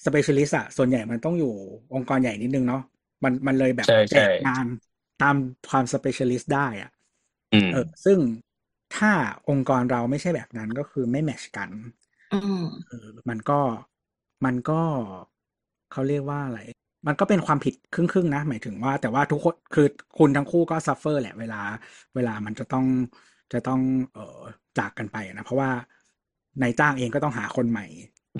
[0.05, 1.53] specialist อะส่วนใหญ่มันต้องอยู่
[1.93, 2.81] องค์กรใหญ่นิดนึงเนาะ
[3.23, 4.65] มันมันเลยแบบใช่แจใช่กงาน
[5.21, 5.35] ตาม
[5.69, 6.91] ความ specialist ได้อะ
[7.53, 8.19] อืมเออ ซึ่ง
[8.95, 9.11] ถ้า
[9.49, 11.71] องค์กรเราไม่ใช่แบบนั้นก็คือไม่แมชกัน
[12.31, 13.59] อืมเออมันก็
[14.45, 14.81] มันก็
[15.91, 16.59] เขาเรียกว่าอะไร
[17.07, 19.87] มันก็เป็นความผิดครึ่งๆนะ หมายถึงว่าแต่ว่าทุกคนคือ
[20.17, 21.61] คุณทั้งคู่ก็ suffer แหละเวลา
[22.15, 22.85] เวลามันจะต้อง
[23.53, 23.79] จะต้อง
[24.13, 24.39] เอ่อ
[24.77, 25.71] จากกันไปนะ เพราะว่า
[26.61, 27.85] นายจ้างเองก็ต้องหาคนใหม่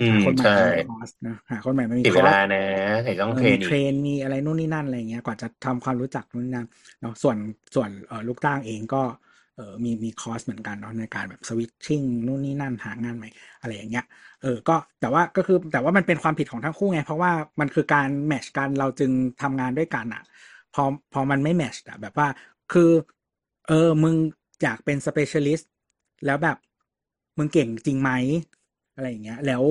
[0.00, 2.62] ืหาคนใหม่ใช่มันมี cost นะหาคนใหม่มันมีเสียเวลา cost นะ
[3.02, 6.66] ไหนต้องเออ train มี train อีกมีอะไรนู่นนี่นั่นอะไรเงี้ยกว่าจะทำความรู้จักนู่นนี่นั่น
[7.00, 7.36] เนาะส่วน
[7.74, 9.02] ส่วนเออลูกจ้างเองก็
[9.54, 13.28] เออมีมี cost เหมือนกันเนาะในการแบบ switching นู่นนี่นั่นหางานใหม่
[13.60, 14.04] อะไรอย่างเงี้ย
[14.42, 19.12] เออก็แต่ว่าก็คือแต่ว่ามันเป็นความผิดของทั้งคู่ไง เพราะว่ามันคือการ match กันเราจึง
[19.42, 20.22] ทำงานด้วยกันอะ
[20.74, 22.28] พอพอมันไม่ match อะแบบว่า
[22.72, 22.90] คือ
[23.68, 24.14] เออมึง
[24.62, 25.70] อยากเป็น specialist
[26.24, 26.56] แล้วแบบ
[27.38, 28.10] มึงเก่งจริงไหม
[28.94, 29.64] อะไรอย่างเงี้ย แล้ว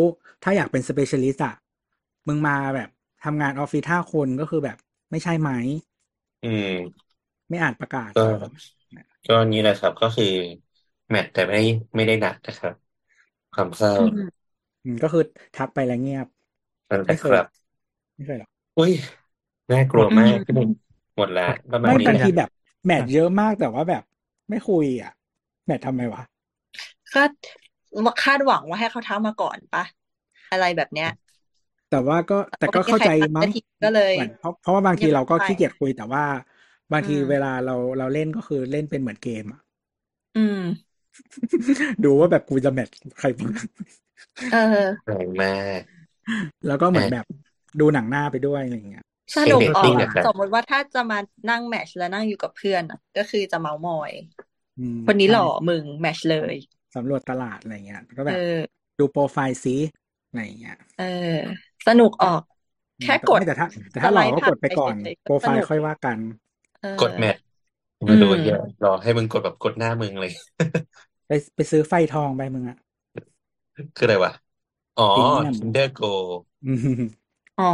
[0.44, 1.56] ถ้าอยากเป็น specialist อะ
[2.28, 2.90] มึงมาแบบ
[3.24, 4.78] ทำงานออฟฟิศห้าคนก็คือแบบ
[5.12, 5.50] ไม่ใช่ไหม
[6.44, 6.68] อืม
[7.50, 8.14] ไม่อ่านประกาศ
[8.92, 10.26] ก็เหรอก็นี้แหละครับ ก็คือ
[11.10, 11.64] แมทแต่ไม่ได้
[11.96, 12.74] ไม่ได้หนักนะครับ
[13.54, 14.18] ความเศร้าอืม
[14.84, 15.22] อืมก็คือ
[15.56, 16.28] ทักไปแล้วเงียบ
[16.90, 17.46] นั่นแหไม่ละเคคยรับ
[18.16, 18.92] ไม่เคยหรอกอุ้ย
[19.72, 20.70] น่ากลัวอืมากมพี่หนุ่ม
[21.18, 22.50] หมดละประมาณไม่นี้บางนะทีแบบ
[22.86, 24.04] แมทเยอะมากแต่ว่าแบบ
[24.50, 25.12] ไม่คุยอะ
[25.66, 26.22] แมททำไมวะ
[27.14, 27.22] ก็
[28.24, 29.84] คาดหวังว่าให้เขาทักมาก่อนปะ
[30.52, 31.10] อะไรแบบเนี้ย
[31.90, 36.24] แต่ว่าก็แต่ก็ก็ไม่มีเข้าใครใจทักมั้สังกทีก็เลยเหมือนเพราะเพราะว่าบางทีเงียบเราก็ไปขี้เกียจคุยแต่ว่า
[36.92, 39.62] บางอืทีมเวลาเราเราเล่นก็คือเล่นเป็นเหมือนเกมอะ
[40.36, 40.58] อืม
[42.04, 42.90] ดูว่าแบบกูจะแมท
[43.20, 43.54] ใครบ้าง
[44.50, 44.58] เออ
[45.06, 45.50] แรงมา
[45.80, 45.82] ก
[46.68, 47.26] แล้วก็เหมือนอะแบบ
[47.80, 49.04] ดูหนังหน้าไปด้วยอะไรอย่างเงี้ย
[49.36, 51.18] สนุกเรตออติ้กงอะนะครับสมมติว่าถ้าจะมา
[51.50, 54.12] นั่งแมทช์แล้วนั่งอยู่กับเพื่อนอะก็คือจะเมามอย
[54.78, 56.56] อืมคนนี้ใช่หล่อมึงแมทช์เลย
[56.96, 59.76] สำรวจตลาดอะไรเงี้ยก็แบเอบอดูโปรไฟล์ซิ
[60.28, 61.04] อะไรอย่างเงี้ย เออ
[61.86, 62.42] สนุกออก
[63.00, 66.41] อืมแค่แต่กดไม่แต่ถ้าแต่สถ้าหไลล่อด์ก็ผ่ากนดไปไปก่อนเฉยๆโปรก็ไฟสล์นุกค่อยว่ากันเอ
[67.00, 67.36] กดอแมท
[68.08, 70.32] อืมาดูมเหี้ยรอให้มึงกดแบบกดหน้ามึงเลย
[71.28, 72.78] ไปไปซื้อไฟทองไปมึงอะ
[73.96, 74.32] คืออะไรวะ
[74.96, 76.06] อ๋อพรีเมียม Kinder Go
[76.66, 77.02] อืม
[77.58, 77.66] อ๋อ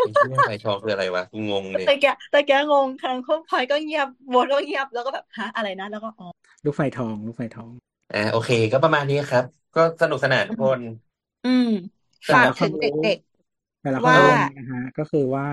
[0.00, 6.26] ไอ้เหี้ยไฟทองคืออะไรวะกูงงเลยแต่แกแต่แกงงครั้งเขาพลอยก็เงียบโบทก็เงียบแล้วก็แบบฮะอะไรนะ แล้วก็อ๋อ
[6.64, 7.72] ลูกไฟทองลูกไฟทอง
[8.10, 9.44] อ่าโอเค ก็ประมาณนี้ครับ
[9.74, 10.80] ก็สนุกสนานทุกคน
[11.44, 11.66] อืม
[12.24, 14.26] แต่ละคนว่า
[14.56, 15.46] นะฮะก็คือว่า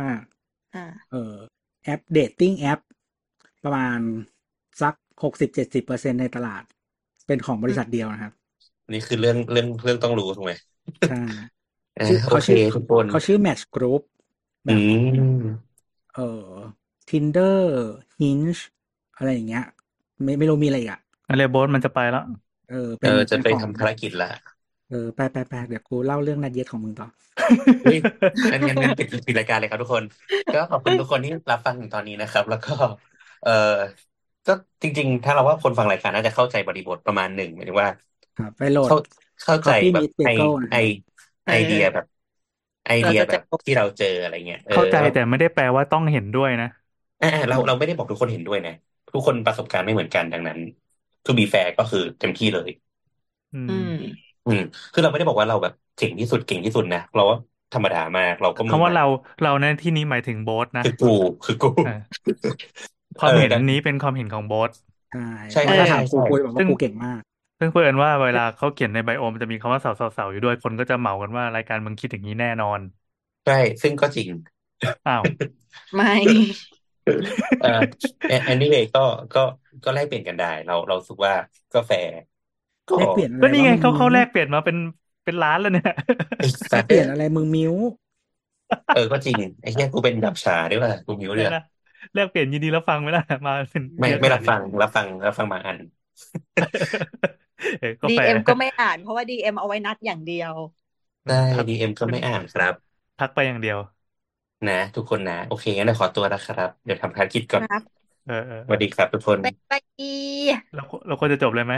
[0.73, 2.79] อ่าเออแอป dating app
[3.63, 3.99] ประมาณ
[4.81, 4.93] สัก
[5.23, 6.63] หกสิบเจ็ดสิบเปอร์เซ็นในตลาด
[7.27, 8.33] เป็นของบริษัทเดียวนะครับ
[8.91, 10.53] นี่คือเรื่องเรื่องเรื่องต้องรู้ถูกไหม
[11.05, 11.21] ใช่
[11.99, 14.01] อ่าชื่อโอเขาชื่อทุกคนเขาชื่อ Match Group
[14.67, 14.83] แบอืบ
[15.43, 15.79] ม
[16.13, 16.53] เอ่อ
[17.09, 17.57] Tinder
[18.19, 18.61] Hinge
[19.17, 19.65] อะไรอย่างเงี้ย
[20.23, 22.21] ไม่ไม่รู้มีอะไรอีกอะอะไรโบสมันจะไปแล้ว
[22.69, 24.27] เออเอเป็นอจะเป็นไปของทำภารกิจละ
[24.89, 27.07] เออไปไปไปเดี๋ยวกูเล่าเรื่องนัดเย็ดของมึงต่อ
[27.81, 27.97] เฮ้ย
[28.51, 30.05] งั้นงั้นงั้นปิดปิดรายการเลยครับทุกคน
[30.51, 32.71] ก็ขอบคุณทุกคนที่รับฟังถึงตอนนี้นะครับ แล้วก็
[33.41, 33.49] เออ
[34.45, 34.51] ก็
[34.83, 37.89] จริง ๆ ถ้าเราว่าคนฟังรายการน่าจะเข้าใจบริบทประมาณหนึ่งหมายถึงว่า
[38.35, 38.95] ครับไปโหลด เข้า
[39.41, 40.75] เข้าใจ Coffee แบบ Meets ไอ Bagel นะไอ
[41.45, 42.05] เอไออเดียแบบ
[42.85, 46.67] ไอเราเดียจะแบเจอบที่เราเจออะไรเงี้ยเอเข้าอใจว่าแต่ไม่ได้แปลว่าต้องเห็นด้วยนะ
[47.21, 48.71] อ่าเราเราไม่ได้บอกทุกคนเห็นด้วยนะ
[49.13, 50.59] ทุกคนประสบการณ์ไม่เหมือนกันดังนั้น
[51.25, 52.69] to be fair ก็คือเต็มที่เลย
[53.53, 54.61] อือืม ม อืม
[54.91, 57.37] คือเราไม่ได้บอกว่าเราแบบเจ๋งที่สุดเก่งที่สุดนะเราว่า
[57.73, 59.03] ธรรมดามากเราก็มืคำอว่าใหม่เรา
[59.41, 61.07] เราในที่นี้หมายถึงโบสนะคือกู
[61.43, 61.89] คือกูเออ
[63.19, 64.71] ความเออเห็นดังนี้เป็นความเห็นของโบส
[65.09, 65.19] ใช่
[65.51, 67.21] ใช่เพราะถ้าใช่ถามกูใช่กูจะบอกซึ่ว่างกูเก่งมาก
[67.59, 72.79] ซึ่งเพื่อนว่าเวลาเขาเขียนในไบโอมนจะมีคำว่าเสาๆๆอยู่ด้วยคนก็จะเหมากันว่ารายการมึงคิดอย่างนี้แน่นอน
[73.45, 74.29] ใช่ซึ่งก็จริง
[75.05, 75.25] อ้าว
[75.95, 76.13] ไม่
[77.57, 77.67] เอ่อ
[78.51, 78.99] anyway ก็
[79.33, 79.39] ก็
[79.83, 81.33] ก็แลกเปลี่ยนกันได้ เราเราสึกว่า
[81.73, 82.28] ก็แฟร์ก็
[82.95, 84.77] แลกเปลี่ยนอะไรก็นี่ไงวะมึงเขาเขามิ้วแลกเปลี่ยนมาเป็น
[85.23, 85.85] เป็นล้านแล้วเนี่ย
[86.37, 87.73] ไอ้แลสักตว์เปลี่ยนอะไรมึงมิ้ว
[88.91, 91.59] เออก็จริงไอ้เหี้ยกูเป็นดับชาด้วยว่ะกูมิวเดี๋เดืยอวนะ
[92.13, 95.77] แลกเปลี่ยนยินดีรับฟังไหมล่ะมาเป็นไม่เยอะขไม่นารัดบนี้ฟังรับฟังรับฟังมาอัน
[97.79, 100.53] เออก็ดีแฟเอ็ร์มก็ไม่อ่านเพราะว่าดีเอ็มเอาไว้นัดอย่างเดียว
[101.25, 102.73] อืได้มทักดีเอ็มก็ไม่อ่านครับ
[103.17, 103.77] ทักไปอย่างเดียว
[104.67, 107.81] นะ ทุกคนนะ โอเคงั้นเดี๋ยวขอตัวนะครับ เดี๋ยวทำภารกิจก่อนครับ
[108.25, 109.71] เออเออสเอวัสอดีครับทุกคนไปไป
[110.73, 111.73] เราเราควรจะจบเลยไหม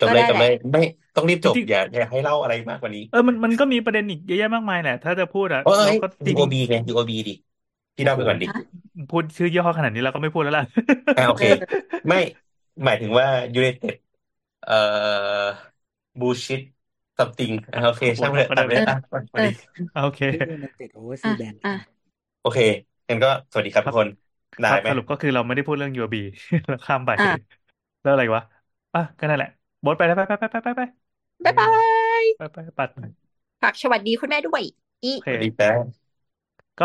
[0.00, 0.80] จบก็เลยได้จบแหเลละยไม่
[1.14, 7.32] ต้องรีบจจบริงอย่าอย่าให้เล่าอะไรมากกว่านี้ๆเออมันมันก็มีประเด็นอีกเยอะแยะมากมายแหละ ถ้าจะพูดอะเอ้เรายก็จริง UOB ไง UOB ดิ
[7.96, 10.64] พี่เล่าไปก่อนดิฮะๆพูดชื่อยี่ห้อขนาดนี้เราก็ไม่พูดแล้วล่ะ
[11.14, 11.46] อ่าโอเอเคอ
[12.08, 12.16] ไม่
[12.84, 13.26] หมายถึงว่า
[13.58, 13.94] United
[14.62, 14.72] เอ่อ
[16.20, 16.60] bullshit
[17.18, 18.96] something อ่าโอเคโอ้โหช่างหเถนักอะกว่าตัเดิดมไปเอเลยออะ
[19.34, 19.48] มาดิ
[19.92, 21.70] เออโอเคยูไนเต็ดโอเวอร์ซีอะแบนอะ
[22.40, 22.58] โอเค
[23.08, 24.08] งั้นก็สวัสดีครับครัทุบกคน
[24.64, 26.18] คได้รับไหมสรุปก็คือเราไม่ได้พูดเรื่อง UOB
[26.68, 27.24] เราข้ามไปอะ
[28.00, 28.42] แล้วอะไรวะ
[28.94, 29.48] อะก็นั่นแหละ
[29.84, 30.82] บดไปแล้วไปไปไปไปไปไป
[31.44, 31.68] บ๊ายบา
[32.22, 32.90] ยไปไปปัด
[33.62, 34.62] ฝากสวัสดีคุณแม่ด้วย
[35.04, 35.74] อีโอเค สวัสดีแป๊ะ
[36.78, 36.84] ก็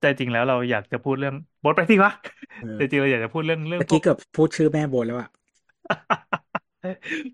[0.00, 2.12] ใจจริงแล้วเราอยากจะพูดเรื่องบดไปสิวะ
[2.58, 5.28] เออใจจริงเราอยากจะพูดเรื่องเรื่องเมื่อพวกี้ก เกือบพูดชื่อแม่โบนแล้วอะ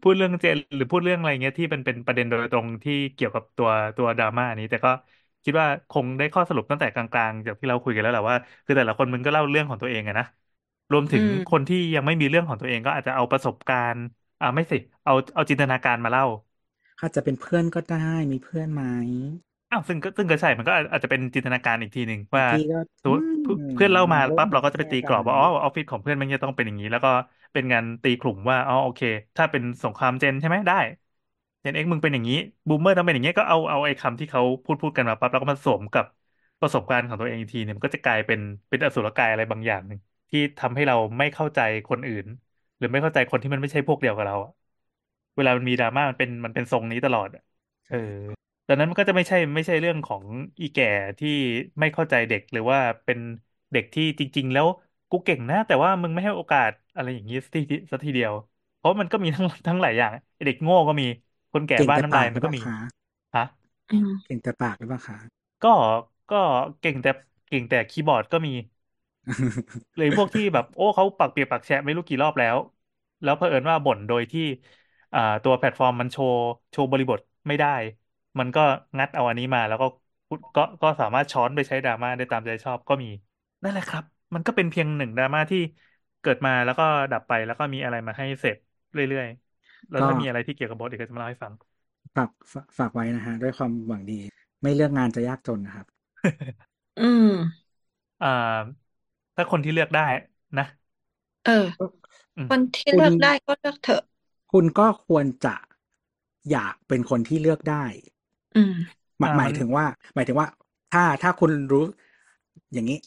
[0.02, 4.90] พูดเรื่องเจนหรือพูดเรื่องอะไรเงี้ยที่เป็นเป็นประเด็นโดยตรงที่เกี่ยวกับตัวตัวดราม่านี้ แต่ก็
[5.44, 10.24] คิดว่าคงได้ข้อสรุปตั้งแต่กลางๆ จากที่เราคุยกันแล้วแหละว่า คือแต่ละคนมันก็เล่าเรื่องของตัวเองอะนะ
[10.92, 14.04] รวมถึอืงม คนที่ยังไม่มีเรื่องของตัวเองก็อาจจะเอาประสบการณ์
[14.44, 16.24] อ่าไม่สิเอาเอาจินตนาการมาเล่า
[17.00, 18.82] อาจจะเป็นเพื่อนก็ได้มีเพื่อนไหม
[19.70, 27.08] อ้าวซึ่งก็ซึ่งก็ใช่มันก็อาจจะเป็นจินตนาการอีกทีหนึ่งว่าพี่ก็สมมติอืมเพื่อนเล่ามาเริ่มปั๊บเราก็จะไปตีกรอบว่าแยกกันอ๋อออฟฟิศของเพื่อนมันจะต้องเป็นอย่างนี้ แล้วก็
[27.52, 29.00] เป็นงานตีกลุ่มว่าอ๋อโอเค
[29.36, 30.74] ถ้าเป็นสงคราม Gen ใช่ไหมไอ้
[31.60, 32.34] Gen X มึงเป็นอย่างนี้
[32.68, 36.04] boomer ต้องเป็นอย่างนี้ก็เอาเอาไอ้คำที่เขาพูดพูดกันมาปั๊บแล้วก็มาสวมกับ
[36.60, 39.98] ประสบการณ์ของตัวเองอีกทีเนี่ยมันก็จะกลายเป็นเป็นอสุรกายอะไรบางอย่างหนึ่ง
[40.30, 41.58] ที่ทำให้เราไม่เข้าใจ
[41.88, 42.26] คนอื่น
[42.78, 44.50] หรือไม่เข้าใจคนที่มันไม่ใช่พวกเดียวกับเราอะ
[45.34, 47.42] เวลามันมีดราม่ามันเป็นมันเป็นทรงนี้ตลอดอะ
[47.86, 47.96] เออ
[48.68, 50.24] ดังนั้นมันก็จะไม่ใช่ไม่ใช่เรื่องของ
[50.60, 50.84] อีแก่
[51.18, 51.28] ที่
[51.80, 53.18] ไม่เข้าใจเด็กหรือว่าเป็น
[53.72, 54.66] เด็กที่จริง ๆ แล้ว
[55.10, 57.60] กูเก่งนะ แต่ว่ามึงไม่ให้โอกาสอะไรอย่างนี้สักที
[57.92, 58.32] สักทีเดียว
[58.76, 61.04] เพราะมันก็มีทั้งทั้งหลายอย่างไอ้เด็กโง่ก็มี
[61.52, 62.76] คนแก่เก่งบ้านแต่น้ำลาปายกหมัรือนเปก็ล่ามีคะ
[63.34, 63.42] ฮะ
[63.90, 65.16] อืมเก่งแต่ปากหรือเปล่าคะ
[65.62, 65.68] ก็
[66.28, 66.36] ก็
[66.80, 67.10] เก่งแต่
[67.48, 68.50] เก่งแต่คีย์บอร์ดก็มี
[69.96, 72.56] หรือพวกที่แบบโอ้เขาปักเปียกปักแฉะไม่รู้กี่รอบแล้ว
[73.22, 74.40] แล้วเผอิญว่าบ่นโดยที่
[75.12, 76.38] อ่าตัวแพลตฟอร์มมันโชว์
[76.70, 77.18] โชว์บริบท
[77.48, 77.68] ไม่ได้
[78.38, 78.60] มันก็
[78.98, 79.86] งัดเอาอันนี้มา แล้วก็
[80.54, 83.08] ก็ก็สามารถช้อนไปใช้ดราม่าได้ตามใจชอบก็มี
[83.62, 85.58] นั่นแหละครับ มันก็เป็นเพียงหนึ่งดราม่าที่
[86.20, 88.56] เกิดมาแล้วก็ดับไปแล้วก็มีอะไรมาให้เสพ
[88.92, 91.54] เรื่อยๆ แล้วก็ถ้ามีอะไรที่เกี่ยวกับบทอีกก็จะมาเล่าให้ฟัง
[92.16, 94.20] ฝากฝากฝากไว้นะฮะ ด้วยความหวังดี
[94.62, 95.86] ไม่เลือกงานจะยากจนนะครับ
[96.96, 97.24] อืม
[98.20, 98.26] อ่า
[99.36, 100.02] ถ้าคนที่เลือกได้
[100.58, 100.64] นะ
[101.44, 101.52] เออ
[102.36, 104.02] อืมคนที่คุณเลือกได้ก็เลือกเถอะ
[104.52, 105.54] คุณก็ควรจะ
[106.50, 107.84] อยากเป็นคนที่เลือกได้
[108.54, 108.72] อืม
[109.20, 110.48] หมายอ่าหมายมันถึงว่า หมายถึงว่า
[110.92, 111.84] ถ้าถ้าคุณรู้
[112.72, 112.98] อย่างนี้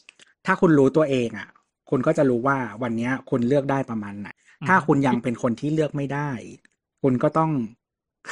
[0.46, 1.48] ถ้าคุณรู้ตัวเองอะ
[1.90, 4.28] คุณก็จะรู้ว่าวันเนี้ยคุณเลือกได้ประมาณไหน
[4.60, 6.30] อืถ้ามคุณยังเป็นคนที่เลือกไม่ได้
[7.02, 7.50] คุณก็ต้อง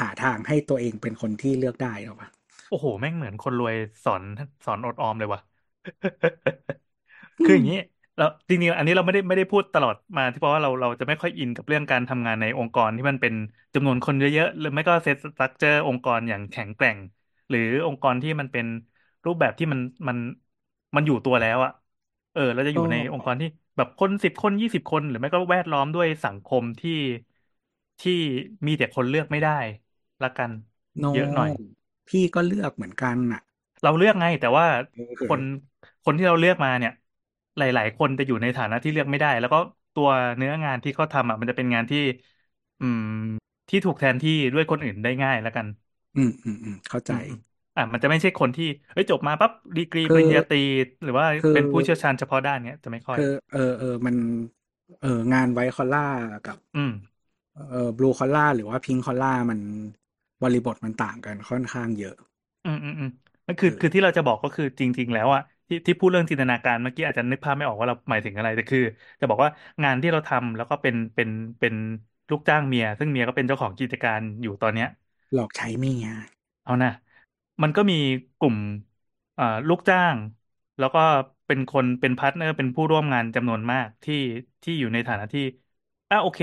[0.00, 2.28] หาทางให้ตัวเองเป็นคนที่เลือกได้หรอปะ
[2.68, 3.74] โอ้โห แม่งเหมือนคนรวย
[4.04, 4.22] สอน
[4.64, 5.40] สอนอดออมเลยว่ะ
[7.42, 7.76] คืออย่างนี้
[8.16, 13.34] เราจริงๆอันนี้เราไม่ได้ไม่ได้พูดตลอดมาที่เพราะว่าเราเราจะไม่ค่อยอินกับเรื่องการทำงานในองค์กรที่มันเป็น
[13.74, 16.98] จำนวนคนเยอะๆหรือไม่ก็เซตสตรัคเจอร์องค์กรอย่างแข็งแกร่ง
[17.48, 18.66] หรือองค์กรที่มันเป็น
[19.26, 20.18] รูปแบบที่มันมัน
[20.96, 21.70] มันอยู่ตัวแล้วอะ
[22.32, 23.46] เออเราจะอยู่ในองค์กรที่
[23.76, 26.90] แบบคนสิบคนยี่สิบคน หรือไม่ก็แวดล้อมด้วยสังคมที่
[28.00, 28.12] ที่
[28.66, 29.50] มีแต่คนเลือกไม่ได้
[30.22, 30.52] ละกัน
[30.98, 31.50] โนเยอะหน่อย
[32.08, 33.42] พี่ก็เลือกเหมือนกันอะ
[33.82, 35.40] เราเลือกไงแต่ว่าเออคน
[36.04, 36.92] คนที่เราเลือกมาเนี่ย
[37.58, 39.58] หลาย ๆ คนจะอยู่ในฐานะที่เลือกไม่ได้ แล้วก็
[39.94, 41.98] ตัวเนื้องานที่เขาทำอะมันจะเป็นงานที่
[42.80, 43.02] อืม
[43.68, 45.66] ที่ถูกแทนที่ด้วยคนอื่นได้ง่ายแล้วกัน
[46.14, 47.22] อืมอืมอืมเข้าใจ อืม
[47.76, 50.58] อะมันจะไม่ใช่คนที่เฮ้ยจบมาปั๊บดีกรีคือปริญญาตรี
[51.02, 54.16] หรือว่าคือ เป็นผู้เชี่ยวชาญเฉพาะด้านเนี้ยจะไม่ค่อย คือ เออเออมัน
[55.00, 56.06] เอองานไวท์คอลล่า
[56.46, 56.92] กับ อืม
[57.70, 59.60] เออ blue collar หรือว่า pink collar มัน
[60.42, 62.16] บริบทมันต่างกันค่อนข้างเยอะ
[62.64, 63.08] อืมอืมอืม
[63.46, 68.80] นั่นคือเออคือที่เราจะบอกก็คือจริง ๆ แล้วอะ ที่ที่พูดเรื่องจินตนาการเมื่อกี้อาจจะนึกภาพไม่ออกว่าเราหมายถึงอะไรแต่คือ
[69.20, 69.50] จะบอกว่า
[69.84, 71.28] งานที่เราทำแล้วก็เป็นเป็น
[71.60, 71.74] เป็น
[72.30, 74.86] ลูกจ้างเมีย ซึ่งเมียก็เป็นเจ้าของกิจการอยู่ตอนเนี้ย
[75.34, 76.06] หลอกใช้เมีย
[76.62, 76.88] เอานะ
[77.62, 77.94] มันก็มี
[78.38, 78.56] กลุ่ม
[79.38, 80.18] อ่าลูกจ้าง
[80.78, 81.00] แล้วก็
[81.46, 84.14] เป็นคนเป็น partner เป็นผู้ร่วมงานจำนวนมากที่
[84.62, 85.40] ที่อยู่ในฐานะที่
[86.10, 86.40] อะโอเค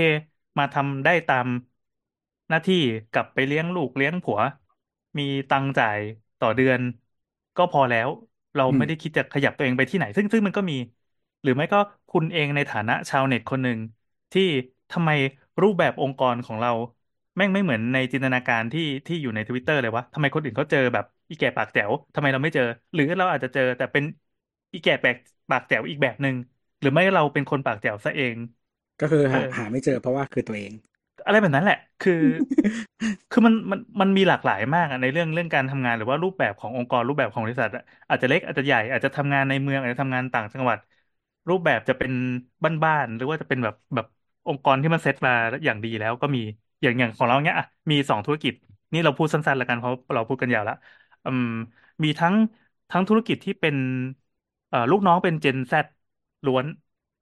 [0.58, 1.46] มาทำได้ตาม
[2.48, 2.76] หน้าที่
[3.10, 4.40] กลับไปเลี้ยงลูกเลี้ยงผัว
[5.18, 6.00] มีตังค์จ่าย
[6.38, 6.80] ต่อเดือน
[7.56, 8.08] ก็พอแล้ว
[8.54, 10.74] เราอืมไม่ได้คิดจะขยับตัวเองไปที่ไหน ซึ่งซึ่งมันก็มี
[11.42, 11.78] หรือไม่ก็
[12.08, 13.78] คุณเองในฐานะชาวเน็ตคนหนึ่ง
[14.32, 14.42] ที่
[14.90, 15.10] ทำไม
[15.62, 16.70] รูปแบบองค์กรของเรา
[17.36, 22.62] แม่งไม่เหมือนในจินตนาการที่ที่อยู่ในทวิตเตอร์เลยวะทำไมคนอื่นเขาเจอแบบอีแก่ปากแจ๋วทำไมเราไม่เจอ
[22.94, 24.04] หรือเราอาจจะเจอ แต่เป็น
[24.72, 25.16] อีแก่แปลก
[25.50, 26.34] ปากแจ๋วอีกแบบหนึ่ง
[26.80, 28.36] หรือไม่เราเป็นคนปากแจ๋วซะเอง
[29.00, 30.72] ก็คือหาเออหาไม่เจอเพราะว่าคือตัวเอง
[31.24, 32.12] อะไรแบบนั้นแหละ คือ
[33.30, 40.78] คือมันมันมันมีหลากหลายมากอะในเรื่องเรื่องการทำงานหรือว่ารูปแบบขององค์กรรูปแบบของบริษัทอะอาจจะเล็กอาจจะใหญ่อาจจะทำงานในเมืองอาจจะทำงานต่างจังหวัด
[41.48, 42.12] รูปแบบจะเป็น
[42.84, 44.06] บ้านๆหรือว่าจะเป็นแบบแบบ
[44.46, 45.32] องค์กรที่มันเซตมา
[45.64, 46.40] อย่างดีแล้วก็มี
[46.82, 48.52] อย่างอย่างของเราเนี้ยอะมีสองธุรกิจ
[48.92, 50.74] นี่เราพูดสั้นๆแล้วกันเพราะเราพูดกันยาวแล้ว
[51.24, 51.44] อืม
[52.04, 52.34] มีทั้ง
[52.90, 53.76] ทั้งธุรกิจที่เป็น
[54.68, 55.86] เอ่อลูกน้องเป็น Gen Z
[56.46, 56.66] ล้วน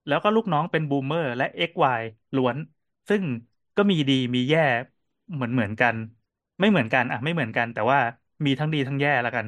[0.06, 1.86] แล้วก็ลูกน้องเป็น boomer และ XY
[2.36, 2.56] ล้วน
[3.08, 3.22] ซึ่ง
[3.76, 4.60] ก็มีดีมีแย่
[5.34, 5.96] เหมือนเหมือนกัน
[6.60, 7.98] ไม่เหมือนกันอะไม่เหมือนกัน แต่ว่า
[8.44, 9.46] มีทั้งดีทั้งแย่แล้วกัน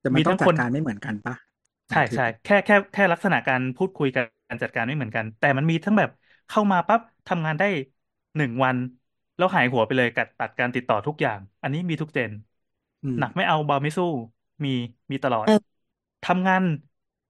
[0.00, 1.34] แต่มันมีต้อทั้งคนต้องจัดการไม่เหมือนกันปะ
[1.88, 6.10] ใช่มายถึงใช่แค่แค่แค่ลักษณะการพูดคุยกันการจัดการไม่เหมือนกัน แต่มันมีทั้งแบบ
[6.48, 7.66] เข้ามาปั๊บทำงานได้
[8.36, 8.76] หนึ่งวัน
[9.36, 12.32] แล้วหายหัวไปเลยกัดตัดการติดต่อทุกอย่าง อันนี้มีทุก Gen
[13.02, 14.04] อืมหนักไม่เอาเบาไม่สู้
[14.64, 14.68] มี
[15.10, 15.74] มีตลอดเออ
[16.22, 16.62] ทำงาน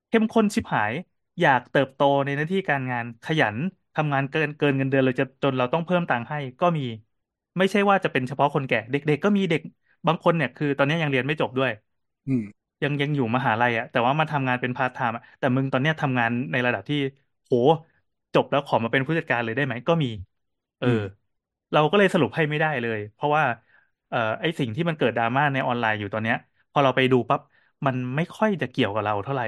[0.08, 0.92] เข้มข้นชิบหาย
[1.40, 3.56] อยากเติบโตในหน้าที่การงานขยัน
[3.94, 6.82] ทำงานเกินเกินเงินเดือนเลยจะจนเราต้องเพิ่มตังค์ให้ก็มี
[7.58, 9.60] ไม่ใช่ว่าจะเป็นเฉพาะคนแก่ เด็ก ๆ ก็มีเด็ก
[10.06, 11.70] บางคนเนี่ยคือ ตอนนี้ยังเรียนไม่จบด้วย
[12.28, 12.44] อืม
[12.82, 16.96] ยังยังอยู่มหาลัยอะแต่ว่ามาทำงานเป็นพาร์ทไทม์อะแต่มึงตอนเนี้ยทำงานในระดับที่
[17.46, 17.52] โห
[18.34, 20.08] จบแล้วขอมาเป็นผู้จัดการเลยได้ไหมก็มี
[20.78, 21.00] เอออืม
[21.72, 23.44] เราก็เลยสรุปให้ไม่ได้เลย เพราะว่า
[24.08, 26.36] เอ่อไอสิ่งที่มันเกิดดราม่าในออนไลน์อยู่ตอนเนี้ย
[26.70, 27.40] พอเราไปดูปั๊บ
[27.86, 29.44] มันไม่ค่อยจะเกี่ยวกับเราเท่าไหร่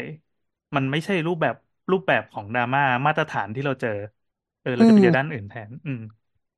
[0.77, 1.55] มันไม่ใช่รูปแบบ
[1.91, 3.91] รูปแบบของดราม่ามาตรฐานที่เราเจอ
[4.67, 5.99] เออเราจะไปเจอด้านอื่นแทน อืม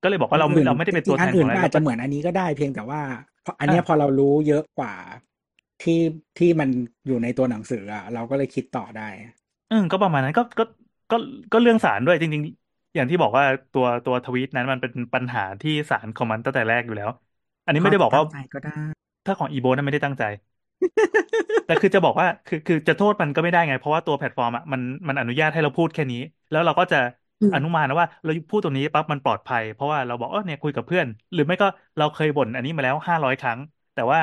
[0.01, 3.03] ก็เลยบอกว่าเราอันอื่นเราไม่ได้เป็นจริตัวงๆแทอันนขอื่อนงอะไรก็อาเราจจะก็เหมือนอันนี้ก็ได้เพียงแต่ว่า
[3.43, 4.95] เพราะอันเนี้ยอะพอเรารู้เยอะกว่า
[5.83, 6.01] ที่
[6.39, 6.69] ที่มัน
[7.07, 9.09] อยู่ในตัวหนังสืออะเราก็เลยคิดต่อได้
[9.69, 10.63] อืมก็ประมาณนั้นก็ก็
[11.11, 11.17] ก็
[11.53, 17.11] ก็เรื่องสารด้วยจริง ๆ อย่างที่บอกว่าตัวตัวทวีตนั้นมันเป็นปัญหาที่สารของมันตั้งแต่แรกอยู่แล้ว
[17.65, 18.81] อันนี้ไม่ได้บอกว่าตั้งใจก็ได้
[19.25, 20.23] ถ้าของอีโบนั้นไม่ได้ตั้งใจ
[21.65, 26.19] แต่คือจะบอกว่าคือคือจะโทษมันก็ไม่ได้ไง เพราะว่าตัวแพลตฟอร์มอะมันมันอนุญาตให้เราพูดแค่นี้
[26.51, 26.97] แล้วเราก็จะ
[27.41, 31.67] อืมอนุมานนะว่าเราพูดตรงนี้ปั๊บมันปลอดภัย เพราะว่าเราบอกเออเนี่ยคุยกับเพื่อน หรือไม่ก็
[31.97, 33.59] เราเคยบ่นอันนี้มาแล้วห้าร้อยครั้ง
[33.95, 34.21] แต่ว่า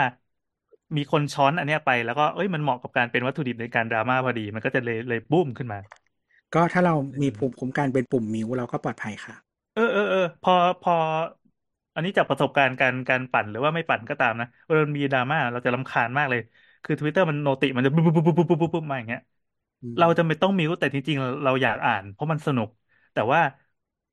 [0.98, 5.80] มีคนช้อนอันเนี้ยไปแล้วก็เอ้ยมันเหมาะกับการเป็นวัตถุดิบในการดราม่าพอดี มันก็จะเลยเลยบูมขึ้นมา
[6.54, 9.36] ก็ถ้าเรามีเออภูมิคุ้มกันเป็นปุ่มมิวเราก็ปลอดภัยค่ะ
[9.74, 10.52] เออเออเออพอ
[10.82, 10.94] พอ
[11.94, 16.40] อันนี้จากประสบการณ์การการปั่นหรือว่าไม่ปั่นก็ตามนะเวลามันมีดราม่าเราจะรำคาญมากเลย
[16.84, 19.22] คือ Twitter มันโนติมันจะปุ๊บปุ๊บปุ๊บปุ๊บปุ๊บปุ๊บปุ๊บมาอย่างเงี้ย
[19.82, 22.70] อืมเราจะไม่ต้องมิวแต่จริงๆเราเราอยากอ่าน เพราะมันสนุก
[23.16, 23.42] แต่ว่า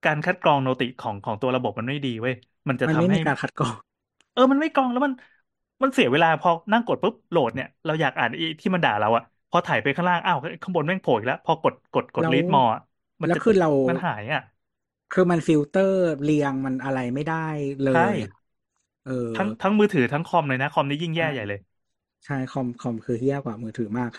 [0.05, 2.35] การคัดกรองโนติของของตัวระบบมันไม่ดีเว้ย
[2.69, 3.75] มันจะมันทำไม่ให้มีการคัดกรอง
[4.33, 5.13] เออมันไม่กรองแล้วมัน
[5.83, 12.63] มันเสียเวลาพอนั่งกดปุ๊บโหลดเนี่ยเราอยากอ่านไอ้ที่มันด่าเราอะพอถ่ายไปข้างล่างอ้าวข้างบนแม่งโผล่อีกแล้ว พอกดกดกดแล้ว read more
[13.23, 14.41] มันแล้วจะคือเรามันหายอะ
[15.11, 17.35] คือมันฟิลเตอร์เรียงมันอะไรไม่ได้
[17.83, 18.31] เลยใช่อะ
[19.03, 21.59] เออทั้งทั้งมือถือทั้งคอมเลยนะ คอมนี่ยิ่งแย่ใช่ใหญ่เลย
[22.25, 24.11] ใช่คอมคอมคือเหี้ยกว่ามือถือมาก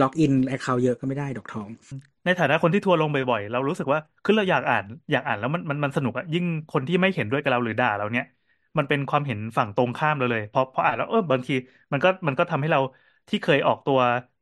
[0.00, 1.68] login account เยอะก็ไม่ได้ดอกทอง
[2.24, 8.24] ในฐานะคนที่ทัวร์ลงบ่อยๆ เรารู้สึกว่าคือเราอยากอ่านอยากอ่านแล้วมันมันมันสนุกอะยิ่งคนที่ไม่เห็นด้วยกับเราหรือด่าเราเนี่ย
[8.78, 11.52] มันเป็นความเห็นฝั่งตรงข้ามเราเลยพอพออ่านแล้วเออบางที
[11.92, 12.80] มันก็มันก็ทำให้เรา
[13.28, 13.98] ที่เคยออกตัว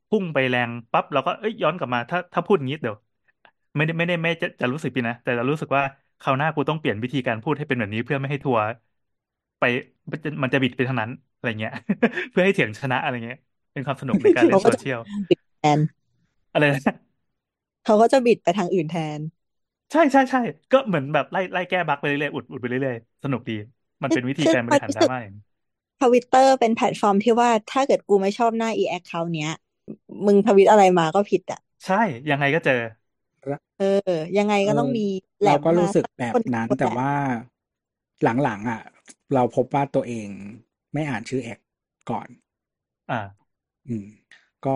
[0.08, 2.96] พุ่งไปแรงปั๊บเราก็เอ้ยย้อนกลับมาถ้าถ้าพูดอย่างนี้เดี๋ยว
[3.76, 5.82] ไม่ได้ไม่ได้ไม่จะจะรู้สึกผิดนะ แต่เรารู้สึกว่า
[6.20, 8.62] คราวหน้ากูต้องเปลี่ยนวิธีการพูดให้เป็นแบบนี้เพื่อไม่ให้ทัวร์
[9.58, 9.62] ไป
[10.12, 11.72] มันจะมันจะบิดไปทางนั้นอะไรเงี้ย
[12.30, 13.38] เพื่อให้เถียงชนะอะไรเงี้ย
[13.72, 15.78] เป็นความสนุกในการเล่เขานก็โซจะเชียลบิดแทน
[16.52, 16.98] อะไรนะ
[17.84, 19.20] เขาก็จะบิดไปทางอื่นแทน
[19.92, 20.38] ใช่ใช่ใช่
[20.70, 23.52] ก็เหมือนแบบไล่ไล่แก้ bug ไปเรื่อยๆอุดอุดไปเรื่อยๆสนุกดี
[24.02, 25.42] มันเป็นวิธีคือการบริหารดราม่ามันรู้ดราสึกอย่างนี้
[26.00, 29.50] ทวิตเตอร์เป็นแพลตฟอร์มที่ว่าถ้าเกิดกูไม่ชอบหน้าอี account เนี้ย
[30.26, 31.94] มึงทวิตอะไรมาก็ผิดอะ ใช่
[32.28, 32.72] ยังไงก็เจอ
[33.76, 33.84] เออ
[34.36, 35.00] ยังไงก็ต้องเออมี
[35.40, 37.08] แหลเรามก็มารู้สึกสักแบบคนนั้นคนแต่แหละว่า
[38.22, 38.80] หลังๆอะ
[39.34, 40.28] เราพบว่าตัวเอง
[40.92, 41.58] ไม่อ่านชื่อแอค
[42.10, 42.28] ก่อน
[43.10, 43.20] อ่า
[43.88, 44.04] อืม
[44.64, 44.70] ก็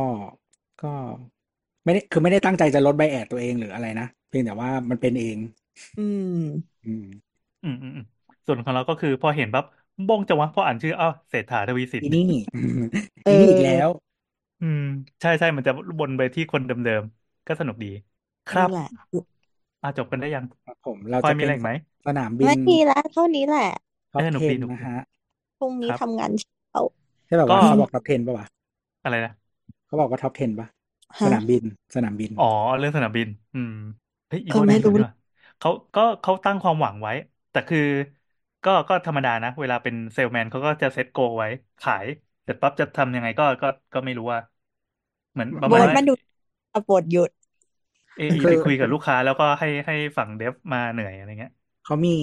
[0.82, 0.92] ก็
[1.84, 5.36] ไม่ได้คือไม่ได้ตั้งใจจะลดไบแอดตัวเองหรืออะไรนะ เพียงแต่ว่ามันเป็นเอง
[5.96, 7.02] อืม อืม
[7.62, 8.04] อืมอืมอืม
[8.46, 9.64] ส่วนของเราก็คือพอเห็นปั๊บ
[10.08, 12.22] บ้งจังวะพออ่านชื่ออ้าวเศรษฐาทวีสินอีนี่
[13.24, 13.88] เออีอนี่อีกแล้ว
[14.60, 14.80] อืม
[15.20, 17.88] ใช่ใช่มันจะวนไปที่คนเดิมๆ ก็สนุกดี
[18.48, 18.88] ครันี่บแหละ
[19.82, 21.72] อะจบกันได้ยังครับผมเราพลอยจะมีเป็อะไรนอีกไหม
[22.06, 23.68] สนามบินไม่มีแล้วเท่านี้แหละ
[24.12, 24.96] ท็อปเออหนุก10ดีหนุกนะดีฮะ
[25.58, 26.80] พรุ่งนี้ครับทำงานเช้า
[27.26, 28.46] ใช่แบบก็ว่าเขาบอกท็อป10ป่ะวะ
[29.02, 29.30] อะไรนะ
[29.86, 30.68] เขาบอกว่าท็อป10ป่ะ
[31.22, 31.62] สฮะนามบิน
[31.94, 32.44] สนามบิน อ๋อ
[32.78, 33.70] เรื่องสนามบิน อืม
[34.28, 35.10] เฮ้ยอีเอโบอน่าไม่ดูรู้นี่ว่ะ
[35.58, 37.12] เขาก็เขาตั้งความหวังไว้
[37.50, 37.78] แต่คือ
[38.64, 41.48] ก็ก็ธรรมดานะ เวลาเป็นเซลแมนเขาก็จะเซตโกไว้
[41.80, 42.06] ขาย
[42.44, 44.38] เสร็จปั๊บจะทำยังไงก็ก็ก็ไม่รู้ว่า
[45.32, 46.12] เหมือนประโบมาณทว่า มันดู
[46.88, 47.30] บทหยุด
[48.16, 51.52] เอคือไปคุยกับลูกค้าแล้วก็ให้ให้ฝั่งเดฟมาเหนื่อยอะไรเงี้ย
[51.84, 52.16] เขามี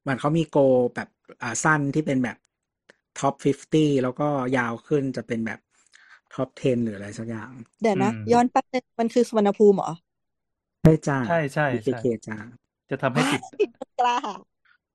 [0.00, 0.58] เหมือนเขามีโก
[0.94, 1.08] แบบ
[1.42, 2.36] อ่าสั้นที่เป็นแบบ
[3.18, 5.60] ท็อป 50 แล้วก็ยาวขึ้นจะเป็นแบบ
[6.34, 7.50] ท็อป 10 หรืออะไรสักอย่าง
[7.80, 9.90] เดี๋ยวนะอืมย้อนแป๊บนึงมันคือสุวรรณภูมิเหรอ
[10.82, 12.36] ใช่จ้าใช่ใช่ใช่ BKK จ้า
[12.90, 14.14] จะทำให้ติดผิดกล้า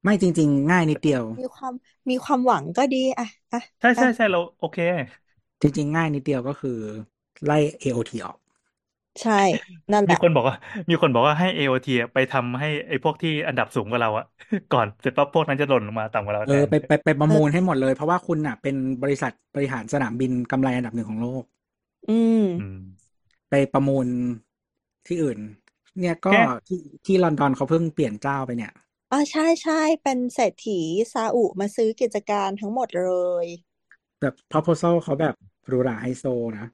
[0.03, 1.74] ไม่จริง ๆ ง่ายนิดเดียว มีความ
[2.10, 4.78] มีความหวังก็ดีอะอะใช่ใช่อะใช่เราโอเค
[5.61, 6.78] จริง ๆ ง่ายนิดเดียวก็คือ
[7.45, 8.38] ไล่ AOT ออก
[9.22, 9.34] ใช่
[9.91, 10.56] นั่นแหมีละ คนบอกว่า
[10.90, 14.26] มีคนบอกว่าให้ AOT อะไปทำให้ไอ้พวกที่อันดับสูงกว่าเราอะ
[14.72, 21.44] ก่อนเสร็จปั๊บพวกนั้นจะหล่นลงมาต่ำกว่าเราเอแทอน ไปไปไปประมูลให้หมดเลย เพราะว่าคุณอะ เป็นบริษัทบริหารสนามบินกำไรอันดับหนึ่งของโลก
[22.10, 22.76] อืม อืม
[23.50, 24.08] ไปประมูล
[25.08, 25.40] ที่อื่น
[26.00, 26.34] เนี่ยก็แก
[26.68, 28.72] ที่ที่ลอนดอนเขาเพิ่งเปลี่ยนเจ้าไปเนี่ย
[29.12, 29.74] อ่าใช่ใช่
[30.04, 30.80] เป็นเศรษฐี
[31.14, 33.00] ซาอุมาซื้อกิจการทั้งหมดเล
[33.46, 33.48] ย
[34.22, 35.36] แบบ proposal เขาแบบ
[35.68, 36.24] หรูหราไฮโซ
[36.58, 36.66] นะ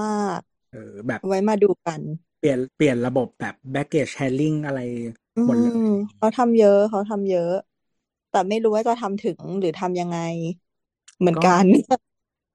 [0.00, 0.06] มา
[0.40, 0.42] ก
[0.72, 2.02] เออแบบไว้มาดูกัน
[2.38, 4.80] เปลี่ยนเปลี่ยนระบบแบบ baggage handling อะไร
[5.34, 5.78] อืหมดเลยม
[6.16, 7.48] เขาทำเยอะเขาทำเยอะ
[8.28, 10.16] แต่ไม่รู้ว่าจะทำถึงหรือทำยังไง
[11.18, 11.66] เหมือนก็กัน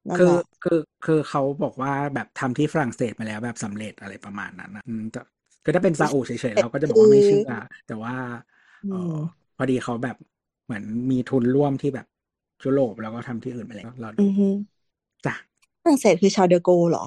[0.10, 5.20] นั่นคืแหอละคือคือเขาบอกว่าแบบทำที่ฝรั่งเศสมาแล้วแบบสำเร็จอะไรประมาณนั้นนะอืมแต่
[5.64, 7.50] คือถ้าเป็นซาอุเฉยๆเราก็จะบอกว่าไม่เชื่อ
[7.88, 8.16] แต่ว่า
[8.84, 9.18] อืเอมอ
[9.58, 10.18] พอดีเขาแบบ
[10.66, 12.08] เหมือนมีทุนร่วมที่แบบ
[12.64, 14.46] ยุโรปแล้วก็ทำที่อื่นไปแล้วเราอืดูอฮึ
[15.26, 15.36] จ้ะ
[15.82, 17.06] ฝรั่งเศสคือชาวเดอโกเหรอ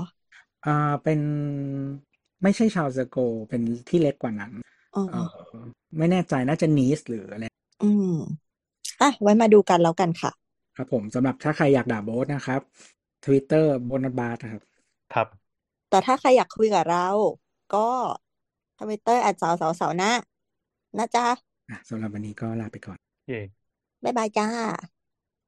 [0.67, 1.21] อ่าเป็น
[2.43, 3.17] ไม่ใช่ชาวเซโก
[3.49, 4.53] เป็นที่เล็กกว่านั้น
[4.95, 5.25] อ๋อเออ
[5.99, 7.45] ไม่แน่ใจน่าจะนีสหรืออะไร
[7.83, 8.15] อืม
[9.01, 10.31] อะไว้มาดูกันแล้วกันค่ะ
[10.77, 12.61] ครับผมสำหรับถ้าใครอยากด่าโบสนะครับ
[13.25, 14.63] Twitter โบนัสบาร์นะครับ
[15.15, 15.29] ครับ
[15.89, 17.07] แต่ถ้าใครอยากคุยกับเรา
[17.75, 17.89] ก็
[18.79, 20.13] ทวิตเตอร์แอดสาวสาวสาวนะ
[20.99, 21.27] นะจ๊ะ
[21.69, 23.41] อะสำหรับวันนี้ก็ลาไปก่อน เย่
[24.05, 24.47] บ๊ายบายจ้า